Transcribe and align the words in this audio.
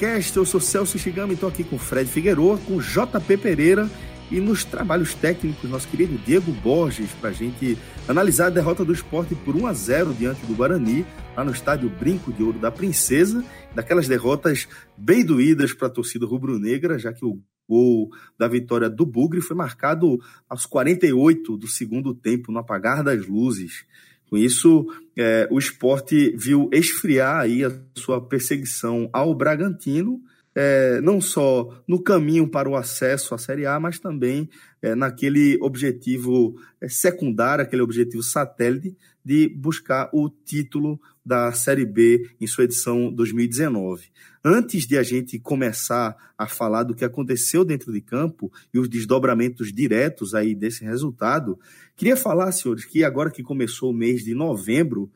Telecast, 0.00 0.34
eu 0.34 0.46
sou 0.46 0.58
Celso 0.58 0.98
Shigami, 0.98 1.34
estou 1.34 1.46
aqui 1.46 1.62
com 1.62 1.78
Fred 1.78 2.08
Figueroa, 2.08 2.56
com 2.56 2.80
JP 2.80 3.36
Pereira 3.36 3.88
e 4.30 4.40
nos 4.40 4.64
trabalhos 4.64 5.12
técnicos, 5.12 5.68
nosso 5.68 5.86
querido 5.88 6.16
Diego 6.24 6.50
Borges, 6.52 7.10
para 7.20 7.28
a 7.28 7.32
gente 7.34 7.76
analisar 8.08 8.46
a 8.46 8.50
derrota 8.50 8.82
do 8.82 8.94
esporte 8.94 9.34
por 9.34 9.54
1 9.54 9.66
a 9.66 9.74
0 9.74 10.14
diante 10.14 10.46
do 10.46 10.54
Guarani, 10.54 11.04
lá 11.36 11.44
no 11.44 11.52
estádio 11.52 11.90
Brinco 11.90 12.32
de 12.32 12.42
Ouro 12.42 12.58
da 12.58 12.70
Princesa, 12.70 13.44
daquelas 13.74 14.08
derrotas 14.08 14.66
bem 14.96 15.22
doídas 15.22 15.74
para 15.74 15.88
a 15.88 15.90
torcida 15.90 16.24
rubro-negra, 16.24 16.98
já 16.98 17.12
que 17.12 17.26
o 17.26 17.38
gol 17.68 18.08
da 18.38 18.48
vitória 18.48 18.88
do 18.88 19.04
Bugre 19.04 19.42
foi 19.42 19.54
marcado 19.54 20.18
aos 20.48 20.64
48 20.64 21.58
do 21.58 21.68
segundo 21.68 22.14
tempo, 22.14 22.50
no 22.50 22.58
apagar 22.58 23.04
das 23.04 23.26
luzes. 23.26 23.84
Com 24.30 24.36
isso, 24.36 24.86
é, 25.18 25.48
o 25.50 25.58
esporte 25.58 26.32
viu 26.36 26.70
esfriar 26.72 27.40
aí 27.40 27.64
a 27.64 27.72
sua 27.96 28.20
perseguição 28.20 29.10
ao 29.12 29.34
Bragantino, 29.34 30.22
é, 30.54 31.00
não 31.00 31.20
só 31.20 31.82
no 31.86 32.00
caminho 32.00 32.46
para 32.48 32.68
o 32.68 32.76
acesso 32.76 33.34
à 33.34 33.38
Série 33.38 33.66
A, 33.66 33.80
mas 33.80 33.98
também 33.98 34.48
é, 34.80 34.94
naquele 34.94 35.58
objetivo 35.60 36.54
é, 36.80 36.88
secundário, 36.88 37.64
aquele 37.64 37.82
objetivo 37.82 38.22
satélite 38.22 38.96
de 39.24 39.48
buscar 39.48 40.08
o 40.12 40.30
título 40.30 41.00
da 41.26 41.50
Série 41.52 41.84
B 41.84 42.30
em 42.40 42.46
sua 42.46 42.64
edição 42.64 43.12
2019. 43.12 44.10
Antes 44.42 44.86
de 44.86 44.96
a 44.96 45.02
gente 45.02 45.38
começar 45.38 46.16
a 46.36 46.46
falar 46.46 46.82
do 46.82 46.94
que 46.94 47.04
aconteceu 47.04 47.62
dentro 47.62 47.92
de 47.92 48.00
campo 48.00 48.50
e 48.72 48.78
os 48.78 48.88
desdobramentos 48.88 49.70
diretos 49.70 50.34
aí 50.34 50.54
desse 50.54 50.82
resultado, 50.82 51.58
queria 51.94 52.16
falar, 52.16 52.50
senhores, 52.52 52.86
que 52.86 53.04
agora 53.04 53.30
que 53.30 53.42
começou 53.42 53.90
o 53.90 53.94
mês 53.94 54.24
de 54.24 54.34
novembro, 54.34 55.10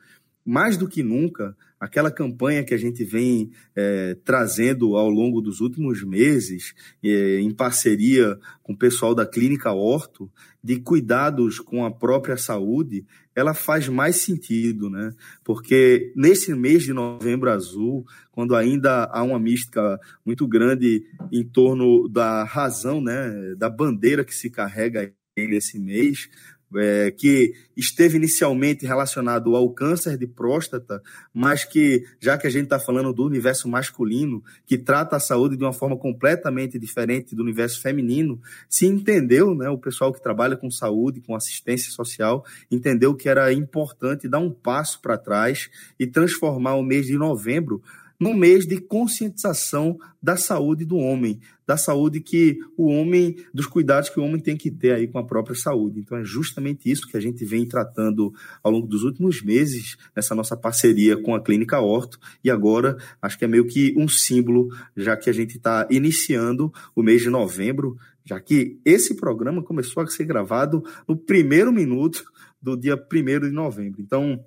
mais 0.45 0.77
do 0.77 0.87
que 0.87 1.01
nunca, 1.01 1.57
aquela 1.79 2.11
campanha 2.11 2.63
que 2.63 2.75
a 2.75 2.77
gente 2.77 3.03
vem 3.03 3.49
é, 3.75 4.15
trazendo 4.23 4.95
ao 4.95 5.09
longo 5.09 5.41
dos 5.41 5.59
últimos 5.59 6.03
meses, 6.03 6.75
é, 7.03 7.39
em 7.39 7.49
parceria 7.49 8.37
com 8.61 8.73
o 8.73 8.77
pessoal 8.77 9.15
da 9.15 9.25
Clínica 9.25 9.71
Horto, 9.71 10.31
de 10.63 10.79
cuidados 10.79 11.59
com 11.59 11.83
a 11.83 11.91
própria 11.91 12.37
saúde, 12.37 13.05
ela 13.35 13.53
faz 13.53 13.89
mais 13.89 14.17
sentido, 14.17 14.89
né? 14.89 15.13
Porque 15.43 16.13
nesse 16.15 16.53
mês 16.55 16.83
de 16.83 16.93
novembro 16.93 17.51
azul, 17.51 18.05
quando 18.31 18.55
ainda 18.55 19.05
há 19.05 19.21
uma 19.21 19.39
mística 19.39 19.99
muito 20.25 20.47
grande 20.47 21.03
em 21.31 21.43
torno 21.43 22.07
da 22.07 22.43
razão, 22.43 23.01
né, 23.01 23.55
da 23.57 23.69
bandeira 23.69 24.23
que 24.23 24.33
se 24.33 24.49
carrega 24.49 25.11
nesse 25.37 25.77
mês, 25.77 26.29
é, 26.75 27.11
que 27.11 27.53
esteve 27.75 28.17
inicialmente 28.17 28.85
relacionado 28.85 29.55
ao 29.55 29.69
câncer 29.69 30.17
de 30.17 30.25
próstata, 30.25 31.01
mas 31.33 31.63
que, 31.63 32.05
já 32.19 32.37
que 32.37 32.47
a 32.47 32.49
gente 32.49 32.65
está 32.65 32.79
falando 32.79 33.13
do 33.13 33.25
universo 33.25 33.67
masculino, 33.67 34.43
que 34.65 34.77
trata 34.77 35.15
a 35.15 35.19
saúde 35.19 35.57
de 35.57 35.63
uma 35.63 35.73
forma 35.73 35.97
completamente 35.97 36.79
diferente 36.79 37.35
do 37.35 37.43
universo 37.43 37.81
feminino, 37.81 38.41
se 38.69 38.85
entendeu, 38.85 39.53
né, 39.53 39.69
o 39.69 39.77
pessoal 39.77 40.13
que 40.13 40.21
trabalha 40.21 40.55
com 40.55 40.71
saúde, 40.71 41.21
com 41.21 41.35
assistência 41.35 41.91
social, 41.91 42.45
entendeu 42.71 43.13
que 43.13 43.29
era 43.29 43.51
importante 43.51 44.27
dar 44.27 44.39
um 44.39 44.51
passo 44.51 45.01
para 45.01 45.17
trás 45.17 45.69
e 45.99 46.07
transformar 46.07 46.75
o 46.75 46.83
mês 46.83 47.05
de 47.05 47.17
novembro 47.17 47.81
no 48.19 48.33
mês 48.33 48.65
de 48.65 48.79
conscientização 48.79 49.97
da 50.21 50.37
saúde 50.37 50.85
do 50.85 50.97
homem, 50.97 51.39
da 51.67 51.77
saúde 51.77 52.19
que 52.19 52.57
o 52.77 52.87
homem, 52.87 53.35
dos 53.53 53.65
cuidados 53.65 54.09
que 54.09 54.19
o 54.19 54.23
homem 54.23 54.41
tem 54.41 54.55
que 54.55 54.71
ter 54.71 54.93
aí 54.93 55.07
com 55.07 55.19
a 55.19 55.25
própria 55.25 55.55
saúde. 55.55 55.99
Então 55.99 56.17
é 56.17 56.23
justamente 56.23 56.89
isso 56.89 57.07
que 57.07 57.17
a 57.17 57.19
gente 57.19 57.43
vem 57.43 57.67
tratando 57.67 58.33
ao 58.63 58.71
longo 58.71 58.87
dos 58.87 59.03
últimos 59.03 59.41
meses 59.41 59.97
nessa 60.15 60.33
nossa 60.35 60.55
parceria 60.55 61.21
com 61.21 61.35
a 61.35 61.41
Clínica 61.41 61.79
Horto 61.79 62.19
e 62.43 62.49
agora 62.49 62.97
acho 63.21 63.37
que 63.37 63.45
é 63.45 63.47
meio 63.47 63.65
que 63.65 63.93
um 63.97 64.07
símbolo, 64.07 64.69
já 64.95 65.17
que 65.17 65.29
a 65.29 65.33
gente 65.33 65.57
está 65.57 65.87
iniciando 65.89 66.71
o 66.95 67.03
mês 67.03 67.21
de 67.21 67.29
novembro, 67.29 67.97
já 68.23 68.39
que 68.39 68.79
esse 68.83 69.15
programa 69.15 69.63
começou 69.63 70.01
a 70.01 70.07
ser 70.07 70.25
gravado 70.25 70.83
no 71.07 71.15
primeiro 71.15 71.71
minuto 71.71 72.23
do 72.61 72.75
dia 72.75 72.95
1 72.95 73.39
de 73.41 73.51
novembro. 73.51 74.01
Então, 74.01 74.43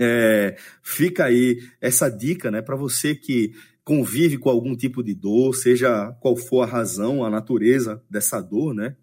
é, 0.00 0.56
fica 0.82 1.26
aí 1.26 1.62
essa 1.78 2.08
dica 2.08 2.50
né, 2.50 2.62
para 2.62 2.74
você 2.74 3.14
que 3.14 3.52
convive 3.84 4.38
com 4.38 4.48
algum 4.48 4.74
tipo 4.74 5.02
de 5.02 5.14
dor, 5.14 5.54
seja 5.54 6.10
qual 6.20 6.36
for 6.36 6.62
a 6.62 6.66
razão, 6.66 7.22
a 7.22 7.28
natureza 7.28 8.02
dessa 8.08 8.40
dor, 8.40 8.72
né? 8.72 8.96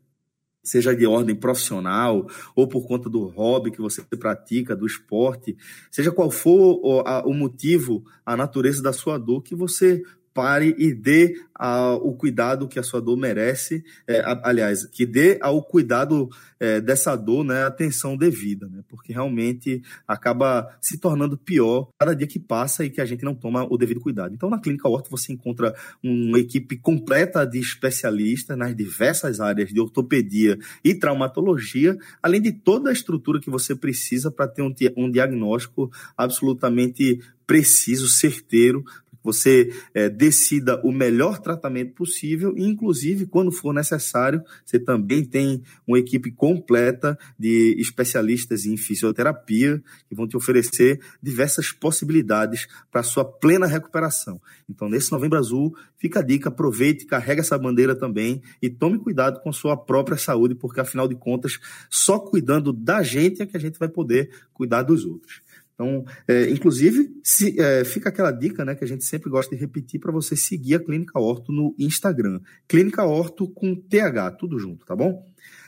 Seja 0.64 0.96
de 0.96 1.06
ordem 1.06 1.36
profissional 1.36 2.28
ou 2.56 2.68
por 2.68 2.86
conta 2.88 3.10
do 3.10 3.26
hobby 3.28 3.72
que 3.72 3.80
você 3.80 4.02
pratica, 4.02 4.76
do 4.76 4.86
esporte, 4.86 5.56
seja 5.90 6.12
qual 6.12 6.30
for 6.30 6.80
o, 6.84 7.00
a, 7.08 7.26
o 7.26 7.34
motivo, 7.34 8.04
a 8.26 8.36
natureza 8.36 8.82
da 8.82 8.92
sua 8.92 9.18
dor, 9.18 9.42
que 9.42 9.56
você 9.56 10.02
pare 10.38 10.76
e 10.78 10.94
dê 10.94 11.36
ao 11.56 12.14
cuidado 12.14 12.68
que 12.68 12.78
a 12.78 12.84
sua 12.84 13.02
dor 13.02 13.18
merece, 13.18 13.84
é, 14.08 14.22
aliás, 14.44 14.86
que 14.86 15.04
dê 15.04 15.40
ao 15.42 15.64
cuidado 15.64 16.30
é, 16.60 16.80
dessa 16.80 17.16
dor 17.16 17.44
né, 17.44 17.64
atenção 17.64 18.16
devida, 18.16 18.68
né, 18.68 18.84
porque 18.88 19.12
realmente 19.12 19.82
acaba 20.08 20.78
se 20.80 21.00
tornando 21.00 21.36
pior 21.36 21.90
cada 21.98 22.16
dia 22.16 22.28
que 22.28 22.38
passa 22.38 22.86
e 22.86 22.90
que 22.92 23.02
a 23.02 23.06
gente 23.06 23.26
não 23.26 23.34
toma 23.34 23.66
o 23.68 23.80
devido 23.80 24.00
cuidado. 24.00 24.36
Então, 24.36 24.48
na 24.48 24.60
Clínica 24.60 24.88
Horto, 24.88 25.10
você 25.10 25.34
encontra 25.34 25.74
uma 26.04 26.38
equipe 26.38 26.78
completa 26.78 27.44
de 27.44 27.58
especialistas 27.58 28.56
nas 28.56 28.76
diversas 28.76 29.40
áreas 29.40 29.74
de 29.74 29.82
ortopedia 29.82 30.60
e 30.84 30.94
traumatologia, 30.94 31.98
além 32.22 32.40
de 32.40 32.52
toda 32.52 32.92
a 32.92 32.94
estrutura 32.94 33.40
que 33.40 33.50
você 33.50 33.76
precisa 33.76 34.30
para 34.30 34.48
ter 34.48 34.62
um, 34.62 34.72
um 34.96 35.10
diagnóstico 35.10 35.92
absolutamente 36.16 37.20
preciso, 37.48 38.10
certeiro, 38.10 38.84
você 39.24 39.74
é, 39.94 40.10
decida 40.10 40.82
o 40.84 40.92
melhor 40.92 41.40
tratamento 41.40 41.94
possível 41.94 42.54
e, 42.58 42.64
inclusive, 42.64 43.26
quando 43.26 43.52
for 43.52 43.74
necessário, 43.74 44.42
você 44.66 44.80
também 44.80 45.24
tem 45.26 45.62
uma 45.86 46.00
equipe 46.00 46.32
completa 46.32 47.18
de 47.38 47.76
especialistas 47.80 48.66
em 48.66 48.78
fisioterapia 48.78 49.82
que 50.08 50.16
vão 50.16 50.28
te 50.28 50.38
oferecer 50.38 51.00
diversas 51.22 51.72
possibilidades 51.72 52.68
para 52.92 53.04
sua 53.04 53.26
plena 53.26 53.66
recuperação. 53.66 54.42
Então, 54.70 54.90
nesse 54.90 55.12
Novembro 55.12 55.38
Azul, 55.38 55.76
fica 55.98 56.20
a 56.20 56.24
dica, 56.24 56.50
aproveite, 56.50 57.06
carrega 57.06 57.42
essa 57.42 57.58
bandeira 57.58 57.96
também 57.96 58.42
e 58.62 58.70
tome 58.70 59.00
cuidado 59.00 59.42
com 59.42 59.50
a 59.50 59.54
sua 59.54 59.76
própria 59.76 60.18
saúde, 60.18 60.56
porque, 60.56 60.80
afinal 60.80 61.08
de 61.08 61.16
contas, 61.16 61.60
só 61.90 62.20
cuidando 62.20 62.72
da 62.74 63.04
gente 63.04 63.42
é 63.42 63.46
que 63.46 63.58
a 63.58 63.60
gente 63.60 63.80
vai 63.80 63.90
poder 63.90 64.30
cuidar 64.54 64.84
dos 64.84 65.06
outros. 65.06 65.42
Então, 65.78 66.04
é, 66.28 66.50
inclusive, 66.50 67.16
se, 67.24 67.60
é, 67.62 67.86
fica 67.86 68.10
aquela 68.10 68.32
dica 68.32 68.66
né, 68.66 68.74
que 68.74 68.84
a 68.84 68.88
gente 68.88 69.06
sempre 69.06 69.30
gosta 69.30 69.56
de 69.56 69.62
repetir 69.62 70.00
para 70.00 70.12
você 70.12 70.36
seguir 70.36 70.74
a 70.74 70.80
Clínica 70.80 71.20
Horto 71.20 71.52
no 71.52 71.76
Instagram. 71.78 72.42
Clínica 72.68 73.04
Horto 73.04 73.48
com 73.48 73.76
TH, 73.76 74.32
tudo 74.32 74.58
junto, 74.58 74.88
tá 74.88 74.96
bom? 74.96 75.24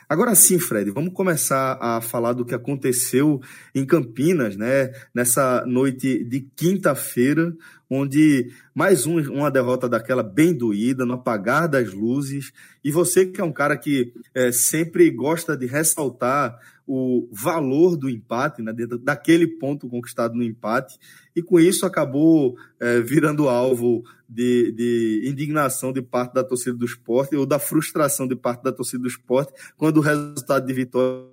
Agora 0.09 0.33
sim, 0.33 0.57
Fred, 0.57 0.89
vamos 0.89 1.13
começar 1.13 1.77
a 1.79 2.01
falar 2.01 2.33
do 2.33 2.43
que 2.43 2.55
aconteceu 2.55 3.39
em 3.75 3.85
Campinas, 3.85 4.57
né? 4.57 4.91
Nessa 5.13 5.63
noite 5.67 6.23
de 6.23 6.41
quinta-feira, 6.55 7.55
onde 7.87 8.51
mais 8.73 9.05
um, 9.05 9.19
uma 9.31 9.51
derrota 9.51 9.87
daquela 9.87 10.23
bem 10.23 10.51
doída, 10.51 11.05
no 11.05 11.13
apagar 11.13 11.69
das 11.69 11.93
luzes. 11.93 12.51
E 12.83 12.91
você 12.91 13.27
que 13.27 13.39
é 13.39 13.43
um 13.43 13.51
cara 13.51 13.77
que 13.77 14.11
é, 14.33 14.51
sempre 14.51 15.11
gosta 15.11 15.55
de 15.55 15.67
ressaltar 15.67 16.57
o 16.91 17.29
valor 17.31 17.95
do 17.95 18.09
empate, 18.09 18.63
né, 18.63 18.73
dentro 18.73 18.97
daquele 18.97 19.45
ponto 19.45 19.87
conquistado 19.87 20.33
no 20.33 20.41
empate, 20.41 20.97
e 21.35 21.41
com 21.43 21.59
isso 21.59 21.85
acabou 21.85 22.57
é, 22.79 22.99
virando 22.99 23.47
alvo 23.47 24.03
de, 24.27 24.71
de, 24.71 25.29
indignação 25.29 25.93
de 25.93 26.01
parte 26.01 26.33
da 26.33 26.43
torcida 26.43 26.75
do 26.75 26.85
esporte 26.85 27.35
ou 27.35 27.45
da 27.45 27.59
frustração 27.59 28.27
de 28.27 28.35
parte 28.35 28.63
da 28.63 28.71
torcida 28.71 29.03
do 29.03 29.07
esporte 29.07 29.53
quando 29.77 29.97
o 29.97 30.01
resultado 30.01 30.65
de 30.65 30.73
vitória 30.73 31.29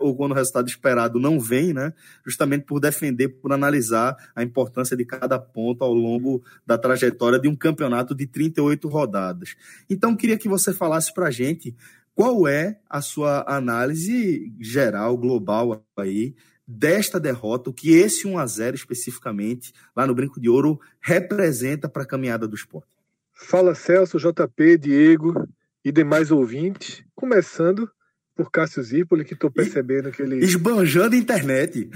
ou 0.00 0.16
quando 0.16 0.32
o 0.32 0.34
resultado 0.34 0.66
esperado 0.66 1.20
não 1.20 1.38
vem, 1.38 1.72
né? 1.72 1.92
Justamente 2.26 2.64
por 2.64 2.80
defender, 2.80 3.28
por 3.28 3.52
analisar 3.52 4.16
a 4.34 4.42
importância 4.42 4.96
de 4.96 5.04
cada 5.04 5.38
ponto 5.38 5.84
ao 5.84 5.92
longo 5.92 6.42
da 6.66 6.76
trajetória 6.76 7.38
de 7.38 7.48
um 7.48 7.54
campeonato 7.54 8.14
de 8.14 8.26
38 8.26 8.88
rodadas. 8.88 9.54
Então, 9.88 10.16
queria 10.16 10.38
que 10.38 10.48
você 10.48 10.72
falasse 10.72 11.14
para 11.14 11.28
a 11.28 11.30
gente 11.30 11.74
qual 12.14 12.46
é 12.46 12.78
a 12.88 13.00
sua 13.00 13.44
análise 13.48 14.52
geral, 14.60 15.16
global 15.16 15.84
aí, 15.96 16.34
desta 16.66 17.18
derrota, 17.18 17.70
o 17.70 17.72
que 17.72 17.90
esse 17.90 18.26
1 18.26 18.38
a 18.38 18.46
0 18.46 18.76
especificamente, 18.76 19.72
lá 19.96 20.06
no 20.06 20.14
Brinco 20.14 20.40
de 20.40 20.48
Ouro, 20.48 20.78
representa 21.00 21.88
para 21.88 22.04
a 22.04 22.06
caminhada 22.06 22.46
do 22.46 22.54
esporte? 22.54 22.88
Fala 23.32 23.74
Celso, 23.74 24.18
JP, 24.18 24.78
Diego 24.78 25.48
e 25.84 25.90
demais 25.90 26.30
ouvintes, 26.30 27.02
começando 27.14 27.90
por 28.36 28.50
Cássio 28.50 28.82
Zipoli, 28.82 29.24
que 29.24 29.34
estou 29.34 29.50
percebendo 29.50 30.10
que 30.10 30.22
ele. 30.22 30.44
Esbanjando 30.44 31.14
a 31.14 31.18
internet. 31.18 31.90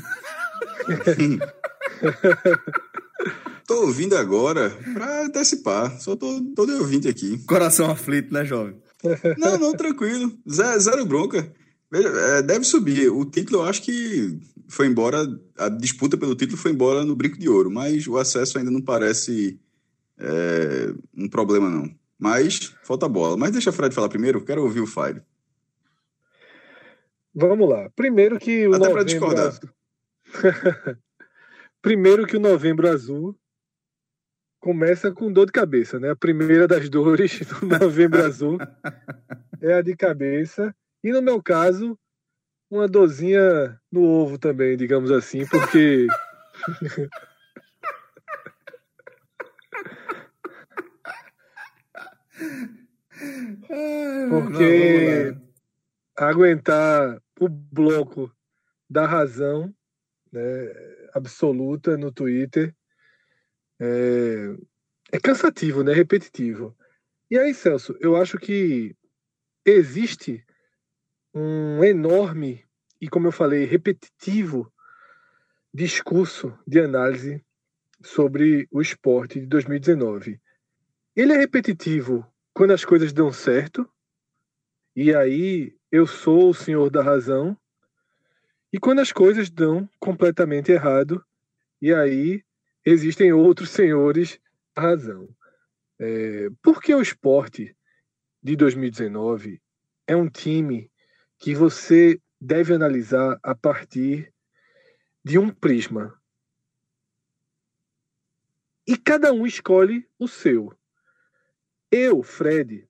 tô 3.67 3.87
ouvindo 3.87 4.17
agora 4.17 4.71
para 4.93 5.25
antecipar. 5.25 5.99
Só 6.01 6.17
tô, 6.17 6.43
tô 6.55 6.67
de 6.67 6.73
ouvinte 6.73 7.09
aqui. 7.09 7.39
Coração 7.47 7.91
aflito, 7.91 8.33
né, 8.33 8.45
jovem? 8.45 8.77
Não, 9.39 9.59
não, 9.59 9.73
tranquilo. 9.73 10.33
Zero, 10.51 10.81
zero 10.81 11.07
bronca. 11.07 11.53
É, 11.93 12.43
deve 12.43 12.65
subir. 12.65 13.11
O 13.11 13.25
título 13.25 13.61
eu 13.61 13.65
acho 13.65 13.83
que 13.83 14.39
foi 14.69 14.87
embora, 14.87 15.27
a 15.59 15.69
disputa 15.69 16.17
pelo 16.17 16.35
título 16.35 16.59
foi 16.59 16.73
embora 16.73 17.05
no 17.05 17.15
brinco 17.15 17.39
de 17.39 17.49
ouro, 17.49 17.71
mas 17.71 18.07
o 18.07 18.17
acesso 18.17 18.59
ainda 18.59 18.71
não 18.71 18.81
parece 18.81 19.59
é, 20.19 20.93
um 21.17 21.29
problema, 21.29 21.71
não. 21.71 21.95
Mas 22.19 22.75
falta 22.83 23.09
bola. 23.09 23.37
Mas 23.37 23.53
deixa 23.53 23.71
o 23.71 23.73
Fred 23.73 23.95
falar 23.95 24.09
primeiro, 24.09 24.45
quero 24.45 24.63
ouvir 24.63 24.81
o 24.81 24.87
Fire. 24.87 25.23
Vamos 27.35 27.69
lá. 27.69 27.91
Primeiro 27.95 28.39
que 28.39 28.67
o 28.67 28.75
Até 28.75 28.79
novembro 28.79 28.95
para 28.95 29.05
discordar. 29.05 29.61
Primeiro 31.83 32.27
que 32.27 32.37
o 32.37 32.41
novembro 32.41 32.89
azul 32.89 33.37
começa 34.65 35.13
com 35.13 35.31
dor 35.31 35.45
de 35.45 35.53
cabeça, 35.53 36.01
né? 36.01 36.09
A 36.09 36.17
primeira 36.17 36.67
das 36.67 36.89
dores 36.89 37.39
do 37.61 37.67
novembro 37.67 38.25
azul 38.25 38.57
é 39.61 39.75
a 39.75 39.83
de 39.83 39.95
cabeça. 39.95 40.75
E 41.03 41.13
no 41.13 41.21
meu 41.21 41.43
caso, 41.43 41.99
uma 42.71 42.89
dorzinha 42.89 43.79
no 43.93 44.03
ovo 44.03 44.39
também, 44.39 44.75
digamos 44.75 45.11
assim, 45.11 45.47
porque 45.47 46.07
porque 54.31 55.37
aguentar 56.17 57.21
o 57.39 57.51
bloco 57.51 58.35
da 58.89 59.07
razão 59.07 59.71
né, 60.33 60.41
absoluta 61.13 61.99
no 61.99 62.11
Twitter 62.11 62.75
é, 63.81 64.57
é 65.13 65.21
cansativo, 65.21 65.83
né? 65.83 65.93
Repetitivo. 65.93 66.77
E 67.31 67.39
aí, 67.39 67.55
Celso, 67.55 67.97
eu 68.01 68.17
acho 68.17 68.39
que 68.39 68.95
existe 69.65 70.45
um 71.35 71.83
enorme 71.83 72.65
e, 73.01 73.09
como 73.09 73.29
eu 73.29 73.33
falei, 73.33 73.65
repetitivo 73.65 74.73
discurso 75.73 76.57
de 76.67 76.81
análise 76.81 77.45
sobre 78.01 78.69
o 78.71 78.81
esporte 78.81 79.41
de 79.41 79.47
2019. 79.47 80.41
Ele 81.17 81.33
é 81.33 81.37
repetitivo 81.37 82.27
quando 82.53 82.73
as 82.73 82.85
coisas 82.85 83.13
dão 83.13 83.33
certo, 83.33 83.89
e 84.95 85.15
aí 85.15 85.75
eu 85.91 86.07
sou 86.07 86.51
o 86.51 86.55
senhor 86.55 86.91
da 86.91 87.03
razão, 87.03 87.57
e 88.73 88.79
quando 88.79 89.01
as 89.01 89.11
coisas 89.11 89.51
dão 89.51 89.89
completamente 89.99 90.71
errado, 90.71 91.25
e 91.83 91.93
aí 91.93 92.45
existem 92.85 93.33
outros 93.33 93.71
senhores 93.71 94.41
da 94.75 94.83
razão. 94.83 95.29
É, 95.99 96.49
porque 96.63 96.95
o 96.95 97.01
esporte 97.01 97.77
de 98.43 98.57
2019 98.57 99.63
é 100.07 100.15
um 100.15 100.29
time 100.29 100.91
que 101.39 101.55
você 101.55 102.21
deve 102.41 102.75
analisar 102.75 103.39
a 103.43 103.55
partir 103.55 104.33
de 105.25 105.39
um 105.39 105.49
prisma. 105.49 106.21
E 108.87 108.99
cada 108.99 109.33
um 109.33 109.47
escolhe 109.47 110.07
o 110.19 110.29
seu. 110.29 110.77
Eu, 111.91 112.23
Fred, 112.23 112.87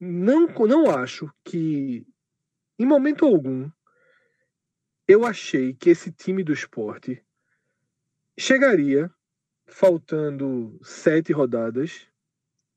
não, 0.00 0.46
não 0.46 0.90
acho 0.90 1.30
que, 1.44 2.06
em 2.78 2.86
momento 2.86 3.26
algum, 3.26 3.70
eu 5.06 5.26
achei 5.26 5.74
que 5.74 5.90
esse 5.90 6.10
time 6.12 6.42
do 6.42 6.52
esporte 6.52 7.22
chegaria, 8.38 9.10
faltando 9.66 10.78
sete 10.82 11.32
rodadas, 11.32 12.06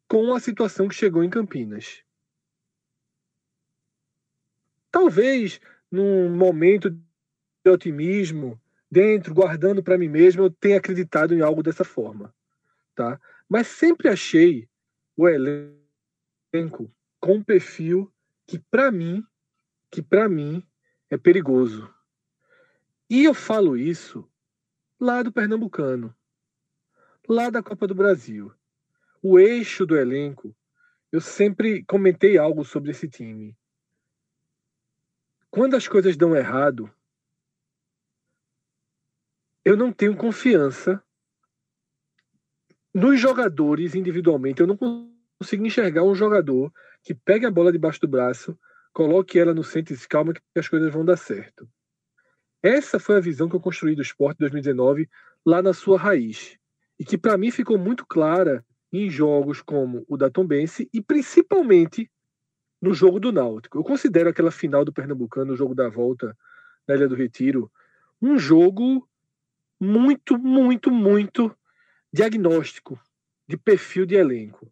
com 0.09 0.33
a 0.33 0.39
situação 0.39 0.87
que 0.87 0.95
chegou 0.95 1.23
em 1.23 1.29
Campinas. 1.29 2.03
Talvez 4.91 5.61
num 5.89 6.35
momento 6.35 6.89
de 6.89 7.69
otimismo, 7.69 8.59
dentro, 8.89 9.33
guardando 9.33 9.83
para 9.83 9.97
mim 9.97 10.09
mesmo, 10.09 10.43
eu 10.43 10.49
tenha 10.49 10.77
acreditado 10.77 11.33
em 11.33 11.41
algo 11.41 11.61
dessa 11.61 11.83
forma, 11.83 12.33
tá? 12.95 13.21
Mas 13.47 13.67
sempre 13.67 14.09
achei 14.09 14.67
o 15.15 15.29
elenco 15.29 16.91
com 17.19 17.35
um 17.35 17.43
perfil 17.43 18.11
que 18.47 18.57
para 18.57 18.91
mim, 18.91 19.23
que 19.91 20.01
para 20.01 20.27
mim 20.27 20.65
é 21.09 21.17
perigoso. 21.17 21.93
E 23.09 23.23
eu 23.23 23.33
falo 23.33 23.77
isso 23.77 24.27
lá 25.01 25.23
do 25.23 25.31
Pernambucano, 25.31 26.15
lá 27.27 27.49
da 27.49 27.63
Copa 27.63 27.87
do 27.87 27.95
Brasil. 27.95 28.53
O 29.19 29.39
eixo 29.39 29.83
do 29.83 29.97
elenco, 29.97 30.55
eu 31.11 31.19
sempre 31.19 31.83
comentei 31.85 32.37
algo 32.37 32.63
sobre 32.63 32.91
esse 32.91 33.09
time. 33.09 33.57
Quando 35.49 35.75
as 35.75 35.87
coisas 35.87 36.15
dão 36.15 36.35
errado, 36.35 36.89
eu 39.65 39.75
não 39.75 39.91
tenho 39.91 40.15
confiança 40.15 41.03
nos 42.93 43.19
jogadores 43.19 43.95
individualmente. 43.95 44.61
Eu 44.61 44.67
não 44.67 44.77
consigo 45.39 45.65
enxergar 45.65 46.03
um 46.03 46.13
jogador 46.13 46.71
que 47.01 47.15
pegue 47.15 47.47
a 47.47 47.51
bola 47.51 47.71
debaixo 47.71 47.99
do 48.01 48.07
braço, 48.07 48.57
coloque 48.93 49.39
ela 49.39 49.53
no 49.53 49.63
centro 49.63 49.93
e 49.93 49.97
diz, 49.97 50.05
calma 50.05 50.33
que 50.33 50.41
as 50.55 50.69
coisas 50.69 50.93
vão 50.93 51.03
dar 51.03 51.17
certo. 51.17 51.67
Essa 52.63 52.99
foi 52.99 53.17
a 53.17 53.21
visão 53.21 53.49
que 53.49 53.55
eu 53.55 53.59
construí 53.59 53.95
do 53.95 54.01
esporte 54.01 54.39
2019 54.39 55.09
lá 55.45 55.61
na 55.61 55.73
sua 55.73 55.97
raiz. 55.97 56.57
E 56.99 57.05
que 57.05 57.17
para 57.17 57.37
mim 57.37 57.49
ficou 57.49 57.77
muito 57.77 58.05
clara 58.05 58.63
em 58.93 59.09
jogos 59.09 59.61
como 59.61 60.05
o 60.07 60.17
da 60.17 60.29
Tombense 60.29 60.89
e 60.93 61.01
principalmente 61.01 62.11
no 62.81 62.93
jogo 62.93 63.19
do 63.19 63.31
Náutico. 63.31 63.77
Eu 63.77 63.83
considero 63.83 64.29
aquela 64.29 64.51
final 64.51 64.83
do 64.83 64.93
Pernambucano, 64.93 65.53
o 65.53 65.57
jogo 65.57 65.73
da 65.73 65.87
volta 65.87 66.37
na 66.87 66.95
Ilha 66.95 67.07
do 67.07 67.15
Retiro, 67.15 67.71
um 68.21 68.37
jogo 68.37 69.07
muito, 69.79 70.37
muito, 70.37 70.91
muito 70.91 71.55
diagnóstico 72.13 72.99
de 73.47 73.57
perfil 73.57 74.05
de 74.05 74.15
elenco. 74.15 74.71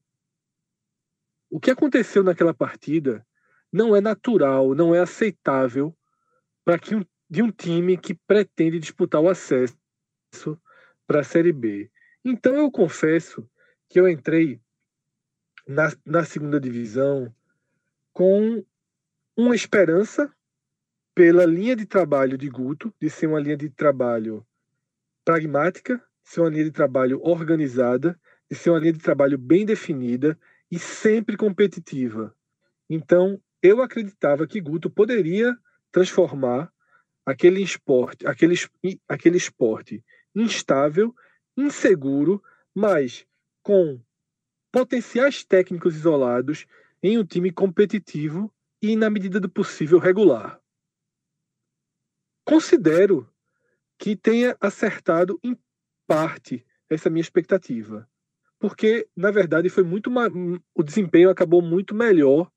O 1.49 1.59
que 1.59 1.71
aconteceu 1.71 2.23
naquela 2.23 2.53
partida 2.53 3.25
não 3.71 3.95
é 3.95 4.01
natural, 4.01 4.75
não 4.75 4.93
é 4.93 4.99
aceitável 4.99 5.95
para 6.63 6.77
que 6.77 6.95
um, 6.95 7.03
de 7.29 7.43
um 7.43 7.51
time 7.51 7.97
que 7.97 8.13
pretende 8.13 8.79
disputar 8.79 9.21
o 9.21 9.29
acesso 9.29 9.77
para 11.05 11.21
a 11.21 11.23
Série 11.23 11.53
B. 11.53 11.91
Então 12.23 12.55
eu 12.55 12.71
confesso 12.71 13.47
que 13.87 13.99
eu 13.99 14.07
entrei 14.07 14.59
na, 15.67 15.91
na 16.05 16.25
segunda 16.25 16.59
divisão 16.59 17.33
com 18.11 18.63
uma 19.37 19.55
esperança 19.55 20.33
pela 21.13 21.45
linha 21.45 21.75
de 21.75 21.85
trabalho 21.85 22.37
de 22.37 22.49
Guto, 22.49 22.93
de 22.99 23.09
ser 23.09 23.27
uma 23.27 23.39
linha 23.39 23.57
de 23.57 23.69
trabalho 23.69 24.45
pragmática, 25.23 26.03
ser 26.23 26.41
uma 26.41 26.49
linha 26.49 26.65
de 26.65 26.71
trabalho 26.71 27.19
organizada, 27.21 28.19
de 28.49 28.55
ser 28.55 28.69
uma 28.69 28.79
linha 28.79 28.93
de 28.93 28.99
trabalho 28.99 29.37
bem 29.37 29.65
definida 29.65 30.37
e 30.71 30.79
sempre 30.79 31.37
competitiva. 31.37 32.35
Então, 32.89 33.41
eu 33.61 33.81
acreditava 33.81 34.47
que 34.47 34.61
Guto 34.61 34.89
poderia 34.89 35.55
transformar 35.91 36.71
aquele 37.25 37.61
esporte, 37.61 38.25
aquele, 38.25 38.55
aquele 39.07 39.37
esporte 39.37 40.03
instável, 40.35 41.13
inseguro, 41.55 42.41
mas 42.73 43.25
com 43.61 44.01
potenciais 44.71 45.43
técnicos 45.43 45.95
isolados 45.95 46.65
em 47.01 47.17
um 47.17 47.25
time 47.25 47.51
competitivo 47.51 48.53
e, 48.81 48.95
na 48.95 49.09
medida 49.09 49.39
do 49.39 49.49
possível, 49.49 49.99
regular. 49.99 50.59
Considero 52.45 53.29
que 53.97 54.15
tenha 54.15 54.55
acertado 54.59 55.39
em 55.43 55.57
parte 56.07 56.65
essa 56.89 57.09
minha 57.09 57.21
expectativa, 57.21 58.09
porque, 58.57 59.07
na 59.15 59.31
verdade, 59.31 59.69
foi 59.69 59.83
muito 59.83 60.09
o 60.73 60.83
desempenho 60.83 61.29
acabou 61.29 61.61
muito 61.61 61.93
melhor 61.93 62.51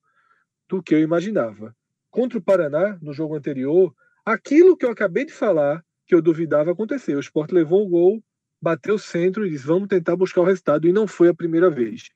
do 0.69 0.83
que 0.83 0.95
eu 0.95 1.01
imaginava. 1.01 1.77
Contra 2.11 2.39
o 2.39 2.43
Paraná, 2.43 2.99
no 3.03 3.13
jogo 3.13 3.37
anterior, 3.37 3.95
aquilo 4.25 4.77
que 4.77 4.85
eu 4.85 4.91
acabei 4.91 5.25
de 5.25 5.33
falar, 5.33 5.85
que 6.07 6.15
eu 6.15 6.23
duvidava, 6.23 6.73
aconteceu. 6.73 7.17
O 7.17 7.21
Sport 7.21 7.53
levou 7.53 7.85
o 7.85 7.89
gol, 7.89 8.25
bateu 8.61 8.95
o 8.95 8.99
centro 8.99 9.47
e 9.47 9.51
disse: 9.51 9.67
vamos 9.67 9.89
tentar 9.89 10.17
buscar 10.17 10.41
o 10.41 10.45
resultado, 10.45 10.87
e 10.87 10.93
não 10.93 11.07
foi 11.07 11.29
a 11.29 11.35
primeira 11.35 11.71
vez. 11.71 12.11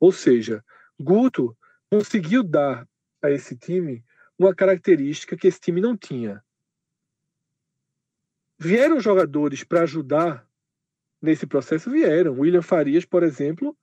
Ou 0.00 0.12
seja, 0.12 0.64
Guto 0.98 1.56
conseguiu 1.90 2.42
dar 2.42 2.86
a 3.22 3.30
esse 3.30 3.56
time 3.56 4.04
uma 4.38 4.54
característica 4.54 5.36
que 5.36 5.48
esse 5.48 5.60
time 5.60 5.80
não 5.80 5.96
tinha. 5.96 6.42
Vieram 8.58 9.00
jogadores 9.00 9.64
para 9.64 9.82
ajudar 9.82 10.48
nesse 11.20 11.46
processo? 11.46 11.90
Vieram. 11.90 12.38
William 12.38 12.62
Farias, 12.62 13.04
por 13.04 13.22
exemplo, 13.22 13.76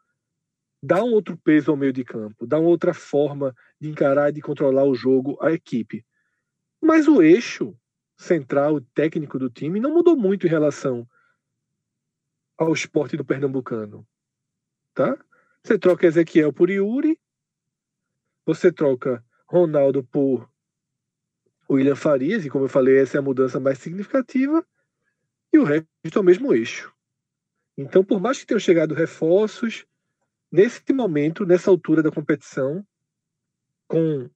dá 0.81 1.03
um 1.03 1.11
outro 1.11 1.37
peso 1.37 1.71
ao 1.71 1.77
meio 1.77 1.93
de 1.93 2.03
campo, 2.03 2.45
dá 2.45 2.59
uma 2.59 2.69
outra 2.69 2.93
forma 2.93 3.55
de 3.79 3.89
encarar 3.89 4.29
e 4.29 4.33
de 4.33 4.41
controlar 4.41 4.83
o 4.83 4.95
jogo 4.95 5.37
à 5.41 5.51
equipe. 5.51 6.05
Mas 6.85 7.07
o 7.07 7.19
eixo 7.19 7.75
central, 8.15 8.79
técnico 8.93 9.39
do 9.39 9.49
time, 9.49 9.79
não 9.79 9.91
mudou 9.91 10.15
muito 10.15 10.45
em 10.45 10.49
relação 10.49 11.09
ao 12.55 12.71
esporte 12.73 13.17
do 13.17 13.25
Pernambucano. 13.25 14.07
Tá? 14.93 15.17
Você 15.63 15.79
troca 15.79 16.05
Ezequiel 16.05 16.53
por 16.53 16.69
Yuri, 16.69 17.19
você 18.45 18.71
troca 18.71 19.25
Ronaldo 19.47 20.03
por 20.03 20.47
William 21.67 21.95
Farias, 21.95 22.45
e 22.45 22.51
como 22.51 22.65
eu 22.65 22.69
falei, 22.69 22.99
essa 22.99 23.17
é 23.17 23.19
a 23.19 23.23
mudança 23.23 23.59
mais 23.59 23.79
significativa, 23.79 24.63
e 25.51 25.57
o 25.57 25.63
resto 25.63 25.87
é 26.13 26.19
o 26.19 26.23
mesmo 26.23 26.53
eixo. 26.53 26.93
Então, 27.75 28.05
por 28.05 28.21
mais 28.21 28.39
que 28.39 28.45
tenham 28.45 28.59
chegado 28.59 28.93
reforços, 28.93 29.87
nesse 30.51 30.93
momento, 30.93 31.47
nessa 31.47 31.71
altura 31.71 32.03
da 32.03 32.11
competição, 32.11 32.85
com 33.87 34.29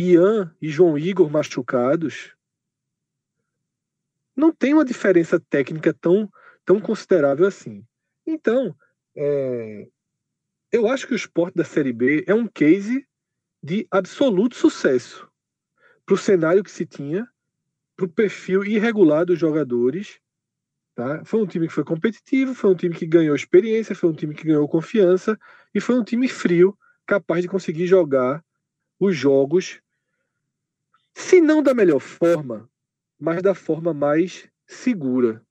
Ian 0.00 0.54
e 0.62 0.70
João 0.70 0.96
Igor 0.96 1.30
machucados, 1.30 2.34
não 4.34 4.50
tem 4.50 4.72
uma 4.72 4.84
diferença 4.84 5.38
técnica 5.38 5.92
tão, 5.92 6.30
tão 6.64 6.80
considerável 6.80 7.46
assim. 7.46 7.84
Então, 8.26 8.74
é, 9.14 9.86
eu 10.72 10.88
acho 10.88 11.06
que 11.06 11.12
o 11.12 11.16
esporte 11.16 11.54
da 11.54 11.64
Série 11.64 11.92
B 11.92 12.24
é 12.26 12.34
um 12.34 12.46
case 12.46 13.06
de 13.62 13.86
absoluto 13.90 14.56
sucesso 14.56 15.28
para 16.06 16.14
o 16.14 16.18
cenário 16.18 16.64
que 16.64 16.70
se 16.70 16.86
tinha, 16.86 17.28
para 17.94 18.06
o 18.06 18.08
perfil 18.08 18.64
irregular 18.64 19.26
dos 19.26 19.38
jogadores. 19.38 20.18
Tá? 20.94 21.22
Foi 21.26 21.42
um 21.42 21.46
time 21.46 21.68
que 21.68 21.74
foi 21.74 21.84
competitivo, 21.84 22.54
foi 22.54 22.70
um 22.70 22.74
time 22.74 22.94
que 22.94 23.06
ganhou 23.06 23.36
experiência, 23.36 23.94
foi 23.94 24.08
um 24.08 24.14
time 24.14 24.34
que 24.34 24.44
ganhou 24.44 24.66
confiança 24.66 25.38
e 25.74 25.80
foi 25.80 25.98
um 25.98 26.04
time 26.04 26.26
frio, 26.26 26.76
capaz 27.06 27.42
de 27.42 27.48
conseguir 27.48 27.86
jogar 27.86 28.42
os 28.98 29.14
jogos, 29.14 29.80
se 31.14 31.40
não 31.40 31.62
da 31.62 31.74
melhor 31.74 32.00
forma, 32.00 32.68
mas 33.18 33.42
da 33.42 33.54
forma 33.54 33.92
mais 33.92 34.48
segura. 34.66 35.44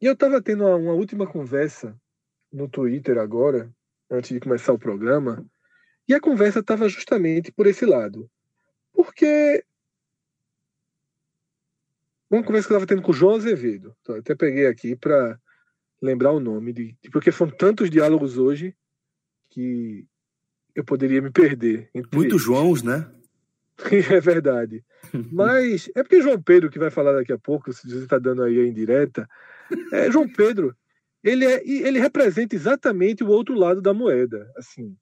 E 0.00 0.06
eu 0.06 0.14
estava 0.14 0.42
tendo 0.42 0.64
uma, 0.64 0.76
uma 0.76 0.92
última 0.92 1.26
conversa 1.26 1.98
no 2.52 2.68
Twitter 2.68 3.18
agora, 3.18 3.72
antes 4.10 4.30
de 4.30 4.40
começar 4.40 4.72
o 4.72 4.78
programa, 4.78 5.46
e 6.08 6.14
a 6.14 6.20
conversa 6.20 6.60
estava 6.60 6.88
justamente 6.88 7.52
por 7.52 7.66
esse 7.66 7.86
lado. 7.86 8.30
Porque 8.92 9.64
uma 12.30 12.42
conversa 12.42 12.68
que 12.68 12.74
eu 12.74 12.78
estava 12.78 12.86
tendo 12.86 13.02
com 13.02 13.10
o 13.10 13.14
João 13.14 13.36
Azevedo, 13.36 13.94
então, 14.00 14.16
até 14.16 14.34
peguei 14.34 14.66
aqui 14.66 14.96
para 14.96 15.38
lembrar 16.00 16.32
o 16.32 16.40
nome, 16.40 16.72
de, 16.72 16.96
porque 17.12 17.30
foram 17.30 17.52
tantos 17.52 17.90
diálogos 17.90 18.38
hoje 18.38 18.74
que 19.50 20.06
eu 20.74 20.84
poderia 20.84 21.20
me 21.20 21.30
perder. 21.30 21.90
Muitos 22.12 22.42
Joãos, 22.42 22.82
né? 22.82 23.10
é 24.10 24.20
verdade. 24.20 24.84
Mas 25.32 25.90
é 25.94 26.02
porque 26.02 26.22
João 26.22 26.40
Pedro, 26.40 26.70
que 26.70 26.78
vai 26.78 26.90
falar 26.90 27.12
daqui 27.12 27.32
a 27.32 27.38
pouco, 27.38 27.72
se 27.72 27.88
você 27.88 28.04
está 28.04 28.18
dando 28.18 28.42
aí 28.42 28.60
a 28.60 28.66
indireta, 28.66 29.28
é, 29.92 30.10
João 30.10 30.28
Pedro, 30.28 30.76
ele, 31.22 31.44
é, 31.44 31.62
ele 31.66 31.98
representa 31.98 32.54
exatamente 32.54 33.24
o 33.24 33.28
outro 33.28 33.54
lado 33.54 33.80
da 33.80 33.92
moeda. 33.92 34.50
assim 34.56 34.96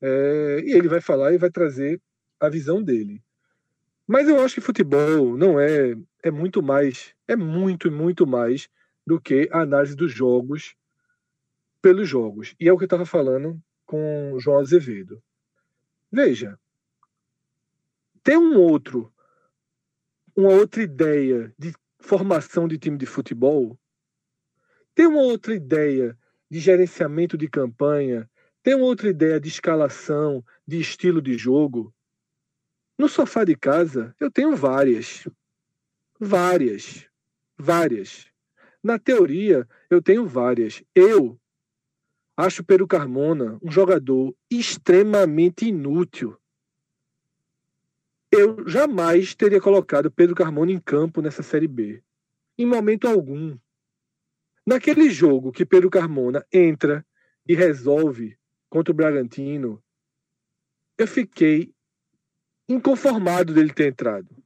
é, 0.00 0.62
E 0.64 0.72
ele 0.72 0.88
vai 0.88 1.00
falar 1.00 1.32
e 1.32 1.38
vai 1.38 1.50
trazer 1.50 2.00
a 2.40 2.48
visão 2.48 2.82
dele. 2.82 3.22
Mas 4.06 4.28
eu 4.28 4.42
acho 4.44 4.56
que 4.56 4.60
futebol 4.60 5.36
não 5.36 5.58
é 5.58 5.94
é 6.22 6.30
muito 6.30 6.62
mais, 6.62 7.14
é 7.28 7.36
muito 7.36 7.90
muito 7.90 8.26
mais 8.26 8.68
do 9.06 9.20
que 9.20 9.48
a 9.52 9.60
análise 9.60 9.94
dos 9.94 10.12
jogos 10.12 10.74
pelos 11.82 12.08
jogos. 12.08 12.54
E 12.58 12.66
é 12.66 12.72
o 12.72 12.78
que 12.78 12.84
eu 12.84 12.86
estava 12.86 13.04
falando 13.04 13.60
com 13.84 14.36
João 14.38 14.58
Azevedo. 14.58 15.22
Veja, 16.10 16.58
tem 18.24 18.38
um 18.38 18.58
outro, 18.58 19.12
uma 20.34 20.48
outra 20.48 20.82
ideia 20.82 21.54
de 21.58 21.74
formação 22.00 22.66
de 22.66 22.78
time 22.78 22.96
de 22.96 23.04
futebol, 23.04 23.78
tem 24.94 25.06
uma 25.06 25.20
outra 25.20 25.54
ideia 25.54 26.18
de 26.50 26.58
gerenciamento 26.58 27.36
de 27.36 27.48
campanha, 27.48 28.28
tem 28.62 28.74
uma 28.74 28.86
outra 28.86 29.10
ideia 29.10 29.38
de 29.38 29.48
escalação, 29.48 30.42
de 30.66 30.80
estilo 30.80 31.20
de 31.20 31.36
jogo. 31.36 31.94
No 32.98 33.10
sofá 33.10 33.44
de 33.44 33.56
casa, 33.56 34.16
eu 34.18 34.30
tenho 34.30 34.56
várias. 34.56 35.28
Várias. 36.18 37.06
Várias. 37.58 38.26
Na 38.82 38.98
teoria, 38.98 39.68
eu 39.90 40.00
tenho 40.00 40.26
várias. 40.26 40.82
Eu 40.94 41.38
acho 42.36 42.64
Peru 42.64 42.86
Carmona 42.86 43.58
um 43.62 43.70
jogador 43.70 44.34
extremamente 44.50 45.66
inútil 45.68 46.38
eu 48.34 48.68
jamais 48.68 49.32
teria 49.32 49.60
colocado 49.60 50.10
Pedro 50.10 50.34
Carmona 50.34 50.72
em 50.72 50.80
campo 50.80 51.22
nessa 51.22 51.42
Série 51.42 51.68
B. 51.68 52.02
Em 52.58 52.66
momento 52.66 53.06
algum. 53.06 53.56
Naquele 54.66 55.08
jogo 55.08 55.52
que 55.52 55.64
Pedro 55.64 55.88
Carmona 55.88 56.44
entra 56.52 57.06
e 57.46 57.54
resolve 57.54 58.36
contra 58.68 58.90
o 58.90 58.94
Bragantino, 58.94 59.82
eu 60.98 61.06
fiquei 61.06 61.72
inconformado 62.68 63.54
dele 63.54 63.72
ter 63.72 63.88
entrado. 63.88 64.42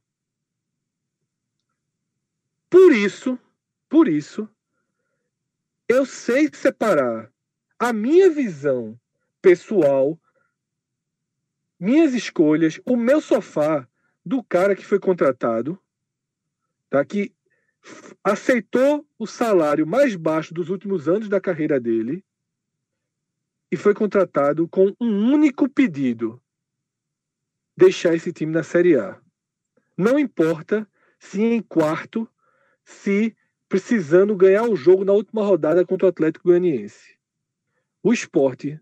Por 2.69 2.91
isso, 2.91 3.39
por 3.87 4.07
isso, 4.07 4.47
eu 5.87 6.05
sei 6.05 6.49
separar 6.53 7.33
a 7.79 7.91
minha 7.91 8.29
visão 8.29 8.99
pessoal 9.41 10.19
minhas 11.79 12.13
escolhas, 12.13 12.79
o 12.85 12.95
meu 12.95 13.21
sofá 13.21 13.87
do 14.25 14.43
cara 14.43 14.75
que 14.75 14.85
foi 14.85 14.99
contratado, 14.99 15.79
tá? 16.89 17.03
que 17.05 17.33
aceitou 18.23 19.07
o 19.17 19.25
salário 19.25 19.87
mais 19.87 20.15
baixo 20.15 20.53
dos 20.53 20.69
últimos 20.69 21.07
anos 21.07 21.29
da 21.29 21.39
carreira 21.39 21.79
dele 21.79 22.23
e 23.71 23.77
foi 23.77 23.93
contratado 23.93 24.67
com 24.67 24.93
um 24.99 25.33
único 25.33 25.69
pedido: 25.69 26.41
deixar 27.77 28.13
esse 28.13 28.33
time 28.33 28.51
na 28.51 28.63
Série 28.63 28.97
A. 28.97 29.19
Não 29.97 30.19
importa 30.19 30.87
se 31.19 31.41
em 31.41 31.61
quarto, 31.61 32.27
se 32.83 33.35
precisando 33.67 34.35
ganhar 34.35 34.63
o 34.63 34.75
jogo 34.75 35.05
na 35.05 35.13
última 35.13 35.43
rodada 35.43 35.85
contra 35.85 36.07
o 36.07 36.09
Atlético 36.09 36.47
Goianiense. 36.47 37.17
O 38.01 38.11
esporte 38.11 38.79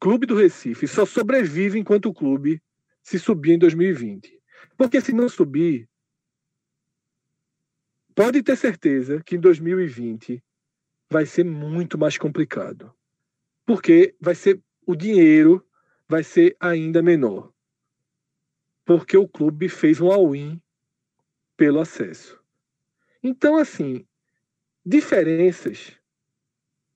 Clube 0.00 0.26
do 0.26 0.36
Recife 0.36 0.86
só 0.86 1.04
sobrevive 1.04 1.78
enquanto 1.78 2.06
o 2.08 2.14
clube 2.14 2.62
se 3.02 3.18
subir 3.18 3.52
em 3.52 3.58
2020. 3.58 4.40
Porque 4.76 5.00
se 5.00 5.12
não 5.12 5.28
subir, 5.28 5.88
pode 8.14 8.42
ter 8.42 8.56
certeza 8.56 9.22
que 9.24 9.36
em 9.36 9.40
2020 9.40 10.42
vai 11.10 11.26
ser 11.26 11.44
muito 11.44 11.98
mais 11.98 12.16
complicado. 12.16 12.94
Porque 13.66 14.14
vai 14.20 14.34
ser 14.34 14.62
o 14.86 14.94
dinheiro 14.94 15.64
vai 16.08 16.22
ser 16.22 16.56
ainda 16.58 17.02
menor. 17.02 17.52
Porque 18.84 19.16
o 19.16 19.28
clube 19.28 19.68
fez 19.68 20.00
um 20.00 20.10
all-in 20.10 20.60
pelo 21.56 21.80
acesso. 21.80 22.40
Então, 23.22 23.56
assim, 23.56 24.06
diferenças 24.86 25.97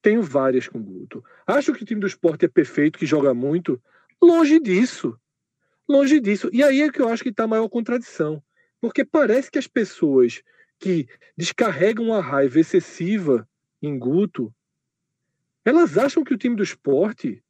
tenho 0.02 0.20
várias 0.20 0.66
com 0.66 0.78
o 0.78 0.82
Guto. 0.82 1.24
Acho 1.46 1.72
que 1.72 1.84
o 1.84 1.86
time 1.86 2.00
do 2.00 2.06
esporte 2.06 2.44
é 2.44 2.48
perfeito, 2.48 2.98
que 2.98 3.06
joga 3.06 3.32
muito. 3.32 3.80
Longe 4.20 4.58
disso. 4.58 5.16
Longe 5.88 6.20
disso. 6.20 6.50
E 6.52 6.62
aí 6.62 6.82
é 6.82 6.90
que 6.90 7.00
eu 7.00 7.08
acho 7.08 7.22
que 7.22 7.28
está 7.28 7.44
a 7.44 7.48
maior 7.48 7.68
contradição. 7.68 8.42
Porque 8.80 9.04
parece 9.04 9.50
que 9.50 9.58
as 9.58 9.68
pessoas 9.68 10.42
que 10.78 11.08
descarregam 11.36 12.12
a 12.12 12.20
raiva 12.20 12.58
excessiva 12.58 13.48
em 13.80 13.96
Guto, 13.96 14.52
elas 15.64 15.96
acham 15.96 16.24
que 16.24 16.34
o 16.34 16.38
time 16.38 16.56
do 16.56 16.62
esporte 16.64 17.42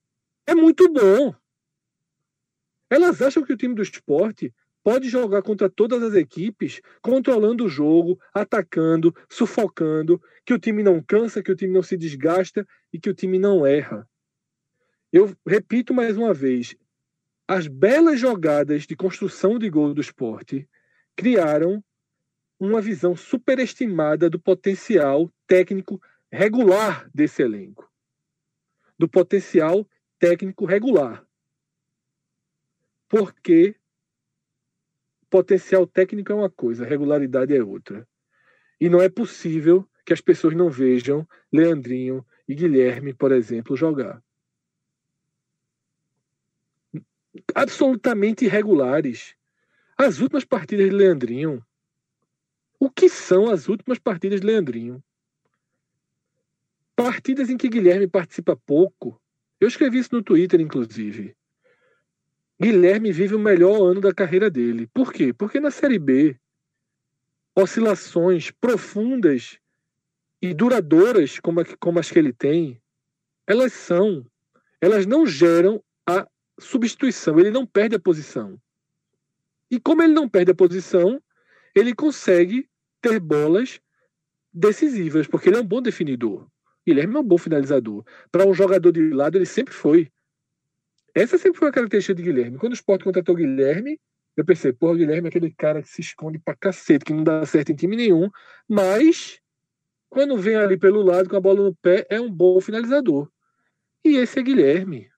é 0.47 0.55
muito 0.55 0.93
bom. 0.93 1.35
Elas 2.91 3.23
acham 3.23 3.43
que 3.43 3.53
o 3.53 3.57
time 3.57 3.75
do 3.75 3.83
esporte 3.83 4.53
pode 4.83 5.09
jogar 5.09 5.43
contra 5.43 5.71
todas 5.71 6.03
as 6.03 6.15
equipes, 6.15 6.81
controlando 7.01 7.65
o 7.65 7.69
jogo, 7.69 8.21
atacando, 8.35 9.15
sufocando, 9.29 10.21
que 10.45 10.53
o 10.53 10.59
time 10.59 10.83
não 10.83 11.03
cansa, 11.03 11.43
que 11.43 11.53
o 11.53 11.57
time 11.57 11.73
não 11.73 11.83
se 11.83 11.97
desgasta 11.97 12.67
e 12.93 12.99
que 12.99 13.09
o 13.09 13.15
time 13.15 13.39
não 13.39 13.65
erra. 13.65 14.09
Eu 15.13 15.37
repito 15.47 15.95
mais 15.95 16.17
uma 16.17 16.35
vez: 16.35 16.75
as 17.47 17.67
belas 17.67 18.19
jogadas 18.19 18.87
de 18.87 18.97
construção 18.97 19.59
de 19.59 19.69
gol 19.69 19.95
do 19.95 20.01
esporte 20.01 20.69
criaram 21.15 21.85
uma 22.59 22.81
visão 22.81 23.15
superestimada 23.17 24.31
do 24.31 24.41
potencial 24.41 25.31
técnico 25.47 26.01
regular 26.31 27.11
desse 27.13 27.43
elenco. 27.43 27.91
Do 28.99 29.09
potencial 29.09 29.87
técnico 30.19 30.65
regular. 30.65 31.27
Porque 33.09 33.75
potencial 35.33 35.87
técnico 35.87 36.31
é 36.31 36.35
uma 36.35 36.51
coisa, 36.51 36.85
regularidade 36.85 37.57
é 37.57 37.65
outra. 37.65 38.07
E 38.79 38.91
não 38.91 39.01
é 39.01 39.09
possível 39.09 39.89
que 40.05 40.13
as 40.13 40.21
pessoas 40.21 40.55
não 40.55 40.69
vejam 40.69 41.27
Leandrinho 41.51 42.23
e 42.47 42.55
Guilherme, 42.55 43.15
por 43.15 43.33
exemplo, 43.33 43.75
jogar. 43.75 44.23
Absolutamente 47.55 48.45
irregulares. 48.45 49.35
As 49.97 50.21
últimas 50.21 50.45
partidas 50.45 50.91
de 50.91 50.95
Leandrinho. 50.95 51.65
O 52.79 52.91
que 52.91 53.09
são 53.09 53.51
as 53.51 53.69
últimas 53.69 53.99
partidas 53.99 54.43
de 54.43 54.47
Leandrinho? 54.47 55.03
Partidas 56.95 57.49
em 57.49 57.57
que 57.57 57.71
Guilherme 57.71 58.07
participa 58.07 58.55
pouco. 58.55 59.19
Eu 59.59 59.69
escrevi 59.69 59.99
isso 59.99 60.15
no 60.15 60.23
Twitter, 60.23 60.61
inclusive. 60.61 61.35
Guilherme 62.63 63.11
vive 63.11 63.35
o 63.35 63.41
melhor 63.41 63.91
ano 63.91 64.01
da 64.01 64.15
carreira 64.15 64.49
dele. 64.49 64.87
Por 64.95 65.13
quê? 65.13 65.33
Porque 65.33 65.59
na 65.59 65.73
Série 65.73 65.99
B, 65.99 66.39
oscilações 67.57 68.53
profundas 68.53 69.59
e 70.41 70.55
duradouras 70.55 71.41
como, 71.41 71.61
como 71.81 71.99
as 71.99 72.09
que 72.09 72.21
ele 72.21 72.33
tem, 72.33 72.81
elas 73.49 73.73
são, 73.73 74.25
elas 74.81 75.07
não 75.07 75.27
geram 75.27 75.83
a 76.07 76.25
substituição, 76.57 77.37
ele 77.41 77.51
não 77.51 77.67
perde 77.67 77.97
a 77.97 78.01
posição. 78.01 78.57
E 79.69 79.81
como 79.81 80.01
ele 80.01 80.13
não 80.13 80.29
perde 80.29 80.53
a 80.53 80.55
posição, 80.55 81.21
ele 81.75 81.93
consegue 81.93 82.69
ter 83.01 83.19
bolas 83.19 83.81
decisivas, 84.53 85.27
porque 85.27 85.49
ele 85.49 85.57
é 85.57 85.61
um 85.61 85.67
bom 85.67 85.83
definidor. 85.83 86.47
Guilherme 86.87 87.17
é 87.17 87.19
um 87.19 87.25
bom 87.25 87.39
finalizador. 87.39 88.05
Para 88.31 88.47
um 88.47 88.55
jogador 88.55 88.93
de 88.93 89.11
lado, 89.11 89.37
ele 89.37 89.47
sempre 89.47 89.75
foi. 89.75 90.13
Essa 91.15 91.37
sempre 91.37 91.59
foi 91.59 91.69
a 91.69 91.73
característica 91.73 92.15
de 92.15 92.23
Guilherme. 92.23 92.59
Quando 92.59 92.73
o 92.73 92.75
Sport 92.75 93.05
contratou 93.05 93.35
Guilherme, 93.35 94.01
eu 94.37 94.45
pensei, 94.45 94.73
porra, 94.73 94.97
Guilherme 94.97 95.27
é 95.27 95.29
aquele 95.29 95.53
cara 95.53 95.83
que 95.83 95.89
se 95.89 96.01
esconde 96.01 96.39
pra 96.39 96.55
cacete, 96.55 97.05
que 97.05 97.13
não 97.13 97.23
dá 97.23 97.45
certo 97.45 97.71
em 97.71 97.75
time 97.75 97.97
nenhum, 97.97 98.31
mas 98.67 99.41
quando 100.09 100.37
vem 100.39 100.57
ali 100.57 100.77
pelo 100.79 101.03
lado 101.03 101.29
com 101.29 101.37
a 101.37 101.41
bola 101.41 101.65
no 101.65 101.75
pé, 101.75 102.07
é 102.09 102.21
um 102.21 102.31
bom 102.31 102.61
finalizador. 102.61 103.31
E 104.05 104.17
esse 104.17 104.39
é 104.39 104.43
Guilherme. 104.43 105.11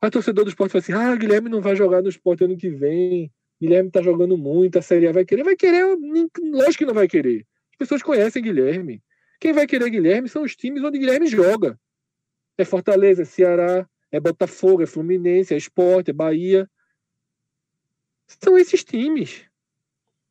A 0.00 0.10
torcedor 0.10 0.44
do 0.44 0.50
esporte 0.50 0.72
fala 0.72 0.82
assim: 0.82 0.92
ah, 0.92 1.16
Guilherme 1.16 1.48
não 1.48 1.60
vai 1.60 1.76
jogar 1.76 2.02
no 2.02 2.08
esporte 2.08 2.44
ano 2.44 2.56
que 2.56 2.68
vem. 2.68 3.32
Guilherme 3.60 3.90
tá 3.90 4.02
jogando 4.02 4.36
muito, 4.36 4.78
a 4.78 4.82
Série 4.82 5.06
A 5.06 5.12
vai 5.12 5.24
querer. 5.24 5.44
Vai 5.44 5.56
querer, 5.56 5.84
lógico 6.42 6.78
que 6.78 6.84
não 6.84 6.94
vai 6.94 7.08
querer. 7.08 7.46
As 7.72 7.78
pessoas 7.78 8.02
conhecem 8.02 8.42
Guilherme. 8.42 9.02
Quem 9.40 9.52
vai 9.52 9.66
querer 9.66 9.88
Guilherme 9.90 10.28
são 10.28 10.42
os 10.42 10.54
times 10.56 10.82
onde 10.82 10.98
Guilherme 10.98 11.26
joga. 11.26 11.78
É 12.58 12.64
Fortaleza, 12.64 13.24
Ceará, 13.24 13.88
é 14.16 14.20
Botafogo, 14.20 14.82
é 14.82 14.86
Fluminense, 14.86 15.52
é 15.52 15.56
Esporte, 15.56 16.10
é 16.10 16.14
Bahia. 16.14 16.70
São 18.28 18.56
esses 18.56 18.84
times. 18.84 19.44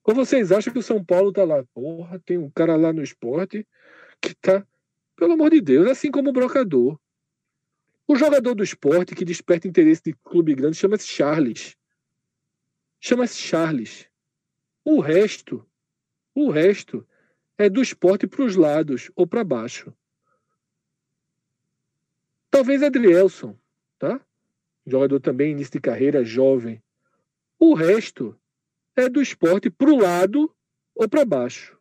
Ou 0.05 0.15
vocês 0.15 0.53
acham 0.53 0.71
que 0.71 0.79
o 0.79 0.83
São 0.83 1.03
Paulo 1.03 1.33
tá 1.33 1.43
lá? 1.43 1.65
Porra, 1.73 2.17
tem 2.19 2.37
um 2.37 2.49
cara 2.49 2.77
lá 2.77 2.93
no 2.93 3.03
esporte 3.03 3.67
que 4.21 4.33
tá. 4.35 4.65
Pelo 5.17 5.33
amor 5.33 5.51
de 5.51 5.59
Deus, 5.59 5.89
assim 5.89 6.09
como 6.09 6.29
o 6.29 6.33
brocador. 6.33 6.97
O 8.07 8.15
jogador 8.15 8.55
do 8.55 8.63
esporte 8.63 9.15
que 9.15 9.25
desperta 9.25 9.67
interesse 9.67 10.01
de 10.03 10.13
clube 10.13 10.55
grande 10.55 10.77
chama-se 10.77 11.07
Charles. 11.07 11.75
Chama-se 13.01 13.37
Charles. 13.37 14.07
O 14.85 15.01
resto, 15.01 15.65
o 16.33 16.49
resto 16.49 17.05
é 17.57 17.69
do 17.69 17.81
esporte 17.81 18.27
para 18.27 18.43
os 18.43 18.55
lados 18.55 19.11
ou 19.13 19.27
para 19.27 19.43
baixo. 19.43 19.93
Talvez 22.49 22.81
Adrielson, 22.81 23.57
tá? 24.03 24.19
Jogador 24.85 25.21
também 25.21 25.51
início 25.51 25.71
de 25.71 25.79
carreira, 25.79 26.25
jovem. 26.25 26.83
O 27.57 27.73
resto 27.73 28.37
é 28.97 29.07
do 29.07 29.21
esporte 29.21 29.69
para 29.69 29.89
o 29.89 29.97
lado 29.97 30.53
ou 30.93 31.07
para 31.07 31.23
baixo. 31.23 31.79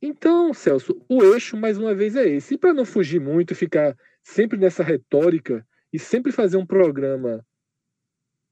Então, 0.00 0.54
Celso, 0.54 0.98
o 1.06 1.22
eixo 1.22 1.54
mais 1.54 1.76
uma 1.76 1.94
vez 1.94 2.16
é 2.16 2.26
esse. 2.26 2.54
E 2.54 2.58
para 2.58 2.72
não 2.72 2.86
fugir 2.86 3.20
muito, 3.20 3.54
ficar 3.54 3.94
sempre 4.22 4.58
nessa 4.58 4.82
retórica 4.82 5.66
e 5.92 5.98
sempre 5.98 6.32
fazer 6.32 6.56
um 6.56 6.64
programa 6.64 7.44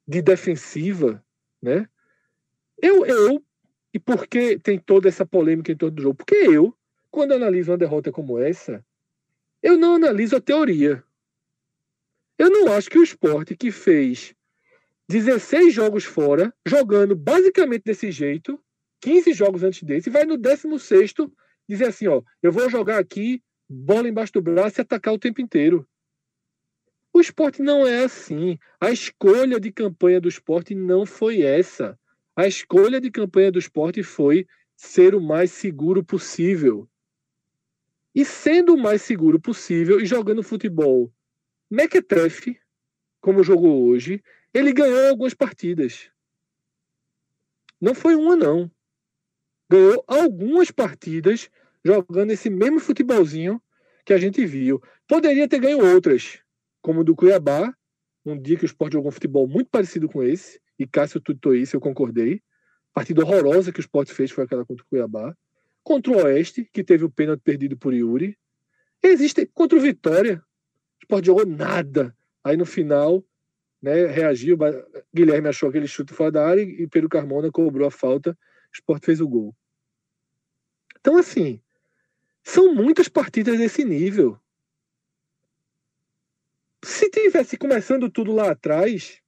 de 0.06 0.20
defensiva, 0.20 1.24
né? 1.62 1.88
Eu, 2.76 3.06
eu 3.06 3.42
e 3.94 3.98
por 3.98 4.26
que 4.26 4.58
tem 4.58 4.78
toda 4.78 5.08
essa 5.08 5.24
polêmica 5.24 5.72
em 5.72 5.76
torno 5.76 5.96
do 5.96 6.02
jogo? 6.02 6.16
Porque 6.16 6.34
eu, 6.34 6.76
quando 7.10 7.32
analiso 7.32 7.70
uma 7.70 7.78
derrota 7.78 8.12
como 8.12 8.38
essa, 8.38 8.84
eu 9.62 9.78
não 9.78 9.94
analiso 9.94 10.36
a 10.36 10.40
teoria. 10.40 11.02
Eu 12.38 12.50
não 12.50 12.72
acho 12.72 12.90
que 12.90 12.98
o 12.98 13.02
esporte 13.02 13.56
que 13.56 13.70
fez 13.70 14.34
16 15.08 15.72
jogos 15.72 16.04
fora, 16.04 16.52
jogando 16.66 17.16
basicamente 17.16 17.84
desse 17.84 18.10
jeito, 18.10 18.60
15 19.00 19.32
jogos 19.32 19.62
antes 19.62 19.82
desse, 19.82 20.10
vai 20.10 20.24
no 20.24 20.36
16 20.36 21.14
dizer 21.68 21.86
assim: 21.86 22.08
ó, 22.08 22.22
eu 22.42 22.52
vou 22.52 22.68
jogar 22.68 22.98
aqui, 22.98 23.42
bola 23.68 24.08
embaixo 24.08 24.32
do 24.34 24.42
braço 24.42 24.80
e 24.80 24.82
atacar 24.82 25.14
o 25.14 25.18
tempo 25.18 25.40
inteiro. 25.40 25.86
O 27.12 27.20
esporte 27.20 27.62
não 27.62 27.86
é 27.86 28.04
assim. 28.04 28.58
A 28.78 28.90
escolha 28.90 29.58
de 29.58 29.72
campanha 29.72 30.20
do 30.20 30.28
esporte 30.28 30.74
não 30.74 31.06
foi 31.06 31.40
essa. 31.40 31.98
A 32.36 32.46
escolha 32.46 33.00
de 33.00 33.10
campanha 33.10 33.50
do 33.50 33.58
esporte 33.58 34.02
foi 34.02 34.46
ser 34.76 35.14
o 35.14 35.20
mais 35.20 35.50
seguro 35.50 36.04
possível. 36.04 36.86
E 38.14 38.24
sendo 38.24 38.74
o 38.74 38.78
mais 38.78 39.00
seguro 39.00 39.40
possível 39.40 39.98
e 39.98 40.04
jogando 40.04 40.42
futebol 40.42 41.10
mequetrefe, 41.70 42.58
como 43.20 43.42
jogou 43.42 43.86
hoje, 43.86 44.22
ele 44.52 44.72
ganhou 44.72 45.08
algumas 45.08 45.34
partidas. 45.34 46.10
Não 47.80 47.94
foi 47.94 48.14
uma, 48.14 48.36
não. 48.36 48.70
Ganhou 49.70 50.04
algumas 50.06 50.70
partidas 50.70 51.50
jogando 51.84 52.30
esse 52.30 52.48
mesmo 52.48 52.80
futebolzinho 52.80 53.60
que 54.04 54.12
a 54.12 54.18
gente 54.18 54.44
viu. 54.46 54.82
Poderia 55.06 55.48
ter 55.48 55.58
ganho 55.58 55.84
outras, 55.84 56.40
como 56.80 57.00
o 57.00 57.04
do 57.04 57.14
Cuiabá, 57.14 57.74
um 58.24 58.40
dia 58.40 58.56
que 58.56 58.64
o 58.64 58.66
esporte 58.66 58.94
jogou 58.94 59.08
um 59.08 59.12
futebol 59.12 59.46
muito 59.46 59.70
parecido 59.70 60.08
com 60.08 60.22
esse, 60.22 60.60
e 60.78 60.86
Cássio 60.86 61.20
tutou 61.20 61.54
isso, 61.54 61.76
eu 61.76 61.80
concordei. 61.80 62.42
Partida 62.92 63.22
horrorosa 63.22 63.72
que 63.72 63.78
o 63.78 63.82
esporte 63.82 64.12
fez 64.12 64.30
foi 64.30 64.44
aquela 64.44 64.64
contra 64.64 64.84
o 64.84 64.88
Cuiabá. 64.88 65.36
Contra 65.82 66.12
o 66.12 66.16
Oeste, 66.16 66.68
que 66.72 66.82
teve 66.82 67.04
o 67.04 67.10
pênalti 67.10 67.42
perdido 67.42 67.76
por 67.76 67.94
Yuri. 67.94 68.36
Existe 69.02 69.46
contra 69.46 69.78
o 69.78 69.80
Vitória. 69.80 70.42
O 70.98 71.04
esporte 71.04 71.26
jogou 71.26 71.46
nada. 71.46 72.16
Aí 72.42 72.56
no 72.56 72.66
final, 72.66 73.24
né, 73.82 74.06
reagiu. 74.06 74.58
Guilherme 75.14 75.48
achou 75.48 75.68
aquele 75.68 75.86
chute 75.86 76.12
fora 76.12 76.32
da 76.32 76.46
área 76.46 76.62
e 76.62 76.86
Pedro 76.86 77.08
Carmona 77.08 77.50
cobrou 77.50 77.86
a 77.86 77.90
falta. 77.90 78.30
O 78.30 78.36
esporte 78.74 79.06
fez 79.06 79.20
o 79.20 79.28
gol. 79.28 79.54
Então, 81.00 81.16
assim, 81.16 81.60
são 82.42 82.74
muitas 82.74 83.08
partidas 83.08 83.58
desse 83.58 83.84
nível. 83.84 84.38
Se 86.84 87.10
tivesse 87.10 87.56
começando 87.56 88.10
tudo 88.10 88.32
lá 88.32 88.50
atrás, 88.50 89.20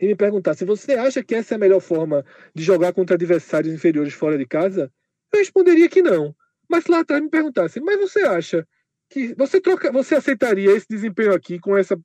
e 0.00 0.06
me 0.06 0.14
perguntasse: 0.14 0.64
você 0.64 0.92
acha 0.92 1.22
que 1.22 1.34
essa 1.34 1.54
é 1.54 1.56
a 1.56 1.58
melhor 1.58 1.80
forma 1.80 2.24
de 2.54 2.62
jogar 2.62 2.92
contra 2.92 3.16
adversários 3.16 3.74
inferiores 3.74 4.14
fora 4.14 4.38
de 4.38 4.46
casa? 4.46 4.92
Eu 5.32 5.40
responderia 5.40 5.88
que 5.88 6.02
não. 6.02 6.34
Mas 6.68 6.86
lá 6.86 7.00
atrás 7.00 7.22
me 7.22 7.30
perguntasse: 7.30 7.80
mas 7.80 7.98
você 7.98 8.20
acha 8.22 8.66
que 9.08 9.34
você 9.34 9.60
troca, 9.60 9.90
você 9.90 10.14
aceitaria 10.14 10.70
esse 10.70 10.86
desempenho 10.88 11.34
aqui 11.34 11.58
com 11.58 11.76
essa 11.76 11.98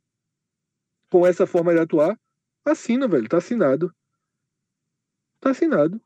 com 1.10 1.28
essa 1.28 1.46
forma 1.46 1.74
de 1.74 1.80
atuar? 1.80 2.20
Assina, 2.66 3.08
velho, 3.08 3.30
tá 3.30 3.38
assinado. 3.38 3.94
Tá 5.39 5.52
assinado. 5.52 6.02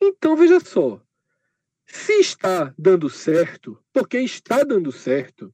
Então 0.00 0.36
veja 0.36 0.60
só. 0.60 1.02
Se 1.86 2.12
está 2.20 2.72
dando 2.78 3.10
certo, 3.10 3.82
porque 3.92 4.18
está 4.18 4.62
dando 4.62 4.92
certo. 4.92 5.52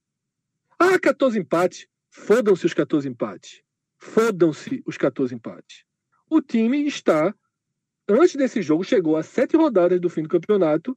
Ah, 0.79 0.99
14 0.99 1.39
empates. 1.39 1.87
Fodam-se 2.11 2.67
os 2.67 2.75
14 2.75 3.09
empates. 3.09 3.63
Fodam-se 3.97 4.83
os 4.87 4.97
14 4.97 5.35
empates. 5.35 5.85
O 6.29 6.41
time 6.41 6.87
está, 6.87 7.35
antes 8.09 8.35
desse 8.35 8.63
jogo, 8.63 8.85
chegou 8.85 9.17
a 9.17 9.23
sete 9.23 9.57
rodadas 9.57 10.01
do 10.01 10.11
fim 10.11 10.23
do 10.23 10.29
campeonato, 10.29 10.97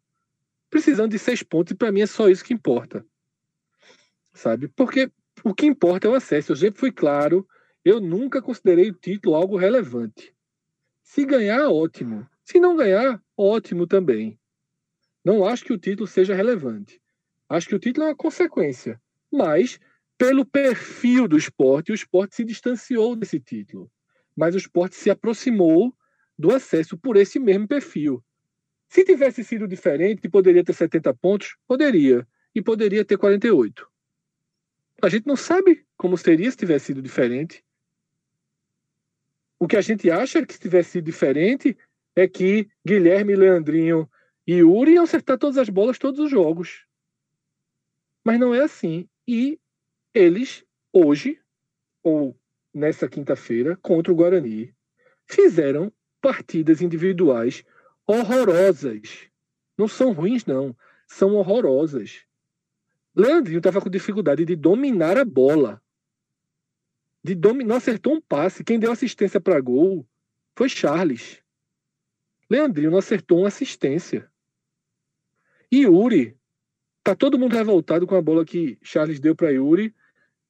precisando 0.73 1.11
de 1.11 1.19
seis 1.19 1.43
pontos, 1.43 1.71
e 1.71 1.75
para 1.75 1.91
mim 1.91 2.01
é 2.01 2.07
só 2.07 2.27
isso 2.27 2.43
que 2.43 2.51
importa. 2.51 3.05
Sabe? 4.33 4.67
Porque 4.69 5.11
o 5.43 5.53
que 5.53 5.67
importa 5.67 6.07
é 6.07 6.09
o 6.09 6.15
acesso. 6.15 6.51
Eu 6.51 6.55
sempre 6.55 6.79
fui 6.79 6.91
claro, 6.91 7.47
eu 7.85 8.01
nunca 8.01 8.41
considerei 8.41 8.89
o 8.89 8.95
título 8.95 9.35
algo 9.35 9.55
relevante. 9.55 10.35
Se 11.03 11.25
ganhar, 11.25 11.69
ótimo. 11.69 12.27
Se 12.43 12.59
não 12.59 12.75
ganhar, 12.75 13.23
ótimo 13.37 13.85
também. 13.85 14.39
Não 15.23 15.45
acho 15.45 15.63
que 15.63 15.71
o 15.71 15.77
título 15.77 16.07
seja 16.07 16.33
relevante. 16.33 16.99
Acho 17.47 17.67
que 17.67 17.75
o 17.75 17.79
título 17.79 18.07
é 18.07 18.09
uma 18.09 18.15
consequência. 18.15 18.99
Mas 19.31 19.79
pelo 20.17 20.43
perfil 20.43 21.27
do 21.27 21.37
esporte, 21.37 21.91
o 21.91 21.95
esporte 21.95 22.35
se 22.35 22.43
distanciou 22.43 23.15
desse 23.15 23.39
título. 23.39 23.91
Mas 24.35 24.55
o 24.55 24.57
esporte 24.57 24.95
se 24.95 25.11
aproximou 25.11 25.95
do 26.35 26.51
acesso 26.51 26.97
por 26.97 27.15
esse 27.15 27.37
mesmo 27.37 27.67
perfil. 27.67 28.23
Se 28.93 29.03
tivesse 29.03 29.43
sido 29.43 29.67
diferente, 29.67 30.29
poderia 30.29 30.63
ter 30.63 30.71
70 30.71 31.15
pontos? 31.15 31.57
Poderia. 31.67 32.27
E 32.53 32.61
poderia 32.61 33.03
ter 33.03 33.17
48. 33.17 33.89
A 35.01 35.09
gente 35.09 35.25
não 35.25 35.35
sabe 35.35 35.83
como 35.97 36.15
seria 36.15 36.51
se 36.51 36.57
tivesse 36.57 36.85
sido 36.85 37.01
diferente. 37.01 37.65
O 39.57 39.67
que 39.67 39.77
a 39.77 39.81
gente 39.81 40.11
acha 40.11 40.45
que 40.45 40.53
se 40.53 40.59
tivesse 40.59 40.91
sido 40.91 41.05
diferente 41.05 41.75
é 42.15 42.27
que 42.27 42.69
Guilherme, 42.85 43.35
Leandrinho 43.35 44.07
e 44.45 44.57
Yuri 44.57 44.91
iam 44.91 45.05
acertar 45.05 45.39
todas 45.39 45.57
as 45.57 45.69
bolas 45.69 45.97
todos 45.97 46.19
os 46.19 46.29
jogos. 46.29 46.85
Mas 48.23 48.39
não 48.39 48.53
é 48.53 48.61
assim. 48.61 49.09
E 49.27 49.59
eles, 50.13 50.63
hoje, 50.93 51.41
ou 52.03 52.37
nessa 52.71 53.09
quinta-feira, 53.09 53.75
contra 53.75 54.13
o 54.13 54.15
Guarani, 54.15 54.71
fizeram 55.25 55.91
partidas 56.21 56.79
individuais 56.79 57.65
horrorosas. 58.05 59.29
Não 59.77 59.87
são 59.87 60.13
ruins, 60.13 60.45
não. 60.45 60.75
São 61.07 61.35
horrorosas. 61.35 62.25
Leandrinho 63.15 63.59
estava 63.59 63.81
com 63.81 63.89
dificuldade 63.89 64.45
de 64.45 64.55
dominar 64.55 65.17
a 65.17 65.25
bola. 65.25 65.81
de 67.23 67.35
dominar, 67.35 67.77
acertou 67.77 68.13
um 68.13 68.21
passe. 68.21 68.63
Quem 68.63 68.77
deu 68.79 68.91
assistência 68.91 69.39
para 69.39 69.61
gol 69.61 70.05
foi 70.55 70.67
Charles. 70.67 71.41
Leandrinho 72.49 72.91
não 72.91 72.97
acertou 72.97 73.39
uma 73.39 73.47
assistência. 73.47 74.29
E 75.71 75.83
Yuri, 75.83 76.37
tá 77.03 77.15
todo 77.15 77.39
mundo 77.39 77.55
revoltado 77.55 78.05
com 78.05 78.15
a 78.15 78.21
bola 78.21 78.45
que 78.45 78.77
Charles 78.81 79.19
deu 79.19 79.35
para 79.35 79.51
Yuri. 79.51 79.95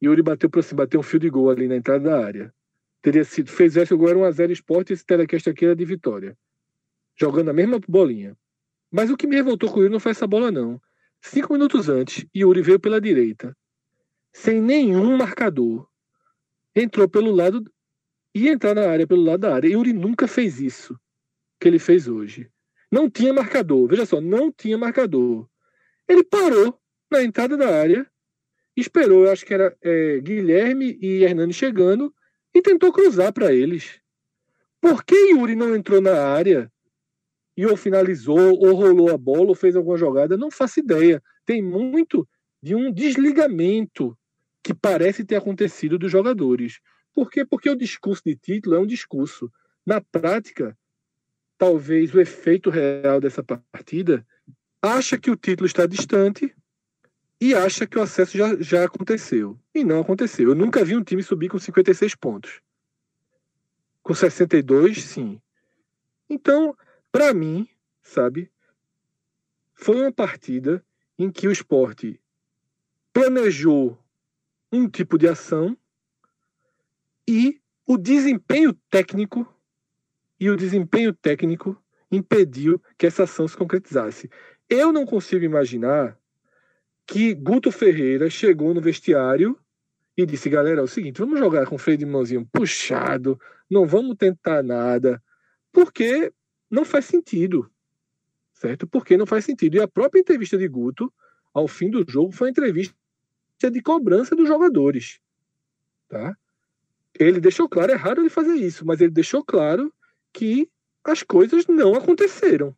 Yuri 0.04 0.22
bateu 0.22 0.50
para 0.50 0.62
cima, 0.62 0.84
bateu 0.84 1.00
um 1.00 1.04
fio 1.04 1.20
de 1.20 1.30
gol 1.30 1.50
ali 1.50 1.68
na 1.68 1.76
entrada 1.76 2.04
da 2.10 2.26
área. 2.26 2.54
Teria 3.02 3.24
sido, 3.24 3.52
fez 3.52 3.78
esse 3.78 3.96
gol, 3.96 4.10
era 4.10 4.20
1x0 4.20 4.52
esporte 4.52 4.90
e 4.90 4.94
esse 4.94 5.06
telecast 5.06 5.50
aqui 5.50 5.66
era 5.66 5.76
de 5.76 5.86
vitória. 5.86 6.38
Jogando 7.20 7.50
a 7.50 7.54
mesma 7.54 7.80
bolinha. 7.88 8.36
Mas 8.92 9.10
o 9.10 9.18
que 9.18 9.28
me 9.28 9.36
revoltou 9.36 9.70
com 9.70 9.80
o 9.80 9.82
Yuri 9.82 9.92
não 9.92 10.00
foi 10.00 10.12
essa 10.12 10.28
bola, 10.28 10.52
não. 10.52 10.82
Cinco 11.22 11.54
minutos 11.54 11.90
antes, 11.90 12.26
Yuri 12.36 12.62
veio 12.62 12.80
pela 12.80 13.00
direita, 13.00 13.56
sem 14.32 14.62
nenhum 14.62 15.16
marcador. 15.18 15.88
Entrou 16.76 17.08
pelo 17.08 17.32
lado. 17.32 17.64
ia 18.36 18.52
entrar 18.52 18.76
na 18.76 18.90
área 18.90 19.08
pelo 19.08 19.24
lado 19.24 19.42
da 19.42 19.56
área. 19.56 19.70
Yuri 19.70 19.94
nunca 19.94 20.28
fez 20.28 20.60
isso 20.60 21.00
que 21.60 21.68
ele 21.68 21.80
fez 21.80 22.08
hoje. 22.08 22.50
Não 22.92 23.10
tinha 23.10 23.34
marcador. 23.34 23.88
Veja 23.88 24.06
só, 24.06 24.20
não 24.20 24.52
tinha 24.52 24.78
marcador. 24.78 25.48
Ele 26.08 26.24
parou 26.24 26.78
na 27.10 27.24
entrada 27.24 27.56
da 27.56 27.70
área, 27.70 28.06
esperou, 28.76 29.26
eu 29.26 29.32
acho 29.32 29.46
que 29.46 29.54
era 29.54 29.76
é, 29.82 30.20
Guilherme 30.20 30.98
e 31.00 31.24
Hernani 31.24 31.54
chegando, 31.54 32.14
e 32.54 32.62
tentou 32.62 32.92
cruzar 32.92 33.32
para 33.32 33.54
eles. 33.54 34.02
Por 34.82 35.06
que 35.06 35.16
Yuri 35.16 35.56
não 35.56 35.76
entrou 35.76 36.02
na 36.02 36.28
área 36.28 36.73
e 37.56 37.66
ou 37.66 37.78
finalizou, 37.78 38.58
ou 38.60 38.74
rolou 38.74 39.10
a 39.12 39.18
bola, 39.18 39.50
ou 39.50 39.56
fez 39.56 39.76
alguma 39.76 39.98
jogada? 39.98 40.38
Não 40.38 40.50
faço 40.50 40.80
ideia. 40.80 41.22
Tem 41.46 41.62
muito 41.62 42.28
de 42.62 42.76
um 42.76 42.92
desligamento 42.92 44.18
que 44.64 44.74
parece 44.74 45.26
ter 45.26 45.36
acontecido 45.36 46.00
dos 46.00 46.12
jogadores. 46.12 46.80
Por 47.14 47.30
quê? 47.30 47.46
Porque 47.46 47.70
o 47.70 47.76
discurso 47.76 48.24
de 48.26 48.36
título 48.36 48.76
é 48.76 48.80
um 48.80 48.88
discurso. 48.88 49.52
Na 49.86 50.02
prática, 50.02 50.78
talvez 51.58 52.14
o 52.14 52.22
efeito 52.22 52.70
real 52.70 53.20
dessa 53.20 53.44
partida 53.44 54.26
acha 54.82 55.18
que 55.18 55.30
o 55.30 55.36
título 55.36 55.68
está 55.68 55.86
distante 55.86 56.56
e 57.40 57.54
acha 57.54 57.86
que 57.86 57.98
o 57.98 58.02
acesso 58.02 58.38
já, 58.38 58.56
já 58.62 58.86
aconteceu. 58.86 59.60
E 59.76 59.84
não 59.84 60.00
aconteceu. 60.00 60.50
Eu 60.50 60.56
nunca 60.56 60.84
vi 60.84 60.96
um 60.96 61.04
time 61.04 61.22
subir 61.22 61.50
com 61.50 61.60
56 61.60 62.16
pontos. 62.16 62.62
Com 64.02 64.14
62, 64.14 65.04
sim. 65.04 65.42
Então, 66.30 66.76
para 67.14 67.32
mim, 67.32 67.70
sabe, 68.02 68.52
foi 69.76 69.98
uma 70.02 70.12
partida 70.12 70.84
em 71.16 71.32
que 71.32 71.48
o 71.48 71.52
esporte 71.52 72.20
planejou 73.14 73.96
um 74.72 74.90
tipo 74.90 75.16
de 75.16 75.28
ação 75.28 75.78
e 77.28 77.62
o 77.86 78.00
desempenho 78.00 78.74
técnico 78.90 79.48
e 80.40 80.50
o 80.50 80.58
desempenho 80.58 81.14
técnico 81.14 81.80
impediu 82.12 82.82
que 82.98 83.06
essa 83.06 83.26
ação 83.26 83.48
se 83.48 83.56
concretizasse. 83.56 84.28
Eu 84.68 84.92
não 84.92 85.06
consigo 85.06 85.46
imaginar 85.46 86.18
que 87.06 87.36
Guto 87.36 87.72
Ferreira 87.72 88.28
chegou 88.28 88.74
no 88.74 88.82
vestiário 88.82 89.56
e 90.18 90.26
disse: 90.26 90.50
galera, 90.50 90.82
é 90.82 90.84
o 90.84 90.88
seguinte, 90.88 91.20
vamos 91.20 91.38
jogar 91.38 91.68
com 91.68 91.76
o 91.76 91.80
freio 91.80 92.00
de 92.00 92.08
mãozinho 92.08 92.50
puxado, 92.52 93.40
não 93.70 93.86
vamos 93.86 94.16
tentar 94.18 94.64
nada, 94.64 95.22
porque 95.72 96.34
não 96.74 96.84
faz 96.84 97.06
sentido, 97.06 97.70
certo? 98.52 98.88
Porque 98.88 99.16
não 99.16 99.28
faz 99.28 99.46
sentido. 99.46 99.76
E 99.76 99.80
a 99.80 99.88
própria 99.88 100.20
entrevista 100.20 100.58
de 100.58 100.68
Guto, 100.68 101.14
ao 101.54 101.68
fim 101.68 101.90
do 101.90 102.04
jogo, 102.10 102.32
foi 102.32 102.48
uma 102.48 102.52
entrevista 102.52 102.96
de 103.72 103.82
cobrança 103.82 104.36
dos 104.36 104.48
jogadores, 104.48 105.20
tá? 106.10 106.36
Ele 107.14 107.40
deixou 107.40 107.70
claro, 107.70 107.92
é 107.92 107.96
raro 107.96 108.22
ele 108.22 108.30
fazer 108.30 108.56
isso, 108.56 108.84
mas 108.86 109.00
ele 109.00 109.12
deixou 109.12 109.46
claro 109.46 109.94
que 110.34 110.68
as 111.04 111.22
coisas 111.22 111.68
não 111.68 111.94
aconteceram. 111.94 112.76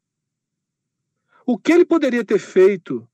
O 1.46 1.58
que 1.58 1.72
ele 1.72 1.86
poderia 1.86 2.26
ter 2.26 2.40
feito 2.40 3.08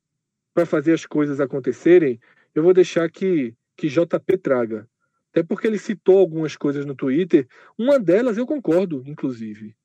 para 0.52 0.66
fazer 0.66 0.94
as 0.94 1.06
coisas 1.06 1.40
acontecerem, 1.40 2.20
eu 2.56 2.64
vou 2.64 2.74
deixar 2.74 3.10
que, 3.12 3.54
que 3.78 3.88
JP 3.88 4.38
traga. 4.42 4.90
Até 5.30 5.44
porque 5.44 5.68
ele 5.68 5.78
citou 5.78 6.18
algumas 6.18 6.58
coisas 6.58 6.86
no 6.86 6.96
Twitter. 6.96 7.48
Uma 7.78 8.00
delas 8.00 8.38
eu 8.38 8.48
concordo, 8.48 9.04
inclusive. 9.06 9.76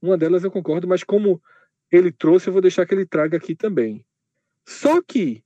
Uma 0.00 0.16
delas 0.16 0.44
eu 0.44 0.50
concordo, 0.50 0.88
mas 0.88 1.04
como 1.04 1.42
ele 1.90 2.12
trouxe, 2.12 2.48
eu 2.48 2.52
vou 2.52 2.62
deixar 2.62 2.86
que 2.86 2.94
ele 2.94 3.06
traga 3.06 3.36
aqui 3.36 3.54
também. 3.54 4.04
Só 4.66 5.02
que, 5.02 5.44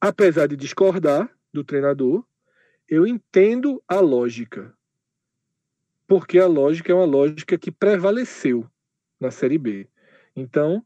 apesar 0.00 0.46
de 0.46 0.56
discordar 0.56 1.30
do 1.52 1.64
treinador, 1.64 2.24
eu 2.88 3.06
entendo 3.06 3.82
a 3.88 4.00
lógica. 4.00 4.76
Porque 6.06 6.38
a 6.38 6.46
lógica 6.46 6.92
é 6.92 6.94
uma 6.94 7.04
lógica 7.04 7.58
que 7.58 7.72
prevaleceu 7.72 8.70
na 9.18 9.30
Série 9.30 9.58
B. 9.58 9.88
Então, 10.34 10.84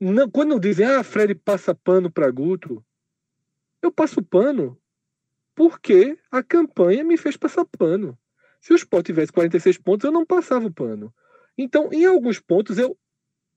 não, 0.00 0.30
quando 0.30 0.60
dizem, 0.60 0.86
ah, 0.86 1.02
Fred 1.02 1.34
passa 1.34 1.74
pano 1.74 2.10
para 2.10 2.30
Guto, 2.30 2.84
eu 3.82 3.90
passo 3.90 4.22
pano 4.22 4.80
porque 5.54 6.18
a 6.30 6.42
campanha 6.42 7.04
me 7.04 7.16
fez 7.16 7.36
passar 7.36 7.64
pano. 7.64 8.18
Se 8.60 8.72
o 8.72 8.76
Sport 8.76 9.06
tivesse 9.06 9.32
46 9.32 9.78
pontos, 9.78 10.04
eu 10.04 10.12
não 10.12 10.26
passava 10.26 10.66
o 10.66 10.72
pano. 10.72 11.14
Então, 11.56 11.92
em 11.92 12.04
alguns 12.04 12.40
pontos, 12.40 12.78
eu 12.78 12.98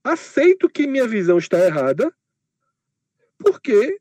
aceito 0.04 0.70
que 0.70 0.88
minha 0.88 1.08
visão 1.08 1.38
está 1.38 1.60
errada, 1.60 2.14
porque 3.38 4.00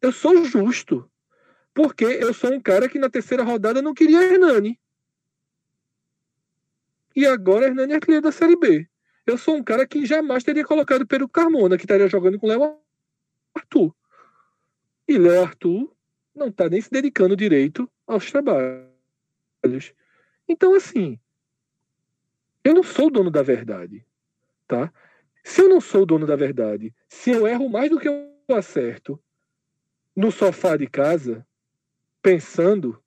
eu 0.00 0.12
sou 0.12 0.44
justo. 0.44 1.10
Porque 1.72 2.04
eu 2.04 2.34
sou 2.34 2.52
um 2.52 2.60
cara 2.60 2.88
que 2.88 2.98
na 2.98 3.08
terceira 3.08 3.42
rodada 3.42 3.80
não 3.80 3.94
queria 3.94 4.22
Hernani. 4.22 4.78
E 7.14 7.26
agora 7.26 7.66
Hernani 7.66 7.92
é 7.92 7.96
artilheiro 7.96 8.24
da 8.24 8.32
Série 8.32 8.56
B 8.56 8.90
eu 9.30 9.38
sou 9.38 9.56
um 9.56 9.62
cara 9.62 9.86
que 9.86 10.04
jamais 10.04 10.42
teria 10.42 10.64
colocado 10.64 11.06
Pedro 11.06 11.28
Carmona, 11.28 11.76
que 11.76 11.84
estaria 11.84 12.08
jogando 12.08 12.38
com 12.38 12.46
Léo 12.46 12.78
Arthur. 13.54 13.94
E 15.06 15.18
Léo 15.18 15.42
Arthur 15.42 15.96
não 16.34 16.48
está 16.48 16.68
nem 16.68 16.80
se 16.80 16.90
dedicando 16.90 17.36
direito 17.36 17.90
aos 18.06 18.30
trabalhos. 18.30 18.88
Então, 20.48 20.74
assim, 20.74 21.18
eu 22.64 22.74
não 22.74 22.82
sou 22.82 23.06
o 23.06 23.10
dono 23.10 23.30
da 23.30 23.42
verdade, 23.42 24.04
tá? 24.66 24.92
Se 25.42 25.62
eu 25.62 25.68
não 25.68 25.80
sou 25.80 26.02
o 26.02 26.06
dono 26.06 26.26
da 26.26 26.36
verdade, 26.36 26.94
se 27.08 27.30
eu 27.30 27.46
erro 27.46 27.68
mais 27.68 27.90
do 27.90 27.98
que 27.98 28.08
eu 28.08 28.30
acerto 28.50 29.22
no 30.14 30.30
sofá 30.30 30.76
de 30.76 30.86
casa, 30.86 31.46
pensando, 32.22 33.02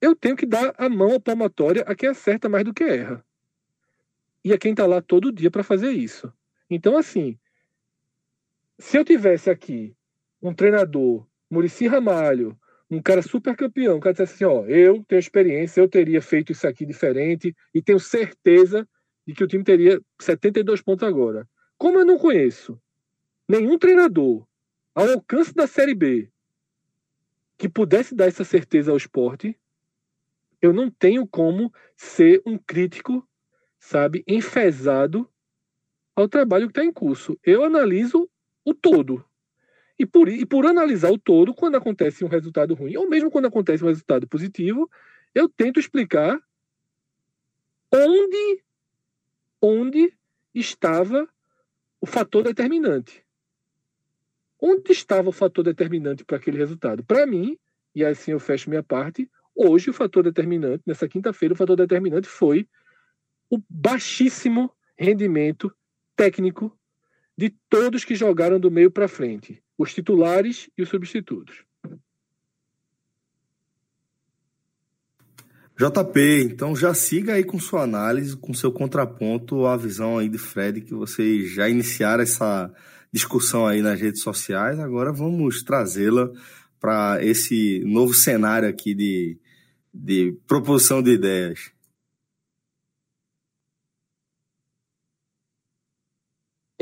eu 0.00 0.14
tenho 0.14 0.36
que 0.36 0.44
dar 0.44 0.74
a 0.76 0.88
mão 0.88 1.18
palmatória 1.20 1.82
a 1.86 1.94
quem 1.94 2.08
acerta 2.08 2.48
mais 2.48 2.64
do 2.64 2.74
que 2.74 2.84
erra 2.84 3.24
e 4.44 4.52
é 4.52 4.58
quem 4.58 4.72
está 4.72 4.86
lá 4.86 5.00
todo 5.00 5.32
dia 5.32 5.50
para 5.50 5.64
fazer 5.64 5.90
isso. 5.92 6.30
Então, 6.68 6.98
assim, 6.98 7.38
se 8.78 8.98
eu 8.98 9.04
tivesse 9.04 9.48
aqui 9.48 9.96
um 10.42 10.52
treinador, 10.52 11.26
Murici 11.48 11.86
Ramalho, 11.86 12.58
um 12.94 13.02
cara 13.02 13.22
super 13.22 13.56
campeão, 13.56 13.96
um 13.96 14.00
cara 14.00 14.12
dissesse 14.12 14.34
assim, 14.34 14.44
ó, 14.44 14.64
eu 14.66 15.04
tenho 15.04 15.18
experiência, 15.18 15.80
eu 15.80 15.88
teria 15.88 16.20
feito 16.20 16.52
isso 16.52 16.66
aqui 16.66 16.84
diferente 16.86 17.54
e 17.74 17.82
tenho 17.82 17.98
certeza 17.98 18.88
de 19.26 19.34
que 19.34 19.44
o 19.44 19.46
time 19.46 19.64
teria 19.64 20.00
72 20.20 20.82
pontos 20.82 21.06
agora. 21.06 21.48
Como 21.78 21.98
eu 21.98 22.04
não 22.04 22.18
conheço 22.18 22.80
nenhum 23.48 23.78
treinador 23.78 24.46
ao 24.94 25.08
alcance 25.08 25.54
da 25.54 25.66
Série 25.66 25.94
B 25.94 26.30
que 27.56 27.68
pudesse 27.68 28.14
dar 28.14 28.26
essa 28.26 28.44
certeza 28.44 28.90
ao 28.90 28.96
esporte, 28.96 29.58
eu 30.60 30.72
não 30.72 30.90
tenho 30.90 31.26
como 31.26 31.72
ser 31.96 32.42
um 32.46 32.58
crítico 32.58 33.26
sabe, 33.84 34.24
enfesado 34.26 35.28
ao 36.16 36.26
trabalho 36.26 36.66
que 36.66 36.70
está 36.70 36.84
em 36.84 36.92
curso. 36.92 37.38
Eu 37.42 37.64
analiso 37.64 38.28
o 38.64 38.72
todo. 38.72 39.24
E 39.98 40.04
por, 40.04 40.28
e 40.28 40.44
por 40.44 40.66
analisar 40.66 41.10
o 41.10 41.18
todo, 41.18 41.54
quando 41.54 41.76
acontece 41.76 42.24
um 42.24 42.28
resultado 42.28 42.74
ruim, 42.74 42.96
ou 42.96 43.08
mesmo 43.08 43.30
quando 43.30 43.46
acontece 43.46 43.84
um 43.84 43.88
resultado 43.88 44.26
positivo, 44.26 44.90
eu 45.34 45.48
tento 45.48 45.78
explicar 45.78 46.40
onde, 47.92 48.64
onde 49.62 50.12
estava 50.54 51.28
o 52.00 52.06
fator 52.06 52.42
determinante. 52.42 53.24
Onde 54.60 54.92
estava 54.92 55.28
o 55.28 55.32
fator 55.32 55.64
determinante 55.64 56.24
para 56.24 56.36
aquele 56.36 56.58
resultado? 56.58 57.04
Para 57.04 57.26
mim, 57.26 57.56
e 57.94 58.04
assim 58.04 58.32
eu 58.32 58.40
fecho 58.40 58.68
minha 58.68 58.82
parte, 58.82 59.30
hoje 59.54 59.90
o 59.90 59.92
fator 59.94 60.24
determinante, 60.24 60.82
nessa 60.86 61.08
quinta-feira, 61.08 61.54
o 61.54 61.56
fator 61.56 61.76
determinante 61.76 62.28
foi 62.28 62.68
o 63.48 63.58
baixíssimo 63.68 64.70
rendimento 64.98 65.74
técnico 66.16 66.76
de 67.36 67.50
todos 67.68 68.04
que 68.04 68.14
jogaram 68.14 68.58
do 68.58 68.70
meio 68.70 68.90
para 68.90 69.08
frente, 69.08 69.62
os 69.76 69.92
titulares 69.92 70.68
e 70.76 70.82
os 70.82 70.88
substitutos. 70.88 71.64
JP, 75.76 76.44
então 76.44 76.76
já 76.76 76.94
siga 76.94 77.34
aí 77.34 77.42
com 77.42 77.58
sua 77.58 77.82
análise, 77.82 78.36
com 78.36 78.54
seu 78.54 78.70
contraponto, 78.70 79.66
a 79.66 79.76
visão 79.76 80.18
aí 80.18 80.28
de 80.28 80.38
Fred, 80.38 80.80
que 80.80 80.94
vocês 80.94 81.52
já 81.52 81.68
iniciaram 81.68 82.22
essa 82.22 82.72
discussão 83.12 83.66
aí 83.66 83.82
nas 83.82 84.00
redes 84.00 84.22
sociais, 84.22 84.78
agora 84.78 85.12
vamos 85.12 85.64
trazê-la 85.64 86.30
para 86.78 87.24
esse 87.24 87.82
novo 87.84 88.14
cenário 88.14 88.68
aqui 88.68 88.94
de, 88.94 89.36
de 89.92 90.36
proposição 90.46 91.02
de 91.02 91.10
ideias? 91.10 91.73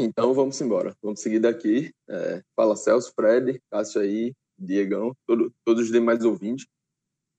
Então 0.03 0.35
vamos 0.35 0.61
embora, 0.61 0.97
vamos 1.01 1.21
seguir 1.21 1.39
daqui. 1.39 1.95
É, 2.09 2.43
fala 2.57 2.75
Celso, 2.75 3.13
Fred, 3.15 3.63
Cássio 3.71 4.01
aí, 4.01 4.35
Diegão, 4.59 5.17
todo, 5.25 5.55
todos 5.65 5.85
os 5.85 5.93
demais 5.93 6.25
ouvintes. 6.25 6.67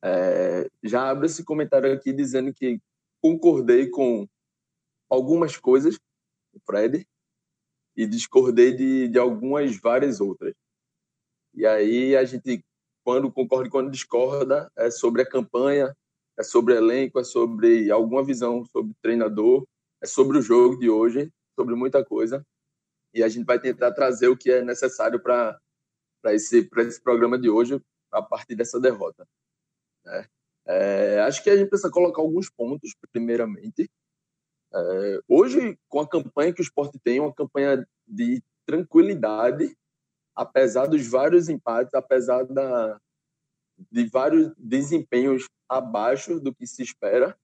É, 0.02 0.70
já 0.82 1.10
abro 1.10 1.26
esse 1.26 1.44
comentário 1.44 1.92
aqui 1.92 2.14
dizendo 2.14 2.54
que 2.54 2.80
concordei 3.22 3.90
com 3.90 4.26
algumas 5.10 5.58
coisas, 5.58 5.96
o 6.54 6.60
Fred, 6.66 7.06
e 7.98 8.08
discordei 8.08 8.74
de, 8.74 9.10
de 9.10 9.20
algumas 9.20 9.78
várias 9.78 10.22
outras. 10.22 10.54
E 11.54 11.66
aí 11.66 12.16
a 12.16 12.24
gente, 12.24 12.64
quando 13.04 13.30
concorda 13.30 13.68
e 13.68 13.72
quando 13.72 13.92
discorda, 13.92 14.72
é 14.78 14.90
sobre 14.90 15.22
a 15.22 15.30
campanha, 15.30 15.94
é 16.40 16.44
sobre 16.44 16.76
elenco, 16.76 17.20
é 17.20 17.26
sobre 17.26 17.92
alguma 17.92 18.24
visão 18.24 18.64
sobre 18.66 18.94
treinador, 19.02 19.66
é 20.02 20.08
sobre 20.08 20.38
o 20.38 20.42
jogo 20.42 20.80
de 20.80 20.90
hoje, 20.90 21.30
sobre 21.56 21.76
muita 21.76 22.04
coisa. 22.04 22.42
E 23.14 23.24
a 23.24 23.30
gente 23.30 23.46
vai 23.46 23.60
tentar 23.60 23.92
trazer 23.92 24.28
o 24.28 24.38
que 24.38 24.52
é 24.52 24.64
necessário 24.64 25.22
para 25.22 25.60
esse, 26.26 26.70
esse 26.78 27.02
programa 27.02 27.38
de 27.38 27.50
hoje, 27.50 27.82
a 28.12 28.22
partir 28.22 28.56
dessa 28.56 28.80
derrota. 28.80 29.28
Né? 30.06 30.28
É, 30.66 31.20
acho 31.22 31.44
que 31.44 31.50
a 31.50 31.58
gente 31.58 31.70
precisa 31.70 31.92
colocar 31.92 32.22
alguns 32.22 32.50
pontos, 32.50 32.96
primeiramente. 33.12 33.90
É, 34.74 35.20
hoje, 35.28 35.78
com 35.88 36.00
a 36.00 36.08
campanha 36.08 36.54
que 36.54 36.62
o 36.62 36.64
esporte 36.64 37.00
tem, 37.04 37.20
uma 37.20 37.34
campanha 37.34 37.86
de 38.08 38.42
tranquilidade, 38.66 39.76
apesar 40.36 40.88
dos 40.88 41.06
vários 41.08 41.50
empates, 41.50 41.94
apesar 41.94 42.46
da, 42.46 43.00
de 43.92 44.08
vários 44.10 44.54
desempenhos 44.58 45.48
abaixo 45.70 46.40
do 46.40 46.54
que 46.54 46.66
se 46.66 46.82
espera. 46.82 47.38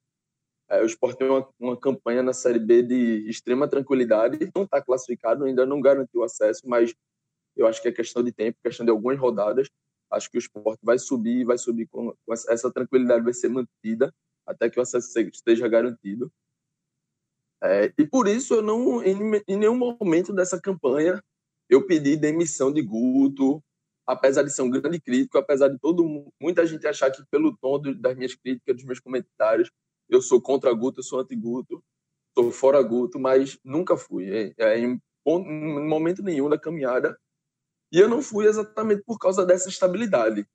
É, 0.70 0.82
o 0.82 0.86
Sport 0.86 1.18
tem 1.18 1.28
uma, 1.28 1.50
uma, 1.60 1.78
campanha 1.78 2.22
na 2.22 2.32
Série 2.32 2.60
B 2.60 2.84
de 2.84 3.28
extrema 3.28 3.68
tranquilidade, 3.68 4.38
não 4.56 4.64
está 4.64 4.80
classificado, 4.82 5.46
ainda 5.46 5.66
não 5.66 5.82
garantiu 5.82 6.24
acesso, 6.24 6.62
mas 6.66 6.94
eu 7.56 7.66
acho 7.66 7.82
que 7.82 7.88
é 7.88 7.92
questão 7.92 8.24
de 8.24 8.32
tempo, 8.32 8.60
questão 8.64 8.86
de 8.86 8.92
algumas 8.92 9.18
rodadas. 9.18 9.68
Acho 10.12 10.30
que 10.30 10.38
o 10.38 10.40
Sport 10.40 10.80
vai 10.82 11.00
subir, 11.00 11.44
vai 11.44 11.58
subir 11.58 11.88
com, 11.88 12.14
com 12.26 12.34
essa 12.34 12.72
tranquilidade, 12.72 13.24
vai 13.24 13.34
ser 13.34 13.50
mantida 13.50 14.14
até 14.46 14.70
que 14.70 14.80
o 14.80 14.82
acesso 14.82 15.20
esteja 15.20 15.68
garantido. 15.68 16.32
É, 17.62 17.92
e 17.98 18.08
por 18.08 18.28
isso 18.28 18.54
eu 18.56 18.62
não, 18.62 19.04
em, 19.04 19.18
em 19.48 19.58
nenhum 19.58 19.76
momento 19.76 20.32
dessa 20.32 20.60
campanha, 20.62 21.22
eu 21.68 21.86
pedi 21.86 22.16
demissão 22.16 22.72
de 22.72 22.82
Guto, 22.82 23.62
apesar 24.08 24.44
de 24.44 24.52
ser 24.52 24.62
um 24.62 24.70
grande 24.70 25.00
crítico, 25.00 25.38
apesar 25.38 25.68
de 25.68 25.78
todo 25.78 26.32
muita 26.42 26.66
gente 26.66 26.88
achar 26.88 27.12
que 27.12 27.24
pelo 27.30 27.56
tom 27.58 27.80
das 28.00 28.16
minhas 28.16 28.34
críticas, 28.34 28.76
dos 28.76 28.86
meus 28.86 29.00
comentários, 29.00 29.70
eu 30.10 30.22
sou 30.22 30.42
contra 30.42 30.74
Guto, 30.74 31.00
eu 31.00 31.04
sou 31.04 31.20
anti-Guto, 31.20 31.84
sou 32.38 32.52
fora 32.52 32.82
Guto, 32.82 33.20
mas 33.20 33.60
nunca 33.64 33.96
fui. 33.96 34.30
É, 34.30 34.54
é, 34.58 34.80
em, 34.80 35.00
em 35.26 35.88
momento 35.88 36.24
nenhum 36.24 36.50
da 36.50 36.58
caminhada. 36.58 37.18
E 37.92 38.00
eu 38.00 38.10
não 38.10 38.22
fui 38.22 38.46
exatamente 38.46 39.04
por 39.04 39.18
causa 39.18 39.46
dessa 39.46 39.70
estabilidade. 39.70 40.48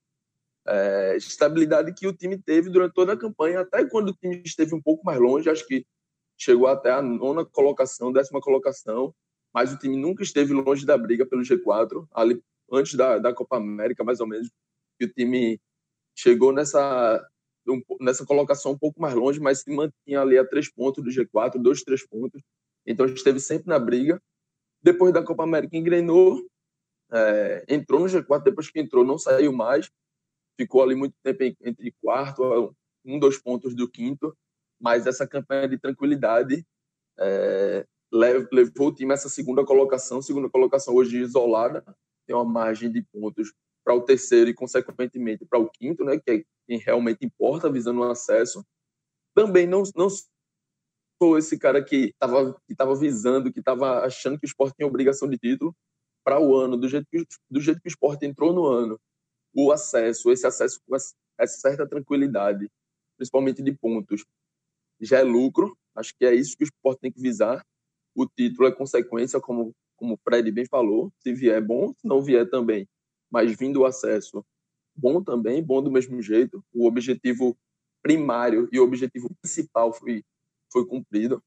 É, 0.67 1.17
estabilidade 1.17 1.93
que 1.95 2.07
o 2.07 2.13
time 2.13 2.39
teve 2.39 2.71
durante 2.71 2.95
toda 2.95 3.13
a 3.13 3.19
campanha, 3.19 3.61
até 3.61 3.85
quando 3.89 4.11
o 4.11 4.15
time 4.15 4.43
esteve 4.45 4.75
um 4.75 4.81
pouco 4.81 5.05
mais 5.05 5.21
longe, 5.21 5.51
acho 5.51 5.67
que 5.67 5.87
chegou 6.39 6.67
até 6.67 6.91
a 6.91 7.03
nona 7.03 7.45
colocação, 7.45 8.13
décima 8.13 8.41
colocação, 8.41 9.15
mas 9.53 9.73
o 9.73 9.79
time 9.79 9.97
nunca 9.97 10.23
esteve 10.23 10.53
longe 10.53 10.87
da 10.87 10.97
briga 10.97 11.27
pelo 11.27 11.43
G4, 11.43 12.07
ali 12.13 12.43
antes 12.73 12.95
da, 12.95 13.19
da 13.19 13.33
Copa 13.33 13.57
América, 13.57 14.03
mais 14.03 14.21
ou 14.21 14.27
menos, 14.27 14.51
que 14.99 15.05
o 15.05 15.13
time 15.13 15.61
chegou 16.17 16.53
nessa 16.53 17.25
um, 17.69 17.83
nessa 18.01 18.25
colocação 18.25 18.73
um 18.73 18.79
pouco 18.79 19.01
mais 19.01 19.15
longe, 19.15 19.41
mas 19.41 19.61
se 19.61 19.71
mantinha 19.71 20.21
ali 20.21 20.39
a 20.39 20.47
três 20.47 20.71
pontos 20.71 21.03
do 21.03 21.11
G4, 21.11 21.61
dois, 21.61 21.83
três 21.83 22.07
pontos. 22.07 22.43
Então 22.87 23.07
esteve 23.07 23.41
sempre 23.41 23.69
na 23.69 23.79
briga. 23.79 24.21
Depois 24.83 25.13
da 25.13 25.23
Copa 25.23 25.45
América 25.45 25.77
engrenou, 25.77 26.45
é, 27.13 27.65
entrou 27.69 28.01
no 28.01 28.07
G4, 28.07 28.43
depois 28.43 28.71
que 28.71 28.81
entrou 28.81 29.05
não 29.05 29.17
saiu 29.17 29.53
mais, 29.53 29.91
ficou 30.59 30.83
ali 30.83 30.95
muito 30.95 31.15
tempo 31.23 31.43
entre 31.63 31.95
quarto, 32.03 32.75
um, 33.05 33.19
dois 33.19 33.39
pontos 33.39 33.75
do 33.75 33.89
quinto, 33.89 34.37
mas 34.81 35.07
essa 35.07 35.27
campanha 35.27 35.69
de 35.69 35.79
tranquilidade 35.79 36.65
é, 37.19 37.87
levou 38.13 38.89
o 38.89 38.95
time 38.95 39.13
a 39.13 39.15
essa 39.15 39.29
segunda 39.29 39.65
colocação, 39.65 40.21
segunda 40.21 40.49
colocação 40.49 40.95
hoje 40.95 41.19
isolada, 41.19 41.85
tem 42.27 42.35
uma 42.35 42.45
margem 42.45 42.91
de 42.91 43.03
pontos 43.03 43.53
para 43.85 43.95
o 43.95 44.01
terceiro 44.01 44.49
e, 44.51 44.55
consequentemente, 44.55 45.45
para 45.45 45.59
o 45.59 45.69
quinto, 45.69 46.05
né, 46.05 46.19
que 46.19 46.31
é 46.31 46.45
quem 46.67 46.79
realmente 46.79 47.25
importa, 47.25 47.71
visando 47.71 48.01
o 48.01 48.11
acesso. 48.11 48.65
Também 49.35 49.67
não, 49.67 49.83
não 49.95 50.09
sou 51.21 51.37
esse 51.37 51.59
cara 51.59 51.85
que 51.85 52.07
estava 52.07 52.55
que 52.67 52.75
tava 52.75 52.97
visando, 52.97 53.53
que 53.53 53.61
estava 53.61 54.05
achando 54.05 54.39
que 54.39 54.47
o 54.47 54.49
esporte 54.49 54.77
tinha 54.77 54.89
obrigação 54.89 55.29
de 55.29 55.37
título 55.37 55.77
para 56.25 56.41
o 56.41 56.57
ano, 56.57 56.77
do 56.77 56.89
jeito, 56.89 57.07
que, 57.11 57.27
do 57.51 57.61
jeito 57.61 57.81
que 57.81 57.89
o 57.89 57.91
esporte 57.91 58.25
entrou 58.25 58.53
no 58.55 58.65
ano. 58.65 58.99
O 59.55 59.71
acesso, 59.71 60.33
esse 60.33 60.47
acesso 60.47 60.81
com 60.87 60.97
essa 60.97 61.15
certa 61.47 61.87
tranquilidade, 61.87 62.69
principalmente 63.17 63.63
de 63.63 63.73
pontos, 63.73 64.25
já 65.01 65.19
é 65.19 65.23
lucro. 65.23 65.77
Acho 65.95 66.15
que 66.19 66.25
é 66.25 66.35
isso 66.35 66.57
que 66.57 66.65
o 66.65 66.67
esporte 66.67 67.01
tem 67.01 67.13
que 67.13 67.21
visar. 67.21 67.65
O 68.15 68.27
título 68.27 68.67
é 68.69 68.73
consequência, 68.73 69.41
como, 69.41 69.73
como 69.97 70.15
o 70.15 70.19
Fred 70.25 70.51
bem 70.51 70.65
falou. 70.67 71.13
Se 71.21 71.33
vier, 71.35 71.59
é 71.59 71.61
bom. 71.61 71.89
Se 71.89 72.09
não 72.09 72.23
vier, 72.23 72.49
também 72.49 72.89
mas 73.35 73.57
vindo 73.57 73.81
o 73.81 73.85
acesso 73.85 74.47
bom 74.95 75.21
também, 75.21 75.61
bom 75.61 75.83
do 75.83 75.91
mesmo 75.91 76.23
jeito. 76.23 76.65
O 76.73 76.87
objetivo 76.87 77.59
primário 78.01 78.69
e 78.71 78.79
o 78.79 78.85
objetivo 78.85 79.29
principal 79.43 79.93
foi, 79.93 80.25
foi 80.73 80.87
cumprido. 80.87 81.43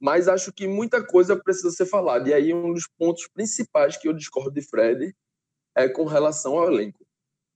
Mas 0.00 0.26
acho 0.26 0.52
que 0.52 0.66
muita 0.66 1.06
coisa 1.06 1.40
precisa 1.40 1.70
ser 1.70 1.86
falada. 1.86 2.28
E 2.28 2.34
aí, 2.34 2.52
um 2.52 2.74
dos 2.74 2.88
pontos 2.98 3.28
principais 3.28 3.96
que 3.96 4.08
eu 4.08 4.12
discordo 4.12 4.50
de 4.50 4.62
Fred 4.62 5.14
é 5.76 5.88
com 5.88 6.06
relação 6.06 6.58
ao 6.58 6.66
elenco. 6.66 7.06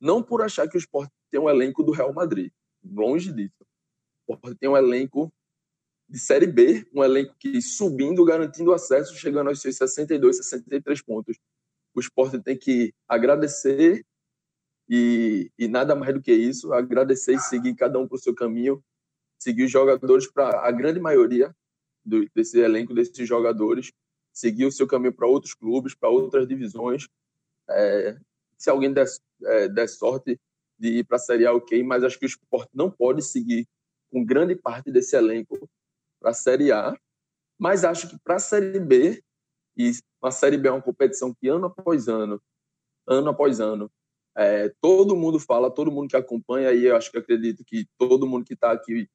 Não 0.00 0.22
por 0.22 0.42
achar 0.42 0.68
que 0.68 0.76
o 0.76 0.78
esporte 0.78 1.12
tem 1.28 1.40
um 1.40 1.50
elenco 1.50 1.82
do 1.82 1.90
Real 1.90 2.12
Madrid. 2.12 2.52
Longe 2.84 3.32
disso. 3.32 3.66
O 4.28 4.34
esporte 4.34 4.58
tem 4.60 4.68
um 4.68 4.76
elenco 4.76 5.32
de 6.08 6.20
Série 6.20 6.46
B, 6.46 6.88
um 6.94 7.02
elenco 7.02 7.34
que 7.36 7.60
subindo, 7.60 8.24
garantindo 8.24 8.72
acesso, 8.72 9.16
chegando 9.16 9.48
aos 9.48 9.60
seus 9.60 9.74
62, 9.74 10.36
63 10.36 11.02
pontos 11.02 11.36
o 11.96 12.00
esporte 12.00 12.38
tem 12.38 12.56
que 12.56 12.94
agradecer 13.08 14.04
e, 14.88 15.50
e 15.58 15.66
nada 15.66 15.96
mais 15.96 16.14
do 16.14 16.20
que 16.20 16.32
isso, 16.32 16.72
agradecer 16.74 17.34
e 17.34 17.40
seguir 17.40 17.74
cada 17.74 17.98
um 17.98 18.06
para 18.06 18.16
o 18.16 18.20
seu 18.20 18.34
caminho, 18.34 18.84
seguir 19.38 19.64
os 19.64 19.70
jogadores 19.70 20.30
para 20.30 20.60
a 20.60 20.70
grande 20.70 21.00
maioria 21.00 21.54
do, 22.04 22.28
desse 22.34 22.58
elenco, 22.58 22.94
desses 22.94 23.26
jogadores, 23.26 23.92
seguir 24.30 24.66
o 24.66 24.72
seu 24.72 24.86
caminho 24.86 25.12
para 25.12 25.26
outros 25.26 25.54
clubes, 25.54 25.94
para 25.94 26.10
outras 26.10 26.46
divisões. 26.46 27.08
É, 27.68 28.18
se 28.58 28.68
alguém 28.68 28.92
der, 28.92 29.06
é, 29.44 29.68
der 29.68 29.88
sorte 29.88 30.38
de 30.78 30.98
ir 30.98 31.04
para 31.04 31.16
a 31.16 31.20
Série 31.20 31.46
A, 31.46 31.54
ok, 31.54 31.82
mas 31.82 32.04
acho 32.04 32.18
que 32.18 32.26
o 32.26 32.28
esporte 32.28 32.70
não 32.74 32.90
pode 32.90 33.22
seguir 33.22 33.66
com 34.10 34.22
grande 34.22 34.54
parte 34.54 34.92
desse 34.92 35.16
elenco 35.16 35.68
para 36.20 36.30
a 36.30 36.34
Série 36.34 36.70
A, 36.70 36.94
mas 37.58 37.84
acho 37.84 38.10
que 38.10 38.18
para 38.18 38.36
a 38.36 38.38
Série 38.38 38.78
B 38.78 39.22
e 39.76 39.92
a 40.22 40.30
Série 40.30 40.56
B 40.56 40.68
é 40.68 40.72
uma 40.72 40.82
competição 40.82 41.34
que 41.34 41.48
ano 41.48 41.66
após 41.66 42.08
ano, 42.08 42.40
ano 43.06 43.28
após 43.30 43.60
ano, 43.60 43.90
é, 44.36 44.68
todo 44.80 45.16
mundo 45.16 45.38
fala, 45.38 45.70
todo 45.70 45.90
mundo 45.90 46.08
que 46.10 46.16
acompanha, 46.16 46.72
e 46.72 46.84
eu 46.84 46.96
acho 46.96 47.10
que 47.10 47.18
acredito 47.18 47.64
que 47.64 47.86
todo 47.98 48.26
mundo 48.26 48.44
que 48.44 48.54
está 48.54 48.72
aqui 48.72 49.08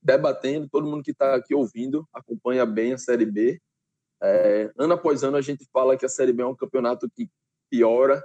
debatendo, 0.00 0.68
todo 0.68 0.86
mundo 0.86 1.02
que 1.02 1.10
está 1.10 1.34
aqui 1.34 1.54
ouvindo, 1.54 2.08
acompanha 2.12 2.64
bem 2.64 2.92
a 2.92 2.98
Série 2.98 3.26
B. 3.26 3.60
É, 4.22 4.72
ano 4.78 4.94
após 4.94 5.24
ano 5.24 5.36
a 5.36 5.40
gente 5.40 5.66
fala 5.72 5.96
que 5.96 6.06
a 6.06 6.08
Série 6.08 6.32
B 6.32 6.42
é 6.42 6.46
um 6.46 6.54
campeonato 6.54 7.10
que 7.10 7.28
piora. 7.68 8.24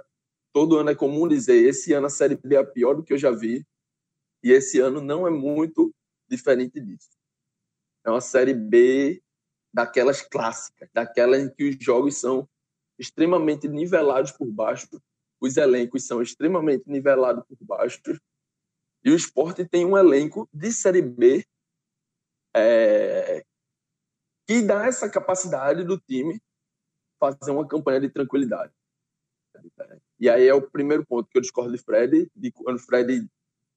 Todo 0.52 0.78
ano 0.78 0.90
é 0.90 0.94
comum 0.94 1.26
dizer, 1.26 1.56
esse 1.56 1.92
ano 1.92 2.06
a 2.06 2.10
Série 2.10 2.36
B 2.36 2.56
é 2.56 2.64
pior 2.64 2.94
do 2.94 3.02
que 3.02 3.12
eu 3.12 3.18
já 3.18 3.30
vi, 3.30 3.66
e 4.44 4.52
esse 4.52 4.78
ano 4.78 5.00
não 5.00 5.26
é 5.26 5.30
muito 5.30 5.92
diferente 6.28 6.80
disso. 6.80 7.10
É 8.04 8.10
uma 8.10 8.20
Série 8.20 8.54
B 8.54 9.20
daquelas 9.72 10.22
clássicas, 10.22 10.88
daquelas 10.92 11.42
em 11.42 11.48
que 11.48 11.70
os 11.70 11.76
jogos 11.82 12.18
são 12.18 12.48
extremamente 12.98 13.68
nivelados 13.68 14.32
por 14.32 14.46
baixo, 14.46 14.88
os 15.40 15.56
elencos 15.56 16.06
são 16.06 16.22
extremamente 16.22 16.84
nivelados 16.86 17.44
por 17.46 17.56
baixo, 17.60 18.00
e 19.04 19.10
o 19.10 19.16
esporte 19.16 19.66
tem 19.66 19.84
um 19.84 19.98
elenco 19.98 20.48
de 20.52 20.72
Série 20.72 21.02
B 21.02 21.44
é, 22.54 23.44
que 24.46 24.62
dá 24.62 24.86
essa 24.86 25.08
capacidade 25.08 25.82
do 25.84 25.98
time 25.98 26.40
fazer 27.18 27.50
uma 27.50 27.66
campanha 27.66 28.00
de 28.00 28.10
tranquilidade. 28.10 28.72
E 30.18 30.28
aí 30.28 30.46
é 30.46 30.54
o 30.54 30.62
primeiro 30.62 31.04
ponto 31.04 31.28
que 31.28 31.38
eu 31.38 31.42
discordo 31.42 31.72
de 31.72 31.82
Fred, 31.82 32.30
de 32.34 32.52
quando 32.52 32.78
Fred 32.78 33.28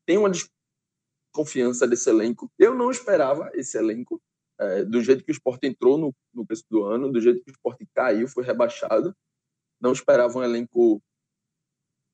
tem 0.05 0.17
uma 0.17 0.29
desconfiança 0.29 1.87
desse 1.87 2.09
elenco. 2.09 2.51
Eu 2.57 2.75
não 2.75 2.91
esperava 2.91 3.49
esse 3.53 3.77
elenco, 3.77 4.21
é, 4.59 4.83
do 4.83 5.01
jeito 5.01 5.23
que 5.23 5.31
o 5.31 5.33
esporte 5.33 5.67
entrou 5.67 5.97
no, 5.97 6.15
no 6.33 6.45
começo 6.45 6.63
do 6.69 6.83
ano, 6.83 7.11
do 7.11 7.19
jeito 7.19 7.43
que 7.43 7.51
o 7.51 7.53
esporte 7.53 7.87
caiu, 7.93 8.27
foi 8.27 8.43
rebaixado. 8.43 9.15
Não 9.79 9.91
esperava 9.91 10.37
um 10.37 10.43
elenco 10.43 11.01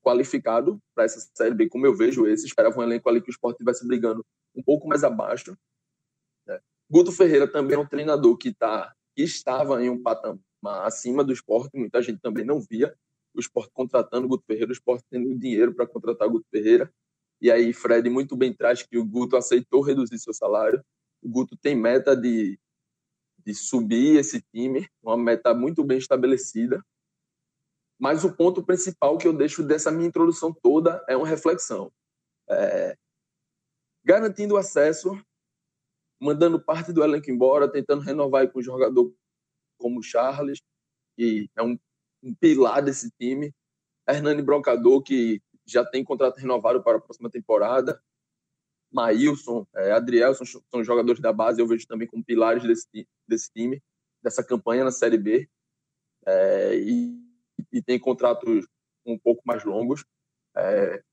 qualificado 0.03 0.79
para 0.95 1.03
essa 1.03 1.29
Série 1.35 1.53
B, 1.53 1.69
como 1.69 1.85
eu 1.85 1.95
vejo 1.95 2.27
esse. 2.27 2.45
Esperava 2.45 2.79
um 2.79 2.83
elenco 2.83 3.07
ali 3.07 3.21
que 3.21 3.29
o 3.29 3.31
esporte 3.31 3.55
estivesse 3.55 3.87
brigando 3.87 4.25
um 4.55 4.63
pouco 4.63 4.87
mais 4.87 5.03
abaixo. 5.03 5.55
Né? 6.47 6.59
Guto 6.89 7.11
Ferreira 7.11 7.47
também 7.47 7.75
é 7.75 7.79
um 7.79 7.87
treinador 7.87 8.35
que, 8.37 8.53
tá, 8.53 8.93
que 9.15 9.23
estava 9.23 9.83
em 9.83 9.89
um 9.89 10.01
patamar 10.01 10.41
acima 10.63 11.23
do 11.23 11.31
esporte, 11.33 11.77
muita 11.77 12.01
gente 12.01 12.19
também 12.19 12.45
não 12.45 12.59
via 12.59 12.95
o 13.33 13.39
esporte 13.39 13.71
contratando 13.73 14.27
Guto 14.27 14.43
Ferreira, 14.45 14.69
o 14.69 14.73
esporte 14.73 15.05
tendo 15.09 15.33
dinheiro 15.37 15.73
para 15.73 15.87
contratar 15.87 16.27
o 16.27 16.31
Guto 16.31 16.47
Ferreira. 16.49 16.91
E 17.39 17.49
aí 17.49 17.73
Fred 17.73 18.09
muito 18.09 18.35
bem 18.35 18.53
traz 18.53 18.83
que 18.83 18.97
o 18.97 19.05
Guto 19.05 19.35
aceitou 19.35 19.81
reduzir 19.81 20.19
seu 20.19 20.33
salário. 20.33 20.83
O 21.21 21.29
Guto 21.29 21.55
tem 21.55 21.75
meta 21.75 22.15
de, 22.15 22.59
de 23.45 23.53
subir 23.53 24.17
esse 24.17 24.41
time, 24.53 24.87
uma 25.01 25.17
meta 25.17 25.53
muito 25.53 25.83
bem 25.83 25.97
estabelecida. 25.97 26.83
Mas 27.99 28.23
o 28.23 28.35
ponto 28.35 28.63
principal 28.63 29.17
que 29.17 29.27
eu 29.27 29.33
deixo 29.33 29.61
dessa 29.61 29.91
minha 29.91 30.07
introdução 30.07 30.51
toda 30.51 31.03
é 31.07 31.15
uma 31.15 31.27
reflexão. 31.27 31.91
É, 32.49 32.97
garantindo 34.03 34.57
acesso, 34.57 35.11
mandando 36.19 36.59
parte 36.59 36.91
do 36.91 37.03
elenco 37.03 37.29
embora, 37.29 37.71
tentando 37.71 38.01
renovar 38.01 38.51
com 38.51 38.59
um 38.59 38.63
jogador 38.63 39.13
como 39.77 39.99
o 39.99 40.03
Charles, 40.03 40.61
que 41.15 41.49
é 41.55 41.61
um, 41.61 41.77
um 42.23 42.33
pilar 42.35 42.81
desse 42.81 43.11
time. 43.19 43.53
Hernani 44.07 44.41
Brocador, 44.41 45.01
que 45.03 45.41
já 45.65 45.85
tem 45.85 46.03
contrato 46.03 46.37
renovado 46.37 46.83
para 46.83 46.97
a 46.97 47.01
próxima 47.01 47.29
temporada. 47.29 48.01
Maílson, 48.91 49.65
é, 49.75 49.91
Adrielson 49.91 50.45
são 50.45 50.83
jogadores 50.83 51.21
da 51.21 51.31
base, 51.31 51.61
eu 51.61 51.67
vejo 51.67 51.87
também 51.87 52.07
como 52.07 52.23
pilares 52.23 52.63
desse, 52.63 53.07
desse 53.27 53.51
time, 53.51 53.81
dessa 54.21 54.43
campanha 54.43 54.83
na 54.83 54.91
Série 54.91 55.17
B. 55.17 55.49
É, 56.25 56.75
e 56.75 57.21
e 57.71 57.81
tem 57.81 57.99
contratos 57.99 58.65
um 59.05 59.17
pouco 59.17 59.41
mais 59.45 59.63
longos. 59.63 60.05
É... 60.55 61.03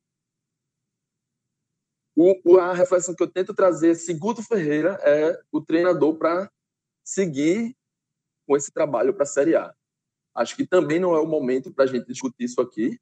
O, 2.17 2.59
a 2.59 2.73
reflexão 2.73 3.15
que 3.15 3.23
eu 3.23 3.31
tento 3.31 3.55
trazer, 3.55 3.95
segundo 3.95 4.43
Ferreira, 4.43 4.99
é 5.03 5.41
o 5.53 5.61
treinador 5.61 6.17
para 6.17 6.51
seguir 7.05 7.77
com 8.47 8.57
esse 8.57 8.73
trabalho 8.73 9.15
para 9.15 9.23
a 9.23 9.27
Série 9.27 9.55
A. 9.55 9.73
Acho 10.35 10.57
que 10.57 10.67
também 10.67 10.99
não 10.99 11.15
é 11.15 11.21
o 11.21 11.27
momento 11.27 11.73
para 11.73 11.85
a 11.85 11.87
gente 11.87 12.07
discutir 12.07 12.45
isso 12.45 12.61
aqui. 12.61 12.99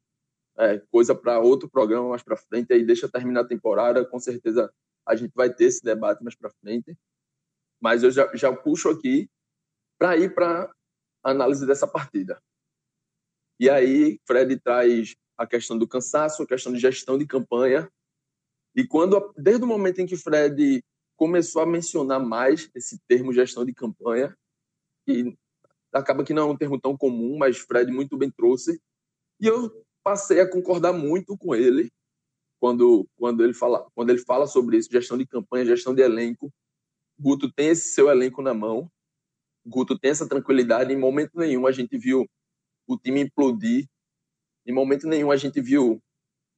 É 0.59 0.79
coisa 0.91 1.13
para 1.13 1.39
outro 1.39 1.69
programa 1.69 2.09
mais 2.09 2.23
para 2.23 2.35
frente. 2.35 2.73
Aí 2.73 2.83
deixa 2.83 3.09
terminar 3.09 3.41
a 3.41 3.47
temporada. 3.47 4.05
Com 4.05 4.19
certeza 4.19 4.73
a 5.05 5.15
gente 5.15 5.31
vai 5.33 5.53
ter 5.53 5.65
esse 5.65 5.83
debate 5.83 6.23
mais 6.23 6.35
para 6.35 6.49
frente. 6.61 6.97
Mas 7.79 8.03
eu 8.03 8.11
já, 8.11 8.29
já 8.35 8.55
puxo 8.55 8.89
aqui 8.89 9.29
para 9.97 10.17
ir 10.17 10.33
para 10.33 10.71
análise 11.23 11.65
dessa 11.65 11.87
partida. 11.87 12.41
E 13.59 13.69
aí, 13.69 14.19
Fred 14.25 14.59
traz 14.59 15.15
a 15.37 15.45
questão 15.45 15.77
do 15.77 15.87
cansaço, 15.87 16.43
a 16.43 16.47
questão 16.47 16.71
de 16.71 16.79
gestão 16.79 17.17
de 17.17 17.25
campanha. 17.25 17.89
E 18.75 18.85
quando, 18.85 19.33
desde 19.35 19.63
o 19.63 19.67
momento 19.67 19.99
em 19.99 20.05
que 20.05 20.15
Fred 20.15 20.83
começou 21.15 21.61
a 21.61 21.65
mencionar 21.65 22.23
mais 22.23 22.69
esse 22.75 22.99
termo 23.07 23.33
gestão 23.33 23.65
de 23.65 23.73
campanha, 23.73 24.37
e 25.07 25.35
acaba 25.91 26.23
que 26.23 26.33
não 26.33 26.49
é 26.49 26.51
um 26.51 26.57
termo 26.57 26.79
tão 26.79 26.95
comum, 26.95 27.37
mas 27.37 27.57
Fred 27.57 27.91
muito 27.91 28.17
bem 28.17 28.29
trouxe, 28.29 28.79
e 29.39 29.47
eu 29.47 29.85
passei 30.07 30.39
a 30.39 30.49
concordar 30.49 30.93
muito 30.93 31.37
com 31.37 31.53
ele 31.53 31.91
quando, 32.61 33.05
quando, 33.17 33.43
ele, 33.43 33.53
fala, 33.53 33.85
quando 33.93 34.09
ele 34.09 34.19
fala 34.19 34.47
sobre 34.47 34.77
isso, 34.77 34.89
gestão 34.89 35.17
de 35.17 35.27
campanha, 35.27 35.65
gestão 35.65 35.93
de 35.93 36.01
elenco. 36.01 36.49
Guto 37.19 37.51
tem 37.51 37.67
esse 37.67 37.89
seu 37.89 38.09
elenco 38.09 38.41
na 38.41 38.53
mão, 38.53 38.89
Guto 39.65 39.99
tem 39.99 40.11
essa 40.11 40.25
tranquilidade, 40.25 40.93
em 40.93 40.97
momento 40.97 41.31
nenhum 41.35 41.67
a 41.67 41.73
gente 41.73 41.97
viu 41.97 42.25
o 42.87 42.97
time 42.97 43.19
implodir. 43.19 43.85
Em 44.65 44.71
momento 44.71 45.09
nenhum 45.09 45.29
a 45.29 45.35
gente 45.35 45.59
viu 45.59 46.01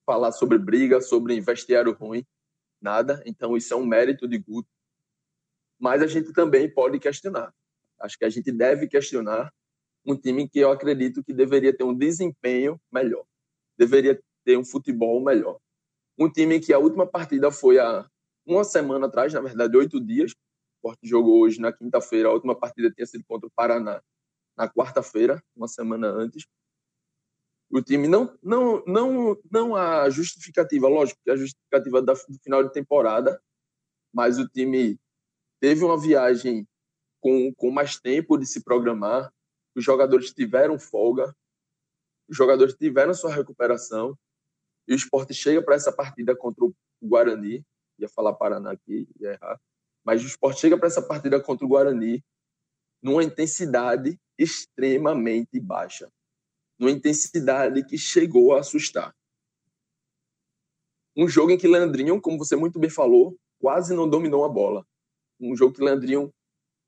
falar 0.05 0.31
sobre 0.31 0.59
briga, 0.59 1.01
sobre 1.01 1.41
vestiário 1.41 1.91
ruim, 1.93 2.23
nada. 2.79 3.19
Então 3.25 3.57
isso 3.57 3.73
é 3.73 3.77
um 3.77 3.85
mérito 3.85 4.27
de 4.27 4.37
Guto. 4.37 4.69
Mas 5.79 6.03
a 6.03 6.07
gente 6.07 6.31
também 6.33 6.71
pode 6.71 6.99
questionar. 6.99 7.51
Acho 7.99 8.15
que 8.15 8.25
a 8.25 8.29
gente 8.29 8.51
deve 8.51 8.87
questionar 8.87 9.51
um 10.05 10.15
time 10.15 10.47
que 10.47 10.59
eu 10.59 10.71
acredito 10.71 11.23
que 11.23 11.33
deveria 11.33 11.75
ter 11.75 11.83
um 11.83 11.97
desempenho 11.97 12.79
melhor, 12.91 13.25
deveria 13.79 14.21
ter 14.43 14.57
um 14.57 14.65
futebol 14.65 15.23
melhor. 15.23 15.57
Um 16.17 16.29
time 16.29 16.59
que 16.59 16.73
a 16.73 16.77
última 16.77 17.07
partida 17.07 17.49
foi 17.49 17.79
há 17.79 18.05
uma 18.45 18.65
semana 18.65 19.07
atrás, 19.07 19.33
na 19.33 19.39
verdade, 19.39 19.77
oito 19.77 19.99
dias. 20.01 20.31
O 20.83 20.89
Sport 20.89 20.99
jogou 21.03 21.39
hoje 21.39 21.61
na 21.61 21.71
quinta-feira, 21.71 22.27
a 22.27 22.33
última 22.33 22.59
partida 22.59 22.91
tinha 22.91 23.05
sido 23.07 23.23
contra 23.25 23.47
o 23.47 23.51
Paraná 23.55 24.01
na 24.57 24.67
quarta-feira, 24.69 25.41
uma 25.55 25.67
semana 25.67 26.09
antes. 26.09 26.45
O 27.71 27.81
time 27.81 28.07
não, 28.07 28.37
não, 28.43 28.83
não, 28.85 29.37
não 29.49 29.75
a 29.75 30.09
justificativa, 30.09 30.87
lógico 30.87 31.19
que 31.23 31.31
a 31.31 31.35
justificativa 31.37 32.01
do 32.01 32.15
final 32.43 32.63
de 32.63 32.73
temporada, 32.73 33.41
mas 34.13 34.39
o 34.39 34.47
time 34.47 34.99
teve 35.61 35.85
uma 35.85 35.99
viagem 35.99 36.67
com, 37.21 37.53
com 37.55 37.71
mais 37.71 37.99
tempo 37.99 38.37
de 38.37 38.45
se 38.45 38.63
programar, 38.63 39.31
os 39.75 39.83
jogadores 39.83 40.33
tiveram 40.33 40.79
folga, 40.79 41.33
os 42.29 42.37
jogadores 42.37 42.75
tiveram 42.75 43.13
sua 43.13 43.33
recuperação, 43.33 44.17
e 44.87 44.93
o 44.93 44.95
esporte 44.95 45.33
chega 45.33 45.61
para 45.61 45.75
essa 45.75 45.91
partida 45.91 46.35
contra 46.35 46.63
o 46.63 46.73
Guarani, 47.01 47.65
ia 47.97 48.07
falar 48.07 48.33
Paraná 48.33 48.71
aqui, 48.71 49.07
ia 49.19 49.33
errar, 49.33 49.59
mas 50.03 50.23
o 50.23 50.27
esporte 50.27 50.61
chega 50.61 50.77
para 50.77 50.87
essa 50.87 51.01
partida 51.01 51.41
contra 51.41 51.65
o 51.65 51.69
Guarani 51.69 52.23
numa 53.01 53.23
intensidade 53.23 54.19
extremamente 54.37 55.59
baixa, 55.59 56.11
numa 56.77 56.91
intensidade 56.91 57.83
que 57.85 57.97
chegou 57.97 58.55
a 58.55 58.59
assustar. 58.59 59.15
Um 61.15 61.27
jogo 61.27 61.51
em 61.51 61.57
que 61.57 61.67
Leandrinho, 61.67 62.21
como 62.21 62.37
você 62.37 62.55
muito 62.55 62.79
bem 62.79 62.89
falou, 62.89 63.37
quase 63.59 63.93
não 63.93 64.09
dominou 64.09 64.45
a 64.45 64.49
bola. 64.49 64.87
Um 65.39 65.55
jogo 65.55 65.73
que 65.75 65.83
Leandrinho 65.83 66.33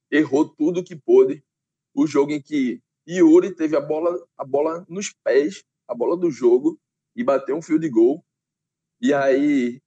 errou 0.09 0.47
tudo 0.47 0.83
que 0.83 0.95
pôde. 0.95 1.43
O 1.93 2.07
jogo 2.07 2.31
em 2.31 2.41
que 2.41 2.81
Yuri 3.07 3.53
teve 3.55 3.75
a 3.75 3.81
bola, 3.81 4.25
a 4.37 4.45
bola 4.45 4.85
nos 4.87 5.13
pés, 5.23 5.63
a 5.87 5.95
bola 5.95 6.15
do 6.15 6.29
jogo, 6.29 6.79
e 7.15 7.23
bateu 7.23 7.55
um 7.55 7.61
fio 7.61 7.79
de 7.79 7.89
gol. 7.89 8.23
E 9.01 9.13
aí, 9.13 9.81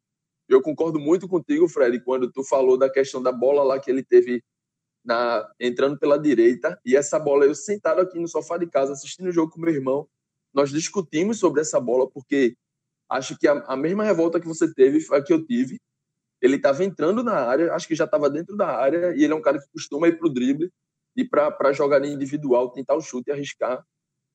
eu 0.48 0.61
concordo 0.61 0.98
muito 0.98 1.29
contigo, 1.29 1.68
Fred, 1.68 2.03
quando 2.03 2.31
tu 2.31 2.44
falou 2.44 2.77
da 2.77 2.90
questão 2.90 3.22
da 3.22 3.33
bola 3.33 3.62
lá 3.62 3.79
que 3.79 3.90
ele 3.90 4.03
teve 4.03 4.42
na, 5.05 5.48
entrando 5.61 5.98
pela 5.98 6.18
direita, 6.18 6.79
e 6.85 6.96
essa 6.96 7.18
bola, 7.18 7.44
eu 7.44 7.55
sentado 7.55 8.00
aqui 8.00 8.18
no 8.18 8.29
sofá 8.29 8.57
de 8.59 8.66
casa, 8.66 8.92
assistindo 8.92 9.29
o 9.29 9.33
jogo 9.33 9.53
com 9.53 9.61
meu 9.61 9.72
irmão, 9.72 10.09
nós 10.53 10.70
discutimos 10.70 11.38
sobre 11.38 11.61
essa 11.61 11.81
bola, 11.81 12.09
porque 12.11 12.57
acho 13.11 13.37
que 13.38 13.46
a, 13.46 13.53
a 13.66 13.77
mesma 13.77 14.05
revolta 14.05 14.40
que 14.40 14.46
você 14.46 14.72
teve 14.72 15.00
foi 15.00 15.18
a 15.18 15.22
que 15.22 15.33
eu 15.33 15.44
tive. 15.44 15.81
Ele 16.40 16.57
estava 16.57 16.85
entrando 16.85 17.22
na 17.22 17.35
área, 17.35 17.72
acho 17.72 17.88
que 17.88 17.94
já 17.94 18.05
estava 18.05 18.31
dentro 18.31 18.57
da 18.57 18.68
área, 18.68 19.14
e 19.16 19.24
ele 19.24 19.33
é 19.33 19.37
um 19.37 19.42
cara 19.42 19.59
que 19.59 19.68
costuma 19.72 20.09
ir 20.09 20.18
para 20.18 20.27
o 20.27 20.33
drible 20.33 20.70
e 21.16 21.24
para 21.24 21.72
jogar 21.72 22.05
individual, 22.05 22.70
tentar 22.70 22.94
o 22.94 23.00
chute 23.00 23.31
e 23.31 23.33
arriscar. 23.33 23.85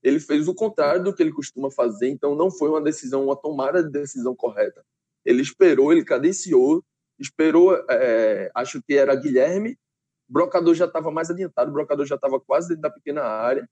Ele 0.02 0.20
fez 0.20 0.48
o 0.48 0.56
contrário 0.56 1.04
do 1.04 1.13
que 1.13 1.22
ele 1.22 1.34
costuma 1.34 1.70
fazer, 1.70 2.10
então 2.10 2.36
não 2.36 2.50
foi 2.50 2.70
uma 2.70 2.82
decisão, 2.82 3.26
uma 3.26 3.36
tomada 3.36 3.84
de 3.84 3.89
decisão 3.89 4.36
correta. 4.36 4.84
Ele 5.26 5.42
esperou, 5.42 5.92
ele 5.92 6.06
cadenciou, 6.06 6.84
esperou, 7.20 7.76
é, 7.89 8.50
acho 8.56 8.82
que 8.82 8.94
era 8.94 9.13
Guilherme 9.15 9.78
Brocador 10.30 10.76
já 10.76 10.86
estava 10.86 11.10
mais 11.10 11.32
adiantado, 11.32 11.72
Brocador 11.72 12.06
já 12.06 12.15
estava 12.15 12.39
quase 12.39 12.70
dentro 12.70 12.84
da 12.84 12.92
pequena 12.92 13.24
área. 13.24 13.68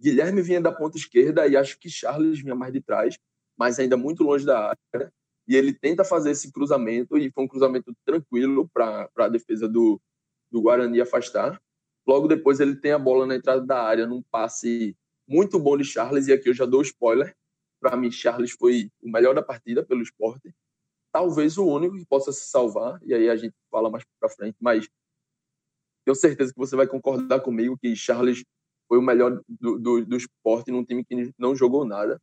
Guilherme 0.00 0.42
vinha 0.42 0.60
da 0.60 0.72
ponta 0.72 0.98
esquerda 0.98 1.46
e 1.46 1.56
acho 1.56 1.78
que 1.78 1.88
Charles 1.88 2.40
vinha 2.40 2.54
mais 2.54 2.72
de 2.72 2.80
trás, 2.80 3.16
mas 3.56 3.78
ainda 3.78 3.96
muito 3.96 4.24
longe 4.24 4.44
da 4.44 4.70
área. 4.70 5.12
E 5.46 5.54
ele 5.54 5.72
tenta 5.72 6.04
fazer 6.04 6.32
esse 6.32 6.50
cruzamento 6.50 7.16
e 7.16 7.30
foi 7.30 7.44
um 7.44 7.48
cruzamento 7.48 7.94
tranquilo 8.04 8.68
para 8.72 9.08
a 9.18 9.28
defesa 9.28 9.68
do, 9.68 10.00
do 10.50 10.60
Guarani 10.60 11.00
afastar. 11.00 11.60
Logo 12.06 12.26
depois 12.26 12.60
ele 12.60 12.76
tem 12.76 12.92
a 12.92 12.98
bola 12.98 13.26
na 13.26 13.36
entrada 13.36 13.64
da 13.64 13.82
área 13.82 14.06
num 14.06 14.22
passe 14.22 14.96
muito 15.28 15.58
bom 15.58 15.76
de 15.76 15.84
Charles 15.84 16.26
e 16.26 16.32
aqui 16.32 16.48
eu 16.48 16.54
já 16.54 16.66
dou 16.66 16.82
spoiler. 16.82 17.36
Para 17.80 17.96
mim, 17.96 18.10
Charles 18.10 18.52
foi 18.52 18.90
o 19.02 19.10
melhor 19.10 19.34
da 19.34 19.42
partida 19.42 19.84
pelo 19.84 20.02
esporte. 20.02 20.54
Talvez 21.12 21.56
o 21.56 21.66
único 21.66 21.96
que 21.96 22.06
possa 22.06 22.32
se 22.32 22.48
salvar, 22.48 23.00
e 23.02 23.14
aí 23.14 23.28
a 23.28 23.36
gente 23.36 23.54
fala 23.70 23.90
mais 23.90 24.04
para 24.18 24.28
frente, 24.28 24.56
mas 24.60 24.88
tenho 26.04 26.14
certeza 26.14 26.52
que 26.52 26.58
você 26.58 26.76
vai 26.76 26.86
concordar 26.86 27.40
comigo 27.40 27.78
que 27.78 27.94
Charles 27.96 28.44
foi 28.88 28.98
o 28.98 29.02
melhor 29.02 29.40
do, 29.48 29.78
do, 29.78 30.04
do 30.04 30.16
esporte 30.16 30.70
num 30.70 30.84
time 30.84 31.04
que 31.04 31.32
não 31.38 31.54
jogou 31.54 31.84
nada. 31.84 32.20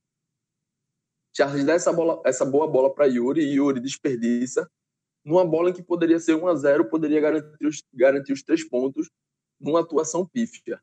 Charles 1.35 1.65
dá 1.65 1.73
essa, 1.73 1.93
bola, 1.93 2.21
essa 2.25 2.45
boa 2.45 2.67
bola 2.67 2.93
para 2.93 3.05
Yuri 3.05 3.41
e 3.41 3.55
Yuri 3.55 3.79
desperdiça 3.79 4.69
numa 5.23 5.45
bola 5.45 5.73
que 5.73 5.83
poderia 5.83 6.19
ser 6.19 6.35
1 6.35 6.47
a 6.47 6.55
0 6.55 6.89
poderia 6.89 7.19
garantir 7.19 7.67
os, 7.67 7.83
garantir 7.93 8.33
os 8.33 8.41
três 8.41 8.67
pontos 8.67 9.09
numa 9.59 9.81
atuação 9.81 10.25
pífia. 10.25 10.81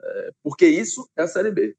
É, 0.00 0.32
porque 0.42 0.66
isso 0.66 1.08
é 1.16 1.22
a 1.22 1.28
Série 1.28 1.50
B. 1.50 1.76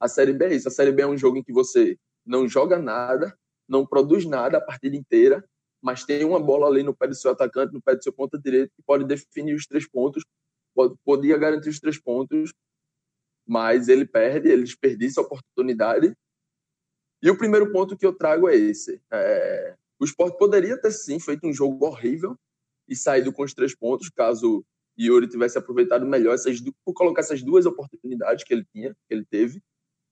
A 0.00 0.08
Série 0.08 0.32
B 0.32 0.44
é 0.46 0.54
isso. 0.54 0.68
A 0.68 0.70
Série 0.70 0.92
B 0.92 1.02
é 1.02 1.06
um 1.06 1.16
jogo 1.16 1.38
em 1.38 1.42
que 1.42 1.52
você 1.52 1.98
não 2.24 2.48
joga 2.48 2.78
nada, 2.78 3.36
não 3.68 3.86
produz 3.86 4.24
nada 4.26 4.58
a 4.58 4.60
partida 4.60 4.96
inteira, 4.96 5.44
mas 5.80 6.04
tem 6.04 6.24
uma 6.24 6.40
bola 6.40 6.66
ali 6.66 6.82
no 6.82 6.94
pé 6.94 7.06
do 7.06 7.14
seu 7.14 7.30
atacante, 7.30 7.72
no 7.72 7.80
pé 7.80 7.94
do 7.94 8.02
seu 8.02 8.12
ponta 8.12 8.38
direito, 8.38 8.72
que 8.74 8.82
pode 8.82 9.04
definir 9.04 9.54
os 9.54 9.66
três 9.66 9.88
pontos, 9.88 10.24
pode, 10.74 10.94
podia 11.04 11.38
garantir 11.38 11.68
os 11.68 11.80
três 11.80 11.98
pontos, 11.98 12.52
mas 13.46 13.88
ele 13.88 14.04
perde, 14.04 14.48
ele 14.48 14.64
desperdiça 14.64 15.20
a 15.20 15.24
oportunidade 15.24 16.12
E 17.22 17.30
o 17.30 17.38
primeiro 17.38 17.70
ponto 17.72 17.96
que 17.96 18.04
eu 18.04 18.12
trago 18.12 18.48
é 18.48 18.56
esse. 18.56 19.00
É, 19.10 19.76
o 20.00 20.04
esporte 20.04 20.36
poderia 20.36 20.80
ter 20.80 20.90
sim 20.90 21.18
feito 21.20 21.46
um 21.46 21.52
jogo 21.52 21.86
horrível 21.86 22.36
e 22.88 22.94
saído 22.94 23.32
com 23.32 23.42
os 23.42 23.54
três 23.54 23.74
pontos, 23.74 24.10
caso 24.10 24.64
Yuri 24.98 25.28
tivesse 25.28 25.58
aproveitado 25.58 26.06
melhor 26.06 26.34
essas, 26.34 26.60
por 26.84 26.94
colocar 26.94 27.20
essas 27.20 27.42
duas 27.42 27.66
oportunidades 27.66 28.44
que 28.44 28.54
ele 28.54 28.64
tinha, 28.72 28.94
que 28.94 29.14
ele 29.14 29.24
teve, 29.24 29.62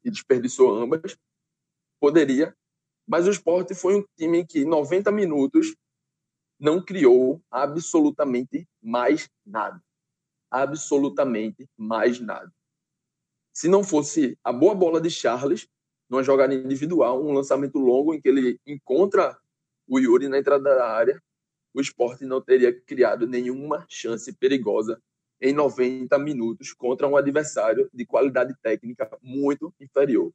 e 0.04 0.10
desperdiçou 0.10 0.74
ambas. 0.74 1.16
Poderia. 2.00 2.54
Mas 3.06 3.26
o 3.26 3.30
esporte 3.30 3.74
foi 3.74 3.96
um 3.96 4.04
time 4.16 4.46
que, 4.46 4.60
em 4.60 4.64
90 4.64 5.10
minutos, 5.10 5.74
não 6.58 6.82
criou 6.82 7.42
absolutamente 7.50 8.66
mais 8.82 9.28
nada. 9.44 9.82
Absolutamente 10.50 11.66
mais 11.76 12.20
nada. 12.20 12.52
Se 13.52 13.68
não 13.68 13.84
fosse 13.84 14.38
a 14.42 14.52
boa 14.52 14.74
bola 14.74 15.00
de 15.00 15.10
Charles, 15.10 15.68
numa 16.08 16.22
jogada 16.22 16.54
individual, 16.54 17.24
um 17.24 17.32
lançamento 17.32 17.78
longo 17.78 18.14
em 18.14 18.20
que 18.20 18.28
ele 18.28 18.58
encontra 18.66 19.38
o 19.86 19.98
Yuri 19.98 20.28
na 20.28 20.38
entrada 20.38 20.62
da 20.62 20.90
área, 20.90 21.22
o 21.74 21.80
esporte 21.80 22.24
não 22.24 22.40
teria 22.40 22.72
criado 22.72 23.26
nenhuma 23.26 23.84
chance 23.88 24.32
perigosa 24.32 25.02
em 25.40 25.52
90 25.52 26.16
minutos 26.18 26.72
contra 26.72 27.08
um 27.08 27.16
adversário 27.16 27.90
de 27.92 28.06
qualidade 28.06 28.54
técnica 28.62 29.10
muito 29.20 29.74
inferior. 29.80 30.32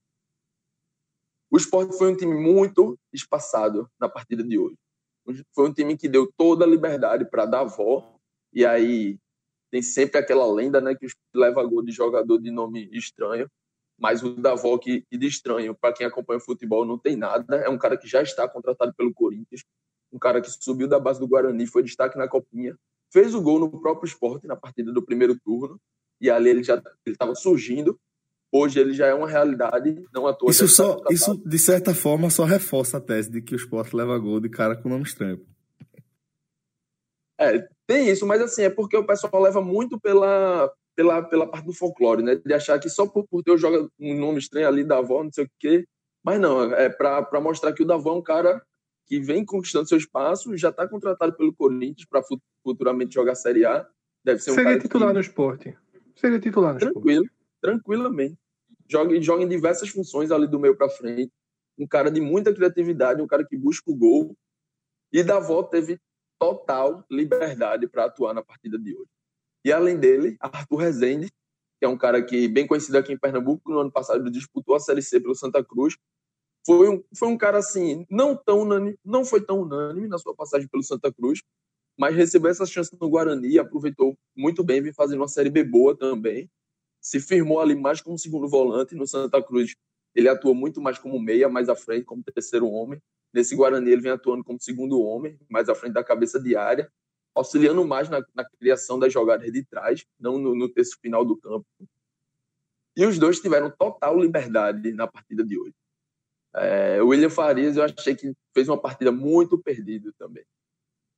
O 1.50 1.58
esporte 1.58 1.98
foi 1.98 2.12
um 2.12 2.16
time 2.16 2.36
muito 2.36 3.00
espaçado 3.12 3.90
na 4.00 4.10
partida 4.10 4.44
de 4.44 4.60
hoje. 4.60 4.78
Foi 5.54 5.70
um 5.70 5.74
time 5.74 5.98
que 5.98 6.10
deu 6.10 6.32
toda 6.38 6.66
a 6.66 6.68
liberdade 6.68 7.26
para 7.26 7.46
dar 7.46 7.62
avó, 7.62 8.20
e 8.54 8.66
aí 8.66 9.18
tem 9.72 9.82
sempre 9.82 10.20
aquela 10.20 10.52
lenda 10.52 10.82
né, 10.82 10.94
que 10.94 11.08
leva 11.34 11.64
gol 11.64 11.84
de 11.84 11.92
jogador 11.92 12.40
de 12.40 12.52
nome 12.52 12.90
estranho, 12.92 13.50
mas 13.98 14.24
o 14.24 14.34
Davó 14.36 14.78
que, 14.78 15.06
de 15.12 15.28
estranho, 15.28 15.76
para 15.76 15.94
quem 15.94 16.08
acompanha 16.08 16.38
o 16.38 16.44
futebol, 16.44 16.86
não 16.86 16.98
tem 16.98 17.16
nada. 17.16 17.58
É 17.58 17.70
um 17.70 17.78
cara 17.78 17.98
que 17.98 18.08
já 18.08 18.22
está 18.22 18.48
contratado 18.48 18.94
pelo 18.96 19.14
Corinthians, 19.14 19.64
um 20.12 20.20
cara 20.20 20.41
que 20.41 20.49
subiu 20.49 20.88
da 20.88 20.99
base 20.99 21.20
do 21.20 21.28
Guarani, 21.28 21.68
foi 21.68 21.84
destaque 21.84 22.18
na 22.18 22.28
Copinha, 22.28 22.76
fez 23.12 23.34
o 23.34 23.41
gol 23.41 23.60
no 23.60 23.70
próprio 23.70 24.07
esporte 24.07 24.47
na 24.47 24.55
partida 24.55 24.91
do 24.91 25.03
primeiro 25.03 25.38
turno, 25.39 25.80
e 26.22 26.30
ali 26.30 26.49
ele 26.49 26.64
já 26.64 26.82
estava 27.05 27.36
surgindo. 27.36 27.99
Hoje 28.51 28.80
ele 28.80 28.93
já 28.93 29.05
é 29.05 29.14
uma 29.14 29.30
realidade, 29.30 30.03
não 30.12 30.26
à 30.26 30.34
toa. 30.34 30.49
Isso, 30.49 30.68
só, 30.68 30.99
isso 31.12 31.38
de 31.45 31.60
certa 31.60 31.93
forma, 31.93 32.30
só 32.30 32.45
reforça 32.45 32.97
a 32.97 33.01
tese 33.01 33.30
de 33.30 33.41
que 33.41 33.53
o 33.53 33.57
esporte 33.57 33.95
leva 33.95 34.18
gol 34.18 34.39
de 34.39 34.49
cara 34.49 34.76
com 34.76 34.89
nome 34.89 35.03
estranho. 35.03 35.45
É, 37.39 37.68
tem 37.86 38.10
isso, 38.10 38.26
mas 38.26 38.41
assim, 38.41 38.64
é 38.64 38.70
porque 38.70 38.97
o 38.97 39.05
pessoal 39.05 39.41
leva 39.41 39.62
muito 39.62 39.99
pela, 39.99 40.70
pela, 40.95 41.22
pela 41.22 41.47
parte 41.47 41.66
do 41.66 41.74
folclore, 41.74 42.24
né? 42.24 42.36
De 42.36 42.53
achar 42.53 42.80
que 42.80 42.89
só 42.89 43.07
por, 43.07 43.26
por 43.28 43.43
ter 43.43 43.57
joga 43.57 43.88
um 43.99 44.20
nome 44.20 44.39
estranho 44.39 44.68
ali, 44.68 44.84
Davó, 44.84 45.24
não 45.24 45.32
sei 45.32 45.45
o 45.45 45.51
quê. 45.60 45.86
Mas 46.24 46.39
não, 46.39 46.74
é 46.74 46.89
para 46.89 47.39
mostrar 47.39 47.72
que 47.72 47.84
o 47.84 47.86
Davó 47.86 48.12
é 48.12 48.18
um 48.18 48.22
cara 48.22 48.62
que 49.10 49.20
vem 49.20 49.43
conquistando 49.43 49.89
seu 49.89 49.97
espaço, 49.97 50.55
já 50.55 50.70
está 50.70 50.88
contratado 50.88 51.34
pelo 51.36 51.51
Corinthians 51.51 52.07
para 52.07 52.22
futuramente 52.64 53.16
jogar 53.16 53.34
Série 53.34 53.66
A. 53.66 53.89
Deve 54.24 54.39
ser 54.39 54.51
um 54.51 54.53
Seria 54.53 54.78
titular 54.78 55.07
que... 55.10 55.14
no 55.16 55.20
esporte. 55.20 55.76
Seria 56.16 56.39
titular 56.39 56.76
no 56.76 56.80
Tranquilo, 56.80 57.24
esporte. 57.24 57.45
tranquilamente. 57.60 58.38
Joga, 58.88 59.20
joga 59.20 59.43
em 59.43 59.47
diversas 59.47 59.89
funções 59.89 60.30
ali 60.30 60.47
do 60.47 60.60
meio 60.60 60.78
para 60.78 60.89
frente. 60.89 61.32
Um 61.76 61.88
cara 61.88 62.12
de 62.12 62.22
muita 62.22 62.53
criatividade, 62.53 63.20
um 63.20 63.26
cara 63.28 63.43
que 63.43 63.57
busca 63.57 63.89
o 63.89 63.95
gol. 63.95 64.38
E 65.12 65.24
Davó 65.24 65.64
teve 65.64 65.99
total 66.38 67.03
liberdade 67.10 67.88
para 67.88 68.05
atuar 68.05 68.36
na 68.36 68.43
partida 68.43 68.78
de 68.78 68.95
hoje. 68.95 69.10
E 69.66 69.72
além 69.72 69.97
dele, 69.97 70.38
Arthur 70.39 70.78
Rezende, 70.78 71.32
que 71.80 71.86
é 71.86 71.88
um 71.88 71.97
cara 71.97 72.22
que 72.22 72.47
bem 72.47 72.68
conhecido 72.68 72.97
aqui 72.97 73.12
em 73.12 73.18
Pernambuco, 73.18 73.72
no 73.72 73.80
ano 73.80 73.91
passado 73.91 74.30
disputou 74.30 74.76
a 74.76 74.80
Série 74.80 75.01
C 75.01 75.20
pelo 75.20 75.34
Santa 75.34 75.64
Cruz, 75.64 75.97
foi 76.66 76.89
um, 76.89 77.03
foi 77.16 77.28
um 77.28 77.38
cara 77.38 77.57
assim, 77.57 78.05
não 78.10 78.36
tão 78.36 78.62
unânime, 78.62 78.97
não 79.03 79.26
foi 79.26 79.41
tão 79.41 79.62
unânime 79.62 80.07
na 80.07 80.18
sua 80.18 80.36
passagem 80.36 80.68
pelo 80.68 80.84
Santa 80.84 81.12
Cruz, 81.12 81.41
mas 81.97 82.16
recebeu 82.16 82.49
essa 82.49 82.66
chance 82.66 82.95
no 82.99 83.10
Guarani, 83.10 83.60
aproveitou 83.60 84.18
muito 84.36 84.64
bem, 84.64 84.82
vem 84.82 84.93
fazendo 84.93 85.20
uma 85.20 85.28
série 85.28 85.49
B 85.49 85.64
boa 85.64 85.97
também. 85.97 86.49
Se 87.01 87.20
firmou 87.20 87.60
ali 87.60 87.76
mais 87.76 88.01
como 88.01 88.18
segundo 88.18 88.47
volante 88.47 88.95
no 88.95 89.05
Santa 89.05 89.43
Cruz. 89.43 89.76
Ele 90.16 90.30
atua 90.30 90.53
muito 90.53 90.82
mais 90.82 90.97
como 90.97 91.20
meia, 91.20 91.49
mais 91.49 91.68
à 91.70 91.76
frente, 91.76 92.05
como 92.05 92.24
terceiro 92.24 92.70
homem. 92.70 93.01
Nesse 93.34 93.55
Guarani 93.55 93.91
ele 93.91 94.01
vem 94.01 94.12
atuando 94.12 94.43
como 94.43 94.60
segundo 94.62 95.01
homem, 95.01 95.38
mais 95.49 95.70
à 95.70 95.76
frente 95.76 95.93
da 95.93 96.03
cabeça 96.03 96.39
de 96.39 96.55
área, 96.55 96.89
auxiliando 97.36 97.86
mais 97.86 98.10
na, 98.10 98.24
na 98.34 98.45
criação 98.45 98.97
das 98.97 99.12
jogadas 99.12 99.51
de 99.51 99.64
trás, 99.66 100.05
não 100.20 100.38
no, 100.38 100.55
no 100.55 100.70
terço 100.70 100.97
final 101.01 101.26
do 101.26 101.38
campo. 101.38 101.66
E 102.95 103.05
os 103.05 103.20
dois 103.20 103.39
tiveram 103.39 103.70
total 103.70 104.20
liberdade 104.20 104.91
na 104.93 105.05
partida 105.05 105.43
de 105.43 105.60
hoje. 105.60 105.76
É, 106.56 107.02
o 107.02 107.08
William 107.08 107.30
Farias, 107.30 107.78
eu 107.78 107.84
achei 107.84 108.16
que 108.16 108.34
fez 108.54 108.68
uma 108.68 108.80
partida 108.80 109.12
muito 109.12 109.58
perdida 109.58 110.12
também. 110.18 110.43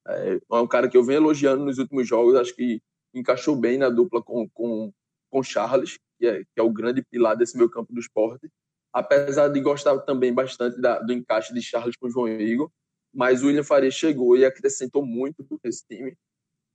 É, 0.08 0.36
é 0.36 0.56
um 0.56 0.68
cara 0.68 0.90
que 0.90 0.98
eu 0.98 1.04
venho 1.04 1.18
elogiando 1.18 1.64
nos 1.64 1.78
últimos 1.78 2.08
jogos, 2.08 2.36
acho 2.36 2.56
que 2.56 2.82
encaixou 3.14 3.56
bem 3.56 3.78
na 3.78 3.90
dupla 3.90 4.22
com, 4.22 4.50
com, 4.50 4.92
com 5.30 5.44
Charles, 5.44 5.98
que 6.20 6.28
é, 6.28 6.44
que 6.44 6.58
é 6.58 6.64
o 6.64 6.72
grande 6.72 7.04
pilar 7.04 7.36
desse 7.36 7.58
meu 7.58 7.70
campo 7.70 7.94
do 7.94 8.00
esporte. 8.00 8.50
Apesar 8.94 9.48
de 9.48 9.60
gostar 9.62 9.98
também 10.00 10.34
bastante 10.34 10.80
da, 10.80 11.00
do 11.00 11.14
encaixe 11.14 11.54
de 11.54 11.62
Charles 11.62 11.96
com 11.96 12.08
o 12.08 12.10
João 12.10 12.28
Igor, 12.28 12.70
mas 13.14 13.44
o 13.44 13.48
William 13.48 13.64
Farias 13.64 13.94
chegou 13.94 14.36
e 14.36 14.46
acrescentou 14.46 15.06
muito 15.06 15.46
nesse 15.64 15.86
time. 15.88 16.18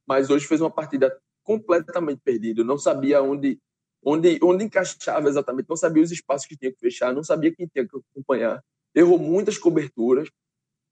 Mas 0.06 0.30
hoje 0.30 0.46
fez 0.46 0.60
uma 0.60 0.70
partida 0.70 1.16
completamente 1.42 2.20
perdida, 2.24 2.64
não 2.64 2.78
sabia 2.78 3.22
onde 3.22 3.58
onde, 4.04 4.38
onde 4.42 4.64
encaixava 4.64 5.28
exatamente, 5.28 5.68
não 5.68 5.76
sabia 5.76 6.02
os 6.02 6.10
espaços 6.10 6.46
que 6.46 6.56
tinha 6.56 6.72
que 6.72 6.78
fechar, 6.78 7.12
não 7.12 7.24
sabia 7.24 7.54
quem 7.54 7.66
tinha 7.66 7.86
que 7.86 7.96
acompanhar, 8.14 8.62
errou 8.94 9.18
muitas 9.18 9.58
coberturas 9.58 10.28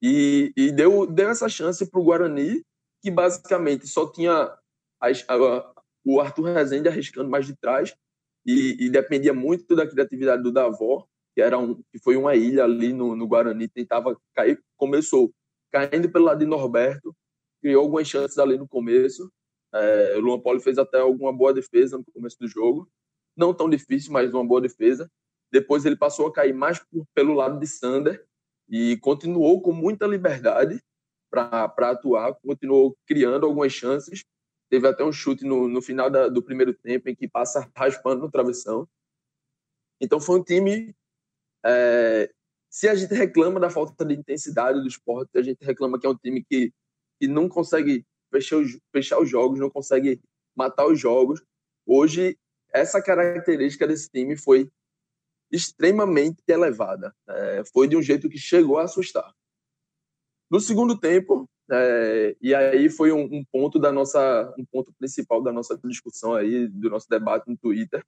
e, 0.03 0.53
e 0.57 0.71
deu, 0.71 1.07
deu 1.07 1.31
essa 1.31 1.49
chance 1.49 1.89
para 1.89 2.01
o 2.01 2.05
Guarani, 2.05 2.63
que 3.03 3.11
basicamente 3.11 3.87
só 3.87 4.11
tinha 4.11 4.33
a, 5.01 5.07
a, 5.29 5.75
o 6.05 6.21
Arthur 6.21 6.53
Rezende 6.55 6.89
arriscando 6.89 7.31
mais 7.31 7.47
de 7.47 7.57
trás 7.57 7.95
e, 8.45 8.77
e, 8.79 8.91
dependia 8.91 9.33
muito 9.33 9.75
da 9.75 9.87
criatividade 9.87 10.43
do 10.43 10.53
Davó, 10.53 11.07
que, 11.35 11.41
era 11.41 11.59
um, 11.59 11.75
que 11.91 11.99
foi 12.03 12.17
uma 12.17 12.35
ilha 12.35 12.65
ali 12.65 12.93
no, 12.93 13.17
no 13.17 13.27
Guarani, 13.27 13.69
tentava 13.69 14.17
cair, 14.35 14.63
começou 14.77 15.33
caindo 15.73 16.11
pelo 16.11 16.27
lado 16.27 16.39
de 16.39 16.47
Norberto, 16.47 17.17
criou 17.61 17.83
algumas 17.83 18.07
chances 18.07 18.39
ali 18.39 18.59
no 18.59 18.69
começo, 18.69 19.33
é, 19.75 20.17
o 20.17 20.21
Luan 20.21 20.41
Poli 20.41 20.61
fez 20.61 20.79
até 20.79 21.01
alguma 21.01 21.33
boa 21.33 21.53
defesa 21.53 21.99
no 21.99 22.05
começo 22.05 22.39
do 22.39 22.47
jogo. 22.47 22.89
Não 23.37 23.53
tão 23.53 23.69
difícil, 23.69 24.13
mas 24.13 24.33
uma 24.33 24.47
boa 24.47 24.61
defesa. 24.61 25.11
Depois 25.51 25.85
ele 25.85 25.97
passou 25.97 26.29
a 26.29 26.33
cair 26.33 26.55
mais 26.55 26.79
por, 26.79 27.05
pelo 27.13 27.35
lado 27.35 27.59
de 27.59 27.67
Sander 27.67 28.25
e 28.69 28.97
continuou 28.99 29.61
com 29.61 29.73
muita 29.73 30.07
liberdade 30.07 30.81
para 31.29 31.91
atuar, 31.91 32.35
continuou 32.37 32.97
criando 33.05 33.47
algumas 33.47 33.73
chances. 33.73 34.25
Teve 34.71 34.87
até 34.87 35.05
um 35.05 35.13
chute 35.13 35.45
no, 35.45 35.69
no 35.69 35.83
final 35.83 36.09
da, 36.09 36.29
do 36.29 36.43
primeiro 36.43 36.73
tempo 36.73 37.09
em 37.09 37.15
que 37.15 37.29
passa 37.29 37.69
raspando 37.77 38.23
no 38.23 38.31
travessão. 38.31 38.89
Então 40.01 40.21
foi 40.21 40.39
um 40.39 40.45
time. 40.45 40.95
É, 41.67 42.33
se 42.71 42.89
a 42.89 42.95
gente 42.95 43.15
reclama 43.15 43.59
da 43.59 43.71
falta 43.71 44.05
de 44.05 44.15
intensidade 44.15 44.81
do 44.81 44.87
esporte, 44.87 45.37
a 45.37 45.43
gente 45.43 45.65
reclama 45.65 45.99
que 45.99 46.07
é 46.07 46.11
um 46.11 46.17
time 46.17 46.45
que, 46.45 46.73
que 47.21 47.27
não 47.27 47.49
consegue 47.49 48.05
fechar 48.35 48.57
os, 48.57 48.79
fechar 48.93 49.21
os 49.21 49.29
jogos, 49.29 49.61
não 49.61 49.71
consegue 49.71 50.21
matar 50.57 50.87
os 50.87 50.99
jogos. 50.99 51.43
Hoje, 51.87 52.37
essa 52.73 53.01
característica 53.01 53.87
desse 53.87 54.11
time 54.11 54.37
foi 54.37 54.69
extremamente 55.51 56.43
elevada. 56.49 57.15
É, 57.29 57.63
foi 57.73 57.87
de 57.87 57.97
um 57.97 58.03
jeito 58.03 58.29
que 58.29 58.39
chegou 58.39 58.79
a 58.79 58.85
assustar. 58.85 59.33
No 60.51 60.59
segundo 60.59 60.99
tempo, 60.99 61.49
é, 61.71 62.37
e 62.41 62.55
aí 62.55 62.89
foi 62.89 63.13
um, 63.13 63.23
um, 63.25 63.45
ponto 63.45 63.79
da 63.79 63.93
nossa, 63.93 64.53
um 64.59 64.65
ponto 64.65 64.93
principal 64.99 65.43
da 65.43 65.53
nossa 65.53 65.79
discussão 65.85 66.35
aí, 66.35 66.67
do 66.69 66.91
nosso 66.91 67.09
debate 67.09 67.49
no 67.49 67.57
Twitter, 67.57 68.05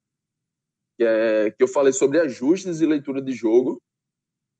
que, 0.97 1.03
é, 1.03 1.51
que 1.51 1.63
eu 1.63 1.67
falei 1.67 1.93
sobre 1.93 2.19
ajustes 2.19 2.81
e 2.81 2.85
leitura 2.85 3.21
de 3.21 3.31
jogo. 3.31 3.81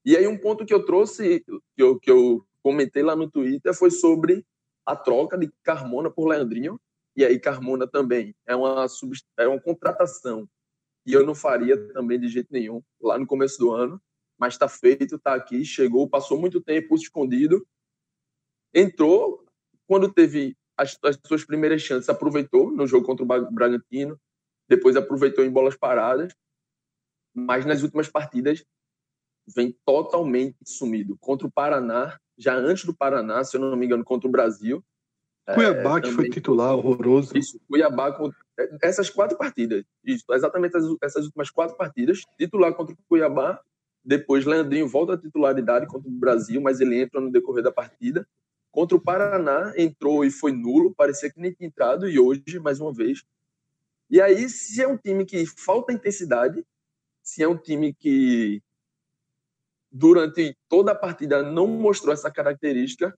E 0.05 0.15
aí 0.15 0.25
um 0.27 0.37
ponto 0.37 0.65
que 0.65 0.73
eu 0.73 0.85
trouxe, 0.85 1.43
que 1.75 1.83
eu, 1.83 1.99
que 1.99 2.09
eu 2.09 2.45
comentei 2.63 3.03
lá 3.03 3.15
no 3.15 3.29
Twitter, 3.29 3.73
foi 3.73 3.91
sobre 3.91 4.45
a 4.87 4.95
troca 4.95 5.37
de 5.37 5.51
Carmona 5.63 6.09
por 6.09 6.27
Leandrinho. 6.27 6.79
E 7.15 7.25
aí 7.25 7.37
Carmona 7.39 7.85
também 7.85 8.33
é 8.45 8.55
uma, 8.55 8.85
é 9.37 9.47
uma 9.47 9.59
contratação 9.59 10.47
e 11.05 11.13
eu 11.13 11.25
não 11.25 11.33
faria 11.33 11.77
também 11.93 12.19
de 12.19 12.27
jeito 12.27 12.49
nenhum 12.51 12.81
lá 13.01 13.17
no 13.17 13.25
começo 13.25 13.57
do 13.57 13.71
ano. 13.71 14.01
Mas 14.37 14.53
está 14.53 14.67
feito, 14.67 15.15
está 15.15 15.33
aqui, 15.33 15.65
chegou, 15.65 16.07
passou 16.07 16.39
muito 16.39 16.61
tempo 16.61 16.93
escondido, 16.95 17.65
entrou 18.73 19.43
quando 19.87 20.13
teve 20.13 20.55
as, 20.77 20.95
as 21.03 21.17
suas 21.25 21.43
primeiras 21.43 21.81
chances, 21.81 22.07
aproveitou 22.07 22.69
no 22.69 22.85
jogo 22.85 23.05
contra 23.05 23.23
o 23.23 23.51
Bragantino, 23.51 24.19
depois 24.69 24.95
aproveitou 24.95 25.43
em 25.43 25.49
bolas 25.49 25.75
paradas, 25.75 26.35
mas 27.33 27.65
nas 27.65 27.81
últimas 27.81 28.07
partidas 28.09 28.63
vem 29.55 29.75
totalmente 29.85 30.57
sumido. 30.65 31.17
Contra 31.19 31.47
o 31.47 31.51
Paraná, 31.51 32.19
já 32.37 32.55
antes 32.55 32.85
do 32.85 32.93
Paraná, 32.93 33.43
se 33.43 33.57
eu 33.57 33.61
não 33.61 33.75
me 33.75 33.85
engano, 33.85 34.03
contra 34.03 34.27
o 34.27 34.31
Brasil. 34.31 34.83
Cuiabá, 35.53 35.97
é, 35.97 36.01
que 36.01 36.11
foi 36.11 36.29
titular, 36.29 36.75
horroroso. 36.75 37.37
Isso, 37.37 37.59
Cuiabá, 37.67 38.17
essas 38.81 39.09
quatro 39.09 39.37
partidas, 39.37 39.83
isso, 40.03 40.25
exatamente 40.31 40.75
essas 41.01 41.25
últimas 41.25 41.49
quatro 41.49 41.77
partidas, 41.77 42.21
titular 42.37 42.73
contra 42.73 42.93
o 42.93 42.97
Cuiabá, 43.07 43.61
Depois, 44.07 44.45
Leandrinho 44.45 44.87
volta 44.87 45.15
à 45.15 45.17
titularidade 45.17 45.85
contra 45.85 46.07
o 46.07 46.11
Brasil, 46.11 46.61
mas 46.61 46.79
ele 46.79 46.97
entra 46.97 47.19
no 47.19 47.29
decorrer 47.29 47.61
da 47.61 47.73
partida. 47.73 48.25
Contra 48.71 48.95
o 48.95 49.01
Paraná, 49.01 49.73
entrou 49.75 50.23
e 50.23 50.31
foi 50.31 50.53
nulo, 50.53 50.95
parecia 50.95 51.29
que 51.29 51.41
nem 51.41 51.51
tinha 51.51 51.67
entrado, 51.67 52.07
e 52.07 52.17
hoje, 52.17 52.57
mais 52.57 52.79
uma 52.79 52.93
vez. 52.93 53.25
E 54.09 54.21
aí, 54.21 54.47
se 54.47 54.81
é 54.81 54.87
um 54.87 54.95
time 54.95 55.25
que 55.25 55.45
falta 55.45 55.91
intensidade, 55.91 56.65
se 57.21 57.43
é 57.43 57.47
um 57.49 57.57
time 57.57 57.93
que 57.93 58.61
durante 59.97 60.55
toda 60.69 60.91
a 60.91 60.95
partida 60.95 61.41
não 61.41 61.67
mostrou 61.67 62.13
essa 62.13 62.29
característica, 62.29 63.17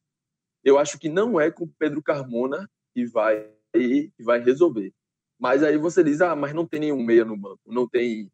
eu 0.64 0.80
acho 0.80 0.98
que 0.98 1.10
não 1.10 1.40
é 1.40 1.52
com 1.52 1.68
Pedro 1.68 2.02
Carmona 2.02 2.70
que 2.94 3.06
vai, 3.06 3.50
que 3.74 4.24
vai 4.24 4.40
resolver. 4.42 4.94
Mas 5.38 5.62
aí 5.62 5.78
você 5.78 6.04
diz, 6.04 6.22
ah, 6.22 6.36
mas 6.36 6.54
não 6.54 6.66
tem 6.66 6.80
nenhum 6.80 7.04
meia 7.04 7.26
no 7.26 7.36
banco, 7.36 7.62
não 7.66 7.88
tem 7.88 8.32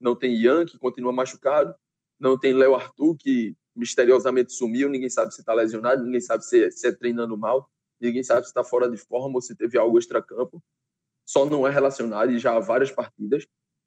não 0.00 0.16
tem 0.16 0.34
Ian, 0.34 0.66
que 0.66 0.76
continua 0.78 1.12
machucado, 1.12 1.72
não 2.18 2.36
tem 2.36 2.52
Léo 2.52 2.74
Arthur, 2.74 3.16
que 3.16 3.54
misteriosamente 3.74 4.52
sumiu, 4.52 4.88
ninguém 4.88 5.08
sabe 5.08 5.32
se 5.32 5.40
está 5.40 5.54
lesionado, 5.54 6.04
ninguém 6.04 6.20
sabe 6.20 6.44
se, 6.44 6.72
se 6.72 6.88
é 6.88 6.92
treinando 6.92 7.38
mal, 7.38 7.70
ninguém 8.00 8.24
sabe 8.24 8.42
se 8.42 8.48
está 8.48 8.64
fora 8.64 8.90
de 8.90 8.96
forma 8.96 9.36
ou 9.36 9.40
se 9.40 9.54
teve 9.54 9.78
algo 9.78 9.96
extra-campo. 9.96 10.60
Só 11.24 11.46
não 11.46 11.68
é 11.68 11.70
relacionado 11.70 12.32
e 12.32 12.38
já 12.40 12.56
há 12.56 12.58
várias 12.58 12.90
partidas. 12.90 13.46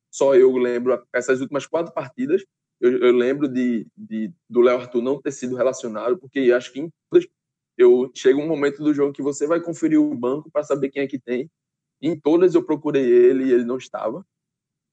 Só 0.09 0.35
eu 0.35 0.55
lembro, 0.55 1.05
essas 1.13 1.41
últimas 1.41 1.67
quatro 1.67 1.93
partidas, 1.93 2.45
eu, 2.79 2.99
eu 2.99 3.11
lembro 3.11 3.47
de, 3.47 3.87
de, 3.95 4.31
do 4.49 4.61
Léo 4.61 4.79
Arthur 4.79 5.01
não 5.01 5.21
ter 5.21 5.31
sido 5.31 5.55
relacionado, 5.55 6.17
porque 6.17 6.51
acho 6.51 6.71
que 6.71 6.79
em 6.79 6.91
todas, 7.09 7.27
eu 7.77 8.11
chega 8.13 8.39
um 8.39 8.47
momento 8.47 8.83
do 8.83 8.93
jogo 8.93 9.13
que 9.13 9.21
você 9.21 9.47
vai 9.47 9.59
conferir 9.59 9.99
o 9.99 10.15
banco 10.15 10.49
para 10.49 10.63
saber 10.63 10.89
quem 10.89 11.03
é 11.03 11.07
que 11.07 11.19
tem. 11.19 11.49
Em 12.01 12.19
todas 12.19 12.55
eu 12.55 12.63
procurei 12.63 13.05
ele 13.05 13.45
e 13.45 13.51
ele 13.51 13.65
não 13.65 13.77
estava. 13.77 14.25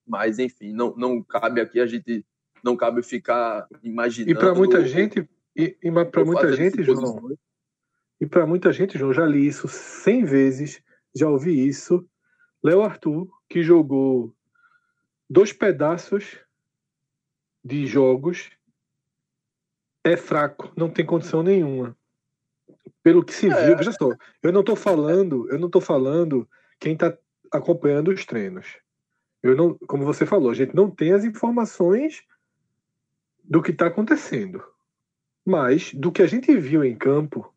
Mas, 0.06 0.38
enfim, 0.38 0.72
não, 0.72 0.94
não 0.96 1.22
cabe 1.22 1.60
aqui 1.60 1.80
a 1.80 1.86
gente 1.86 2.24
não 2.62 2.76
cabe 2.76 3.02
ficar 3.02 3.66
imaginando. 3.82 4.30
E 4.30 4.34
para 4.34 4.54
muita 4.54 4.86
gente, 4.86 5.28
e, 5.56 5.76
e 5.82 5.90
para 5.90 6.24
muita 6.24 6.52
gente, 6.52 6.82
João, 6.82 7.36
e 8.20 8.26
para 8.26 8.46
muita 8.46 8.72
gente, 8.72 8.96
João, 8.96 9.12
já 9.12 9.26
li 9.26 9.46
isso 9.46 9.66
cem 9.68 10.24
vezes, 10.24 10.80
já 11.14 11.28
ouvi 11.28 11.66
isso. 11.66 12.08
Léo 12.62 12.82
Arthur, 12.82 13.28
que 13.48 13.62
jogou 13.62 14.32
dois 15.28 15.52
pedaços 15.52 16.38
de 17.64 17.86
jogos, 17.86 18.50
é 20.04 20.16
fraco, 20.16 20.72
não 20.76 20.90
tem 20.90 21.06
condição 21.06 21.42
nenhuma. 21.42 21.96
Pelo 23.02 23.24
que 23.24 23.32
se 23.32 23.48
é. 23.48 23.66
viu, 23.66 23.76
veja 23.76 23.92
só, 23.92 24.10
eu 24.42 24.52
não 24.52 24.60
estou 24.60 24.76
falando, 24.76 25.48
eu 25.50 25.58
não 25.58 25.66
estou 25.66 25.80
falando 25.80 26.48
quem 26.78 26.94
está 26.94 27.16
acompanhando 27.52 28.10
os 28.10 28.24
treinos. 28.24 28.66
Eu 29.42 29.56
não, 29.56 29.76
como 29.86 30.04
você 30.04 30.24
falou, 30.24 30.50
a 30.50 30.54
gente 30.54 30.74
não 30.74 30.90
tem 30.90 31.12
as 31.12 31.24
informações 31.24 32.22
do 33.42 33.62
que 33.62 33.72
está 33.72 33.86
acontecendo. 33.86 34.62
Mas, 35.44 35.92
do 35.92 36.12
que 36.12 36.22
a 36.22 36.26
gente 36.26 36.56
viu 36.56 36.84
em 36.84 36.96
campo, 36.96 37.52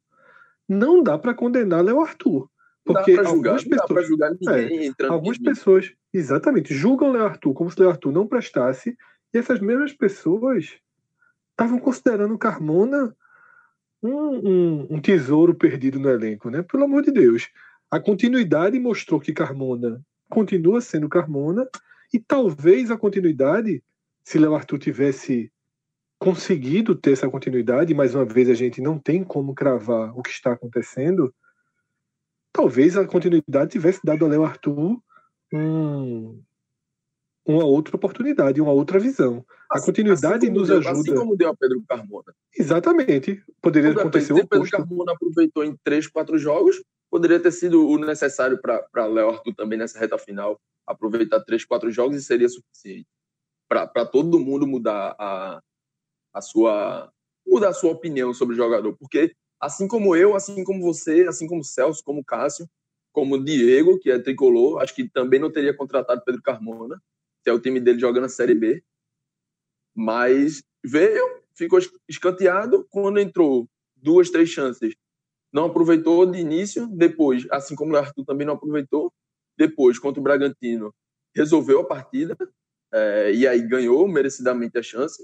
não 0.68 1.04
dá 1.04 1.18
para 1.18 1.34
condenar 1.34 1.84
Léo 1.84 2.02
Arthur. 2.02 2.50
Porque 2.84 3.16
julgar, 3.16 3.30
algumas 3.32 3.64
pessoas, 3.64 4.08
julgar 4.08 4.32
ninguém 4.32 4.94
é, 5.00 5.06
algumas 5.08 5.38
pessoas, 5.40 5.94
exatamente, 6.14 6.74
julgam 6.74 7.12
Léo 7.12 7.26
Arthur 7.26 7.54
como 7.54 7.70
se 7.70 7.80
Léo 7.80 7.90
Arthur 7.90 8.12
não 8.12 8.28
prestasse, 8.28 8.96
e 9.36 9.38
essas 9.38 9.60
mesmas 9.60 9.92
pessoas 9.92 10.80
estavam 11.52 11.78
considerando 11.78 12.38
Carmona 12.38 13.16
um, 14.02 14.10
um, 14.10 14.88
um, 14.92 15.02
tesouro 15.02 15.54
perdido 15.54 16.00
no 16.00 16.10
elenco, 16.10 16.50
né? 16.50 16.62
Pelo 16.64 16.86
amor 16.86 17.04
de 17.04 17.12
Deus. 17.12 17.50
A 17.92 18.00
continuidade 18.00 18.80
mostrou 18.80 19.20
que 19.20 19.34
Carmona 19.34 20.02
continua 20.30 20.80
sendo 20.80 21.10
Carmona, 21.10 21.68
e 22.14 22.20
talvez 22.20 22.90
a 22.90 22.98
continuidade, 22.98 23.84
se 24.24 24.38
Léo 24.38 24.56
Arthur 24.56 24.80
tivesse 24.80 25.52
conseguido 26.18 26.96
ter 26.96 27.12
essa 27.12 27.30
continuidade, 27.30 27.94
mais 27.94 28.16
uma 28.16 28.26
vez 28.26 28.50
a 28.50 28.54
gente 28.54 28.82
não 28.82 28.98
tem 28.98 29.24
como 29.24 29.54
cravar 29.54 30.18
o 30.18 30.24
que 30.24 30.30
está 30.30 30.54
acontecendo, 30.54 31.34
talvez 32.54 32.98
a 32.98 33.06
continuidade 33.06 33.72
tivesse 33.72 34.00
dado 34.04 34.26
a 34.26 34.30
Léo 34.30 34.46
Arthur 34.46 34.98
um, 35.54 36.42
uma 37.46 37.64
outra 37.64 37.96
oportunidade, 37.96 38.62
uma 38.62 38.72
outra 38.72 39.00
visão. 39.00 39.46
Assim, 39.70 39.84
a 39.84 39.86
continuidade 39.86 40.48
assim 40.48 40.50
nos 40.50 40.68
deu, 40.68 40.80
ajuda. 40.80 41.00
Assim 41.00 41.16
como 41.16 41.38
deu 41.38 41.50
a 41.50 41.56
Pedro 41.56 41.84
Carmona. 41.88 42.34
Exatamente. 42.58 43.44
Poderia 43.62 43.92
Quando 43.92 44.00
acontecer 44.00 44.34
o 44.34 44.48
Pedro 44.48 44.70
Carmona 44.70 45.14
aproveitou 45.14 45.64
em 45.64 45.76
três, 45.84 46.08
quatro 46.08 46.38
jogos, 46.38 46.82
poderia 47.10 47.40
ter 47.40 47.52
sido 47.52 47.88
o 47.88 47.98
necessário 47.98 48.60
para 48.62 49.06
Léo 49.06 49.30
Arthur 49.30 49.54
também 49.56 49.78
nessa 49.78 50.00
reta 50.00 50.18
final 50.18 50.60
aproveitar 50.88 51.44
três, 51.44 51.66
quatro 51.66 51.92
jogos 51.92 52.18
e 52.18 52.22
seria 52.22 52.48
suficiente 52.48 53.08
para 53.68 54.06
todo 54.06 54.40
mundo 54.40 54.68
mudar 54.68 55.16
a, 55.18 55.60
a 56.34 56.42
sua 56.42 57.12
mudar 57.46 57.70
a 57.70 57.74
sua 57.74 57.92
opinião 57.92 58.34
sobre 58.34 58.54
o 58.54 58.58
jogador, 58.58 58.96
porque 58.98 59.34
assim 59.60 59.88
como 59.88 60.16
eu, 60.16 60.36
assim 60.36 60.64
como 60.64 60.82
você, 60.82 61.26
assim 61.28 61.48
como 61.48 61.64
Celso, 61.64 62.04
como 62.04 62.24
Cássio, 62.24 62.68
como 63.12 63.44
Diego, 63.44 64.00
que 64.00 64.12
é 64.12 64.20
tricolor, 64.20 64.82
acho 64.82 64.96
que 64.96 65.08
também 65.08 65.40
não 65.40 65.52
teria 65.52 65.76
contratado 65.76 66.24
Pedro 66.26 66.42
Carmona, 66.42 67.02
que 67.46 67.50
é 67.52 67.54
o 67.54 67.60
time 67.60 67.80
dele 67.80 68.00
jogando 68.00 68.24
a 68.24 68.30
Série 68.30 68.56
B. 68.56 68.84
Mas 69.96 70.64
veio, 70.84 71.44
ficou 71.56 71.80
escanteado, 72.10 72.88
quando 72.90 73.20
entrou 73.20 73.70
duas, 73.96 74.32
três 74.32 74.50
chances, 74.50 74.96
não 75.54 75.66
aproveitou 75.66 76.26
de 76.26 76.40
início, 76.40 76.88
depois, 76.88 77.46
assim 77.52 77.76
como 77.76 77.94
o 77.94 77.98
Arthur 77.98 78.26
também 78.26 78.48
não 78.48 78.56
aproveitou, 78.56 79.14
depois, 79.56 80.00
contra 80.00 80.20
o 80.20 80.24
Bragantino, 80.24 80.94
resolveu 81.36 81.82
a 81.82 81.88
partida, 81.88 82.36
é, 82.92 83.32
e 83.32 83.48
aí 83.48 83.62
ganhou 83.62 84.08
merecidamente 84.08 84.78
a 84.80 84.84
chance, 84.84 85.24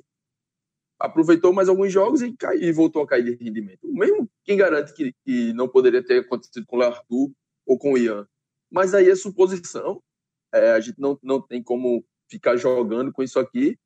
aproveitou 1.00 1.52
mais 1.52 1.68
alguns 1.68 1.92
jogos 1.92 2.22
e, 2.22 2.32
cai, 2.38 2.58
e 2.58 2.72
voltou 2.72 3.02
a 3.02 3.08
cair 3.08 3.24
de 3.24 3.44
rendimento. 3.44 3.92
Mesmo 3.92 4.30
quem 4.46 4.56
garante 4.56 4.94
que, 4.94 5.12
que 5.26 5.54
não 5.54 5.68
poderia 5.68 6.06
ter 6.06 6.20
acontecido 6.20 6.66
com 6.68 6.78
o 6.78 6.84
Arthur 6.84 7.32
ou 7.66 7.80
com 7.80 7.94
o 7.94 7.98
Ian. 7.98 8.28
Mas 8.70 8.94
aí 8.94 9.10
é 9.10 9.16
suposição, 9.16 10.02
é, 10.54 10.72
a 10.72 10.80
gente 10.80 11.00
não, 11.00 11.18
não 11.24 11.42
tem 11.42 11.64
como 11.64 12.06
ficar 12.32 12.56
jogando 12.56 13.12
com 13.12 13.22
isso 13.22 13.38
aqui. 13.38 13.78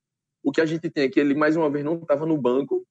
O 0.43 0.51
que 0.51 0.61
a 0.61 0.65
gente 0.65 0.89
tem 0.89 1.05
é 1.05 1.09
que 1.09 1.19
ele, 1.19 1.33
mais 1.33 1.55
uma 1.55 1.69
vez, 1.69 1.83
não 1.83 1.95
estava 1.95 2.25
no 2.25 2.37
banco, 2.37 2.85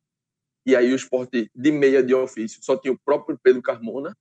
e 0.66 0.74
aí 0.74 0.92
o 0.92 0.96
esporte 0.96 1.50
de 1.54 1.70
meia 1.70 2.02
de 2.02 2.14
ofício 2.14 2.62
só 2.62 2.76
tinha 2.76 2.92
o 2.92 2.98
próprio 2.98 3.38
Pedro 3.40 3.62
Carmona. 3.62 4.16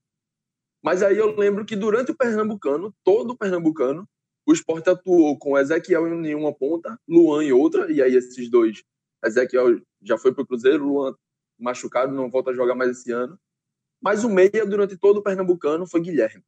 Mas 0.83 1.01
aí 1.01 1.17
eu 1.17 1.35
lembro 1.35 1.65
que 1.65 1.75
durante 1.75 2.11
o 2.11 2.15
Pernambucano, 2.15 2.93
todo 3.03 3.31
o 3.31 3.37
Pernambucano, 3.37 4.07
o 4.45 4.53
esporte 4.53 4.89
atuou 4.89 5.37
com 5.39 5.57
Ezequiel 5.57 6.07
em 6.07 6.35
uma 6.35 6.53
ponta, 6.53 6.99
Luan 7.07 7.43
em 7.43 7.53
outra, 7.53 7.91
e 7.91 8.01
aí 8.01 8.13
esses 8.13 8.49
dois, 8.49 8.83
Ezequiel 9.23 9.81
já 10.01 10.17
foi 10.17 10.33
para 10.33 10.43
o 10.43 10.47
Cruzeiro, 10.47 10.85
Luan 10.85 11.15
machucado, 11.57 12.13
não 12.13 12.29
volta 12.29 12.51
a 12.51 12.53
jogar 12.53 12.75
mais 12.75 12.91
esse 12.91 13.11
ano. 13.11 13.39
Mas 14.01 14.25
o 14.25 14.29
meia, 14.29 14.65
durante 14.65 14.97
todo 14.97 15.17
o 15.17 15.23
Pernambucano, 15.23 15.87
foi 15.87 16.01
Guilherme. 16.01 16.43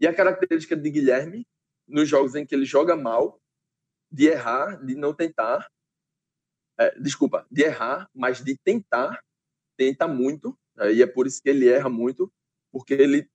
E 0.00 0.06
a 0.06 0.14
característica 0.14 0.74
de 0.74 0.90
Guilherme, 0.90 1.46
nos 1.86 2.08
jogos 2.08 2.34
em 2.34 2.46
que 2.46 2.54
ele 2.54 2.64
joga 2.64 2.96
mal, 2.96 3.38
de 4.10 4.26
errar, 4.26 4.76
de 4.84 4.94
não 4.94 5.14
tentar, 5.14 5.68
é, 6.78 6.98
desculpa, 6.98 7.46
de 7.50 7.62
errar, 7.62 8.08
mas 8.14 8.42
de 8.42 8.56
tentar, 8.56 9.22
tenta 9.76 10.08
muito, 10.08 10.58
é, 10.78 10.92
e 10.92 11.02
é 11.02 11.06
por 11.06 11.26
isso 11.26 11.42
que 11.42 11.48
ele 11.48 11.68
erra 11.68 11.88
muito, 11.88 12.32
porque 12.72 12.94
ele 12.94 13.28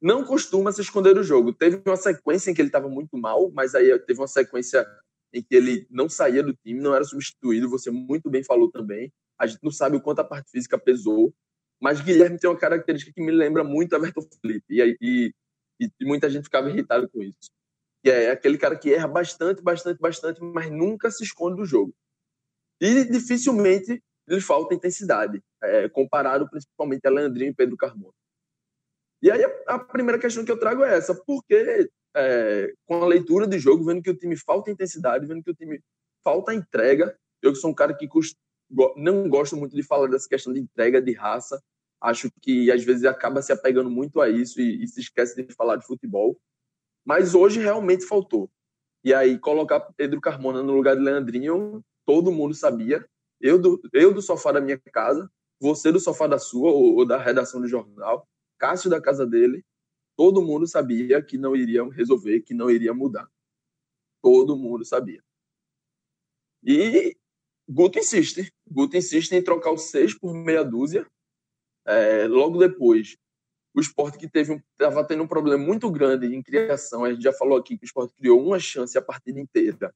não 0.00 0.24
costuma 0.24 0.72
se 0.72 0.80
esconder 0.80 1.14
do 1.14 1.22
jogo. 1.22 1.52
Teve 1.52 1.82
uma 1.84 1.96
sequência 1.96 2.50
em 2.50 2.54
que 2.54 2.60
ele 2.60 2.68
estava 2.68 2.88
muito 2.88 3.16
mal, 3.16 3.50
mas 3.50 3.74
aí 3.74 3.96
teve 4.00 4.20
uma 4.20 4.28
sequência 4.28 4.86
em 5.32 5.42
que 5.42 5.54
ele 5.54 5.86
não 5.90 6.08
saía 6.08 6.42
do 6.42 6.54
time, 6.54 6.80
não 6.80 6.94
era 6.94 7.04
substituído, 7.04 7.68
você 7.68 7.90
muito 7.90 8.30
bem 8.30 8.42
falou 8.42 8.70
também. 8.70 9.12
A 9.38 9.46
gente 9.46 9.62
não 9.62 9.70
sabe 9.70 9.96
o 9.96 10.00
quanto 10.00 10.20
a 10.20 10.24
parte 10.24 10.50
física 10.50 10.78
pesou, 10.78 11.34
mas 11.80 12.00
Guilherme 12.00 12.38
tem 12.38 12.48
uma 12.50 12.58
característica 12.58 13.12
que 13.12 13.22
me 13.22 13.30
lembra 13.30 13.62
muito 13.62 13.94
a 13.94 13.98
Everton 13.98 14.26
Felipe, 14.40 14.64
e, 14.70 14.96
e, 15.80 15.90
e 16.00 16.04
muita 16.04 16.28
gente 16.28 16.44
ficava 16.44 16.70
irritada 16.70 17.08
com 17.08 17.22
isso. 17.22 17.50
Que 18.02 18.10
é 18.10 18.30
aquele 18.30 18.58
cara 18.58 18.78
que 18.78 18.92
erra 18.92 19.08
bastante, 19.08 19.62
bastante, 19.62 19.98
bastante, 19.98 20.40
mas 20.42 20.70
nunca 20.70 21.10
se 21.10 21.24
esconde 21.24 21.56
do 21.56 21.64
jogo. 21.64 21.94
E 22.80 23.04
dificilmente 23.04 24.02
lhe 24.28 24.40
falta 24.40 24.74
intensidade, 24.74 25.42
é, 25.62 25.88
comparado 25.88 26.48
principalmente 26.48 27.06
a 27.06 27.10
Leandrinho 27.10 27.50
e 27.50 27.54
Pedro 27.54 27.76
Carmona. 27.76 28.12
E 29.20 29.30
aí 29.30 29.42
a 29.66 29.78
primeira 29.78 30.18
questão 30.18 30.44
que 30.44 30.52
eu 30.52 30.58
trago 30.58 30.84
é 30.84 30.96
essa: 30.96 31.14
por 31.14 31.42
que, 31.44 31.88
é, 32.14 32.72
com 32.86 33.02
a 33.02 33.06
leitura 33.06 33.46
de 33.46 33.58
jogo, 33.58 33.84
vendo 33.84 34.02
que 34.02 34.10
o 34.10 34.16
time 34.16 34.36
falta 34.36 34.70
intensidade, 34.70 35.26
vendo 35.26 35.42
que 35.42 35.50
o 35.50 35.54
time 35.54 35.80
falta 36.22 36.54
entrega, 36.54 37.16
eu 37.42 37.52
que 37.52 37.58
sou 37.58 37.70
um 37.70 37.74
cara 37.74 37.94
que 37.94 38.08
não 38.96 39.28
gosto 39.28 39.56
muito 39.56 39.74
de 39.74 39.82
falar 39.82 40.08
dessa 40.08 40.28
questão 40.28 40.52
de 40.52 40.60
entrega, 40.60 41.00
de 41.00 41.12
raça, 41.12 41.60
acho 42.00 42.30
que 42.40 42.70
às 42.70 42.84
vezes 42.84 43.04
acaba 43.04 43.42
se 43.42 43.52
apegando 43.52 43.90
muito 43.90 44.20
a 44.20 44.28
isso 44.28 44.60
e, 44.60 44.84
e 44.84 44.86
se 44.86 45.00
esquece 45.00 45.42
de 45.42 45.54
falar 45.54 45.76
de 45.76 45.86
futebol. 45.86 46.38
Mas 47.08 47.34
hoje 47.34 47.58
realmente 47.58 48.04
faltou. 48.04 48.50
E 49.02 49.14
aí 49.14 49.38
colocar 49.38 49.80
Pedro 49.96 50.20
Carmona 50.20 50.62
no 50.62 50.74
lugar 50.74 50.94
de 50.94 51.00
Leandrinho, 51.00 51.82
todo 52.04 52.30
mundo 52.30 52.52
sabia. 52.52 53.08
Eu 53.40 53.58
do, 53.58 53.80
eu 53.94 54.12
do 54.12 54.20
sofá 54.20 54.52
da 54.52 54.60
minha 54.60 54.78
casa, 54.92 55.30
você 55.58 55.90
do 55.90 55.98
sofá 55.98 56.26
da 56.26 56.38
sua 56.38 56.70
ou, 56.70 56.96
ou 56.96 57.06
da 57.06 57.16
redação 57.16 57.62
do 57.62 57.66
jornal, 57.66 58.28
Cássio 58.58 58.90
da 58.90 59.00
casa 59.00 59.26
dele, 59.26 59.64
todo 60.18 60.42
mundo 60.42 60.66
sabia 60.66 61.22
que 61.22 61.38
não 61.38 61.56
iria 61.56 61.82
resolver, 61.88 62.42
que 62.42 62.52
não 62.52 62.70
iria 62.70 62.92
mudar. 62.92 63.26
Todo 64.20 64.54
mundo 64.54 64.84
sabia. 64.84 65.24
E 66.62 67.16
Guto 67.66 67.98
insiste. 67.98 68.52
Guto 68.70 68.98
insiste 68.98 69.32
em 69.32 69.42
trocar 69.42 69.70
o 69.70 69.78
6 69.78 70.18
por 70.18 70.34
meia 70.34 70.62
dúzia. 70.62 71.06
É, 71.86 72.26
logo 72.26 72.58
depois, 72.58 73.16
o 73.74 73.80
esporte 73.80 74.18
que 74.18 74.28
teve 74.28 74.62
estava 74.72 75.04
tendo 75.04 75.22
um 75.22 75.26
problema 75.26 75.62
muito 75.62 75.90
grande 75.90 76.26
em 76.34 76.42
criação. 76.42 77.04
A 77.04 77.12
gente 77.12 77.22
já 77.22 77.32
falou 77.32 77.58
aqui 77.58 77.76
que 77.76 77.84
o 77.84 77.86
esporte 77.86 78.14
criou 78.14 78.42
uma 78.44 78.58
chance 78.58 78.96
a 78.96 79.02
partida 79.02 79.38
inteira. 79.38 79.94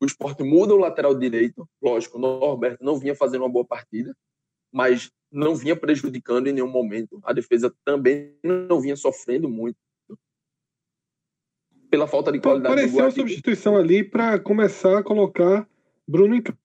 O 0.00 0.06
esporte 0.06 0.44
muda 0.44 0.74
o 0.74 0.78
lateral 0.78 1.14
direito. 1.14 1.68
Lógico, 1.82 2.18
o 2.18 2.20
Norberto 2.20 2.84
não 2.84 2.96
vinha 2.98 3.14
fazendo 3.14 3.42
uma 3.42 3.48
boa 3.48 3.64
partida, 3.64 4.16
mas 4.72 5.10
não 5.30 5.54
vinha 5.54 5.74
prejudicando 5.74 6.46
em 6.46 6.52
nenhum 6.52 6.70
momento. 6.70 7.20
A 7.24 7.32
defesa 7.32 7.74
também 7.84 8.36
não 8.42 8.80
vinha 8.80 8.96
sofrendo 8.96 9.48
muito 9.48 9.76
pela 11.90 12.06
falta 12.06 12.30
de 12.30 12.40
qualidade. 12.40 12.74
Pareceu 12.74 13.04
uma 13.04 13.10
substituição 13.10 13.76
ali 13.76 14.04
para 14.04 14.38
começar 14.38 14.98
a 14.98 15.02
colocar 15.02 15.66
Bruno 16.06 16.34
em 16.34 16.42
campo. 16.42 16.58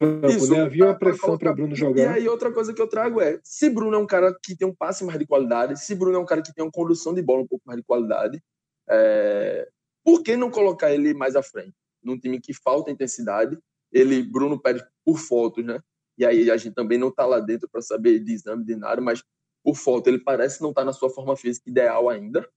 Isso, 0.00 0.52
né? 0.52 0.60
Havia 0.60 0.84
uma 0.84 0.98
pressão 0.98 1.36
para 1.36 1.52
Bruno 1.52 1.74
jogar. 1.74 2.02
E 2.02 2.06
aí, 2.06 2.28
outra 2.28 2.52
coisa 2.52 2.72
que 2.72 2.80
eu 2.80 2.86
trago 2.86 3.20
é: 3.20 3.40
se 3.42 3.68
Bruno 3.68 3.96
é 3.96 3.98
um 3.98 4.06
cara 4.06 4.36
que 4.42 4.56
tem 4.56 4.66
um 4.66 4.74
passe 4.74 5.04
mais 5.04 5.18
de 5.18 5.26
qualidade, 5.26 5.78
se 5.80 5.94
Bruno 5.94 6.16
é 6.16 6.20
um 6.20 6.26
cara 6.26 6.40
que 6.40 6.54
tem 6.54 6.64
uma 6.64 6.70
condução 6.70 7.12
de 7.12 7.20
bola 7.20 7.42
um 7.42 7.46
pouco 7.46 7.64
mais 7.66 7.78
de 7.78 7.84
qualidade, 7.84 8.42
é... 8.88 9.68
por 10.04 10.22
que 10.22 10.36
não 10.36 10.50
colocar 10.50 10.92
ele 10.92 11.14
mais 11.14 11.34
à 11.34 11.42
frente? 11.42 11.74
Num 12.02 12.18
time 12.18 12.40
que 12.40 12.54
falta 12.54 12.92
intensidade, 12.92 13.58
ele, 13.92 14.22
Bruno 14.22 14.60
Pérez, 14.60 14.84
por 15.04 15.18
fotos, 15.18 15.64
né? 15.64 15.80
E 16.16 16.24
aí 16.24 16.50
a 16.50 16.56
gente 16.56 16.74
também 16.74 16.98
não 16.98 17.08
está 17.08 17.26
lá 17.26 17.40
dentro 17.40 17.68
para 17.68 17.80
saber 17.82 18.18
de 18.20 18.32
exame 18.32 18.64
de 18.64 18.76
nada, 18.76 19.00
mas 19.00 19.22
por 19.64 19.76
foto 19.76 20.08
ele 20.08 20.18
parece 20.18 20.60
não 20.60 20.70
estar 20.70 20.82
tá 20.82 20.86
na 20.86 20.92
sua 20.92 21.10
forma 21.10 21.36
física 21.36 21.68
ideal 21.68 22.08
ainda. 22.08 22.48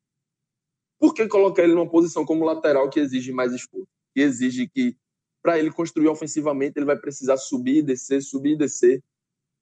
Por 1.00 1.14
que 1.14 1.28
colocar 1.28 1.64
ele 1.64 1.74
numa 1.74 1.90
posição 1.90 2.24
como 2.24 2.46
lateral 2.46 2.90
que 2.90 3.00
exige 3.00 3.32
mais 3.32 3.54
esforço? 3.54 3.88
Que 4.14 4.22
exige 4.22 4.68
que, 4.68 4.96
para 5.42 5.58
ele 5.58 5.72
construir 5.72 6.08
ofensivamente, 6.08 6.78
ele 6.78 6.86
vai 6.86 6.98
precisar 6.98 7.38
subir 7.38 7.78
e 7.78 7.82
descer, 7.82 8.22
subir 8.22 8.52
e 8.52 8.58
descer. 8.58 9.04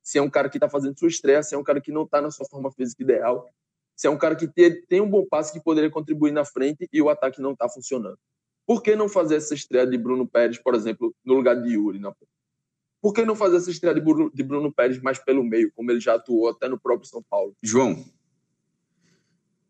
Se 0.02 0.18
é 0.18 0.22
um 0.22 0.30
cara 0.30 0.50
que 0.50 0.58
está 0.58 0.70
fazendo 0.70 0.98
sua 0.98 1.08
estreia, 1.08 1.44
se 1.44 1.56
é 1.56 1.58
um 1.58 1.64
cara 1.64 1.80
que 1.80 1.92
não 1.92 2.04
está 2.04 2.22
na 2.22 2.32
sua 2.32 2.46
forma 2.46 2.72
física 2.72 3.04
ideal, 3.04 3.50
se 3.96 4.08
é 4.08 4.10
um 4.10 4.18
cara 4.18 4.36
que 4.36 4.48
tem 4.88 5.02
um 5.02 5.10
bom 5.10 5.26
passe 5.26 5.52
que 5.52 5.62
poderia 5.62 5.90
contribuir 5.90 6.32
na 6.32 6.46
frente 6.46 6.88
e 6.92 7.02
o 7.02 7.10
ataque 7.10 7.42
não 7.42 7.52
está 7.52 7.68
funcionando. 7.68 8.18
Por 8.66 8.82
que 8.82 8.96
não 8.96 9.10
fazer 9.10 9.36
essa 9.36 9.54
estreia 9.54 9.86
de 9.86 9.98
Bruno 9.98 10.28
Pérez, 10.28 10.58
por 10.58 10.76
exemplo, 10.76 11.14
no 11.26 11.34
lugar 11.34 11.62
de 11.62 11.74
Yuri? 11.74 12.00
Na... 12.00 12.14
Por 13.02 13.14
que 13.14 13.26
não 13.26 13.36
fazer 13.36 13.58
essa 13.58 13.72
estreia 13.72 13.96
de 13.96 14.02
Bruno, 14.02 14.32
de 14.34 14.44
Bruno 14.44 14.72
Pérez 14.72 15.02
mais 15.02 15.18
pelo 15.20 15.44
meio, 15.44 15.72
como 15.76 15.92
ele 15.92 16.00
já 16.00 16.16
atuou 16.16 16.50
até 16.50 16.70
no 16.70 16.80
próprio 16.80 17.10
São 17.10 17.24
Paulo? 17.24 17.56
João. 17.62 18.06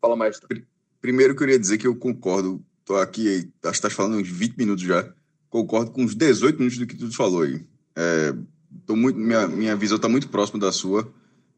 Fala, 0.00 0.16
mestre. 0.16 0.66
Primeiro, 1.00 1.32
eu 1.32 1.36
queria 1.36 1.58
dizer 1.58 1.78
que 1.78 1.86
eu 1.86 1.96
concordo. 1.96 2.64
Estou 2.80 2.98
aqui, 2.98 3.50
acho 3.62 3.62
que 3.62 3.68
estás 3.68 3.92
falando 3.92 4.16
uns 4.16 4.28
20 4.28 4.56
minutos 4.56 4.84
já. 4.84 5.12
Concordo 5.50 5.90
com 5.90 6.02
uns 6.02 6.14
18 6.14 6.56
minutos 6.58 6.78
do 6.78 6.86
que 6.86 6.96
tu 6.96 7.14
falou 7.14 7.42
aí. 7.42 7.60
É, 7.96 8.32
tô 8.86 8.96
muito, 8.96 9.18
minha, 9.18 9.46
minha 9.48 9.76
visão 9.76 9.96
está 9.96 10.08
muito 10.08 10.28
próxima 10.28 10.58
da 10.58 10.72
sua. 10.72 11.12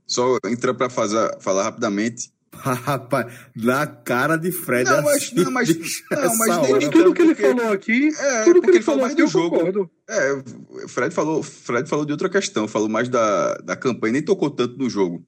Só 0.07 0.39
entrar 0.47 0.75
para 0.75 0.91
falar 0.91 1.63
rapidamente. 1.63 2.33
Rapaz, 2.53 3.33
na 3.55 3.87
cara 3.87 4.37
de 4.37 4.51
Fred. 4.51 4.89
Não, 4.89 5.03
mas, 5.03 5.17
assim, 5.17 5.35
não, 5.37 5.51
mas, 5.51 5.69
não, 6.11 6.37
mas 6.37 6.69
nem, 6.69 6.91
tudo 6.91 7.01
então, 7.01 7.13
que 7.13 7.23
ele 7.23 7.35
falou 7.35 7.73
aqui. 7.73 8.09
É, 8.09 8.45
tudo 8.45 8.61
que 8.61 8.69
ele, 8.69 8.77
ele 8.79 8.85
falou 8.85 9.03
mais 9.03 9.15
do 9.15 9.27
jogo. 9.27 9.57
Concordo. 9.57 9.91
É, 10.09 10.89
Fred 10.89 11.15
falou, 11.15 11.43
Fred 11.43 11.89
falou 11.89 12.05
de 12.05 12.13
outra 12.13 12.29
questão, 12.29 12.67
falou 12.67 12.89
mais 12.89 13.09
da, 13.09 13.55
da 13.59 13.77
campanha, 13.77 14.15
nem 14.15 14.23
tocou 14.23 14.51
tanto 14.51 14.77
no 14.77 14.91
jogo 14.91 15.25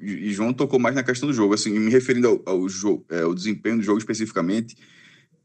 e 0.00 0.32
João 0.32 0.52
tocou 0.52 0.78
mais 0.78 0.94
na 0.94 1.02
questão 1.02 1.28
do 1.28 1.34
jogo, 1.34 1.54
assim, 1.54 1.76
me 1.76 1.90
referindo 1.90 2.28
ao, 2.28 2.54
ao, 2.54 2.68
jogo, 2.68 3.04
é, 3.10 3.22
ao 3.22 3.34
desempenho 3.34 3.78
do 3.78 3.82
jogo 3.82 3.98
especificamente, 3.98 4.76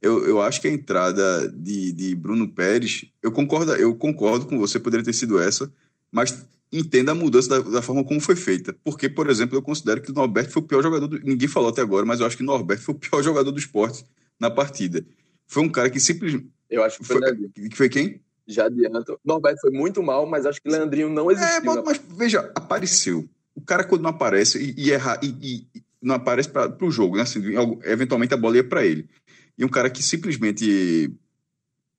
eu, 0.05 0.27
eu 0.27 0.41
acho 0.41 0.61
que 0.61 0.67
a 0.67 0.71
entrada 0.71 1.49
de, 1.49 1.91
de 1.91 2.15
Bruno 2.15 2.47
Pérez, 2.47 3.05
eu 3.23 3.31
concordo, 3.31 3.73
eu 3.73 3.95
concordo 3.95 4.45
com 4.45 4.59
você, 4.59 4.79
poderia 4.79 5.03
ter 5.03 5.13
sido 5.13 5.39
essa, 5.39 5.71
mas 6.11 6.45
entenda 6.71 7.11
a 7.11 7.15
mudança 7.15 7.49
da, 7.49 7.59
da, 7.59 7.81
forma 7.81 8.03
como 8.03 8.19
foi 8.19 8.35
feita. 8.35 8.75
Porque, 8.83 9.09
por 9.09 9.29
exemplo, 9.29 9.57
eu 9.57 9.63
considero 9.63 10.01
que 10.01 10.11
o 10.11 10.13
Norberto 10.13 10.51
foi 10.51 10.61
o 10.61 10.65
pior 10.65 10.83
jogador, 10.83 11.07
do, 11.07 11.19
ninguém 11.19 11.47
falou 11.47 11.69
até 11.69 11.81
agora, 11.81 12.05
mas 12.05 12.19
eu 12.19 12.27
acho 12.27 12.37
que 12.37 12.43
o 12.43 12.45
Norberto 12.45 12.83
foi 12.83 12.93
o 12.93 12.99
pior 12.99 13.23
jogador 13.23 13.51
do 13.51 13.57
esporte 13.57 14.05
na 14.39 14.51
partida. 14.51 15.03
Foi 15.47 15.63
um 15.63 15.69
cara 15.69 15.89
que 15.89 15.99
simplesmente... 15.99 16.47
Eu 16.69 16.83
acho 16.83 16.99
que 16.99 17.05
foi, 17.05 17.19
foi 17.19 17.49
Que 17.69 17.75
foi 17.75 17.89
quem? 17.89 18.21
Já 18.47 18.65
adianto. 18.65 19.19
Norberto 19.25 19.61
foi 19.61 19.71
muito 19.71 20.03
mal, 20.03 20.27
mas 20.27 20.45
acho 20.45 20.61
que 20.61 20.69
Leandrinho 20.69 21.09
não 21.09 21.31
existiu. 21.31 21.71
É, 21.71 21.83
mas 21.83 21.99
veja, 22.15 22.51
apareceu 22.53 23.27
o 23.55 23.61
cara 23.61 23.83
quando 23.83 24.03
não 24.03 24.11
aparece 24.11 24.61
e, 24.61 24.85
e, 24.85 24.91
erra, 24.91 25.19
e, 25.23 25.65
e 25.73 25.83
não 25.99 26.13
aparece 26.13 26.49
para 26.49 26.85
o 26.85 26.91
jogo, 26.91 27.15
né? 27.15 27.23
Assim, 27.23 27.41
eventualmente 27.83 28.33
a 28.33 28.37
bola 28.37 28.57
ia 28.57 28.63
para 28.63 28.85
ele. 28.85 29.09
E 29.57 29.63
um 29.63 29.69
cara 29.69 29.89
que 29.89 30.03
simplesmente 30.03 31.11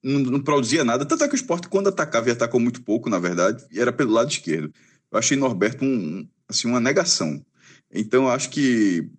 não, 0.03 0.21
não, 0.21 0.41
produzia 0.41 0.85
nada, 0.85 1.05
tanto 1.05 1.25
é 1.25 1.29
que 1.29 1.35
o 1.35 1.37
esporte, 1.37 1.69
quando 1.69 1.89
atacava, 1.89 2.31
atacou 2.31 2.61
muito 2.61 2.83
pouco, 2.83 3.09
na 3.09 3.19
verdade, 3.19 3.65
e 3.71 3.81
era 3.81 3.93
pelo 3.93 4.13
lado 4.13 4.31
esquerdo. 4.31 4.73
Eu 5.11 5.19
achei 5.19 5.37
Norberto 5.37 5.85
um, 5.85 6.29
assim, 6.49 6.69
uma 6.69 6.81
negação. 6.81 7.45
Então, 7.93 8.25
eu 8.25 8.31
acho 8.31 8.51
que 8.51 9.11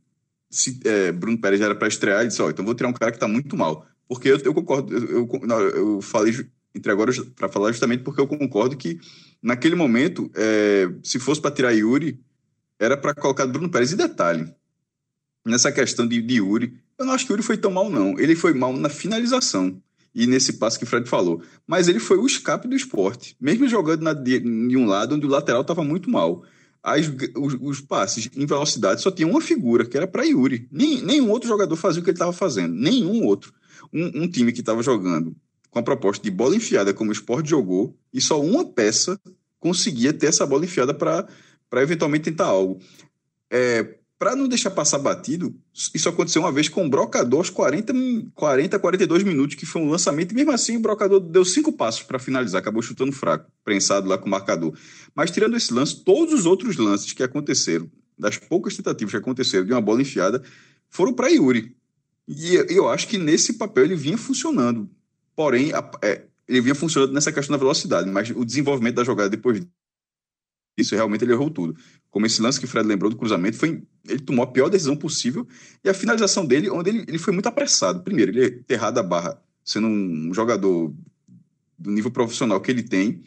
se 0.49 0.79
é, 0.85 1.11
Bruno 1.11 1.39
Pérez 1.39 1.61
era 1.61 1.75
para 1.75 1.87
estrear, 1.87 2.19
ele 2.19 2.29
disse: 2.29 2.41
Ó, 2.41 2.49
então 2.49 2.63
vou 2.63 2.75
tirar 2.75 2.89
um 2.89 2.93
cara 2.93 3.11
que 3.11 3.17
está 3.17 3.27
muito 3.27 3.55
mal. 3.57 3.85
Porque 4.07 4.29
eu, 4.29 4.37
eu 4.37 4.53
concordo, 4.53 4.95
eu, 4.95 5.27
eu, 5.27 5.61
eu 5.75 6.01
falei 6.01 6.33
entre 6.73 6.91
agora 6.91 7.11
para 7.35 7.49
falar 7.49 7.71
justamente 7.71 8.03
porque 8.03 8.21
eu 8.21 8.27
concordo 8.27 8.77
que 8.77 8.99
naquele 9.41 9.75
momento, 9.75 10.31
é, 10.35 10.87
se 11.03 11.19
fosse 11.19 11.41
para 11.41 11.51
tirar 11.51 11.71
Yuri, 11.71 12.19
era 12.79 12.95
para 12.95 13.13
colocar 13.13 13.45
Bruno 13.47 13.69
Pérez. 13.69 13.91
E 13.91 13.95
detalhe, 13.95 14.53
nessa 15.45 15.71
questão 15.71 16.07
de, 16.07 16.21
de 16.21 16.35
Yuri, 16.35 16.79
eu 16.97 17.05
não 17.05 17.13
acho 17.13 17.25
que 17.25 17.31
Yuri 17.31 17.43
foi 17.43 17.57
tão 17.57 17.71
mal, 17.71 17.89
não. 17.89 18.17
Ele 18.19 18.35
foi 18.35 18.53
mal 18.53 18.73
na 18.73 18.89
finalização 18.89 19.81
e 20.13 20.25
nesse 20.25 20.53
passe 20.53 20.79
que 20.79 20.83
o 20.83 20.87
Fred 20.87 21.07
falou. 21.07 21.41
Mas 21.67 21.87
ele 21.87 21.99
foi 21.99 22.17
o 22.17 22.25
escape 22.25 22.67
do 22.67 22.75
esporte, 22.75 23.35
mesmo 23.39 23.67
jogando 23.67 24.01
na, 24.01 24.13
de, 24.13 24.39
de 24.39 24.75
um 24.75 24.87
lado 24.87 25.15
onde 25.15 25.25
o 25.25 25.29
lateral 25.29 25.61
estava 25.61 25.83
muito 25.83 26.09
mal. 26.09 26.43
As, 26.81 27.07
os, 27.35 27.57
os, 27.61 27.81
passes 27.81 28.29
em 28.35 28.45
velocidade 28.45 29.01
só 29.01 29.11
tinha 29.11 29.27
uma 29.27 29.41
figura, 29.41 29.85
que 29.85 29.95
era 29.95 30.07
para 30.07 30.23
Yuri. 30.23 30.67
Nem, 30.71 31.01
nenhum 31.03 31.29
outro 31.29 31.47
jogador 31.47 31.75
fazia 31.75 32.01
o 32.01 32.03
que 32.03 32.09
ele 32.09 32.15
estava 32.15 32.33
fazendo. 32.33 32.73
Nenhum 32.73 33.25
outro. 33.25 33.53
Um, 33.93 34.23
um 34.23 34.27
time 34.27 34.51
que 34.51 34.61
estava 34.61 34.81
jogando 34.81 35.35
com 35.69 35.79
a 35.79 35.83
proposta 35.83 36.23
de 36.23 36.31
bola 36.31 36.55
enfiada, 36.55 36.93
como 36.93 37.09
o 37.09 37.13
esporte 37.13 37.49
jogou, 37.49 37.95
e 38.11 38.19
só 38.19 38.41
uma 38.41 38.65
peça 38.65 39.19
conseguia 39.59 40.13
ter 40.13 40.27
essa 40.27 40.45
bola 40.45 40.65
enfiada 40.65 40.93
para 40.93 41.27
eventualmente 41.83 42.23
tentar 42.23 42.45
algo. 42.45 42.79
É, 43.51 43.96
para 44.19 44.35
não 44.35 44.47
deixar 44.47 44.71
passar 44.71 44.97
batido, 44.97 45.55
isso 45.93 46.09
aconteceu 46.09 46.41
uma 46.41 46.51
vez 46.51 46.67
com 46.67 46.85
o 46.85 46.89
Brocador 46.89 47.39
aos 47.39 47.49
40, 47.49 47.93
40 48.33 48.79
42 48.79 49.23
minutos, 49.23 49.55
que 49.55 49.65
foi 49.65 49.81
um 49.81 49.89
lançamento, 49.89 50.31
e 50.31 50.35
mesmo 50.35 50.51
assim 50.51 50.77
o 50.77 50.79
Brocador 50.79 51.19
deu 51.19 51.45
cinco 51.45 51.71
passos 51.71 52.01
para 52.01 52.17
finalizar, 52.17 52.59
acabou 52.59 52.81
chutando 52.81 53.11
fraco, 53.11 53.51
prensado 53.63 54.07
lá 54.07 54.17
com 54.17 54.25
o 54.25 54.31
marcador. 54.31 54.73
Mas 55.13 55.29
tirando 55.29 55.55
esse 55.55 55.71
lance, 55.71 56.03
todos 56.03 56.33
os 56.33 56.45
outros 56.45 56.77
lances 56.77 57.13
que 57.13 57.21
aconteceram, 57.21 57.89
das 58.17 58.37
poucas 58.37 58.75
tentativas 58.75 59.11
que 59.11 59.17
aconteceram 59.17 59.65
de 59.65 59.71
uma 59.71 59.81
bola 59.81 60.01
enfiada, 60.01 60.41
foram 60.89 61.13
para 61.13 61.27
Yuri. 61.27 61.75
E 62.27 62.55
eu 62.69 62.89
acho 62.89 63.07
que 63.07 63.17
nesse 63.17 63.53
papel 63.53 63.85
ele 63.85 63.95
vinha 63.95 64.17
funcionando. 64.17 64.89
Porém, 65.35 65.71
é, 66.01 66.23
ele 66.47 66.61
vinha 66.61 66.73
funcionando 66.75 67.13
nessa 67.13 67.31
questão 67.31 67.53
da 67.53 67.59
velocidade, 67.59 68.09
mas 68.09 68.31
o 68.31 68.43
desenvolvimento 68.43 68.95
da 68.95 69.03
jogada 69.03 69.29
depois 69.29 69.61
isso 70.77 70.95
realmente 70.95 71.23
ele 71.23 71.33
errou 71.33 71.49
tudo. 71.49 71.75
Como 72.09 72.25
esse 72.25 72.41
lance 72.41 72.59
que 72.59 72.65
o 72.65 72.67
Fred 72.67 72.87
lembrou 72.87 73.09
do 73.09 73.17
cruzamento, 73.17 73.57
foi, 73.57 73.81
ele 74.07 74.19
tomou 74.19 74.43
a 74.43 74.47
pior 74.47 74.69
decisão 74.69 74.95
possível 74.95 75.47
e 75.83 75.89
a 75.89 75.93
finalização 75.93 76.45
dele, 76.45 76.69
onde 76.69 76.89
ele, 76.89 77.05
ele 77.07 77.17
foi 77.17 77.33
muito 77.33 77.47
apressado. 77.47 78.03
Primeiro, 78.03 78.31
ele 78.31 78.51
ter 78.51 78.75
errado 78.75 78.99
a 78.99 79.03
barra, 79.03 79.41
sendo 79.65 79.87
um 79.87 80.33
jogador 80.33 80.93
do 81.77 81.91
nível 81.91 82.11
profissional 82.11 82.61
que 82.61 82.71
ele 82.71 82.83
tem. 82.83 83.23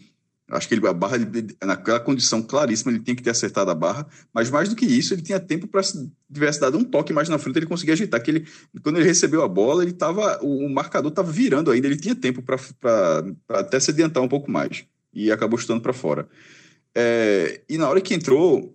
Acho 0.48 0.66
que 0.66 0.74
ele, 0.74 0.86
a 0.88 0.92
barra, 0.92 1.16
ele, 1.16 1.56
naquela 1.62 2.00
condição 2.00 2.42
claríssima, 2.42 2.90
ele 2.90 3.00
tinha 3.00 3.14
que 3.14 3.22
ter 3.22 3.30
acertado 3.30 3.70
a 3.70 3.74
barra, 3.74 4.06
mas 4.34 4.50
mais 4.50 4.68
do 4.68 4.74
que 4.74 4.84
isso, 4.84 5.14
ele 5.14 5.22
tinha 5.22 5.38
tempo 5.38 5.68
para 5.68 5.82
se 5.82 6.10
tivesse 6.32 6.60
dado 6.60 6.76
um 6.76 6.82
toque 6.82 7.12
mais 7.12 7.28
na 7.28 7.38
frente, 7.38 7.58
ele 7.58 7.66
conseguia 7.66 7.94
ajeitar. 7.94 8.20
Que 8.20 8.30
ele, 8.30 8.46
quando 8.82 8.96
ele 8.96 9.06
recebeu 9.06 9.42
a 9.42 9.48
bola, 9.48 9.84
ele 9.84 9.92
tava, 9.92 10.40
o, 10.42 10.66
o 10.66 10.70
marcador 10.70 11.10
estava 11.10 11.30
virando 11.30 11.70
ainda, 11.70 11.86
ele 11.86 11.96
tinha 11.96 12.14
tempo 12.14 12.42
para 12.42 12.58
até 13.48 13.78
se 13.78 13.90
adiantar 13.90 14.22
um 14.22 14.28
pouco 14.28 14.50
mais 14.50 14.84
e 15.12 15.30
acabou 15.30 15.58
chutando 15.58 15.80
para 15.80 15.92
fora. 15.92 16.28
É, 16.94 17.60
e 17.68 17.78
na 17.78 17.88
hora 17.88 18.00
que 18.00 18.14
entrou, 18.14 18.74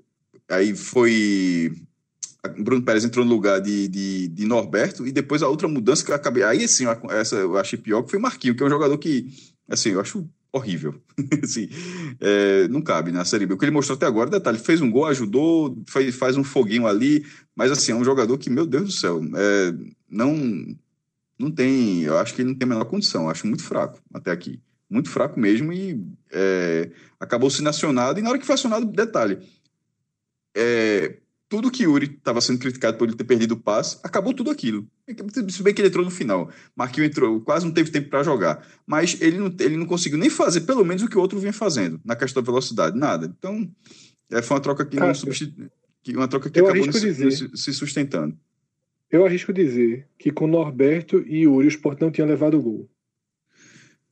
aí 0.50 0.76
foi. 0.76 1.74
Bruno 2.60 2.84
Pérez 2.84 3.04
entrou 3.04 3.26
no 3.26 3.32
lugar 3.32 3.60
de, 3.60 3.88
de, 3.88 4.28
de, 4.28 4.46
Norberto, 4.46 5.08
e 5.08 5.12
depois 5.12 5.42
a 5.42 5.48
outra 5.48 5.68
mudança 5.68 6.06
que 6.06 6.12
eu 6.12 6.16
acabei. 6.16 6.44
Aí, 6.44 6.64
assim, 6.64 6.86
essa 7.10 7.38
eu 7.38 7.58
achei 7.58 7.78
pior, 7.78 8.04
que 8.04 8.12
foi 8.12 8.20
Marquinho, 8.20 8.56
que 8.56 8.62
é 8.62 8.66
um 8.66 8.70
jogador 8.70 8.98
que, 9.00 9.28
assim, 9.68 9.90
eu 9.90 10.00
acho 10.00 10.30
horrível. 10.54 10.94
assim, 11.44 11.68
é, 12.20 12.68
não 12.68 12.84
cabe 12.84 13.12
na 13.12 13.26
Série 13.26 13.48
B. 13.48 13.56
O 13.56 13.58
que 13.58 13.66
ele 13.66 13.72
mostrou 13.72 13.96
até 13.96 14.06
agora, 14.06 14.30
detalhe, 14.30 14.60
fez 14.60 14.80
um 14.80 14.92
gol, 14.92 15.08
ajudou, 15.08 15.76
faz, 15.88 16.16
faz 16.16 16.38
um 16.38 16.44
foguinho 16.44 16.86
ali, 16.86 17.26
mas, 17.56 17.72
assim, 17.72 17.92
é 17.92 17.96
um 17.96 18.04
jogador 18.04 18.38
que, 18.38 18.50
meu 18.50 18.66
Deus 18.68 18.86
do 18.86 18.92
céu, 18.92 19.20
é, 19.36 19.74
não, 20.08 20.78
não 21.40 21.50
tem. 21.50 22.04
Eu 22.04 22.20
acho 22.20 22.36
que 22.36 22.44
ele 22.44 22.50
não 22.50 22.56
tem 22.56 22.68
a 22.68 22.70
menor 22.70 22.86
condição, 22.86 23.28
acho 23.28 23.48
muito 23.48 23.64
fraco 23.64 24.00
até 24.14 24.30
aqui 24.30 24.62
muito 24.90 25.10
fraco 25.10 25.40
mesmo 25.40 25.74
e 25.74 26.04
é, 26.32 26.90
acabou 27.20 27.50
sendo 27.50 27.70
acionado. 27.70 28.20
E 28.20 28.22
na 28.22 28.30
hora 28.30 28.40
que 28.40 28.46
foi 28.46 28.56
acionado, 28.56 28.86
detalhe, 28.86 29.40
é, 30.56 31.18
tudo 31.48 31.72
que 31.72 31.84
Yuri 31.84 32.16
estava 32.18 32.42
sendo 32.42 32.60
criticado 32.60 32.98
por 32.98 33.08
ele 33.08 33.18
ter 33.18 33.24
perdido 33.24 33.54
o 33.54 33.60
passe, 33.60 34.00
acabou 34.04 34.34
tudo 34.34 34.50
aquilo. 34.50 34.88
Se 35.50 35.62
bem 35.62 35.74
que 35.74 35.82
ele 35.82 35.90
entrou 35.90 36.04
no 36.04 36.12
final. 36.12 36.50
Marquinhos 36.76 37.10
entrou, 37.10 37.40
quase 37.42 37.66
não 37.66 37.74
teve 37.74 37.92
tempo 37.92 38.10
para 38.10 38.24
jogar. 38.24 38.66
Mas 38.86 39.20
ele 39.22 39.38
não, 39.38 39.54
ele 39.60 39.78
não 39.78 39.86
conseguiu 39.86 40.18
nem 40.18 40.30
fazer, 40.30 40.62
pelo 40.62 40.84
menos, 40.84 41.04
o 41.04 41.08
que 41.08 41.18
o 41.18 41.22
outro 41.22 41.40
vinha 41.40 41.54
fazendo 41.54 42.00
na 42.04 42.16
questão 42.16 42.42
da 42.42 42.46
velocidade. 42.46 42.98
Nada. 42.98 43.34
Então, 43.38 43.70
é, 44.32 44.42
foi 44.42 44.56
uma 44.56 44.64
troca 44.64 44.86
que 44.86 44.98
não 45.00 45.14
substituiu. 45.14 45.70
Uma 46.10 46.28
troca 46.28 46.50
que 46.50 46.60
acabou 46.60 46.92
se, 46.92 47.58
se 47.58 47.74
sustentando. 47.74 48.38
Eu 49.10 49.26
arrisco 49.26 49.54
dizer 49.54 50.08
que 50.18 50.32
com 50.32 50.48
Norberto 50.48 51.24
e 51.28 51.44
Yuri 51.44 51.68
o 51.68 51.70
Sport 51.70 52.02
não 52.02 52.12
tinha 52.12 52.28
levado 52.28 52.58
o 52.58 52.62
gol. 52.62 52.90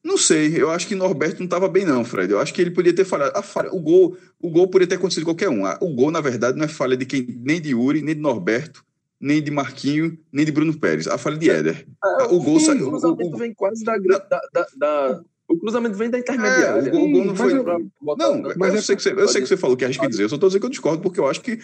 Não 0.04 0.18
sei, 0.18 0.62
eu 0.62 0.70
acho 0.70 0.86
que 0.86 0.96
Norberto 0.96 1.40
não 1.40 1.46
estava 1.46 1.70
bem, 1.70 1.86
não, 1.86 2.04
Fred. 2.04 2.32
Eu 2.32 2.40
acho 2.40 2.54
que 2.54 2.62
ele 2.62 2.72
podia 2.72 2.94
ter 2.94 3.06
falhado. 3.06 3.42
Falha, 3.42 3.74
o, 3.74 3.80
gol, 3.80 4.18
o 4.40 4.50
gol 4.50 4.68
poderia 4.68 4.88
ter 4.88 4.96
acontecido 4.96 5.24
qualquer 5.24 5.48
um. 5.48 5.64
O 5.80 5.96
gol, 5.96 6.12
na 6.12 6.20
verdade, 6.20 6.58
não 6.58 6.66
é 6.66 6.68
falha 6.68 6.98
de 6.98 7.06
quem, 7.06 7.26
nem 7.42 7.62
de 7.62 7.70
Yuri, 7.70 8.02
nem 8.02 8.14
de 8.14 8.20
Norberto, 8.20 8.84
nem 9.20 9.42
de 9.42 9.50
Marquinho, 9.50 10.18
nem 10.30 10.46
de 10.46 10.52
Bruno 10.52 10.78
Pérez. 10.78 11.08
A 11.08 11.18
falha 11.18 11.38
de 11.38 11.50
Éder. 11.50 11.88
É, 12.20 12.24
o 12.26 12.42
gol 12.42 12.60
saiu. 12.60 12.88
O 12.88 12.90
cruzamento 12.90 13.34
o, 13.34 13.38
vem 13.38 13.54
quase 13.54 13.86
da, 13.86 13.96
da, 13.98 14.42
da, 14.52 14.68
da, 14.76 15.22
O 15.48 15.58
cruzamento 15.58 15.96
vem 15.96 16.10
da 16.10 16.20
intermediária. 16.20 16.82
É, 16.82 16.90
o, 16.90 16.92
gol 16.92 17.26
não 17.26 17.36
foi. 17.36 17.54
não, 17.54 18.42
mas 18.58 18.76
eu, 18.76 18.82
sei 18.82 18.98
que 18.98 19.02
você, 19.02 19.14
eu 19.14 19.28
sei 19.30 19.42
que 19.42 19.48
você 19.48 19.56
falou 19.56 19.78
que 19.78 19.86
arrisca 19.86 20.10
dizer. 20.10 20.24
Eu 20.24 20.30
só 20.30 20.36
estou 20.36 20.50
dizendo 20.50 20.60
que 20.60 20.66
eu 20.66 20.72
discordo, 20.72 21.02
porque 21.02 21.22
eu 21.22 21.28
acho 21.28 21.40
que 21.40 21.60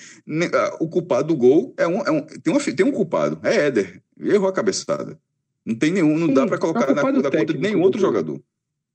o 0.79 0.87
culpado 0.87 1.27
do 1.27 1.35
gol 1.35 1.73
é 1.77 1.85
um. 1.85 2.01
É 2.03 2.09
um 2.11 2.21
tem, 2.21 2.53
uma, 2.53 2.61
tem 2.61 2.85
um 2.85 2.91
culpado. 2.93 3.37
É 3.43 3.67
Éder. 3.67 4.01
Errou 4.17 4.47
a 4.47 4.53
cabeçada. 4.53 5.19
Não 5.65 5.75
tem 5.75 5.91
nenhum. 5.91 6.17
Não 6.17 6.27
Sim, 6.27 6.33
dá 6.33 6.47
para 6.47 6.57
colocar 6.57 6.89
é 6.89 6.93
na, 6.93 7.03
na 7.03 7.31
conta 7.31 7.53
de 7.53 7.57
nenhum 7.59 7.81
outro 7.81 7.99
jogador. 7.99 8.41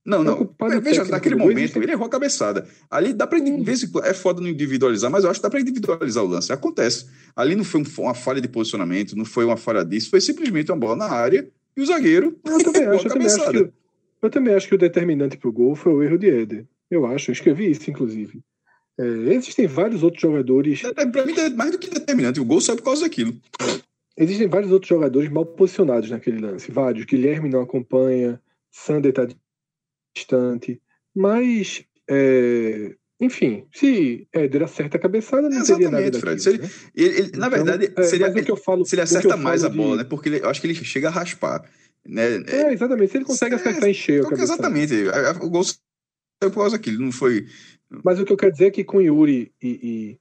Não, 0.05 0.23
não. 0.23 0.55
É, 0.71 0.81
veja, 0.81 1.05
naquele 1.05 1.35
momento 1.35 1.83
ele 1.83 1.93
errou 1.93 2.07
a 2.07 2.11
cabeçada. 2.11 2.69
Ali 2.91 3.15
dá 3.15 3.27
para 3.27 3.39
é 4.05 4.13
foda 4.13 4.41
não 4.41 4.49
individualizar, 4.49 5.11
mas 5.11 5.25
eu 5.25 5.31
acho 5.31 5.41
que 5.41 5.45
dá 5.45 5.51
para 5.51 5.61
individualizar 5.61 6.23
o 6.23 6.27
lance. 6.27 6.53
Acontece. 6.53 7.07
Ali 7.35 7.57
não 7.57 7.65
foi 7.65 7.83
uma 7.99 8.15
falha 8.15 8.41
de 8.41 8.49
posicionamento, 8.49 9.17
não 9.17 9.25
foi 9.25 9.47
uma 9.47 9.57
falha 9.57 9.83
disso, 9.83 10.11
foi 10.11 10.21
simplesmente 10.21 10.71
uma 10.71 10.79
bola 10.79 10.97
na 10.97 11.07
área 11.07 11.49
e 11.75 11.81
o 11.81 11.87
zagueiro. 11.87 12.39
Eu 12.45 12.63
também, 12.63 12.85
acho, 12.85 13.07
eu 13.07 13.11
também 13.11 13.27
acho, 13.27 13.51
que, 13.51 13.73
eu 14.23 14.31
também 14.31 14.55
acho 14.55 14.69
que 14.69 14.75
o 14.75 14.79
determinante 14.79 15.39
para 15.39 15.49
o 15.49 15.53
gol 15.53 15.75
foi 15.75 15.93
o 15.95 16.03
erro 16.03 16.19
de 16.19 16.29
Éder. 16.29 16.67
Eu 16.91 17.07
acho, 17.07 17.31
eu 17.31 17.33
escrevi 17.33 17.71
isso, 17.71 17.91
inclusive. 17.91 18.41
É, 19.01 19.05
existem 19.35 19.67
vários 19.67 20.03
outros 20.03 20.21
jogadores. 20.21 20.83
Para 20.83 21.27
mim, 21.27 21.35
é 21.37 21.49
mais 21.49 21.73
do 21.73 21.79
que 21.79 21.89
determinante. 21.89 22.39
O 22.41 22.45
gol 22.45 22.61
sai 22.61 22.77
por 22.77 22.85
causa 22.85 23.03
daquilo. 23.03 23.35
Existem 24.17 24.49
vários 24.49 24.71
outros 24.71 24.89
jogadores 24.89 25.29
mal 25.29 25.45
posicionados 25.45 26.11
naquele 26.11 26.39
lance. 26.39 26.71
Vários. 26.71 27.05
Guilherme 27.05 27.49
não 27.49 27.63
acompanha, 27.63 28.41
Sander 28.71 29.11
está 29.11 29.27
distante. 30.15 30.81
Mas, 31.15 31.85
é, 32.09 32.95
enfim, 33.21 33.67
se 33.73 34.29
Éder 34.33 34.63
acerta 34.63 34.97
a 34.97 35.01
cabeçada, 35.01 35.49
não 35.49 35.65
teria 35.65 35.91
nada 35.91 36.11
daquilo, 36.11 36.21
Fred. 36.21 36.49
Ele, 36.49 36.59
né? 36.59 36.71
ele, 36.95 37.07
ele, 37.07 37.31
na 37.37 37.47
então, 37.47 37.51
verdade, 37.51 37.93
é, 37.97 38.03
seria, 38.05 38.27
ele, 38.29 38.57
falo, 38.57 38.85
se 38.85 38.95
ele 38.95 39.03
acerta 39.03 39.37
mais 39.37 39.65
a 39.65 39.69
bola, 39.69 39.97
de... 39.97 40.03
né? 40.03 40.05
Porque 40.05 40.29
ele, 40.29 40.41
eu 40.41 40.49
acho 40.49 40.61
que 40.61 40.67
ele 40.67 40.75
chega 40.75 41.09
a 41.09 41.11
raspar. 41.11 41.69
Né? 42.07 42.43
É, 42.47 42.73
exatamente. 42.73 43.11
Se 43.11 43.19
ele 43.19 43.25
consegue 43.25 43.55
é, 43.55 43.59
acertar 43.59 43.89
em 43.89 43.95
cheio. 43.95 44.25
Então, 44.27 44.39
exatamente. 44.39 44.95
O 45.43 45.51
gol 45.51 45.65
saiu 45.65 45.81
por 46.53 46.61
causa 46.61 46.77
daquilo, 46.77 47.03
não 47.03 47.13
foi. 47.13 47.47
Mas 48.05 48.21
o 48.21 48.25
que 48.25 48.33
eu 48.33 48.37
quero 48.37 48.53
dizer 48.53 48.67
é 48.67 48.71
que 48.71 48.85
com 48.85 49.01
Yuri 49.01 49.53
e, 49.61 50.19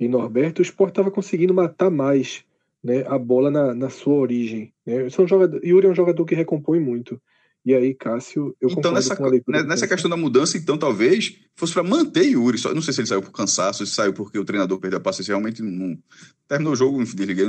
e, 0.00 0.04
e 0.04 0.08
Norberto, 0.08 0.60
o 0.60 0.64
Sport 0.64 0.90
estava 0.90 1.10
conseguindo 1.10 1.52
matar 1.52 1.90
mais 1.90 2.45
né, 2.86 3.04
a 3.08 3.18
bola 3.18 3.50
na, 3.50 3.74
na 3.74 3.90
sua 3.90 4.14
origem. 4.14 4.72
Né? 4.86 5.10
São 5.10 5.26
jogador, 5.26 5.60
Yuri 5.64 5.88
é 5.88 5.90
um 5.90 5.94
jogador 5.94 6.24
que 6.24 6.36
recompõe 6.36 6.78
muito. 6.78 7.20
E 7.64 7.74
aí, 7.74 7.92
Cássio, 7.94 8.56
eu 8.60 8.70
então, 8.70 8.92
nessa, 8.92 9.18
né, 9.48 9.64
nessa 9.64 9.88
questão 9.88 10.08
da 10.08 10.16
mudança, 10.16 10.56
então, 10.56 10.78
talvez 10.78 11.36
fosse 11.56 11.72
para 11.72 11.82
manter 11.82 12.22
Yuri. 12.22 12.56
Só, 12.58 12.72
não 12.72 12.80
sei 12.80 12.94
se 12.94 13.00
ele 13.00 13.08
saiu 13.08 13.20
por 13.20 13.32
cansaço, 13.32 13.84
se 13.84 13.92
saiu 13.92 14.12
porque 14.12 14.38
o 14.38 14.44
treinador 14.44 14.78
perdeu 14.78 14.98
a 14.98 15.02
paciência. 15.02 15.32
Realmente 15.32 15.60
não. 15.62 15.98
Terminou 16.46 16.74
o 16.74 16.76
jogo, 16.76 17.02
desliguei. 17.02 17.46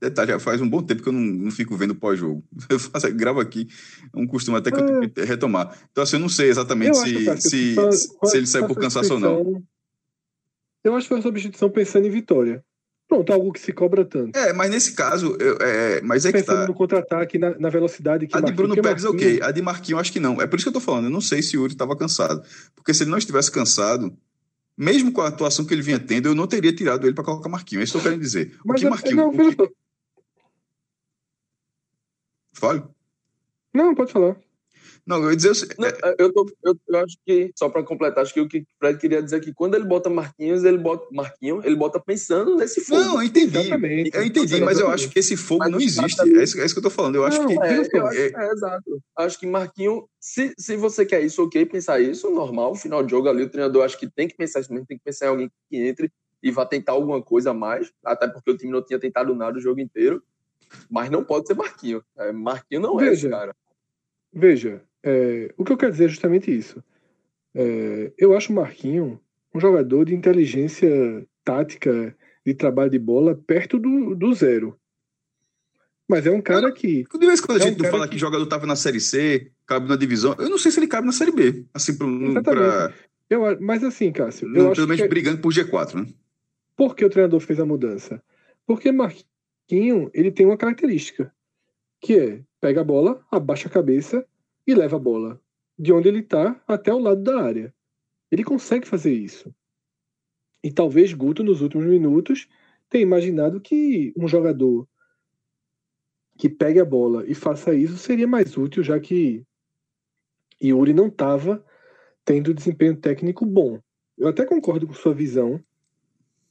Detalhe, 0.00 0.30
já 0.30 0.38
faz 0.38 0.60
um 0.60 0.68
bom 0.68 0.80
tempo 0.80 1.02
que 1.02 1.08
eu 1.08 1.12
não, 1.12 1.20
não 1.20 1.50
fico 1.50 1.76
vendo 1.76 1.96
pós-jogo. 1.96 2.44
Eu 2.70 2.78
faço, 2.78 3.12
gravo 3.12 3.40
aqui, 3.40 3.66
um 4.14 4.24
costume 4.24 4.56
até 4.56 4.70
que 4.70 4.78
é. 4.78 4.84
eu 4.84 4.86
tenho 4.86 5.10
que 5.10 5.24
retomar. 5.24 5.76
Então, 5.90 6.04
assim, 6.04 6.14
eu 6.14 6.20
não 6.20 6.28
sei 6.28 6.48
exatamente 6.48 6.96
se, 6.98 7.28
acho, 7.28 7.42
se, 7.42 7.74
se, 7.74 8.36
ele 8.36 8.46
saiu 8.46 8.68
por 8.68 8.78
cansaço 8.78 9.14
ou 9.14 9.18
não. 9.18 9.60
Eu 10.84 10.94
acho 10.94 11.06
que 11.06 11.08
foi 11.08 11.16
uma 11.16 11.22
substituição 11.24 11.68
pensando 11.68 12.06
em 12.06 12.10
vitória. 12.10 12.64
Pronto, 13.10 13.32
algo 13.32 13.52
que 13.52 13.58
se 13.58 13.72
cobra 13.72 14.04
tanto. 14.04 14.38
É, 14.38 14.52
mas 14.52 14.70
nesse 14.70 14.92
caso, 14.92 15.36
eu, 15.40 15.58
é, 15.60 16.00
mas 16.00 16.24
é 16.24 16.30
Pensando 16.30 16.58
que 16.58 16.60
tá. 16.60 16.66
no 16.68 16.74
contra-ataque, 16.74 17.38
na, 17.38 17.58
na, 17.58 17.68
velocidade 17.68 18.24
que 18.28 18.36
A 18.36 18.40
de 18.40 18.52
Bruno 18.52 18.76
Pérez, 18.76 19.02
Marquinhos... 19.02 19.32
ok. 19.32 19.42
A 19.42 19.50
de 19.50 19.62
Marquinhos, 19.62 20.00
acho 20.00 20.12
que 20.12 20.20
não. 20.20 20.40
É 20.40 20.46
por 20.46 20.54
isso 20.54 20.64
que 20.64 20.68
eu 20.68 20.80
tô 20.80 20.80
falando. 20.80 21.06
Eu 21.06 21.10
não 21.10 21.20
sei 21.20 21.42
se 21.42 21.56
o 21.56 21.62
Yuri 21.62 21.72
estava 21.72 21.96
cansado. 21.96 22.40
Porque 22.76 22.94
se 22.94 23.02
ele 23.02 23.10
não 23.10 23.18
estivesse 23.18 23.50
cansado, 23.50 24.16
mesmo 24.78 25.10
com 25.10 25.22
a 25.22 25.26
atuação 25.26 25.64
que 25.64 25.74
ele 25.74 25.82
vinha 25.82 25.98
tendo, 25.98 26.28
eu 26.28 26.36
não 26.36 26.46
teria 26.46 26.72
tirado 26.72 27.04
ele 27.04 27.12
para 27.12 27.24
colocar 27.24 27.48
Marquinhos. 27.48 27.80
É 27.80 27.84
isso 27.84 27.92
que 27.94 27.98
eu 27.98 28.10
quero 28.12 28.22
dizer. 28.22 28.56
O 28.64 28.68
mas 28.68 28.80
que 28.80 28.88
Marquinhos. 28.88 29.16
Não, 29.16 29.32
que... 29.32 29.72
Fale. 32.52 32.84
Não, 33.74 33.92
pode 33.92 34.12
falar. 34.12 34.36
Não, 35.06 35.22
eu 35.22 35.30
ia 35.30 35.36
dizer. 35.36 35.52
Não, 35.78 35.88
é, 35.88 36.14
eu, 36.18 36.32
tô, 36.32 36.46
eu, 36.64 36.76
eu, 36.88 36.98
acho 36.98 37.16
que, 37.26 37.50
só 37.56 37.68
para 37.68 37.82
completar, 37.82 38.22
acho 38.22 38.34
que 38.34 38.40
o 38.40 38.48
que 38.48 38.58
o 38.58 38.66
Fred 38.78 38.98
queria 38.98 39.22
dizer 39.22 39.36
é 39.36 39.40
que 39.40 39.52
quando 39.52 39.74
ele 39.74 39.84
bota 39.84 40.08
Marquinhos, 40.08 40.64
ele 40.64 40.78
bota 40.78 41.06
Marquinhos, 41.12 41.64
ele 41.64 41.76
bota 41.76 42.00
pensando 42.00 42.56
nesse 42.56 42.80
fogo. 42.80 43.00
Não, 43.00 43.14
eu 43.16 43.22
entendi. 43.22 43.58
Exatamente. 43.58 44.10
Eu 44.14 44.24
entendi, 44.24 44.60
mas 44.60 44.78
eu 44.78 44.88
acho 44.88 45.08
que 45.08 45.18
esse 45.18 45.36
fogo 45.36 45.60
mas 45.60 45.70
não 45.70 45.80
existe. 45.80 46.20
É 46.20 46.42
isso, 46.42 46.60
é 46.60 46.64
isso, 46.64 46.74
que 46.74 46.78
eu 46.78 46.84
tô 46.84 46.90
falando. 46.90 47.16
Eu 47.16 47.24
acho 47.24 47.40
não, 47.40 47.48
que. 47.48 47.54
É, 47.54 47.78
eu 47.92 48.06
acho, 48.06 48.18
é, 48.18 48.50
exato. 48.52 49.02
Acho 49.16 49.38
que 49.38 49.46
Marquinhos, 49.46 50.04
se, 50.20 50.54
se 50.58 50.76
você 50.76 51.04
quer 51.04 51.22
isso, 51.22 51.42
ok, 51.42 51.64
pensar 51.66 52.00
isso, 52.00 52.30
normal. 52.30 52.74
Final 52.74 53.02
de 53.02 53.10
jogo 53.10 53.28
ali, 53.28 53.42
o 53.42 53.50
treinador 53.50 53.84
acho 53.84 53.98
que 53.98 54.08
tem 54.08 54.28
que 54.28 54.36
pensar 54.36 54.60
isso 54.60 54.72
mesmo, 54.72 54.86
tem 54.86 54.98
que 54.98 55.04
pensar 55.04 55.26
em 55.26 55.28
alguém 55.28 55.50
que 55.68 55.76
entre 55.76 56.10
e 56.42 56.50
vá 56.50 56.64
tentar 56.64 56.92
alguma 56.92 57.22
coisa 57.22 57.50
a 57.50 57.54
mais, 57.54 57.92
até 58.04 58.26
porque 58.26 58.50
o 58.50 58.56
time 58.56 58.72
não 58.72 58.82
tinha 58.82 58.98
tentado 58.98 59.34
nada 59.34 59.58
o 59.58 59.60
jogo 59.60 59.80
inteiro. 59.80 60.22
Mas 60.88 61.10
não 61.10 61.24
pode 61.24 61.46
ser 61.46 61.54
Marquinhos. 61.54 62.02
É, 62.16 62.32
Marquinhos 62.32 62.82
não 62.82 62.96
veja, 62.96 63.10
é 63.10 63.14
esse 63.14 63.28
cara. 63.28 63.56
Veja, 64.32 64.82
é, 65.02 65.52
o 65.56 65.64
que 65.64 65.72
eu 65.72 65.76
quero 65.76 65.92
dizer 65.92 66.04
é 66.06 66.08
justamente 66.08 66.56
isso. 66.56 66.82
É, 67.54 68.12
eu 68.18 68.36
acho 68.36 68.52
o 68.52 68.56
Marquinho 68.56 69.20
um 69.54 69.60
jogador 69.60 70.04
de 70.04 70.14
inteligência 70.14 71.26
tática, 71.44 72.16
de 72.46 72.54
trabalho 72.54 72.90
de 72.90 72.98
bola, 72.98 73.34
perto 73.34 73.78
do, 73.78 74.14
do 74.14 74.32
zero. 74.32 74.78
Mas 76.08 76.26
é 76.26 76.30
um 76.30 76.42
cara 76.42 76.72
que. 76.72 77.04
De 77.04 77.26
vez 77.26 77.40
quando 77.40 77.60
a 77.60 77.64
é 77.64 77.68
gente 77.68 77.80
um 77.80 77.84
não 77.84 77.90
fala 77.90 78.06
que... 78.06 78.14
que 78.14 78.18
jogador 78.18 78.42
estava 78.42 78.66
na 78.66 78.76
Série 78.76 79.00
C, 79.00 79.50
cabe 79.66 79.88
na 79.88 79.96
divisão, 79.96 80.34
eu 80.38 80.50
não 80.50 80.58
sei 80.58 80.72
se 80.72 80.80
ele 80.80 80.88
cabe 80.88 81.06
na 81.06 81.12
Série 81.12 81.32
B. 81.32 81.64
Assim, 81.72 81.96
pra. 81.96 82.92
Eu, 83.28 83.60
mas 83.60 83.84
assim, 83.84 84.10
Cássio. 84.10 84.48
Não, 84.48 84.68
eu 84.68 84.72
pelo 84.72 84.88
menos 84.88 85.02
que... 85.02 85.08
brigando 85.08 85.38
por 85.40 85.52
G4, 85.52 85.94
né? 85.94 86.06
Por 86.76 86.96
que 86.96 87.04
o 87.04 87.10
treinador 87.10 87.38
fez 87.38 87.60
a 87.60 87.66
mudança? 87.66 88.20
Porque 88.66 88.90
Marquinho 88.90 90.10
ele 90.12 90.32
tem 90.32 90.46
uma 90.46 90.56
característica, 90.56 91.32
que 92.00 92.18
é 92.18 92.40
pega 92.60 92.80
a 92.80 92.84
bola, 92.84 93.24
abaixa 93.30 93.68
a 93.68 93.70
cabeça 93.70 94.26
e 94.70 94.74
leva 94.74 94.96
a 94.96 95.00
bola 95.00 95.40
de 95.78 95.92
onde 95.92 96.08
ele 96.08 96.20
está 96.20 96.62
até 96.66 96.92
o 96.92 96.98
lado 96.98 97.22
da 97.22 97.40
área. 97.40 97.74
Ele 98.30 98.44
consegue 98.44 98.86
fazer 98.86 99.12
isso. 99.12 99.52
E 100.62 100.70
talvez 100.70 101.12
Guto, 101.12 101.42
nos 101.42 101.62
últimos 101.62 101.86
minutos, 101.86 102.46
tenha 102.88 103.02
imaginado 103.02 103.60
que 103.60 104.12
um 104.16 104.28
jogador 104.28 104.86
que 106.36 106.48
pegue 106.48 106.80
a 106.80 106.84
bola 106.84 107.24
e 107.26 107.34
faça 107.34 107.74
isso 107.74 107.96
seria 107.96 108.26
mais 108.26 108.56
útil, 108.56 108.82
já 108.82 109.00
que 109.00 109.44
Yuri 110.62 110.92
não 110.92 111.08
estava 111.08 111.64
tendo 112.24 112.54
desempenho 112.54 112.96
técnico 112.96 113.44
bom. 113.44 113.80
Eu 114.16 114.28
até 114.28 114.44
concordo 114.44 114.86
com 114.86 114.92
sua 114.92 115.14
visão 115.14 115.62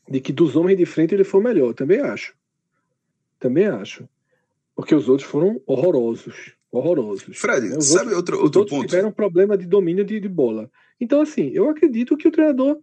de 0.10 0.20
que 0.20 0.34
dos 0.34 0.56
homens 0.56 0.78
de 0.78 0.86
frente 0.86 1.14
ele 1.14 1.24
foi 1.24 1.42
melhor. 1.42 1.74
Também 1.74 2.00
acho. 2.02 2.36
Também 3.40 3.68
acho. 3.68 4.10
Porque 4.76 4.96
os 4.96 5.08
outros 5.08 5.30
foram 5.30 5.62
horrorosos 5.68 6.59
horrorosos. 6.72 7.38
Fred, 7.38 7.70
né? 7.70 7.82
sabe 7.82 8.14
outros, 8.14 8.40
outro, 8.40 8.62
outro 8.62 8.76
ponto? 8.78 8.88
tiveram 8.88 9.12
problema 9.12 9.58
de 9.58 9.66
domínio 9.66 10.04
de, 10.04 10.20
de, 10.20 10.30
bola. 10.30 10.70
Então, 11.00 11.22
assim, 11.22 11.50
eu 11.54 11.70
acredito 11.70 12.18
que 12.18 12.28
o 12.28 12.32
treinador 12.32 12.80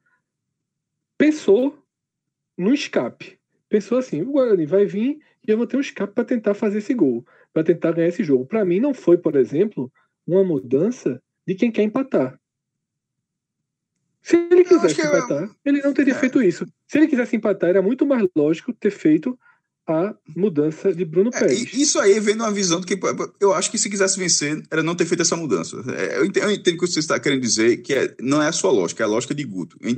pensou 1.16 1.78
no 2.57 2.74
escape. 2.74 3.39
Pensou 3.68 3.99
assim: 3.99 4.22
o 4.22 4.32
Guarani 4.32 4.66
vai 4.66 4.87
vir 4.87 5.18
e 5.47 5.51
eu 5.51 5.57
vou 5.57 5.66
ter 5.66 5.76
um 5.76 5.80
escape 5.80 6.14
para 6.14 6.24
tentar 6.24 6.55
fazer 6.55 6.78
esse 6.78 6.95
gol, 6.95 7.24
para 7.53 7.64
tentar 7.64 7.93
ganhar 7.93 8.09
esse 8.09 8.24
jogo. 8.24 8.47
Para 8.47 8.64
mim, 8.64 8.80
não 8.80 8.93
foi, 8.93 9.16
por 9.16 9.37
exemplo, 9.37 9.91
uma 10.26 10.43
mudança 10.43 11.22
de 11.47 11.55
quem 11.55 11.70
quer 11.70 11.82
empatar. 11.82 12.39
Se 14.20 14.37
ele 14.37 14.64
quisesse 14.64 15.01
empatar, 15.01 15.45
eu... 15.45 15.51
ele 15.64 15.82
não 15.82 15.95
teria 15.95 16.14
é. 16.14 16.18
feito 16.18 16.43
isso. 16.43 16.66
Se 16.89 16.99
ele 16.99 17.07
quisesse 17.07 17.37
empatar, 17.37 17.70
era 17.70 17.80
muito 17.80 18.05
mais 18.05 18.26
lógico 18.34 18.72
ter 18.72 18.91
feito 18.91 19.39
a 19.87 20.14
mudança 20.34 20.93
de 20.93 21.05
Bruno 21.05 21.30
é, 21.32 21.39
Pérez. 21.39 21.72
isso 21.72 21.99
aí 22.01 22.18
vem 22.18 22.34
numa 22.34 22.51
visão 22.51 22.80
do 22.80 22.87
que 22.87 22.99
eu 23.41 23.55
acho 23.55 23.70
que 23.70 23.78
se 23.78 23.89
quisesse 23.89 24.18
vencer 24.18 24.62
era 24.70 24.82
não 24.82 24.97
ter 24.97 25.07
feito 25.07 25.22
essa 25.22 25.37
mudança. 25.37 25.76
É, 25.97 26.18
eu 26.18 26.24
entendo, 26.24 26.45
eu 26.45 26.51
entendo 26.51 26.74
o 26.74 26.78
que 26.78 26.87
você 26.87 26.99
está 26.99 27.18
querendo 27.20 27.41
dizer, 27.41 27.78
que 27.78 27.95
é, 27.95 28.14
não 28.20 28.43
é 28.43 28.49
a 28.49 28.53
sua 28.53 28.72
lógica, 28.72 29.03
é 29.03 29.07
a 29.07 29.09
lógica 29.09 29.34
de 29.34 29.45
Guto. 29.45 29.76
Eu 29.80 29.91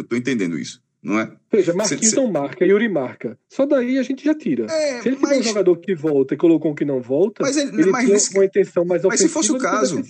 estou 0.00 0.18
entendendo 0.18 0.58
isso. 0.58 0.82
Não 1.06 1.20
é? 1.20 1.32
Veja, 1.52 1.72
Marquinhos 1.72 2.12
não 2.14 2.26
marca, 2.26 2.66
Yuri 2.66 2.88
marca. 2.88 3.38
Só 3.48 3.64
daí 3.64 3.96
a 3.96 4.02
gente 4.02 4.24
já 4.24 4.34
tira. 4.34 4.66
É, 4.68 5.00
se 5.00 5.08
ele 5.08 5.18
mas... 5.20 5.30
tiver 5.30 5.40
um 5.40 5.42
jogador 5.44 5.76
que 5.76 5.94
volta 5.94 6.34
e 6.34 6.36
colocou 6.36 6.72
um 6.72 6.74
que 6.74 6.84
não 6.84 7.00
volta, 7.00 7.44
mas 7.44 7.56
ele, 7.56 7.70
ele 7.80 7.90
mas 7.92 8.08
nesse... 8.08 8.34
uma 8.34 8.44
intenção 8.44 8.84
mais 8.84 9.04
Mas 9.04 9.20
se 9.20 9.28
fosse 9.28 9.52
o 9.52 9.58
caso. 9.58 10.02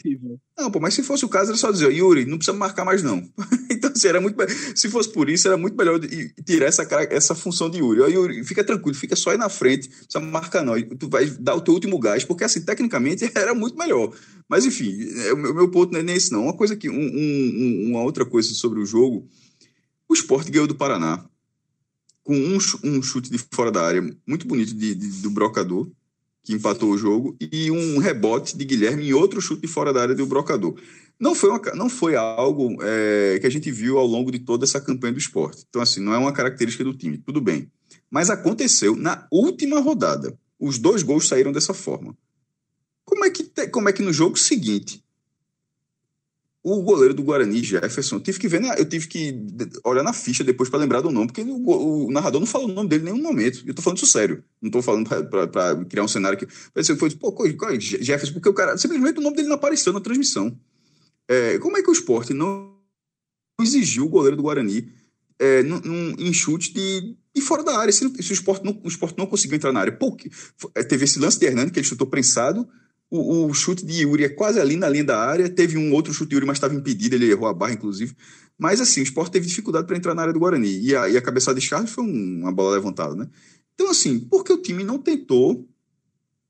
Não, 0.59 0.71
pô, 0.71 0.81
mas 0.81 0.95
se 0.95 1.03
fosse 1.03 1.23
o 1.27 1.29
caso, 1.29 1.51
era 1.51 1.59
só 1.59 1.71
dizer, 1.71 1.93
Yuri, 1.93 2.25
não 2.25 2.39
precisa 2.39 2.57
marcar 2.57 2.87
mais, 2.87 3.03
não. 3.03 3.23
então, 3.71 3.93
assim, 3.95 4.09
era 4.09 4.23
muito. 4.23 4.37
Se 4.75 4.89
fosse 4.89 5.13
por 5.13 5.29
isso, 5.29 5.47
era 5.47 5.59
muito 5.59 5.77
melhor 5.77 6.01
tirar 6.47 6.67
essa, 6.67 6.89
essa 7.11 7.35
função 7.35 7.69
de 7.69 7.79
Yuri. 7.79 8.01
Ó, 8.01 8.07
Yuri, 8.07 8.43
fica 8.43 8.65
tranquilo, 8.65 8.97
fica 8.97 9.15
só 9.15 9.31
aí 9.31 9.37
na 9.37 9.51
frente, 9.51 9.91
não 9.91 9.99
precisa 9.99 10.21
marcar, 10.21 10.65
não. 10.65 10.81
Tu 10.81 11.11
vai 11.11 11.27
dar 11.27 11.57
o 11.57 11.61
teu 11.61 11.75
último 11.75 11.99
gás, 11.99 12.25
porque 12.25 12.45
assim, 12.45 12.63
tecnicamente 12.63 13.31
era 13.37 13.55
muito 13.55 13.77
melhor. 13.77 14.11
Mas, 14.49 14.65
enfim, 14.65 14.97
é, 15.27 15.35
o 15.35 15.37
meu 15.37 15.71
ponto 15.71 15.93
não 15.93 16.01
é 16.01 16.03
nem 16.03 16.17
esse, 16.17 16.33
não. 16.33 16.45
Uma 16.45 16.57
coisa 16.57 16.75
que. 16.75 16.89
Um, 16.89 16.95
um, 16.95 17.91
uma 17.91 18.03
outra 18.03 18.25
coisa 18.25 18.49
sobre 18.55 18.81
o 18.81 18.87
jogo. 18.87 19.29
O 20.09 20.15
esporte 20.15 20.51
ganhou 20.51 20.67
do 20.67 20.75
Paraná 20.75 21.25
com 22.27 22.35
um, 22.35 22.59
um 22.83 23.03
chute 23.03 23.31
de 23.31 23.39
fora 23.39 23.71
da 23.71 23.83
área 23.83 24.03
muito 24.27 24.47
bonito 24.49 24.75
de, 24.75 24.95
de, 24.97 25.23
do 25.23 25.31
Brocador, 25.31 25.89
que 26.43 26.53
empatou 26.53 26.91
o 26.91 26.99
jogo, 26.99 27.37
e 27.41 27.71
um 27.71 27.99
rebote 27.99 28.57
de 28.57 28.65
Guilherme 28.65 29.09
em 29.09 29.13
outro 29.13 29.41
chute 29.41 29.63
de 29.63 29.69
fora 29.69 29.93
da 29.93 30.03
área 30.03 30.15
do 30.15 30.27
Brocador. 30.27 30.77
Não 31.19 31.35
foi, 31.35 31.51
uma, 31.51 31.61
não 31.75 31.89
foi 31.89 32.17
algo 32.17 32.77
é, 32.83 33.39
que 33.41 33.47
a 33.47 33.51
gente 33.51 33.71
viu 33.71 33.97
ao 33.97 34.07
longo 34.07 34.31
de 34.31 34.41
toda 34.41 34.65
essa 34.65 34.81
campanha 34.81 35.13
do 35.13 35.19
esporte. 35.19 35.65
Então, 35.69 35.81
assim, 35.81 36.01
não 36.01 36.13
é 36.13 36.19
uma 36.19 36.33
característica 36.33 36.85
do 36.85 36.93
time, 36.93 37.17
tudo 37.17 37.41
bem. 37.41 37.71
Mas 38.11 38.29
aconteceu 38.29 38.95
na 38.97 39.27
última 39.31 39.81
rodada. 39.81 40.37
Os 40.59 40.79
dois 40.79 41.03
gols 41.03 41.27
saíram 41.29 41.53
dessa 41.53 41.73
forma. 41.73 42.17
Como 43.05 43.25
é 43.25 43.31
que, 43.31 43.45
como 43.69 43.89
é 43.89 43.93
que 43.93 44.03
no 44.03 44.13
jogo 44.13 44.37
seguinte 44.37 45.03
o 46.69 46.83
goleiro 46.83 47.15
do 47.15 47.23
Guarani, 47.23 47.63
Jefferson, 47.63 48.19
tive 48.19 48.41
que 48.41 48.49
ver, 48.49 48.61
eu 48.77 48.85
tive 48.85 49.07
que 49.07 49.41
olhar 49.85 50.03
na 50.03 50.13
ficha 50.13 50.43
depois 50.43 50.69
para 50.69 50.81
lembrar 50.81 51.01
do 51.01 51.13
nome, 51.13 51.29
porque 51.29 51.43
o, 51.43 52.07
o, 52.07 52.11
narrador 52.11 52.41
não 52.41 52.47
falou 52.47 52.69
o 52.69 52.73
nome 52.73 52.89
dele 52.89 53.03
em 53.03 53.13
nenhum 53.13 53.23
momento. 53.23 53.63
Eu 53.65 53.73
tô 53.73 53.83
falando 53.83 53.99
isso 53.99 54.07
sério. 54.07 54.43
Não 54.61 54.69
tô 54.69 54.83
falando 54.83 55.09
para 55.09 55.85
criar 55.85 56.03
um 56.03 56.09
cenário 56.09 56.37
que. 56.37 56.45
Parece 56.75 56.97
foi, 56.97 57.09
pô, 57.11 57.33
é 57.47 57.79
Jefferson? 57.79 58.33
Porque 58.33 58.49
o 58.49 58.53
cara. 58.53 58.77
Simplesmente 58.77 59.21
o 59.21 59.23
nome 59.23 59.37
dele 59.37 59.47
não 59.47 59.55
apareceu 59.55 59.93
na 59.93 60.01
transmissão. 60.01 60.59
É, 61.29 61.57
como 61.61 61.77
é 61.77 61.83
que 61.83 61.89
o 61.89 61.93
esporte 61.93 62.35
não 62.35 62.75
exigiu 63.63 64.07
o 64.07 64.09
goleiro 64.09 64.37
do 64.37 64.43
Guarani 64.43 64.89
é, 65.39 65.63
num, 65.63 65.81
num, 65.81 66.15
em 66.19 66.33
chute 66.33 66.75
de, 66.75 67.15
de 67.33 67.43
fora 67.43 67.63
da 67.63 67.79
área? 67.79 67.93
Se, 67.93 68.01
se 68.01 68.33
o, 68.33 68.35
esporte 68.35 68.65
não, 68.65 68.77
o 68.83 68.89
esporte 68.89 69.17
não 69.17 69.27
conseguiu 69.27 69.55
entrar 69.55 69.73
na 69.73 69.79
área. 69.79 69.93
Pô, 69.93 70.17
é, 70.75 70.83
teve 70.83 71.05
esse 71.05 71.21
lance 71.21 71.39
de 71.39 71.47
Hernani, 71.47 71.71
que 71.71 71.79
ele 71.79 71.87
chutou 71.87 72.09
prensado 72.09 72.69
o, 73.11 73.47
o, 73.47 73.55
chute 73.55 73.85
de 73.85 74.03
Yuri 74.03 74.25
é 74.25 74.29
quase 74.29 74.61
ali 74.61 74.77
na 74.77 74.89
linha 74.89 75.05
da 75.05 75.19
área. 75.19 75.49
Teve 75.49 75.79
um 75.79 75.93
outro 75.93 76.13
chute 76.13 76.31
de 76.31 76.37
Yuri, 76.37 76.47
mas 76.47 76.57
estava 76.57 76.75
impedido, 76.75 77.15
ele 77.15 77.31
errou 77.31 77.49
a 77.49 77.55
barra, 77.55 77.73
inclusive. 77.73 78.15
Mas 78.59 78.81
assim, 78.81 79.01
o 79.01 79.05
Sport 79.05 79.31
teve 79.31 79.47
dificuldade 79.47 79.87
para 79.87 79.97
entrar 79.97 80.15
na 80.15 80.23
área 80.23 80.33
do 80.33 80.41
Guarani. 80.41 80.81
E 80.81 80.95
a, 80.97 81.09
e 81.09 81.17
a 81.17 81.23
cabeçada 81.23 81.59
de 81.59 81.67
Charles 81.67 81.91
foi 81.91 82.05
um, 82.05 82.41
uma 82.41 82.53
bola 82.53 82.75
levantada, 82.75 83.15
né? 83.15 83.29
Então, 83.75 83.91
assim, 83.91 84.19
porque 84.19 84.53
o 84.53 84.61
time 84.61 84.83
não 84.83 84.99
tentou 84.99 85.69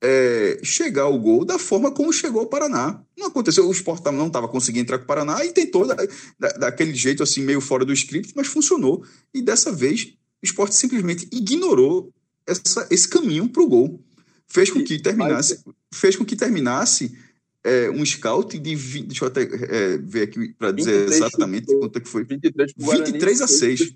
é, 0.01 0.59
chegar 0.63 1.03
ao 1.03 1.19
gol 1.19 1.43
da 1.43 1.59
forma 1.59 1.91
como 1.91 2.13
chegou 2.13 2.41
ao 2.41 2.47
Paraná. 2.47 3.03
Não 3.17 3.27
aconteceu, 3.27 3.67
o 3.67 3.71
Sport 3.71 4.05
não 4.05 4.27
estava 4.27 4.47
conseguindo 4.47 4.83
entrar 4.83 4.97
com 4.97 5.03
o 5.03 5.07
Paraná 5.07 5.43
e 5.43 5.51
tentou 5.51 5.85
da, 5.85 5.95
da, 6.39 6.49
daquele 6.49 6.95
jeito, 6.95 7.21
assim, 7.21 7.41
meio 7.41 7.59
fora 7.59 7.83
do 7.83 7.93
script, 7.93 8.33
mas 8.35 8.47
funcionou. 8.47 9.03
E 9.33 9.41
dessa 9.41 9.71
vez, 9.71 10.13
o 10.41 10.45
Sport 10.45 10.71
simplesmente 10.71 11.27
ignorou 11.31 12.11
essa, 12.47 12.87
esse 12.89 13.07
caminho 13.07 13.49
para 13.49 13.61
o 13.61 13.67
gol 13.67 14.06
fez 14.47 14.69
com 14.69 14.83
que 14.83 14.99
terminasse, 14.99 15.63
fez 15.93 16.15
com 16.15 16.25
que 16.25 16.35
terminasse 16.35 17.17
é, 17.63 17.89
um 17.89 18.05
scout 18.05 18.57
de 18.57 18.75
20, 18.75 19.07
deixa 19.07 19.25
eu 19.25 19.27
até 19.27 19.41
é, 19.43 19.97
ver 19.97 20.23
aqui 20.23 20.53
para 20.53 20.71
dizer 20.71 21.09
exatamente 21.09 21.65
chutou, 21.65 21.79
quanto 21.81 21.97
é 21.97 21.99
que 21.99 22.07
foi. 22.07 22.23
23, 22.23 22.73
23 22.77 23.41
a 23.41 23.47
6. 23.47 23.93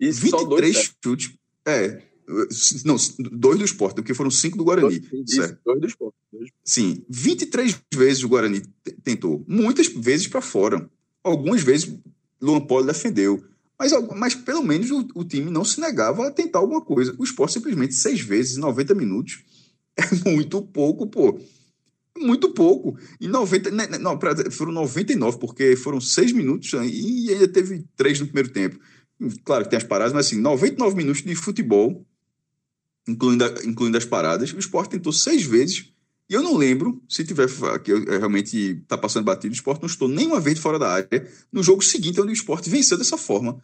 Isso, 0.00 0.20
23 0.20 0.48
dois, 0.48 0.94
chutes. 1.02 1.32
É. 1.66 2.02
Não, 2.84 2.96
dois 3.18 3.58
do 3.58 3.64
esporte, 3.64 3.96
porque 3.96 4.14
foram 4.14 4.30
cinco 4.30 4.56
do 4.56 4.64
Guarani. 4.64 4.98
Dois, 4.98 5.30
certo? 5.30 5.60
dois 5.64 5.80
do 5.80 5.86
esporte. 5.86 6.16
Sim, 6.64 7.04
23 7.08 7.78
vezes 7.92 8.22
o 8.22 8.28
Guarani 8.28 8.62
tentou. 9.02 9.44
Muitas 9.46 9.88
vezes 9.88 10.26
para 10.26 10.40
fora. 10.40 10.88
Algumas 11.22 11.62
vezes 11.62 11.92
Luan 12.40 12.60
Poli 12.60 12.86
defendeu. 12.86 13.44
Mas, 13.78 13.92
mas 14.16 14.34
pelo 14.34 14.62
menos 14.62 14.90
o, 14.90 15.06
o, 15.14 15.24
time 15.24 15.50
não 15.50 15.64
se 15.64 15.80
negava 15.80 16.28
a 16.28 16.30
tentar 16.30 16.60
alguma 16.60 16.80
coisa. 16.80 17.14
O 17.18 17.24
esporte 17.24 17.54
simplesmente 17.54 17.94
seis 17.94 18.20
vezes, 18.20 18.56
90 18.56 18.94
minutos, 18.94 19.42
é 19.96 20.02
muito 20.30 20.62
pouco, 20.62 21.06
pô. 21.06 21.38
Muito 22.16 22.50
pouco. 22.50 22.96
E 23.20 23.26
90. 23.26 23.70
Né, 23.70 23.86
né, 23.86 23.98
não, 23.98 24.18
foram 24.50 24.72
99, 24.72 25.38
porque 25.38 25.76
foram 25.76 26.00
seis 26.00 26.32
minutos 26.32 26.72
né, 26.72 26.86
e 26.86 27.30
ainda 27.30 27.48
teve 27.48 27.84
três 27.96 28.20
no 28.20 28.26
primeiro 28.26 28.50
tempo. 28.50 28.78
Claro 29.44 29.64
que 29.64 29.70
tem 29.70 29.76
as 29.76 29.84
paradas, 29.84 30.12
mas 30.12 30.26
assim, 30.26 30.40
99 30.40 30.96
minutos 30.96 31.22
de 31.22 31.34
futebol, 31.34 32.04
incluindo, 33.08 33.44
incluindo 33.64 33.98
as 33.98 34.04
paradas. 34.04 34.52
O 34.52 34.58
esporte 34.58 34.90
tentou 34.90 35.12
seis 35.12 35.44
vezes. 35.44 35.92
E 36.28 36.34
eu 36.34 36.42
não 36.42 36.56
lembro, 36.56 37.02
se 37.08 37.22
tiver 37.22 37.48
que 37.82 37.92
eu, 37.92 38.02
realmente 38.04 38.56
está 38.82 38.96
passando 38.96 39.24
batido, 39.24 39.52
o 39.52 39.56
esporte 39.56 39.82
não 39.82 39.88
estou 39.88 40.08
nenhuma 40.08 40.40
vez 40.40 40.58
fora 40.58 40.78
da 40.78 40.88
área 40.88 41.30
no 41.52 41.62
jogo 41.62 41.82
seguinte, 41.82 42.20
onde 42.20 42.30
o 42.30 42.32
esporte 42.32 42.70
venceu 42.70 42.96
dessa 42.96 43.18
forma 43.18 43.60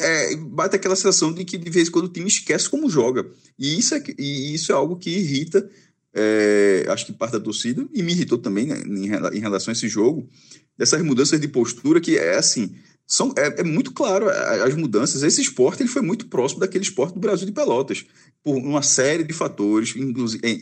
é, 0.00 0.36
bate 0.36 0.76
aquela 0.76 0.96
sensação 0.96 1.32
de 1.32 1.44
que 1.44 1.56
de 1.56 1.70
vez 1.70 1.88
em 1.88 1.90
quando 1.90 2.06
o 2.06 2.12
time 2.12 2.28
esquece 2.28 2.68
como 2.68 2.88
joga. 2.88 3.26
E 3.58 3.78
isso 3.78 3.94
é, 3.94 4.02
e 4.18 4.54
isso 4.54 4.72
é 4.72 4.74
algo 4.74 4.96
que 4.96 5.10
irrita, 5.10 5.68
é, 6.14 6.84
acho 6.88 7.06
que 7.06 7.12
parte 7.12 7.32
da 7.32 7.40
torcida, 7.40 7.86
e 7.92 8.02
me 8.02 8.12
irritou 8.12 8.38
também 8.38 8.66
né, 8.66 8.82
em, 8.86 9.06
em 9.06 9.40
relação 9.40 9.70
a 9.70 9.72
esse 9.72 9.88
jogo, 9.88 10.28
dessas 10.76 11.02
mudanças 11.02 11.40
de 11.40 11.48
postura 11.48 12.00
que 12.00 12.16
é 12.18 12.36
assim. 12.36 12.74
São, 13.10 13.34
é, 13.36 13.60
é, 13.60 13.64
muito 13.64 13.92
claro 13.92 14.30
as 14.30 14.76
mudanças. 14.76 15.24
Esse 15.24 15.42
esporte 15.42 15.82
ele 15.82 15.88
foi 15.88 16.00
muito 16.00 16.28
próximo 16.28 16.60
daquele 16.60 16.84
esporte 16.84 17.14
do 17.14 17.20
Brasil 17.20 17.44
de 17.44 17.50
Pelotas 17.50 18.06
por 18.44 18.54
uma 18.56 18.82
série 18.82 19.24
de 19.24 19.34
fatores, 19.34 19.94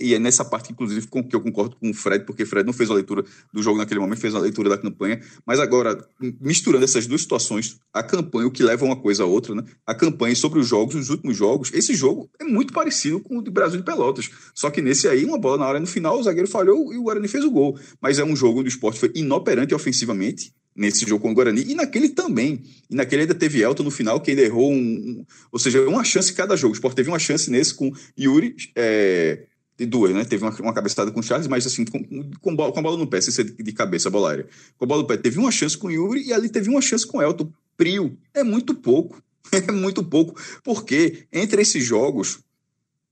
e 0.01 0.15
é 0.15 0.19
nessa 0.19 0.45
parte, 0.45 0.73
inclusive, 0.73 1.07
com 1.07 1.23
que 1.23 1.37
eu 1.37 1.41
concordo 1.41 1.77
com 1.77 1.91
o 1.91 1.95
Fred, 1.95 2.25
porque 2.25 2.43
o 2.43 2.47
Fred 2.47 2.67
não 2.67 2.73
fez 2.73 2.91
a 2.91 2.95
leitura 2.95 3.23
do 3.53 3.63
jogo 3.63 3.79
naquele 3.79 4.01
momento, 4.01 4.19
fez 4.19 4.35
a 4.35 4.39
leitura 4.41 4.71
da 4.71 4.79
campanha, 4.79 5.21
mas 5.47 5.61
agora, 5.61 6.05
misturando 6.41 6.85
essas 6.85 7.07
duas 7.07 7.21
situações, 7.21 7.79
a 7.93 8.03
campanha, 8.03 8.49
o 8.49 8.51
que 8.51 8.65
leva 8.65 8.85
uma 8.85 8.97
coisa 8.97 9.23
a 9.23 9.27
outra, 9.27 9.55
né? 9.55 9.63
a 9.87 9.95
campanha 9.95 10.35
sobre 10.35 10.59
os 10.59 10.67
jogos, 10.67 10.97
os 10.97 11.11
últimos 11.11 11.37
jogos, 11.37 11.71
esse 11.73 11.95
jogo 11.95 12.29
é 12.41 12.45
muito 12.45 12.73
parecido 12.73 13.21
com 13.21 13.39
o 13.39 13.43
do 13.43 13.53
Brasil 13.53 13.79
de 13.79 13.85
Pelotas, 13.85 14.29
só 14.55 14.71
que 14.71 14.83
nesse 14.83 15.07
aí, 15.07 15.25
uma 15.25 15.39
bola 15.39 15.59
na 15.59 15.67
hora 15.67 15.79
no 15.79 15.87
final, 15.87 16.19
o 16.19 16.23
zagueiro 16.23 16.49
falhou 16.49 16.93
e 16.93 16.97
o 16.97 17.03
Guarani 17.03 17.29
fez 17.29 17.45
o 17.45 17.51
gol, 17.51 17.79
mas 18.01 18.19
é 18.19 18.25
um 18.25 18.35
jogo 18.35 18.59
onde 18.59 18.69
o 18.69 18.73
esporte 18.73 18.99
foi 18.99 19.13
inoperante 19.15 19.73
ofensivamente, 19.73 20.53
nesse 20.79 21.05
jogo 21.05 21.21
com 21.21 21.33
o 21.33 21.35
Guarani, 21.35 21.65
e 21.69 21.75
naquele 21.75 22.09
também. 22.09 22.63
E 22.89 22.95
naquele 22.95 23.23
ainda 23.23 23.35
teve 23.35 23.61
Elton 23.61 23.83
no 23.83 23.91
final, 23.91 24.21
que 24.21 24.31
ainda 24.31 24.43
errou 24.43 24.73
um, 24.73 24.77
um 24.77 25.27
ou 25.51 25.59
seja, 25.59 25.87
uma 25.89 26.05
chance 26.05 26.33
cada 26.33 26.57
jogo. 26.57 26.73
O 26.73 26.77
Sport 26.77 26.95
teve 26.95 27.09
uma 27.09 27.19
chance 27.19 27.51
nesse 27.51 27.75
com 27.75 27.93
Yuri, 28.17 28.55
é, 28.77 29.43
de 29.77 29.85
duas, 29.85 30.15
né? 30.15 30.25
Teve 30.25 30.45
uma, 30.45 30.55
uma 30.61 30.73
cabeçada 30.73 31.11
com 31.11 31.19
o 31.19 31.23
Charles, 31.23 31.49
mas 31.49 31.67
assim, 31.67 31.85
com, 31.85 32.31
com, 32.41 32.55
bola, 32.55 32.73
com 32.73 32.79
a 32.79 32.83
bola 32.83 32.97
no 32.97 33.09
pé, 33.09 33.21
sem 33.21 33.33
ser 33.33 33.45
de, 33.45 33.73
cabeça, 33.73 34.09
a 34.09 34.11
bola 34.13 34.31
aérea. 34.31 34.47
Com 34.77 34.85
a 34.85 34.89
bola 34.89 35.03
no 35.03 35.09
pé, 35.09 35.17
teve 35.17 35.39
uma 35.39 35.51
chance 35.51 35.77
com 35.77 35.91
Yuri 35.91 36.29
e 36.29 36.33
ali 36.33 36.49
teve 36.49 36.71
uma 36.71 36.81
chance 36.81 37.05
com 37.05 37.21
Elton. 37.21 37.53
Prio. 37.77 38.17
É 38.33 38.45
muito 38.45 38.75
pouco. 38.75 39.21
É 39.51 39.73
muito 39.73 40.05
pouco. 40.05 40.39
Porque 40.63 41.27
entre 41.33 41.63
esses 41.63 41.83
jogos, 41.83 42.41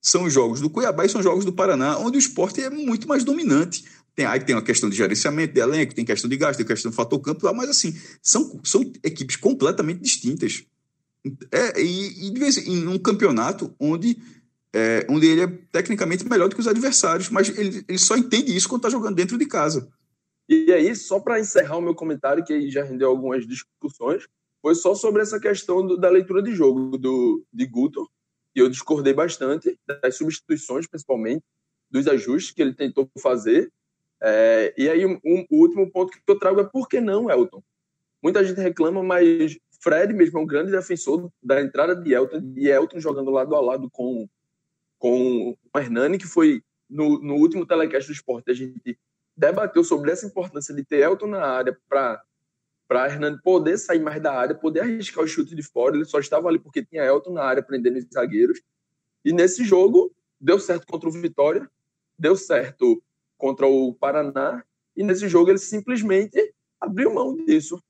são 0.03 0.25
os 0.25 0.33
jogos 0.33 0.61
do 0.61 0.69
Cuiabá 0.69 1.07
e 1.07 1.09
são 1.09 1.19
os 1.19 1.25
jogos 1.25 1.47
do 1.47 1.53
Paraná, 1.53 1.99
onde 1.99 2.17
o 2.17 2.21
esporte 2.21 2.61
é 2.61 2.69
muito 2.69 3.09
mais 3.09 3.25
dominante. 3.25 3.85
Tem, 4.17 4.25
aí 4.25 4.41
tem 4.41 4.57
uma 4.57 4.63
questão 4.63 4.89
de 4.89 4.97
gerenciamento 4.97 5.53
de 5.53 5.61
elenco, 5.61 5.95
tem 5.95 6.05
questão 6.05 6.29
de 6.29 6.39
gasto, 6.39 6.57
tem 6.57 6.67
questão 6.67 6.91
do 6.91 6.95
fator 6.95 7.21
campo, 7.21 7.53
mas 7.55 7.69
assim, 7.69 7.95
são, 8.23 8.59
são 8.65 8.81
equipes 9.05 9.37
completamente 9.37 10.01
distintas. 10.01 10.65
É, 11.53 11.79
e, 11.79 12.29
e 12.29 12.31
de 12.31 12.71
em 12.71 12.87
um 12.89 12.99
campeonato 12.99 13.75
onde, 13.79 14.17
é, 14.73 15.07
onde 15.11 15.27
ele 15.27 15.43
é 15.43 15.47
tecnicamente 15.71 16.27
melhor 16.27 16.49
do 16.49 16.55
que 16.55 16.61
os 16.61 16.67
adversários, 16.67 17.29
mas 17.29 17.51
ele, 17.59 17.85
ele 17.87 17.99
só 17.99 18.17
entende 18.17 18.57
isso 18.57 18.69
quando 18.69 18.81
está 18.81 18.91
jogando 18.91 19.17
dentro 19.17 19.37
de 19.37 19.45
casa. 19.45 19.87
E 20.49 20.73
aí, 20.73 20.95
só 20.97 21.21
para 21.21 21.39
encerrar 21.39 21.77
o 21.77 21.83
meu 21.83 21.95
comentário, 21.95 22.45
que 22.45 22.71
já 22.71 22.83
rendeu 22.85 23.11
algumas 23.11 23.47
discussões, 23.47 24.27
foi 24.63 24.75
só 24.75 24.95
sobre 24.95 25.21
essa 25.21 25.39
questão 25.39 25.87
do, 25.87 25.99
da 25.99 26.09
leitura 26.09 26.43
de 26.43 26.55
jogo 26.55 26.97
do, 26.97 27.45
de 27.53 27.67
Guto, 27.67 28.09
e 28.55 28.61
eu 28.61 28.71
discordei 28.71 29.13
bastante 29.13 29.79
das 29.87 30.17
substituições, 30.17 30.87
principalmente, 30.87 31.45
dos 31.91 32.09
ajustes 32.09 32.55
que 32.55 32.63
ele 32.63 32.73
tentou 32.73 33.11
fazer, 33.21 33.71
é, 34.23 34.75
e 34.77 34.89
aí, 34.89 35.05
um, 35.05 35.19
um, 35.25 35.47
o 35.51 35.61
último 35.61 35.91
ponto 35.91 36.13
que 36.13 36.21
eu 36.27 36.39
trago 36.39 36.61
é 36.61 36.65
por 36.65 36.89
que 36.89 37.01
não, 37.01 37.31
Elton? 37.31 37.63
Muita 38.23 38.45
gente 38.45 38.61
reclama, 38.61 39.03
mas 39.03 39.59
Fred 39.81 40.13
mesmo 40.13 40.39
é 40.39 40.43
um 40.43 40.47
grande 40.47 40.71
defensor 40.71 41.31
da 41.43 41.61
entrada 41.61 41.95
de 41.95 42.13
Elton, 42.13 42.55
e 42.57 42.69
Elton 42.69 42.99
jogando 42.99 43.31
lado 43.31 43.55
a 43.55 43.61
lado 43.61 43.91
com, 43.91 44.29
com 44.99 45.51
o 45.51 45.79
Hernani, 45.79 46.19
que 46.19 46.27
foi 46.27 46.63
no, 46.89 47.21
no 47.21 47.35
último 47.35 47.67
telecast 47.67 48.09
do 48.09 48.15
esporte, 48.15 48.51
a 48.51 48.55
gente 48.55 48.99
debateu 49.37 49.85
sobre 49.85 50.11
essa 50.11 50.27
importância 50.27 50.75
de 50.75 50.85
ter 50.85 51.03
Elton 51.03 51.27
na 51.27 51.45
área 51.45 51.77
para 51.89 52.23
para 52.89 53.09
Hernani 53.09 53.37
poder 53.43 53.79
sair 53.79 53.99
mais 53.99 54.23
da 54.23 54.33
área, 54.33 54.55
poder 54.55 54.79
arriscar 54.79 55.25
o 55.25 55.27
chute 55.27 55.57
de 55.57 55.63
fora. 55.65 55.97
Ele 55.97 56.05
só 56.05 56.21
estava 56.21 56.49
ali 56.49 56.57
porque 56.57 56.85
tinha 56.85 57.03
Elton 57.03 57.33
na 57.33 57.43
área 57.43 57.61
prendendo 57.61 57.99
os 57.99 58.05
zagueiros. 58.15 58.61
E 59.25 59.33
nesse 59.33 59.65
jogo 59.65 60.15
deu 60.41 60.61
certo 60.61 60.87
contra 60.87 61.09
o 61.09 61.13
Vitória, 61.13 61.69
deu 62.17 62.37
certo 62.37 63.03
contra 63.37 63.67
o 63.67 63.95
Paraná, 63.95 64.65
e 64.97 65.03
nesse 65.03 65.29
jogo 65.29 65.51
ele 65.51 65.59
simplesmente 65.59 66.55
abriu 66.81 67.13
mão 67.13 67.37
disso. 67.37 67.83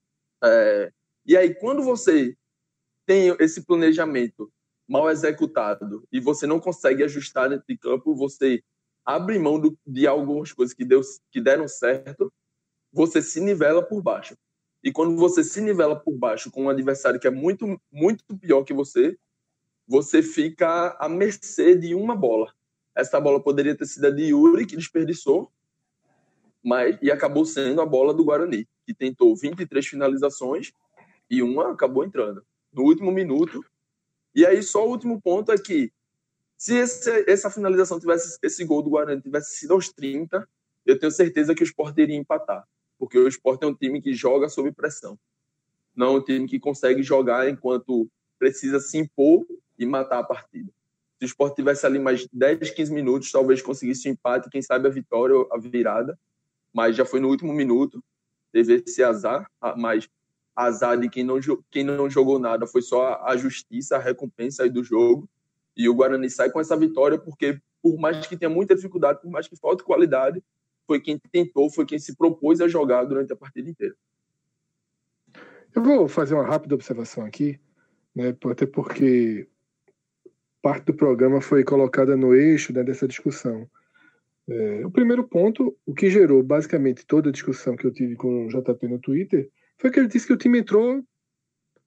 É, 0.42 0.92
e 1.24 1.36
aí, 1.36 1.54
quando 1.54 1.82
você 1.82 2.36
tem 3.04 3.34
esse 3.40 3.64
planejamento 3.64 4.50
mal 4.88 5.10
executado 5.10 6.06
e 6.12 6.20
você 6.20 6.46
não 6.46 6.60
consegue 6.60 7.02
ajustar 7.02 7.48
dentro 7.48 7.64
de 7.68 7.76
campo, 7.76 8.14
você 8.14 8.62
abre 9.04 9.38
mão 9.38 9.58
do, 9.58 9.78
de 9.86 10.06
algumas 10.06 10.52
coisas 10.52 10.74
que, 10.74 10.84
deu, 10.84 11.00
que 11.30 11.40
deram 11.40 11.68
certo, 11.68 12.32
você 12.92 13.22
se 13.22 13.40
nivela 13.40 13.82
por 13.82 14.02
baixo. 14.02 14.36
E 14.82 14.92
quando 14.92 15.16
você 15.16 15.42
se 15.42 15.60
nivela 15.60 15.96
por 15.98 16.16
baixo 16.16 16.50
com 16.50 16.64
um 16.64 16.70
adversário 16.70 17.18
que 17.18 17.26
é 17.26 17.30
muito, 17.30 17.80
muito 17.90 18.24
pior 18.38 18.62
que 18.64 18.72
você, 18.72 19.16
você 19.86 20.22
fica 20.22 20.96
à 20.98 21.08
mercê 21.08 21.76
de 21.76 21.94
uma 21.94 22.16
bola. 22.16 22.52
Essa 22.96 23.20
bola 23.20 23.38
poderia 23.38 23.76
ter 23.76 23.84
sido 23.84 24.06
a 24.06 24.10
de 24.10 24.24
Yuri, 24.24 24.64
que 24.64 24.74
desperdiçou, 24.74 25.52
mas 26.64 26.98
e 27.02 27.10
acabou 27.10 27.44
sendo 27.44 27.82
a 27.82 27.86
bola 27.86 28.14
do 28.14 28.24
Guarani, 28.24 28.66
que 28.86 28.94
tentou 28.94 29.36
23 29.36 29.86
finalizações 29.86 30.72
e 31.28 31.42
uma 31.42 31.72
acabou 31.72 32.04
entrando 32.04 32.42
no 32.72 32.84
último 32.84 33.12
minuto. 33.12 33.62
E 34.34 34.46
aí 34.46 34.62
só 34.62 34.86
o 34.86 34.90
último 34.90 35.20
ponto 35.20 35.52
é 35.52 35.58
que 35.58 35.92
se 36.56 36.74
esse, 36.74 37.30
essa 37.30 37.50
finalização 37.50 38.00
tivesse 38.00 38.38
esse 38.42 38.64
gol 38.64 38.82
do 38.82 38.90
Guarani 38.90 39.20
tivesse 39.20 39.58
sido 39.58 39.74
aos 39.74 39.90
30, 39.90 40.48
eu 40.86 40.98
tenho 40.98 41.12
certeza 41.12 41.54
que 41.54 41.62
o 41.62 41.66
Sport 41.66 41.98
iria 41.98 42.16
empatar, 42.16 42.66
porque 42.98 43.18
o 43.18 43.28
Sport 43.28 43.62
é 43.62 43.66
um 43.66 43.74
time 43.74 44.00
que 44.00 44.14
joga 44.14 44.48
sob 44.48 44.72
pressão. 44.72 45.18
Não 45.94 46.06
é 46.06 46.18
um 46.18 46.24
time 46.24 46.48
que 46.48 46.58
consegue 46.58 47.02
jogar 47.02 47.48
enquanto 47.48 48.08
precisa 48.38 48.80
se 48.80 48.96
impor 48.96 49.46
e 49.78 49.84
matar 49.84 50.20
a 50.20 50.24
partida. 50.24 50.72
Se 51.18 51.24
o 51.24 51.26
Sport 51.26 51.54
tivesse 51.54 51.86
ali 51.86 51.98
mais 51.98 52.28
10, 52.32 52.70
15 52.70 52.92
minutos, 52.92 53.32
talvez 53.32 53.62
conseguisse 53.62 54.06
o 54.06 54.10
um 54.10 54.14
empate, 54.14 54.50
quem 54.50 54.60
sabe 54.60 54.86
a 54.86 54.90
vitória 54.90 55.34
ou 55.34 55.48
a 55.50 55.58
virada, 55.58 56.18
mas 56.72 56.94
já 56.94 57.04
foi 57.04 57.20
no 57.20 57.28
último 57.28 57.52
minuto, 57.52 58.04
teve 58.52 58.82
esse 58.86 59.02
azar, 59.02 59.50
mas 59.76 60.08
azar 60.54 60.98
de 60.98 61.08
quem 61.08 61.24
não, 61.24 61.38
quem 61.70 61.84
não 61.84 62.08
jogou 62.10 62.38
nada. 62.38 62.66
Foi 62.66 62.82
só 62.82 63.22
a 63.24 63.36
justiça, 63.36 63.96
a 63.96 64.00
recompensa 64.00 64.62
aí 64.62 64.70
do 64.70 64.84
jogo, 64.84 65.28
e 65.76 65.88
o 65.88 65.94
Guarani 65.94 66.30
sai 66.30 66.50
com 66.50 66.60
essa 66.60 66.76
vitória 66.76 67.18
porque, 67.18 67.60
por 67.82 67.98
mais 67.98 68.26
que 68.26 68.36
tenha 68.36 68.50
muita 68.50 68.74
dificuldade, 68.74 69.20
por 69.20 69.30
mais 69.30 69.46
que 69.46 69.56
falte 69.56 69.84
qualidade, 69.84 70.42
foi 70.86 71.00
quem 71.00 71.18
tentou, 71.18 71.70
foi 71.70 71.84
quem 71.84 71.98
se 71.98 72.16
propôs 72.16 72.60
a 72.60 72.68
jogar 72.68 73.04
durante 73.04 73.32
a 73.32 73.36
partida 73.36 73.68
inteira. 73.68 73.94
Eu 75.74 75.82
vou 75.82 76.08
fazer 76.08 76.34
uma 76.34 76.46
rápida 76.46 76.74
observação 76.74 77.24
aqui, 77.24 77.60
né, 78.14 78.34
até 78.50 78.64
porque 78.64 79.46
parte 80.66 80.86
do 80.86 80.94
programa 80.94 81.40
foi 81.40 81.62
colocada 81.62 82.16
no 82.16 82.34
eixo 82.34 82.72
né, 82.72 82.82
dessa 82.82 83.06
discussão. 83.06 83.70
É, 84.48 84.84
o 84.84 84.90
primeiro 84.90 85.22
ponto, 85.22 85.76
o 85.86 85.94
que 85.94 86.10
gerou 86.10 86.42
basicamente 86.42 87.06
toda 87.06 87.28
a 87.28 87.32
discussão 87.32 87.76
que 87.76 87.86
eu 87.86 87.92
tive 87.92 88.16
com 88.16 88.46
o 88.46 88.48
JP 88.48 88.88
no 88.88 88.98
Twitter, 88.98 89.48
foi 89.78 89.92
que 89.92 90.00
ele 90.00 90.08
disse 90.08 90.26
que 90.26 90.32
o 90.32 90.36
time 90.36 90.58
entrou 90.58 91.04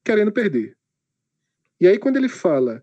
querendo 0.02 0.32
perder. 0.32 0.78
E 1.78 1.90
aí, 1.90 2.00
quando 2.00 2.16
ele 2.16 2.30
fala 2.30 2.82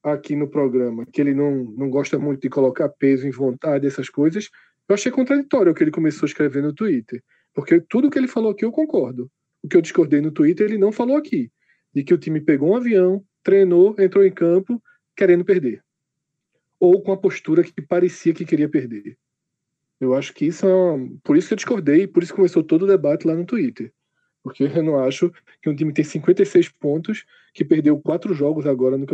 aqui 0.00 0.36
no 0.36 0.46
programa 0.46 1.04
que 1.12 1.20
ele 1.20 1.34
não, 1.34 1.64
não 1.76 1.90
gosta 1.90 2.20
muito 2.20 2.42
de 2.42 2.48
colocar 2.48 2.88
peso 2.88 3.26
em 3.26 3.32
vontade, 3.32 3.84
essas 3.84 4.08
coisas, 4.08 4.48
eu 4.88 4.94
achei 4.94 5.10
contraditório 5.10 5.72
o 5.72 5.74
que 5.74 5.82
ele 5.82 5.90
começou 5.90 6.24
a 6.24 6.28
escrever 6.28 6.62
no 6.62 6.72
Twitter. 6.72 7.20
Porque 7.52 7.80
tudo 7.80 8.08
que 8.08 8.18
ele 8.18 8.28
falou 8.28 8.52
aqui 8.52 8.64
eu 8.64 8.70
concordo. 8.70 9.28
O 9.60 9.66
que 9.66 9.76
eu 9.76 9.82
discordei 9.82 10.20
no 10.20 10.30
Twitter, 10.30 10.68
ele 10.68 10.78
não 10.78 10.92
falou 10.92 11.16
aqui. 11.16 11.50
De 11.92 12.04
que 12.04 12.14
o 12.14 12.18
time 12.18 12.40
pegou 12.40 12.70
um 12.70 12.76
avião, 12.76 13.24
treinou, 13.42 13.96
entrou 13.98 14.24
em 14.24 14.30
campo 14.30 14.80
querendo 15.16 15.44
perder. 15.44 15.82
Ou 16.78 17.02
com 17.02 17.12
a 17.12 17.16
postura 17.16 17.62
que 17.62 17.80
parecia 17.80 18.34
que 18.34 18.44
queria 18.44 18.68
perder. 18.68 19.16
Eu 20.00 20.14
acho 20.14 20.34
que 20.34 20.46
isso 20.46 20.66
é 20.66 20.74
uma... 20.74 21.08
Por 21.22 21.36
isso 21.36 21.48
que 21.48 21.54
eu 21.54 21.56
discordei, 21.56 22.06
por 22.06 22.22
isso 22.22 22.34
começou 22.34 22.62
todo 22.62 22.82
o 22.82 22.88
debate 22.88 23.26
lá 23.26 23.34
no 23.34 23.46
Twitter. 23.46 23.92
Porque 24.42 24.64
eu 24.64 24.82
não 24.82 24.98
acho 24.98 25.32
que 25.60 25.70
um 25.70 25.76
time 25.76 25.92
tem 25.92 26.04
56 26.04 26.68
pontos, 26.70 27.24
que 27.54 27.64
perdeu 27.64 28.00
quatro 28.00 28.34
jogos 28.34 28.66
agora 28.66 28.98
no 28.98 29.06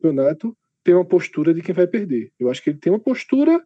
campeonato, 0.00 0.56
tem 0.84 0.94
uma 0.94 1.04
postura 1.04 1.52
de 1.52 1.62
quem 1.62 1.74
vai 1.74 1.86
perder. 1.86 2.32
Eu 2.38 2.48
acho 2.48 2.62
que 2.62 2.70
ele 2.70 2.78
tem 2.78 2.92
uma 2.92 3.00
postura 3.00 3.60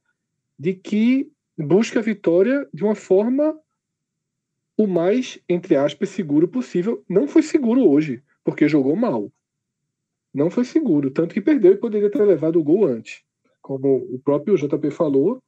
de 0.59 0.73
que 0.73 1.31
busca 1.59 1.99
a 1.99 2.03
vitória 2.03 2.67
de 2.73 2.83
uma 2.83 2.95
forma 2.95 3.59
o 4.77 4.87
mais, 4.87 5.39
entre 5.49 5.77
aspas, 5.77 6.09
seguro 6.09 6.49
possível. 6.49 7.05
Não 7.09 7.29
foi 7.29 7.43
seguro 7.43 7.87
hoje, 7.89 8.23
porque 8.43 8.67
jogou 8.69 8.97
mal 8.97 9.31
não 10.33 10.51
foi 10.51 10.65
seguro, 10.65 11.11
tanto 11.11 11.35
que 11.35 11.41
perdeu 11.41 11.73
e 11.73 11.77
poderia 11.77 12.11
ter 12.11 12.23
levado 12.25 12.59
o 12.59 12.65
gol 12.65 12.87
antes. 12.87 13.23
Como 13.61 13.97
o 14.13 14.19
próprio 14.19 14.57
JP 14.57 14.91
falou, 14.91 15.43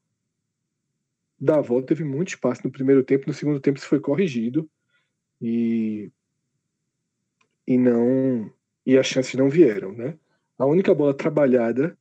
Davó 1.38 1.82
teve 1.82 2.04
muito 2.04 2.28
espaço 2.28 2.62
no 2.64 2.70
primeiro 2.70 3.02
tempo, 3.02 3.26
no 3.26 3.34
segundo 3.34 3.60
tempo 3.60 3.78
isso 3.78 3.88
foi 3.88 4.00
corrigido 4.00 4.68
e 5.40 6.10
e 7.66 7.78
não 7.78 8.52
e 8.86 8.96
as 8.98 9.06
chances 9.06 9.34
não 9.34 9.48
vieram, 9.48 9.92
né? 9.92 10.18
A 10.58 10.66
única 10.66 10.94
bola 10.94 11.14
trabalhada 11.14 11.96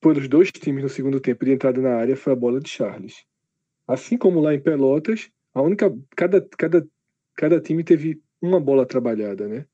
pelos 0.00 0.28
dois 0.28 0.50
times 0.50 0.82
no 0.82 0.88
segundo 0.88 1.20
tempo 1.20 1.44
de 1.44 1.52
entrada 1.52 1.80
na 1.80 1.94
área 1.96 2.16
foi 2.16 2.32
a 2.32 2.36
bola 2.36 2.60
de 2.60 2.68
Charles. 2.68 3.24
Assim 3.86 4.16
como 4.16 4.40
lá 4.40 4.54
em 4.54 4.60
Pelotas, 4.60 5.30
a 5.54 5.62
única 5.62 5.94
cada 6.16 6.40
cada 6.40 6.86
cada 7.34 7.60
time 7.60 7.84
teve 7.84 8.22
uma 8.40 8.60
bola 8.60 8.86
trabalhada, 8.86 9.46
né? 9.46 9.66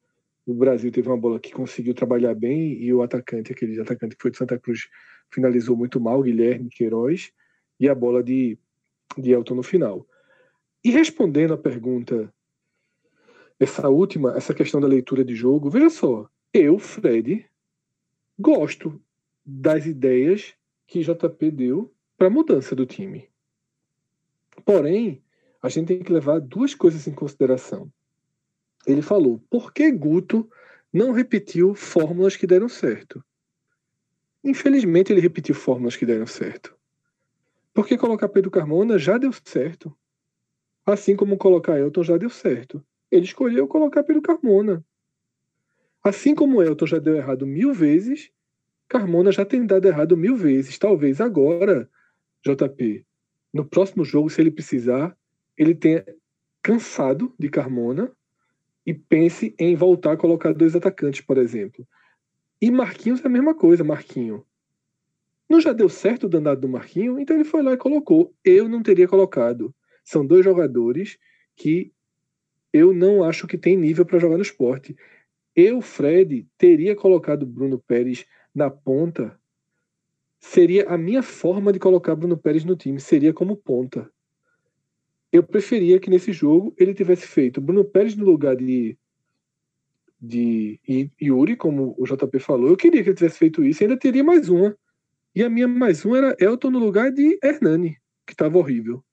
O 0.47 0.55
Brasil 0.55 0.93
teve 0.93 1.09
uma 1.09 1.17
bola 1.17 1.41
que 1.41 1.53
conseguiu 1.53 1.93
trabalhar 1.93 2.33
bem 2.35 2.81
e 2.81 2.95
o 2.95 3.03
atacante, 3.03 3.53
aquele 3.53 3.81
atacante 3.81 4.15
que 4.15 4.23
foi 4.23 4.31
de 4.31 4.37
Santa 4.37 4.57
Cruz, 4.59 4.89
finalizou 5.29 5.77
muito 5.77 6.01
mal, 6.01 6.23
Guilherme 6.23 6.71
Queiroz, 6.71 7.33
e 7.81 7.89
a 7.89 7.95
bola 7.95 8.23
de, 8.23 8.57
de 9.19 9.33
Elton 9.33 9.57
no 9.57 9.63
final. 9.65 10.07
E 10.85 10.91
respondendo 10.91 11.53
a 11.53 11.59
pergunta, 11.59 12.33
essa 13.59 13.89
última, 13.89 14.37
essa 14.37 14.55
questão 14.55 14.81
da 14.81 14.87
leitura 14.87 15.25
de 15.25 15.35
jogo, 15.35 15.69
veja 15.69 15.91
só, 15.91 16.31
eu, 16.55 16.79
Fred, 16.79 17.45
gosto 18.39 19.03
das 19.45 19.85
ideias 19.85 20.55
que 20.87 21.03
JP 21.03 21.51
deu 21.51 21.93
para 22.17 22.29
a 22.29 22.31
mudança 22.31 22.77
do 22.77 22.87
time. 22.87 23.29
Porém, 24.65 25.23
a 25.61 25.69
gente 25.69 25.89
tem 25.89 25.99
que 25.99 26.13
levar 26.13 26.39
duas 26.39 26.73
coisas 26.73 27.07
em 27.09 27.13
consideração 27.13 27.91
ele 28.87 29.03
falou: 29.03 29.43
por 29.51 29.72
que 29.72 29.91
Guto 29.91 30.49
não 30.93 31.12
repetiu 31.12 31.74
fórmulas 31.74 32.37
que 32.37 32.47
deram 32.47 32.68
certo? 32.68 33.22
Infelizmente, 34.43 35.12
ele 35.12 35.20
repetiu 35.20 35.55
fórmulas 35.55 35.97
que 35.97 36.07
deram 36.07 36.26
certo. 36.26 36.74
Porque 37.74 37.99
colocar 37.99 38.28
Pedro 38.28 38.51
Carmona 38.51 38.99
já 38.99 39.18
deu 39.18 39.32
certo. 39.45 39.95
Assim 40.87 41.16
como 41.16 41.37
colocar 41.37 41.78
Elton 41.78 42.05
já 42.05 42.16
deu 42.16 42.30
certo. 42.30 42.82
Ele 43.11 43.24
escolheu 43.24 43.66
colocar 43.66 44.05
Pedro 44.05 44.22
Carmona. 44.22 44.84
Assim 46.03 46.34
como 46.34 46.62
Elton 46.62 46.87
já 46.87 46.99
deu 46.99 47.16
errado 47.16 47.45
mil 47.45 47.74
vezes, 47.74 48.30
Carmona 48.89 49.32
já 49.32 49.45
tem 49.45 49.66
dado 49.66 49.89
errado 49.89 50.16
mil 50.16 50.37
vezes. 50.37 50.78
Talvez 50.78 51.20
agora, 51.20 51.91
JP, 52.45 53.05
no 53.53 53.64
próximo 53.64 54.05
jogo, 54.05 54.30
se 54.30 54.41
ele 54.41 54.53
precisar, 54.53 55.16
ele 55.59 55.74
tenha 55.74 56.05
cansado 56.62 57.34
de 57.37 57.49
Carmona 57.49 58.16
e 58.87 58.95
pense 58.95 59.53
em 59.59 59.74
voltar 59.74 60.12
a 60.12 60.16
colocar 60.16 60.55
dois 60.55 60.76
atacantes, 60.76 61.20
por 61.20 61.37
exemplo. 61.37 61.87
E 62.62 62.70
Marquinhos 62.70 63.22
é 63.22 63.26
a 63.26 63.30
mesma 63.30 63.53
coisa, 63.53 63.82
Marquinho. 63.82 64.47
Não 65.51 65.61
já 65.61 65.72
deu 65.72 65.89
certo 65.89 66.24
o 66.24 66.28
danado 66.28 66.61
do 66.61 66.68
Marquinho, 66.68 67.18
então 67.18 67.37
ele 67.37 67.45
foi 67.45 67.62
lá 67.62 67.72
e 67.72 67.76
colocou. 67.76 68.32
Eu 68.45 68.68
não 68.68 68.82
teria 68.82 69.09
colocado. 69.09 69.74
São 70.05 70.24
dois 70.24 70.45
jogadores 70.45 71.18
que 71.57 71.93
eu 72.72 72.93
não 72.93 73.24
acho 73.24 73.47
que 73.47 73.59
tem 73.59 73.76
nível 73.76 74.07
para 74.07 74.20
jogar 74.20 74.37
no 74.37 74.43
esporte. 74.43 74.97
Eu, 75.55 75.80
Fred, 75.80 76.47
teria 76.57 76.95
colocado 76.95 77.45
Bruno 77.45 77.78
Pérez 77.78 78.24
na 78.55 78.70
ponta. 78.70 79.39
Seria 80.39 80.89
a 80.89 80.97
minha 80.97 81.22
forma 81.22 81.72
de 81.72 81.78
colocar 81.78 82.14
Bruno 82.14 82.37
Pérez 82.37 82.64
no 82.64 82.76
time, 82.76 83.01
seria 83.01 83.32
como 83.32 83.57
ponta 83.57 84.11
eu 85.37 85.43
preferia 85.43 85.99
que 85.99 86.11
nesse 86.11 86.32
jogo 86.32 86.74
ele 86.76 86.95
tivesse 86.95 87.26
feito 87.26 87.61
Bruno 87.61 87.84
Pérez 87.84 88.16
no 88.16 88.24
lugar 88.24 88.57
de, 88.57 88.97
de 90.20 90.80
Yuri, 91.20 91.57
como 91.57 91.95
o 91.99 92.05
JP 92.05 92.39
falou. 92.39 92.68
Eu 92.68 92.76
queria 92.76 93.03
que 93.03 93.11
ele 93.11 93.16
tivesse 93.16 93.39
feito 93.39 93.64
isso, 93.64 93.82
ainda 93.82 93.99
teria 93.99 94.24
mais 94.24 94.49
uma. 94.49 94.76
E 95.34 95.43
a 95.43 95.51
minha 95.51 95.68
mais 95.68 96.05
uma 96.05 96.16
era 96.16 96.37
Elton 96.41 96.70
no 96.70 96.78
lugar 96.78 97.12
de 97.12 97.39
Hernani, 97.43 97.99
que 98.26 98.32
estava 98.32 98.57
horrível. 98.57 99.05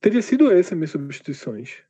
Teria 0.00 0.20
sido 0.20 0.50
essa 0.50 0.74
minhas 0.74 0.90
substituições. 0.90 1.82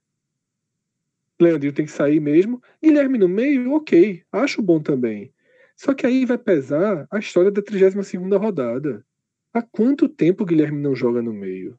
Leandrinho 1.40 1.72
tem 1.72 1.84
que 1.84 1.90
sair 1.90 2.20
mesmo. 2.20 2.62
Guilherme 2.80 3.18
no 3.18 3.28
meio, 3.28 3.72
ok. 3.72 4.22
Acho 4.30 4.62
bom 4.62 4.80
também. 4.80 5.32
Só 5.76 5.94
que 5.94 6.06
aí 6.06 6.24
vai 6.24 6.38
pesar 6.38 7.08
a 7.10 7.18
história 7.18 7.50
da 7.50 7.60
32 7.60 8.12
rodada. 8.40 9.04
Há 9.52 9.62
quanto 9.62 10.08
tempo 10.08 10.44
o 10.44 10.46
Guilherme 10.46 10.80
não 10.80 10.94
joga 10.94 11.20
no 11.20 11.32
meio? 11.32 11.76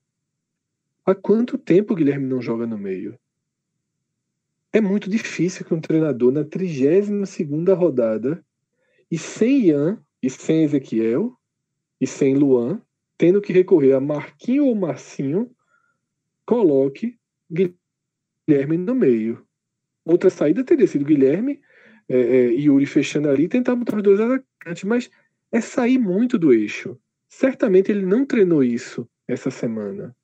Há 1.05 1.13
quanto 1.13 1.57
tempo 1.57 1.91
o 1.91 1.95
Guilherme 1.97 2.25
não 2.25 2.41
joga 2.41 2.65
no 2.65 2.77
meio? 2.77 3.19
É 4.71 4.79
muito 4.79 5.09
difícil 5.09 5.65
que 5.65 5.73
um 5.73 5.81
treinador 5.81 6.31
na 6.31 6.45
32 6.45 7.37
rodada 7.77 8.43
e 9.11 9.17
sem 9.17 9.67
Ian 9.67 10.01
e 10.21 10.29
sem 10.29 10.63
Ezequiel 10.63 11.37
e 11.99 12.07
sem 12.07 12.35
Luan, 12.35 12.81
tendo 13.17 13.41
que 13.41 13.51
recorrer 13.51 13.91
a 13.93 13.99
Marquinho 13.99 14.65
ou 14.65 14.75
Marcinho, 14.75 15.53
coloque 16.45 17.19
Guilherme 17.51 18.77
no 18.77 18.95
meio. 18.95 19.45
Outra 20.05 20.29
saída 20.29 20.63
teria 20.63 20.87
sido 20.87 21.03
Guilherme, 21.03 21.59
é, 22.07 22.17
é, 22.17 22.45
Yuri 22.53 22.85
fechando 22.85 23.29
ali, 23.29 23.49
tentar 23.49 23.75
botar 23.75 23.97
os 23.97 24.03
dois 24.03 24.19
atacantes, 24.21 24.85
mas 24.85 25.11
é 25.51 25.59
sair 25.59 25.97
muito 25.97 26.37
do 26.39 26.53
eixo. 26.53 26.97
Certamente 27.27 27.91
ele 27.91 28.05
não 28.05 28.25
treinou 28.25 28.63
isso 28.63 29.05
essa 29.27 29.51
semana. 29.51 30.15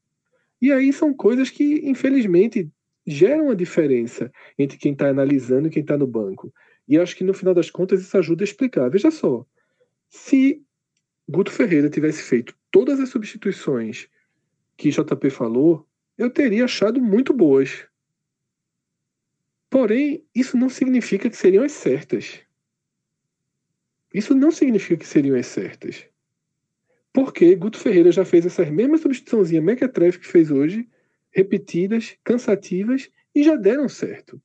E 0.61 0.71
aí 0.71 0.91
são 0.91 1.13
coisas 1.13 1.49
que, 1.49 1.81
infelizmente, 1.89 2.69
geram 3.05 3.49
a 3.49 3.55
diferença 3.55 4.31
entre 4.57 4.77
quem 4.77 4.93
está 4.93 5.09
analisando 5.09 5.67
e 5.67 5.71
quem 5.71 5.81
está 5.81 5.97
no 5.97 6.07
banco. 6.07 6.53
E 6.87 6.97
acho 6.97 7.15
que 7.15 7.23
no 7.23 7.33
final 7.33 7.53
das 7.53 7.69
contas 7.69 8.01
isso 8.01 8.17
ajuda 8.17 8.43
a 8.43 8.45
explicar. 8.45 8.89
Veja 8.89 9.11
só, 9.11 9.45
se 10.09 10.61
Guto 11.27 11.51
Ferreira 11.51 11.89
tivesse 11.89 12.23
feito 12.23 12.55
todas 12.71 12.99
as 12.99 13.09
substituições 13.09 14.07
que 14.75 14.89
JP 14.89 15.29
falou, 15.29 15.87
eu 16.17 16.29
teria 16.29 16.65
achado 16.65 17.01
muito 17.01 17.33
boas. 17.33 17.85
Porém, 19.69 20.25
isso 20.33 20.57
não 20.57 20.69
significa 20.69 21.29
que 21.29 21.37
seriam 21.37 21.63
as 21.63 21.71
certas. 21.71 22.41
Isso 24.13 24.33
não 24.33 24.49
significa 24.49 24.97
que 24.97 25.07
seriam 25.07 25.37
as 25.37 25.45
certas. 25.45 26.07
Porque 27.11 27.55
Guto 27.55 27.79
Ferreira 27.79 28.11
já 28.11 28.23
fez 28.23 28.45
essas 28.45 28.69
mesmas 28.69 29.01
substituiçãozinhas 29.01 29.63
mequetrefe 29.63 30.19
que 30.19 30.27
fez 30.27 30.51
hoje, 30.51 30.87
repetidas, 31.31 32.17
cansativas, 32.23 33.09
e 33.33 33.43
já 33.43 33.55
deram 33.55 33.89
certo. 33.89 34.41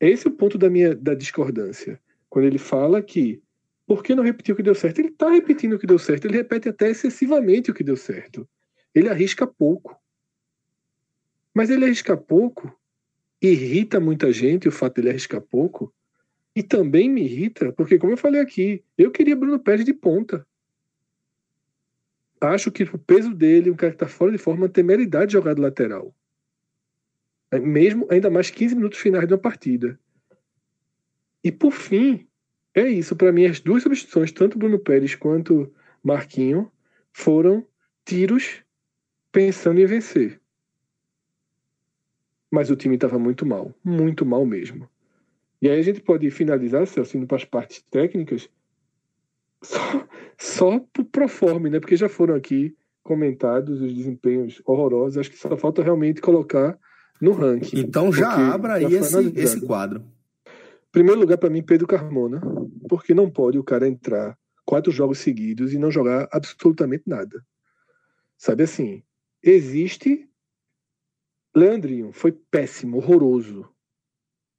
Esse 0.00 0.26
é 0.26 0.30
o 0.30 0.34
ponto 0.34 0.58
da 0.58 0.68
minha 0.68 0.94
da 0.94 1.14
discordância. 1.14 2.00
Quando 2.28 2.46
ele 2.46 2.58
fala 2.58 3.02
que 3.02 3.40
por 3.86 4.02
que 4.02 4.14
não 4.14 4.24
repetiu 4.24 4.52
o 4.52 4.56
que 4.56 4.62
deu 4.62 4.74
certo? 4.74 4.98
Ele 4.98 5.08
está 5.08 5.30
repetindo 5.30 5.74
o 5.74 5.78
que 5.78 5.86
deu 5.86 5.98
certo, 5.98 6.26
ele 6.26 6.36
repete 6.36 6.68
até 6.68 6.90
excessivamente 6.90 7.70
o 7.70 7.74
que 7.74 7.84
deu 7.84 7.96
certo. 7.96 8.48
Ele 8.94 9.08
arrisca 9.08 9.46
pouco. 9.46 9.96
Mas 11.54 11.70
ele 11.70 11.84
arrisca 11.84 12.16
pouco, 12.16 12.76
irrita 13.40 14.00
muita 14.00 14.32
gente 14.32 14.68
o 14.68 14.72
fato 14.72 14.96
de 14.96 15.02
ele 15.02 15.10
arriscar 15.10 15.40
pouco, 15.40 15.94
e 16.54 16.62
também 16.62 17.08
me 17.08 17.22
irrita, 17.22 17.72
porque, 17.72 17.98
como 17.98 18.12
eu 18.12 18.16
falei 18.16 18.40
aqui, 18.40 18.82
eu 18.96 19.10
queria 19.10 19.36
Bruno 19.36 19.58
Pérez 19.58 19.84
de 19.84 19.92
ponta. 19.92 20.46
Acho 22.40 22.70
que 22.70 22.82
o 22.82 22.98
peso 22.98 23.34
dele, 23.34 23.70
um 23.70 23.76
cara 23.76 23.92
que 23.92 23.96
está 23.96 24.08
fora 24.08 24.32
de 24.32 24.38
forma, 24.38 24.68
tem 24.68 24.84
temeridade 24.84 25.28
de 25.28 25.32
jogar 25.32 25.54
do 25.54 25.62
lateral. 25.62 26.14
É, 27.50 27.58
mesmo, 27.58 28.06
ainda 28.10 28.28
mais 28.28 28.50
15 28.50 28.74
minutos 28.74 28.98
finais 28.98 29.26
de 29.26 29.32
uma 29.34 29.40
partida. 29.40 29.98
E 31.42 31.50
por 31.50 31.72
fim, 31.72 32.26
é 32.74 32.88
isso. 32.88 33.16
Para 33.16 33.32
mim, 33.32 33.46
as 33.46 33.60
duas 33.60 33.82
substituições, 33.82 34.32
tanto 34.32 34.58
Bruno 34.58 34.78
Pérez 34.78 35.14
quanto 35.14 35.72
Marquinho, 36.02 36.70
foram 37.12 37.66
tiros 38.04 38.62
pensando 39.32 39.80
em 39.80 39.86
vencer. 39.86 40.40
Mas 42.50 42.70
o 42.70 42.76
time 42.76 42.94
estava 42.94 43.18
muito 43.18 43.46
mal, 43.46 43.74
muito 43.82 44.26
mal 44.26 44.44
mesmo. 44.44 44.88
E 45.60 45.68
aí 45.68 45.78
a 45.78 45.82
gente 45.82 46.00
pode 46.00 46.30
finalizar, 46.30 46.86
Celso, 46.86 47.16
indo 47.16 47.26
para 47.26 47.38
as 47.38 47.44
partes 47.44 47.82
técnicas, 47.90 48.48
só, 49.62 50.05
só 50.38 50.78
pro 50.92 51.04
proforme, 51.04 51.70
né? 51.70 51.80
Porque 51.80 51.96
já 51.96 52.08
foram 52.08 52.34
aqui 52.34 52.76
comentados 53.02 53.80
os 53.80 53.94
desempenhos 53.94 54.60
horrorosos. 54.64 55.18
Acho 55.18 55.30
que 55.30 55.38
só 55.38 55.56
falta 55.56 55.82
realmente 55.82 56.20
colocar 56.20 56.78
no 57.20 57.32
ranking. 57.32 57.78
Então 57.78 58.12
já 58.12 58.52
abra 58.52 58.74
aí 58.74 58.84
esse, 58.84 59.32
esse 59.38 59.60
quadro. 59.66 60.04
Primeiro 60.92 61.20
lugar 61.20 61.38
para 61.38 61.50
mim, 61.50 61.62
Pedro 61.62 61.86
Carmona, 61.86 62.40
porque 62.88 63.14
não 63.14 63.30
pode 63.30 63.58
o 63.58 63.64
cara 63.64 63.88
entrar 63.88 64.36
quatro 64.64 64.90
jogos 64.90 65.18
seguidos 65.18 65.72
e 65.72 65.78
não 65.78 65.90
jogar 65.90 66.28
absolutamente 66.32 67.04
nada. 67.06 67.44
Sabe 68.36 68.64
assim, 68.64 69.02
existe 69.42 70.28
Leandrinho, 71.56 72.12
foi 72.12 72.32
péssimo, 72.32 72.98
horroroso. 72.98 73.66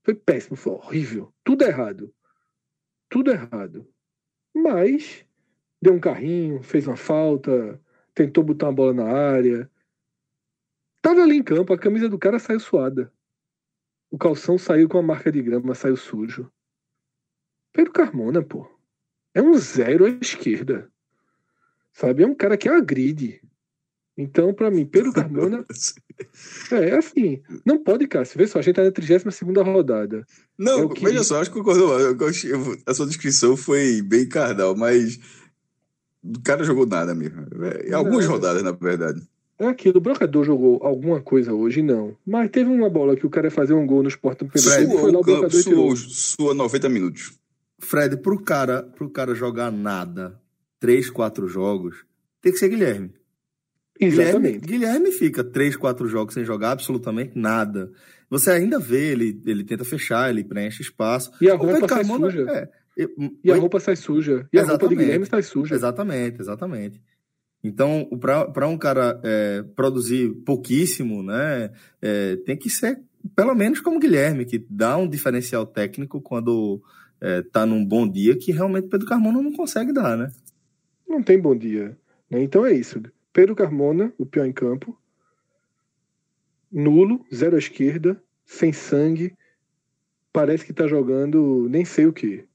Foi 0.04 0.16
péssimo, 0.16 0.56
foi 0.58 0.74
horrível. 0.74 1.32
Tudo 1.44 1.64
errado. 1.64 2.12
Tudo 3.08 3.30
errado. 3.30 3.88
Mas 4.52 5.24
deu 5.82 5.94
um 5.94 6.00
carrinho, 6.00 6.62
fez 6.62 6.88
uma 6.88 6.98
falta, 6.98 7.80
tentou 8.14 8.44
botar 8.44 8.68
uma 8.68 8.74
bola 8.74 8.94
na 8.94 9.06
área. 9.06 9.70
Tava 11.02 11.22
ali 11.22 11.38
em 11.38 11.44
campo, 11.44 11.74
a 11.74 11.78
camisa 11.78 12.10
do 12.10 12.18
cara 12.18 12.40
saiu 12.40 12.60
suada. 12.60 13.12
O 14.10 14.18
calção 14.18 14.58
saiu 14.58 14.88
com 14.88 14.98
a 14.98 15.04
marca 15.04 15.32
de 15.32 15.42
grama, 15.42 15.76
saiu 15.76 15.98
sujo. 15.98 16.52
Pedro 17.74 17.92
Carmona, 17.92 18.42
pô. 18.42 18.68
É 19.34 19.42
um 19.42 19.54
zero 19.56 20.06
à 20.06 20.10
esquerda. 20.10 20.92
Sabe? 21.94 22.24
É 22.24 22.28
um 22.28 22.36
cara 22.36 22.58
que 22.58 22.70
agride. 22.70 23.42
Então, 24.18 24.52
para 24.52 24.72
mim, 24.72 24.84
Pedro 24.86 25.14
Carmona. 25.14 25.64
é, 26.72 26.90
é 26.90 26.98
assim. 26.98 27.42
Não 27.64 27.84
pode, 27.84 28.08
Cássio. 28.08 28.38
Vê 28.40 28.48
só, 28.48 28.58
a 28.58 28.62
gente 28.64 28.76
tá 28.76 28.84
na 28.84 28.92
32 28.92 29.36
rodada. 29.64 30.26
Não, 30.58 30.86
é 30.86 30.94
que... 30.94 31.04
veja 31.06 31.24
só, 31.24 31.40
acho 31.40 31.52
que 31.52 31.58
concordou. 31.58 31.96
A 32.88 32.94
sua 32.96 33.06
descrição 33.06 33.56
foi 33.56 34.02
bem 34.02 34.28
cardal, 34.28 34.76
mas. 34.76 35.20
O 36.24 36.42
cara 36.44 36.64
jogou 36.64 36.86
nada 36.86 37.14
mesmo. 37.16 37.46
É, 37.64 37.94
algumas 37.94 38.26
é, 38.26 38.28
rodadas, 38.28 38.64
na 38.64 38.72
verdade. 38.72 39.22
É 39.60 39.68
aquilo. 39.68 39.98
O 39.98 40.02
Brocador 40.02 40.44
jogou 40.44 40.80
alguma 40.84 41.22
coisa 41.22 41.54
hoje? 41.54 41.82
Não. 41.82 42.16
Mas 42.26 42.50
teve 42.52 42.70
uma 42.70 42.90
bola 42.90 43.16
que 43.16 43.26
o 43.26 43.30
cara 43.30 43.48
ia 43.48 43.52
fazer 43.52 43.74
um 43.74 43.86
gol 43.86 44.04
no 44.04 44.10
Sport 44.10 44.42
no 44.42 44.50
Fred, 44.50 44.92
foi 44.92 45.12
lá 45.12 45.20
o 45.20 45.24
Brocador 45.24 45.52
suou, 45.52 45.96
sua 45.96 46.54
90 46.54 46.90
minutos. 46.90 47.38
Fred, 47.80 48.18
pro 48.18 48.40
cara, 48.42 48.84
pro 48.84 49.10
cara 49.10 49.34
jogar 49.36 49.72
nada, 49.72 50.40
3, 50.80 51.10
4 51.10 51.48
jogos, 51.48 52.06
tem 52.42 52.52
que 52.52 52.60
ser 52.60 52.70
Guilherme. 52.70 53.14
Exatamente. 54.00 54.60
Guilherme, 54.60 54.68
Guilherme 54.68 55.12
fica 55.12 55.44
três, 55.44 55.76
quatro 55.76 56.08
jogos 56.08 56.34
sem 56.34 56.46
jogar 56.46 56.72
absolutamente 56.72 57.32
nada. 57.36 57.92
Você 58.30 58.52
ainda 58.52 58.80
vê, 58.80 59.12
ele, 59.12 59.42
ele 59.46 59.64
tenta 59.64 59.84
fechar, 59.84 60.30
ele 60.30 60.44
preenche 60.44 60.82
espaço. 60.82 61.32
E 61.42 61.50
a 61.50 61.56
roupa 61.56 61.80
sai 61.80 61.88
Carmona, 61.88 62.30
suja. 62.30 62.50
É, 62.50 62.70
e 63.44 63.52
a 63.52 63.56
roupa 63.56 63.80
sai 63.80 63.96
suja. 63.96 64.48
E 64.52 64.58
exatamente, 64.58 64.70
a 64.70 64.72
roupa 64.72 64.88
de 64.90 64.96
Guilherme 64.96 65.26
sai 65.26 65.44
suja. 65.44 65.76
Exatamente, 65.76 66.42
exatamente. 66.42 67.02
Então, 67.64 68.08
para 68.54 68.68
um 68.68 68.78
cara 68.78 69.20
é, 69.24 69.64
produzir 69.76 70.30
pouquíssimo, 70.46 71.22
né, 71.22 71.72
é, 72.02 72.36
tem 72.38 72.56
que 72.56 72.70
ser 72.70 73.02
pelo 73.36 73.54
menos 73.56 73.80
como 73.80 74.00
Guilherme, 74.00 74.46
que 74.46 74.66
dá 74.70 74.98
um 74.98 75.08
diferencial 75.08 75.66
técnico 75.66 76.22
quando 76.22 76.82
é, 77.20 77.42
tá 77.42 77.66
num 77.66 77.84
bom 77.84 78.08
dia 78.08 78.38
que 78.38 78.52
realmente 78.52 78.88
Pedro 78.88 79.08
Carmona 79.08 79.42
não 79.42 79.54
consegue 79.54 79.92
dar, 79.92 80.18
né? 80.18 80.32
Não 81.08 81.22
tem 81.22 81.40
bom 81.40 81.56
dia. 81.56 81.98
Né? 82.30 82.42
Então 82.42 82.66
é 82.66 82.74
isso. 82.74 83.02
Pedro 83.34 83.56
Carmona, 83.56 84.14
o 84.18 84.26
pior 84.26 84.46
em 84.46 84.54
campo. 84.54 84.98
Nulo, 86.72 87.26
zero 87.34 87.56
à 87.56 87.60
esquerda, 87.60 88.22
sem 88.46 88.74
sangue. 88.74 89.34
Parece 90.32 90.66
que 90.66 90.72
está 90.72 90.88
jogando 90.88 91.68
nem 91.70 91.86
sei 91.86 92.06
o 92.06 92.14
que. 92.14 92.46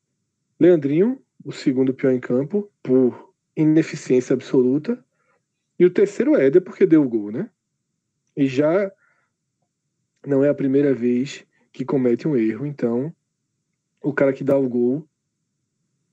Leandrinho, 0.62 1.20
o 1.44 1.50
segundo 1.50 1.92
pior 1.92 2.12
em 2.12 2.20
campo, 2.20 2.70
por 2.84 3.34
ineficiência 3.56 4.32
absoluta. 4.32 5.04
E 5.76 5.84
o 5.84 5.90
terceiro 5.90 6.36
é 6.36 6.46
Éder, 6.46 6.62
porque 6.62 6.86
deu 6.86 7.02
o 7.02 7.08
gol, 7.08 7.32
né? 7.32 7.50
E 8.36 8.46
já 8.46 8.92
não 10.24 10.44
é 10.44 10.48
a 10.48 10.54
primeira 10.54 10.94
vez 10.94 11.44
que 11.72 11.84
comete 11.84 12.28
um 12.28 12.36
erro. 12.36 12.64
Então, 12.64 13.12
o 14.00 14.12
cara 14.12 14.32
que 14.32 14.44
dá 14.44 14.56
o 14.56 14.68
gol. 14.68 15.04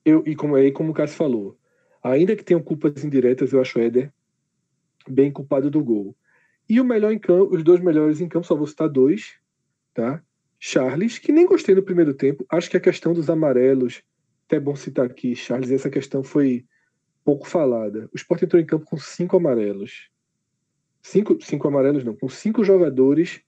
Eu, 0.04 0.24
e 0.26 0.34
como 0.34 0.56
aí, 0.56 0.72
como 0.72 0.90
o 0.90 0.94
Cássio 0.94 1.16
falou, 1.16 1.56
ainda 2.02 2.34
que 2.34 2.42
tenham 2.42 2.60
culpas 2.60 3.04
indiretas, 3.04 3.52
eu 3.52 3.60
acho 3.60 3.78
Éder 3.78 4.12
bem 5.08 5.30
culpado 5.30 5.70
do 5.70 5.84
gol. 5.84 6.16
E 6.68 6.80
o 6.80 6.84
melhor 6.84 7.12
em 7.12 7.20
campo, 7.20 7.54
os 7.54 7.62
dois 7.62 7.80
melhores 7.80 8.20
em 8.20 8.28
campo, 8.28 8.48
só 8.48 8.56
vou 8.56 8.66
citar 8.66 8.88
dois, 8.88 9.34
tá? 9.94 10.20
Charles, 10.58 11.18
que 11.18 11.30
nem 11.30 11.46
gostei 11.46 11.72
no 11.72 11.84
primeiro 11.84 12.12
tempo. 12.14 12.44
Acho 12.50 12.68
que 12.68 12.76
a 12.76 12.80
questão 12.80 13.12
dos 13.14 13.30
amarelos, 13.30 14.02
até 14.50 14.58
bom 14.58 14.74
citar 14.74 15.06
aqui, 15.06 15.36
Charles, 15.36 15.70
essa 15.70 15.88
questão 15.88 16.24
foi 16.24 16.66
pouco 17.24 17.46
falada. 17.46 18.08
O 18.12 18.16
Sport 18.16 18.42
entrou 18.42 18.60
em 18.60 18.66
campo 18.66 18.84
com 18.84 18.98
cinco 18.98 19.36
amarelos. 19.36 20.10
Cinco, 21.00 21.40
cinco 21.40 21.68
amarelos 21.68 22.02
não, 22.02 22.16
com 22.16 22.28
cinco 22.28 22.64
jogadores 22.64 23.40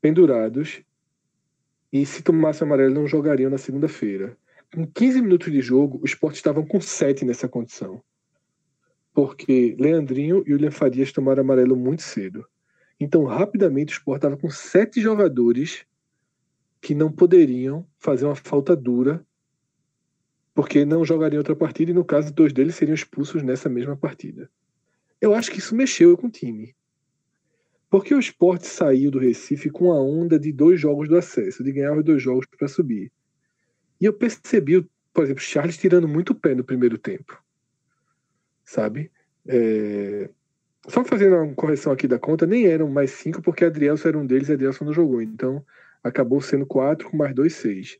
pendurados. 0.00 0.82
E 1.90 2.04
se 2.04 2.22
tomasse 2.22 2.62
amarelo, 2.62 2.94
não 2.94 3.06
jogariam 3.06 3.50
na 3.50 3.56
segunda-feira. 3.56 4.36
Com 4.74 4.86
15 4.86 5.22
minutos 5.22 5.50
de 5.50 5.62
jogo, 5.62 5.98
o 6.02 6.04
Sport 6.04 6.34
estavam 6.34 6.66
com 6.66 6.78
sete 6.78 7.24
nessa 7.24 7.48
condição 7.48 8.02
porque 9.18 9.74
Leandrinho 9.80 10.44
e 10.46 10.52
William 10.52 10.70
Farias 10.70 11.10
tomaram 11.10 11.42
amarelo 11.42 11.74
muito 11.74 12.02
cedo. 12.02 12.46
Então, 13.00 13.24
rapidamente, 13.24 13.92
o 13.92 13.96
Sport 13.98 14.18
estava 14.18 14.36
com 14.36 14.48
sete 14.48 15.00
jogadores 15.00 15.84
que 16.80 16.94
não 16.94 17.10
poderiam 17.10 17.84
fazer 17.98 18.26
uma 18.26 18.36
falta 18.36 18.76
dura, 18.76 19.26
porque 20.58 20.84
não 20.84 21.04
jogariam 21.04 21.38
outra 21.38 21.54
partida, 21.54 21.92
e 21.92 21.94
no 21.94 22.04
caso, 22.04 22.34
dois 22.34 22.52
deles 22.52 22.74
seriam 22.74 22.92
expulsos 22.96 23.44
nessa 23.44 23.68
mesma 23.68 23.96
partida. 23.96 24.50
Eu 25.20 25.32
acho 25.32 25.52
que 25.52 25.60
isso 25.60 25.72
mexeu 25.72 26.16
com 26.16 26.26
o 26.26 26.30
time. 26.30 26.74
Porque 27.88 28.12
o 28.12 28.18
Sport 28.18 28.64
saiu 28.64 29.08
do 29.08 29.20
Recife 29.20 29.70
com 29.70 29.92
a 29.92 30.02
onda 30.02 30.36
de 30.36 30.50
dois 30.50 30.80
jogos 30.80 31.08
do 31.08 31.16
acesso, 31.16 31.62
de 31.62 31.70
ganhar 31.70 31.96
os 31.96 32.04
dois 32.04 32.20
jogos 32.20 32.44
para 32.58 32.66
subir. 32.66 33.12
E 34.00 34.06
eu 34.06 34.12
percebi, 34.12 34.84
por 35.14 35.22
exemplo, 35.22 35.40
Charles 35.40 35.78
tirando 35.78 36.08
muito 36.08 36.34
pé 36.34 36.56
no 36.56 36.64
primeiro 36.64 36.98
tempo 36.98 37.40
sabe? 38.68 39.12
É... 39.46 40.28
Só 40.88 41.04
fazendo 41.04 41.36
uma 41.36 41.54
correção 41.54 41.92
aqui 41.92 42.08
da 42.08 42.18
conta, 42.18 42.46
nem 42.46 42.66
eram 42.66 42.88
mais 42.88 43.12
cinco, 43.12 43.40
porque 43.40 43.64
Adrielson 43.64 44.08
era 44.08 44.18
um 44.18 44.26
deles 44.26 44.48
e 44.48 44.54
Adrielson 44.54 44.86
não 44.86 44.92
jogou. 44.92 45.22
Então, 45.22 45.64
acabou 46.02 46.40
sendo 46.40 46.66
quatro 46.66 47.10
com 47.10 47.16
mais 47.16 47.32
dois, 47.34 47.54
seis. 47.54 47.96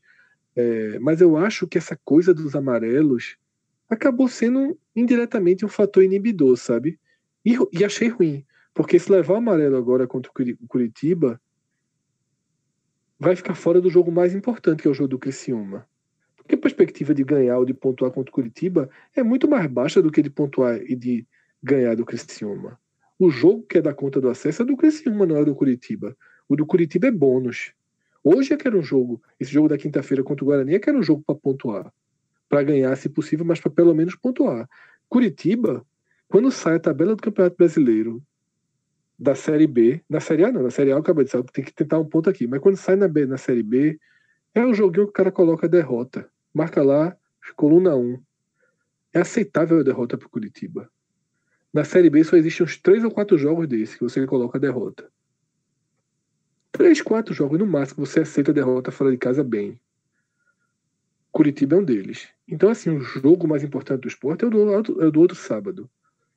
É, 0.59 0.99
mas 0.99 1.21
eu 1.21 1.37
acho 1.37 1.65
que 1.65 1.77
essa 1.77 1.97
coisa 2.03 2.33
dos 2.33 2.53
amarelos 2.53 3.37
acabou 3.89 4.27
sendo 4.27 4.77
indiretamente 4.93 5.65
um 5.65 5.69
fator 5.69 6.03
inibidor, 6.03 6.57
sabe? 6.57 6.99
E, 7.45 7.55
e 7.71 7.85
achei 7.85 8.09
ruim, 8.09 8.45
porque 8.73 8.99
se 8.99 9.09
levar 9.09 9.35
o 9.35 9.37
amarelo 9.37 9.77
agora 9.77 10.05
contra 10.05 10.29
o 10.29 10.67
Curitiba, 10.67 11.39
vai 13.17 13.37
ficar 13.37 13.55
fora 13.55 13.79
do 13.79 13.89
jogo 13.89 14.11
mais 14.11 14.35
importante, 14.35 14.81
que 14.81 14.87
é 14.89 14.91
o 14.91 14.93
jogo 14.93 15.07
do 15.07 15.19
Criciúma. 15.19 15.87
Porque 16.35 16.55
a 16.55 16.57
perspectiva 16.57 17.13
de 17.13 17.23
ganhar 17.23 17.57
ou 17.57 17.63
de 17.63 17.73
pontuar 17.73 18.11
contra 18.11 18.29
o 18.29 18.33
Curitiba 18.33 18.89
é 19.15 19.23
muito 19.23 19.49
mais 19.49 19.65
baixa 19.65 20.01
do 20.01 20.11
que 20.11 20.21
de 20.21 20.29
pontuar 20.29 20.75
e 20.81 20.93
de 20.93 21.25
ganhar 21.63 21.95
do 21.95 22.03
Criciúma. 22.03 22.77
O 23.17 23.29
jogo 23.29 23.63
que 23.63 23.77
é 23.77 23.81
da 23.81 23.93
conta 23.93 24.19
do 24.19 24.27
acesso 24.27 24.63
é 24.63 24.65
do 24.65 24.75
Criciúma, 24.75 25.25
não 25.25 25.37
é 25.37 25.45
do 25.45 25.55
Curitiba. 25.55 26.17
O 26.49 26.55
do 26.57 26.65
Curitiba 26.65 27.07
é 27.07 27.11
bônus. 27.11 27.73
Hoje 28.23 28.53
é 28.53 28.57
que 28.57 28.67
era 28.67 28.77
um 28.77 28.83
jogo, 28.83 29.21
esse 29.39 29.51
jogo 29.51 29.67
da 29.67 29.77
quinta-feira 29.77 30.23
contra 30.23 30.43
o 30.43 30.47
Guarani 30.47 30.75
é 30.75 30.79
que 30.79 30.89
era 30.89 30.97
um 30.97 31.03
jogo 31.03 31.23
para 31.25 31.35
pontuar. 31.35 31.93
Para 32.49 32.63
ganhar, 32.63 32.95
se 32.95 33.07
possível, 33.07 33.45
mas 33.45 33.59
para 33.59 33.71
pelo 33.71 33.93
menos 33.93 34.15
pontuar. 34.15 34.67
Curitiba, 35.07 35.85
quando 36.27 36.51
sai 36.51 36.75
a 36.75 36.79
tabela 36.79 37.15
do 37.15 37.21
Campeonato 37.21 37.55
Brasileiro 37.55 38.21
da 39.17 39.35
Série 39.35 39.67
B, 39.67 40.01
na 40.09 40.19
Série 40.19 40.45
A 40.45 40.51
não, 40.51 40.63
na 40.63 40.71
Série 40.71 40.91
A 40.91 40.95
eu 40.95 40.99
acabei 40.99 41.25
de 41.25 41.31
dizer, 41.31 41.43
tem 41.51 41.63
que 41.63 41.73
tentar 41.73 41.99
um 41.99 42.05
ponto 42.05 42.29
aqui, 42.29 42.47
mas 42.47 42.59
quando 42.59 42.77
sai 42.77 42.95
na, 42.95 43.07
B, 43.07 43.25
na 43.25 43.37
Série 43.37 43.63
B, 43.63 43.99
é 44.53 44.65
um 44.65 44.73
joguinho 44.73 45.05
que 45.05 45.11
o 45.11 45.13
cara 45.13 45.31
coloca 45.31 45.67
a 45.67 45.69
derrota. 45.69 46.29
Marca 46.53 46.81
lá, 46.83 47.15
coluna 47.55 47.95
1. 47.95 48.21
É 49.13 49.19
aceitável 49.19 49.79
a 49.79 49.83
derrota 49.83 50.17
para 50.17 50.29
Curitiba. 50.29 50.89
Na 51.73 51.83
Série 51.83 52.09
B 52.09 52.23
só 52.23 52.35
existem 52.35 52.65
uns 52.65 52.77
3 52.77 53.03
ou 53.03 53.11
4 53.11 53.37
jogos 53.37 53.67
desse 53.67 53.97
que 53.97 54.03
você 54.03 54.25
coloca 54.25 54.57
a 54.57 54.61
derrota. 54.61 55.11
3, 56.71 57.01
4 57.01 57.33
jogos 57.33 57.59
no 57.59 57.65
máximo 57.65 58.05
você 58.05 58.21
aceita 58.21 58.51
a 58.51 58.53
derrota 58.53 58.91
fora 58.91 59.11
de 59.11 59.17
casa 59.17 59.43
bem. 59.43 59.79
Curitiba 61.31 61.75
é 61.75 61.79
um 61.79 61.83
deles. 61.83 62.27
Então, 62.47 62.69
assim, 62.69 62.89
o 62.89 63.01
jogo 63.01 63.47
mais 63.47 63.63
importante 63.63 64.01
do 64.01 64.07
esporte 64.07 64.43
é 64.43 64.47
o 64.47 64.49
do, 64.49 64.73
é 64.73 65.05
o 65.07 65.11
do 65.11 65.19
outro 65.19 65.35
sábado. 65.35 65.89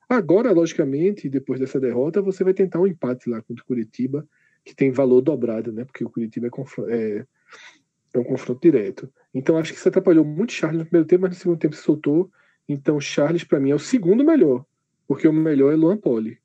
Agora, 0.07 0.51
logicamente, 0.51 1.29
depois 1.29 1.59
dessa 1.59 1.79
derrota, 1.79 2.21
você 2.21 2.43
vai 2.43 2.53
tentar 2.53 2.79
um 2.79 2.87
empate 2.87 3.29
lá 3.29 3.41
contra 3.41 3.63
o 3.63 3.65
Curitiba, 3.65 4.27
que 4.63 4.75
tem 4.75 4.91
valor 4.91 5.21
dobrado, 5.21 5.71
né? 5.71 5.85
Porque 5.85 6.03
o 6.03 6.09
Curitiba 6.09 6.47
é, 6.47 6.95
é, 6.95 7.25
é 8.13 8.19
um 8.19 8.23
confronto 8.23 8.61
direto. 8.61 9.11
Então, 9.33 9.57
acho 9.57 9.73
que 9.73 9.79
isso 9.79 9.89
atrapalhou 9.89 10.23
muito 10.23 10.53
Charles 10.53 10.79
no 10.79 10.85
primeiro 10.85 11.07
tempo, 11.07 11.23
mas 11.23 11.31
no 11.31 11.35
segundo 11.37 11.59
tempo 11.59 11.75
se 11.75 11.81
soltou. 11.81 12.29
Então, 12.69 12.99
Charles, 12.99 13.43
para 13.43 13.59
mim, 13.59 13.71
é 13.71 13.75
o 13.75 13.79
segundo 13.79 14.23
melhor, 14.23 14.65
porque 15.07 15.27
o 15.27 15.33
melhor 15.33 15.73
é 15.73 15.75
Luan 15.75 15.97
Poli. 15.97 16.37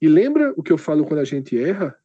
E 0.00 0.08
lembra 0.08 0.52
o 0.56 0.62
que 0.62 0.72
eu 0.72 0.78
falo 0.78 1.04
quando 1.04 1.20
a 1.20 1.24
gente 1.24 1.58
erra? 1.58 1.96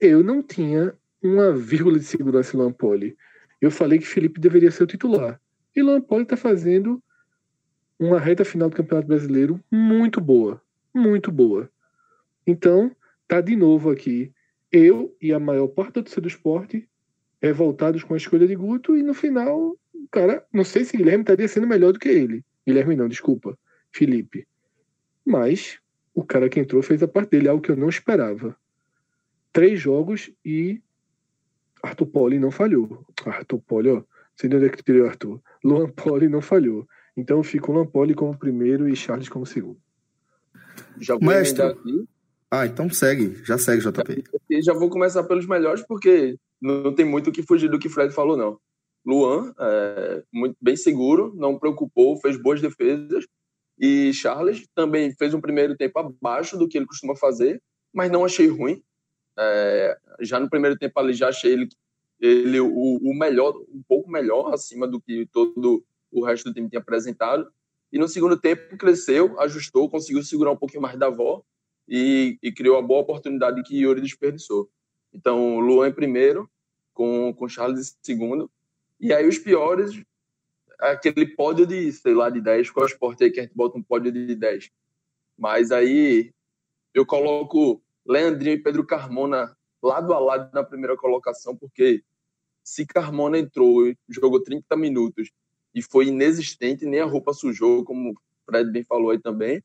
Eu 0.00 0.22
não 0.22 0.42
tinha 0.42 0.94
uma 1.22 1.52
vírgula 1.52 1.98
de 1.98 2.04
segurança 2.04 2.54
em 2.54 2.60
Luan 2.60 2.72
Poli. 2.72 3.16
Eu 3.60 3.70
falei 3.70 3.98
que 3.98 4.06
Felipe 4.06 4.40
deveria 4.40 4.70
ser 4.70 4.84
o 4.84 4.86
titular. 4.86 5.40
E 5.74 5.82
Luan 5.82 6.00
Poli 6.00 6.22
está 6.22 6.36
fazendo 6.36 7.02
uma 7.98 8.18
reta 8.18 8.44
final 8.44 8.68
do 8.68 8.76
Campeonato 8.76 9.08
Brasileiro 9.08 9.58
muito 9.70 10.20
boa, 10.20 10.60
muito 10.94 11.32
boa. 11.32 11.70
Então, 12.46 12.94
tá 13.26 13.40
de 13.40 13.56
novo 13.56 13.90
aqui 13.90 14.32
eu 14.70 15.16
e 15.20 15.32
a 15.32 15.40
maior 15.40 15.68
parte 15.68 15.94
da 15.94 16.02
torcida 16.02 16.22
do 16.22 16.28
esporte 16.28 16.88
revoltados 17.40 18.02
com 18.02 18.14
a 18.14 18.16
escolha 18.16 18.46
de 18.46 18.54
Guto 18.54 18.96
e 18.96 19.02
no 19.02 19.14
final, 19.14 19.76
cara, 20.10 20.44
não 20.52 20.64
sei 20.64 20.84
se 20.84 20.96
Guilherme 20.96 21.22
estaria 21.22 21.48
sendo 21.48 21.66
melhor 21.66 21.92
do 21.92 21.98
que 21.98 22.08
ele. 22.08 22.44
Guilherme 22.66 22.96
não, 22.96 23.08
desculpa, 23.08 23.56
Felipe. 23.92 24.46
Mas 25.24 25.78
o 26.14 26.24
cara 26.24 26.48
que 26.48 26.58
entrou 26.58 26.82
fez 26.82 27.02
a 27.02 27.08
parte 27.08 27.30
dele, 27.30 27.48
algo 27.48 27.62
que 27.62 27.70
eu 27.70 27.76
não 27.76 27.88
esperava. 27.88 28.56
Três 29.56 29.80
jogos 29.80 30.30
e 30.44 30.82
Arthur 31.82 32.04
Poli 32.04 32.38
não 32.38 32.50
falhou. 32.50 33.06
Arthur 33.24 33.58
Poli, 33.60 33.88
ó, 33.88 34.02
sei 34.36 34.50
de 34.50 34.56
onde 34.56 34.66
é 34.66 34.68
que 34.68 34.82
tirei 34.82 35.00
o 35.00 35.06
Arthur. 35.06 35.40
Luan 35.64 35.88
Poli 35.88 36.28
não 36.28 36.42
falhou. 36.42 36.86
Então 37.16 37.42
fica 37.42 37.70
o 37.70 37.74
Lampoli 37.74 38.14
como 38.14 38.38
primeiro 38.38 38.86
e 38.86 38.94
Charles 38.94 39.30
como 39.30 39.46
segundo. 39.46 39.78
Já 41.00 41.14
vou 41.14 41.26
Mestre. 41.26 41.62
aqui. 41.62 42.06
Ah, 42.50 42.66
então 42.66 42.90
segue, 42.90 43.42
já 43.46 43.56
segue, 43.56 43.80
JP. 43.80 44.24
E 44.50 44.60
já 44.60 44.74
vou 44.74 44.90
começar 44.90 45.24
pelos 45.24 45.46
melhores, 45.46 45.82
porque 45.86 46.36
não 46.60 46.94
tem 46.94 47.06
muito 47.06 47.30
o 47.30 47.32
que 47.32 47.42
fugir 47.42 47.70
do 47.70 47.78
que 47.78 47.88
o 47.88 47.90
Fred 47.90 48.12
falou, 48.12 48.36
não. 48.36 48.60
Luan, 49.06 49.54
é, 49.58 50.22
muito 50.30 50.58
bem 50.60 50.76
seguro, 50.76 51.32
não 51.34 51.58
preocupou, 51.58 52.20
fez 52.20 52.36
boas 52.36 52.60
defesas. 52.60 53.24
E 53.78 54.12
Charles 54.12 54.68
também 54.74 55.14
fez 55.14 55.32
um 55.32 55.40
primeiro 55.40 55.74
tempo 55.74 55.98
abaixo 55.98 56.58
do 56.58 56.68
que 56.68 56.76
ele 56.76 56.86
costuma 56.86 57.16
fazer, 57.16 57.58
mas 57.90 58.10
não 58.10 58.22
achei 58.22 58.48
ruim. 58.48 58.82
É, 59.38 59.98
já 60.20 60.40
no 60.40 60.48
primeiro 60.48 60.78
tempo 60.78 60.98
ali, 60.98 61.12
já 61.12 61.28
achei 61.28 61.52
ele, 61.52 61.68
ele 62.20 62.60
o, 62.60 62.68
o 62.70 63.14
melhor, 63.14 63.56
um 63.68 63.82
pouco 63.86 64.10
melhor 64.10 64.52
acima 64.52 64.86
do 64.86 65.00
que 65.00 65.26
todo 65.26 65.84
o 66.10 66.24
resto 66.24 66.48
do 66.48 66.54
time 66.54 66.68
tinha 66.68 66.80
apresentado. 66.80 67.50
E 67.92 67.98
no 67.98 68.08
segundo 68.08 68.36
tempo 68.36 68.76
cresceu, 68.76 69.38
ajustou, 69.40 69.88
conseguiu 69.88 70.22
segurar 70.22 70.52
um 70.52 70.56
pouquinho 70.56 70.82
mais 70.82 70.98
da 70.98 71.06
avó 71.06 71.42
e, 71.88 72.38
e 72.42 72.50
criou 72.50 72.76
a 72.76 72.82
boa 72.82 73.00
oportunidade 73.00 73.62
que 73.62 73.78
Yuri 73.78 74.00
desperdiçou. 74.00 74.68
Então, 75.12 75.60
Luan 75.60 75.88
em 75.88 75.92
primeiro, 75.92 76.50
com, 76.92 77.32
com 77.34 77.48
Charles 77.48 77.92
em 77.92 77.96
segundo. 78.02 78.50
E 78.98 79.12
aí 79.12 79.26
os 79.28 79.38
piores, 79.38 80.02
aquele 80.78 81.26
pódio 81.26 81.66
de, 81.66 81.92
sei 81.92 82.14
lá, 82.14 82.28
de 82.30 82.40
10, 82.40 82.70
qual 82.70 82.86
é 82.86 82.88
esporte 82.88 83.24
aí 83.24 83.30
que 83.30 83.40
a 83.40 83.42
gente 83.42 83.54
bota 83.54 83.78
um 83.78 83.82
pódio 83.82 84.10
de 84.10 84.34
10? 84.34 84.70
Mas 85.38 85.70
aí 85.70 86.32
eu 86.94 87.04
coloco 87.04 87.82
Leandrinho 88.06 88.54
e 88.54 88.62
Pedro 88.62 88.86
Carmona 88.86 89.56
lado 89.82 90.12
a 90.14 90.18
lado 90.18 90.50
na 90.52 90.62
primeira 90.62 90.96
colocação, 90.96 91.56
porque 91.56 92.02
se 92.62 92.86
Carmona 92.86 93.38
entrou 93.38 93.86
e 93.86 93.96
jogou 94.08 94.42
30 94.42 94.76
minutos 94.76 95.30
e 95.74 95.82
foi 95.82 96.06
inexistente, 96.06 96.86
nem 96.86 97.00
a 97.00 97.04
roupa 97.04 97.32
sujou, 97.32 97.84
como 97.84 98.10
o 98.10 98.14
Fred 98.44 98.70
bem 98.70 98.82
falou 98.84 99.10
aí 99.10 99.20
também. 99.20 99.62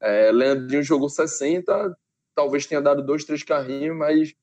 É, 0.00 0.30
Leandrinho 0.30 0.82
jogou 0.82 1.08
60, 1.08 1.96
talvez 2.34 2.66
tenha 2.66 2.80
dado 2.80 3.02
dois, 3.02 3.24
três 3.24 3.42
carrinhos, 3.42 3.96
mas 3.96 4.34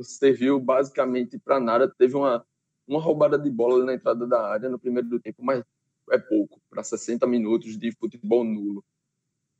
serviu 0.00 0.60
basicamente 0.60 1.38
para 1.38 1.58
nada. 1.58 1.92
Teve 1.98 2.16
uma, 2.16 2.46
uma 2.86 3.00
roubada 3.00 3.38
de 3.38 3.50
bola 3.50 3.84
na 3.84 3.94
entrada 3.94 4.26
da 4.26 4.48
área 4.48 4.68
no 4.68 4.78
primeiro 4.78 5.18
tempo, 5.20 5.42
mas 5.42 5.62
é 6.10 6.18
pouco 6.18 6.60
para 6.70 6.82
60 6.82 7.26
minutos 7.26 7.76
de 7.76 7.92
futebol 7.92 8.44
nulo. 8.44 8.84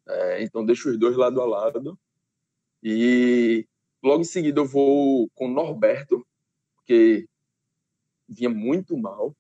É, 0.09 0.43
então 0.43 0.65
deixo 0.65 0.91
os 0.91 0.99
dois 0.99 1.17
lado 1.17 1.41
a 1.41 1.45
lado. 1.45 1.99
E 2.83 3.67
logo 4.03 4.23
em 4.23 4.25
seguida 4.25 4.61
eu 4.61 4.67
vou 4.67 5.29
com 5.35 5.49
Norberto, 5.49 6.27
porque 6.77 7.27
vinha 8.29 8.51
muito 8.51 8.97
mal 8.97 9.35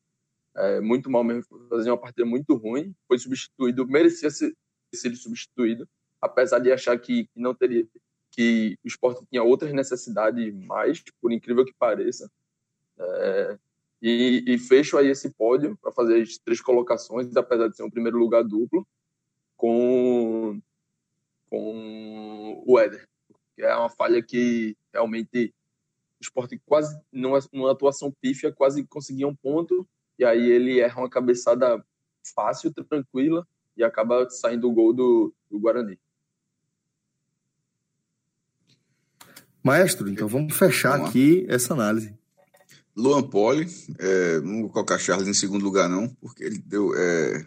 é, 0.55 0.81
muito 0.81 1.11
mal 1.11 1.25
mesmo, 1.25 1.45
fazia 1.69 1.93
uma 1.93 1.99
partida 1.99 2.27
muito 2.27 2.55
ruim, 2.55 2.95
foi 3.09 3.19
substituído, 3.19 3.87
merecia 3.87 4.31
ser, 4.31 4.55
ser 4.93 5.15
substituído, 5.17 5.89
apesar 6.21 6.59
de 6.59 6.71
achar 6.71 6.99
que, 6.99 7.25
que 7.25 7.41
não 7.41 7.55
teria, 7.55 7.87
que 8.31 8.77
o 8.85 8.89
esporte 8.89 9.25
tinha 9.31 9.43
outras 9.43 9.73
necessidades 9.73 10.55
mais, 10.55 11.03
por 11.21 11.33
incrível 11.33 11.65
que 11.65 11.75
pareça. 11.75 12.31
É, 12.99 13.59
e, 14.03 14.45
e, 14.47 14.59
fecho 14.59 14.99
aí 14.99 15.09
esse 15.09 15.31
pódio 15.31 15.77
para 15.81 15.93
fazer 15.93 16.21
as 16.21 16.37
três 16.37 16.61
colocações, 16.61 17.35
apesar 17.37 17.69
de 17.69 17.77
ser 17.77 17.85
um 17.85 17.91
primeiro 17.91 18.19
lugar 18.19 18.43
duplo, 18.43 18.87
com, 19.57 20.61
com 21.49 22.63
o 22.67 22.79
Éder, 22.79 23.09
é 23.65 23.77
uma 23.77 23.91
falha 23.91 24.23
que 24.23 24.77
realmente 24.93 25.55
o 26.21 26.23
esporte 26.23 26.61
quase, 26.65 26.99
numa, 27.13 27.39
numa 27.53 27.73
atuação 27.73 28.13
pífia, 28.21 28.53
quase 28.53 28.85
conseguia 28.85 29.27
um 29.27 29.35
ponto, 29.35 29.87
e 30.19 30.25
aí 30.25 30.51
ele 30.51 30.81
erra 30.81 31.01
uma 31.01 31.11
cabeçada 31.11 31.85
fácil, 32.35 32.73
tranquila, 32.73 33.47
e 33.77 33.83
acaba 33.83 34.29
saindo 34.31 34.69
o 34.69 34.73
gol 34.73 34.93
do, 34.93 35.35
do 35.51 35.59
Guarani. 35.59 35.99
Maestro, 39.63 40.09
então 40.09 40.27
vamos 40.27 40.57
fechar 40.57 40.97
vamos 40.97 41.09
aqui 41.09 41.47
essa 41.49 41.73
análise. 41.73 42.17
Luan 42.97 43.23
Poli, 43.23 43.67
é, 43.99 44.41
não 44.41 44.63
vou 44.63 44.71
colocar 44.71 44.99
Charles 44.99 45.29
em 45.29 45.35
segundo 45.35 45.65
lugar, 45.65 45.89
não, 45.89 46.09
porque 46.17 46.45
ele 46.45 46.59
deu. 46.59 46.93
É, 46.95 47.47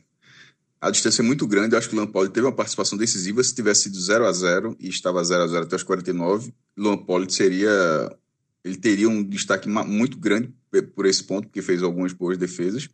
a 0.85 0.91
distância 0.91 1.23
é 1.23 1.25
muito 1.25 1.47
grande. 1.47 1.73
Eu 1.73 1.79
acho 1.79 1.89
que 1.89 1.95
o 1.95 1.97
Luan 1.97 2.05
Poli 2.05 2.29
teve 2.29 2.45
uma 2.45 2.51
participação 2.51 2.95
decisiva. 2.95 3.43
Se 3.43 3.55
tivesse 3.55 3.83
sido 3.83 3.99
0 3.99 4.23
a 4.23 4.31
0 4.31 4.77
e 4.79 4.87
estava 4.87 5.23
0 5.23 5.41
a 5.43 5.47
0 5.47 5.63
até 5.63 5.75
os 5.75 5.81
49, 5.81 6.53
Luan 6.77 6.97
Poli 6.97 7.31
seria. 7.31 8.15
Ele 8.63 8.77
teria 8.77 9.09
um 9.09 9.23
destaque 9.23 9.67
muito 9.67 10.17
grande 10.19 10.53
por 10.95 11.07
esse 11.07 11.23
ponto, 11.23 11.47
porque 11.47 11.61
fez 11.61 11.81
algumas 11.81 12.13
boas 12.13 12.37
defesas. 12.37 12.87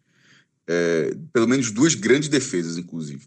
É, 0.67 1.13
pelo 1.33 1.47
menos 1.47 1.69
duas 1.69 1.93
grandes 1.93 2.29
defesas, 2.29 2.77
inclusive. 2.77 3.25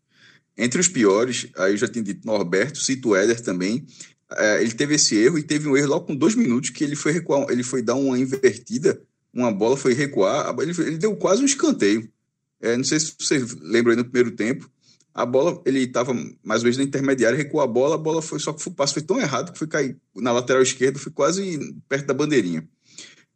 Entre 0.56 0.80
os 0.80 0.88
piores, 0.88 1.48
aí 1.58 1.72
eu 1.72 1.76
já 1.76 1.88
tinha 1.88 2.02
dito 2.02 2.26
Norberto, 2.26 2.78
cito 2.78 3.14
Éder 3.14 3.40
também. 3.42 3.86
É, 4.32 4.62
ele 4.62 4.72
teve 4.72 4.94
esse 4.94 5.14
erro 5.14 5.38
e 5.38 5.42
teve 5.42 5.68
um 5.68 5.76
erro 5.76 5.88
logo 5.88 6.06
com 6.06 6.16
dois 6.16 6.34
minutos 6.34 6.70
que 6.70 6.82
ele 6.82 6.96
foi 6.96 7.12
recuar, 7.12 7.50
ele 7.50 7.62
foi 7.62 7.82
dar 7.82 7.96
uma 7.96 8.18
invertida, 8.18 8.98
uma 9.32 9.52
bola 9.52 9.76
foi 9.76 9.92
recuar, 9.92 10.54
ele, 10.60 10.72
ele 10.82 10.96
deu 10.96 11.14
quase 11.16 11.42
um 11.42 11.46
escanteio. 11.46 12.08
É, 12.64 12.76
não 12.76 12.84
sei 12.84 12.98
se 12.98 13.14
vocês 13.18 13.54
lembram 13.60 13.92
aí 13.92 13.96
no 13.96 14.04
primeiro 14.04 14.30
tempo, 14.34 14.70
a 15.12 15.24
bola, 15.24 15.62
ele 15.64 15.80
estava 15.80 16.12
mais 16.42 16.60
ou 16.60 16.64
menos 16.64 16.78
na 16.78 16.82
intermediária, 16.82 17.36
recuou 17.36 17.62
a 17.62 17.66
bola, 17.66 17.94
a 17.94 17.98
bola 17.98 18.20
foi 18.20 18.40
só 18.40 18.52
que 18.52 18.66
o 18.66 18.70
passo 18.72 18.94
foi 18.94 19.02
tão 19.02 19.20
errado 19.20 19.52
que 19.52 19.58
foi 19.58 19.68
cair 19.68 19.96
na 20.16 20.32
lateral 20.32 20.62
esquerda, 20.62 20.98
foi 20.98 21.12
quase 21.12 21.76
perto 21.88 22.06
da 22.06 22.14
bandeirinha. 22.14 22.66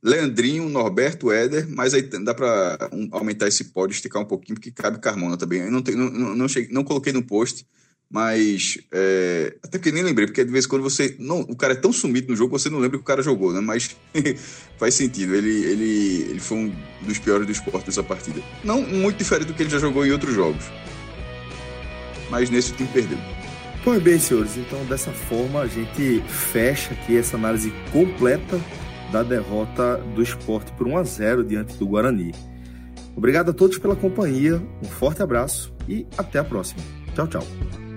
Leandrinho, 0.02 0.68
Norberto, 0.68 1.30
Éder, 1.30 1.68
mas 1.68 1.92
aí 1.92 2.02
dá 2.02 2.32
para 2.32 2.88
um, 2.92 3.08
aumentar 3.12 3.48
esse 3.48 3.64
pódio, 3.64 3.94
esticar 3.94 4.22
um 4.22 4.24
pouquinho, 4.24 4.54
porque 4.54 4.70
cabe 4.70 4.98
Carmona 4.98 5.36
também. 5.36 5.60
Eu 5.60 5.70
não, 5.70 5.82
tenho, 5.82 5.98
não, 5.98 6.34
não, 6.34 6.48
cheguei, 6.48 6.72
não 6.72 6.84
coloquei 6.84 7.12
no 7.12 7.22
post, 7.22 7.66
mas 8.10 8.78
é, 8.90 9.54
até 9.62 9.76
porque 9.76 9.92
nem 9.92 10.02
lembrei, 10.02 10.26
porque 10.26 10.42
de 10.42 10.50
vez 10.50 10.64
em 10.64 10.68
quando 10.68 10.82
você. 10.82 11.14
Não, 11.18 11.40
o 11.40 11.54
cara 11.54 11.74
é 11.74 11.76
tão 11.76 11.92
sumido 11.92 12.28
no 12.28 12.36
jogo 12.36 12.58
você 12.58 12.70
não 12.70 12.78
lembra 12.78 12.96
que 12.96 13.02
o 13.02 13.06
cara 13.06 13.22
jogou, 13.22 13.52
né? 13.52 13.60
Mas 13.60 13.96
faz 14.78 14.94
sentido. 14.94 15.34
Ele, 15.34 15.50
ele, 15.50 16.26
ele 16.30 16.40
foi 16.40 16.56
um 16.58 16.76
dos 17.02 17.18
piores 17.18 17.46
do 17.46 17.52
esporte 17.52 17.86
nessa 17.86 18.02
partida. 18.02 18.40
Não 18.64 18.80
muito 18.80 19.18
diferente 19.18 19.48
do 19.48 19.54
que 19.54 19.62
ele 19.62 19.70
já 19.70 19.78
jogou 19.78 20.06
em 20.06 20.10
outros 20.10 20.34
jogos. 20.34 20.64
Mas 22.30 22.48
nesse 22.48 22.72
o 22.72 22.76
time 22.76 22.88
perdeu. 22.92 23.18
Pois 23.84 24.02
bem, 24.02 24.18
senhores, 24.18 24.56
então 24.56 24.84
dessa 24.86 25.12
forma 25.12 25.60
a 25.60 25.66
gente 25.66 26.22
fecha 26.28 26.92
aqui 26.92 27.16
essa 27.16 27.36
análise 27.36 27.72
completa 27.92 28.60
da 29.12 29.22
derrota 29.22 29.96
do 30.14 30.22
esporte 30.22 30.72
por 30.72 30.86
1 30.86 30.98
a 30.98 31.04
0 31.04 31.44
diante 31.44 31.76
do 31.76 31.86
Guarani. 31.86 32.32
Obrigado 33.16 33.50
a 33.50 33.54
todos 33.54 33.78
pela 33.78 33.96
companhia, 33.96 34.62
um 34.82 34.88
forte 34.88 35.22
abraço 35.22 35.74
e 35.88 36.06
até 36.16 36.38
a 36.38 36.44
próxima. 36.44 36.82
Tchau, 37.14 37.26
tchau. 37.26 37.87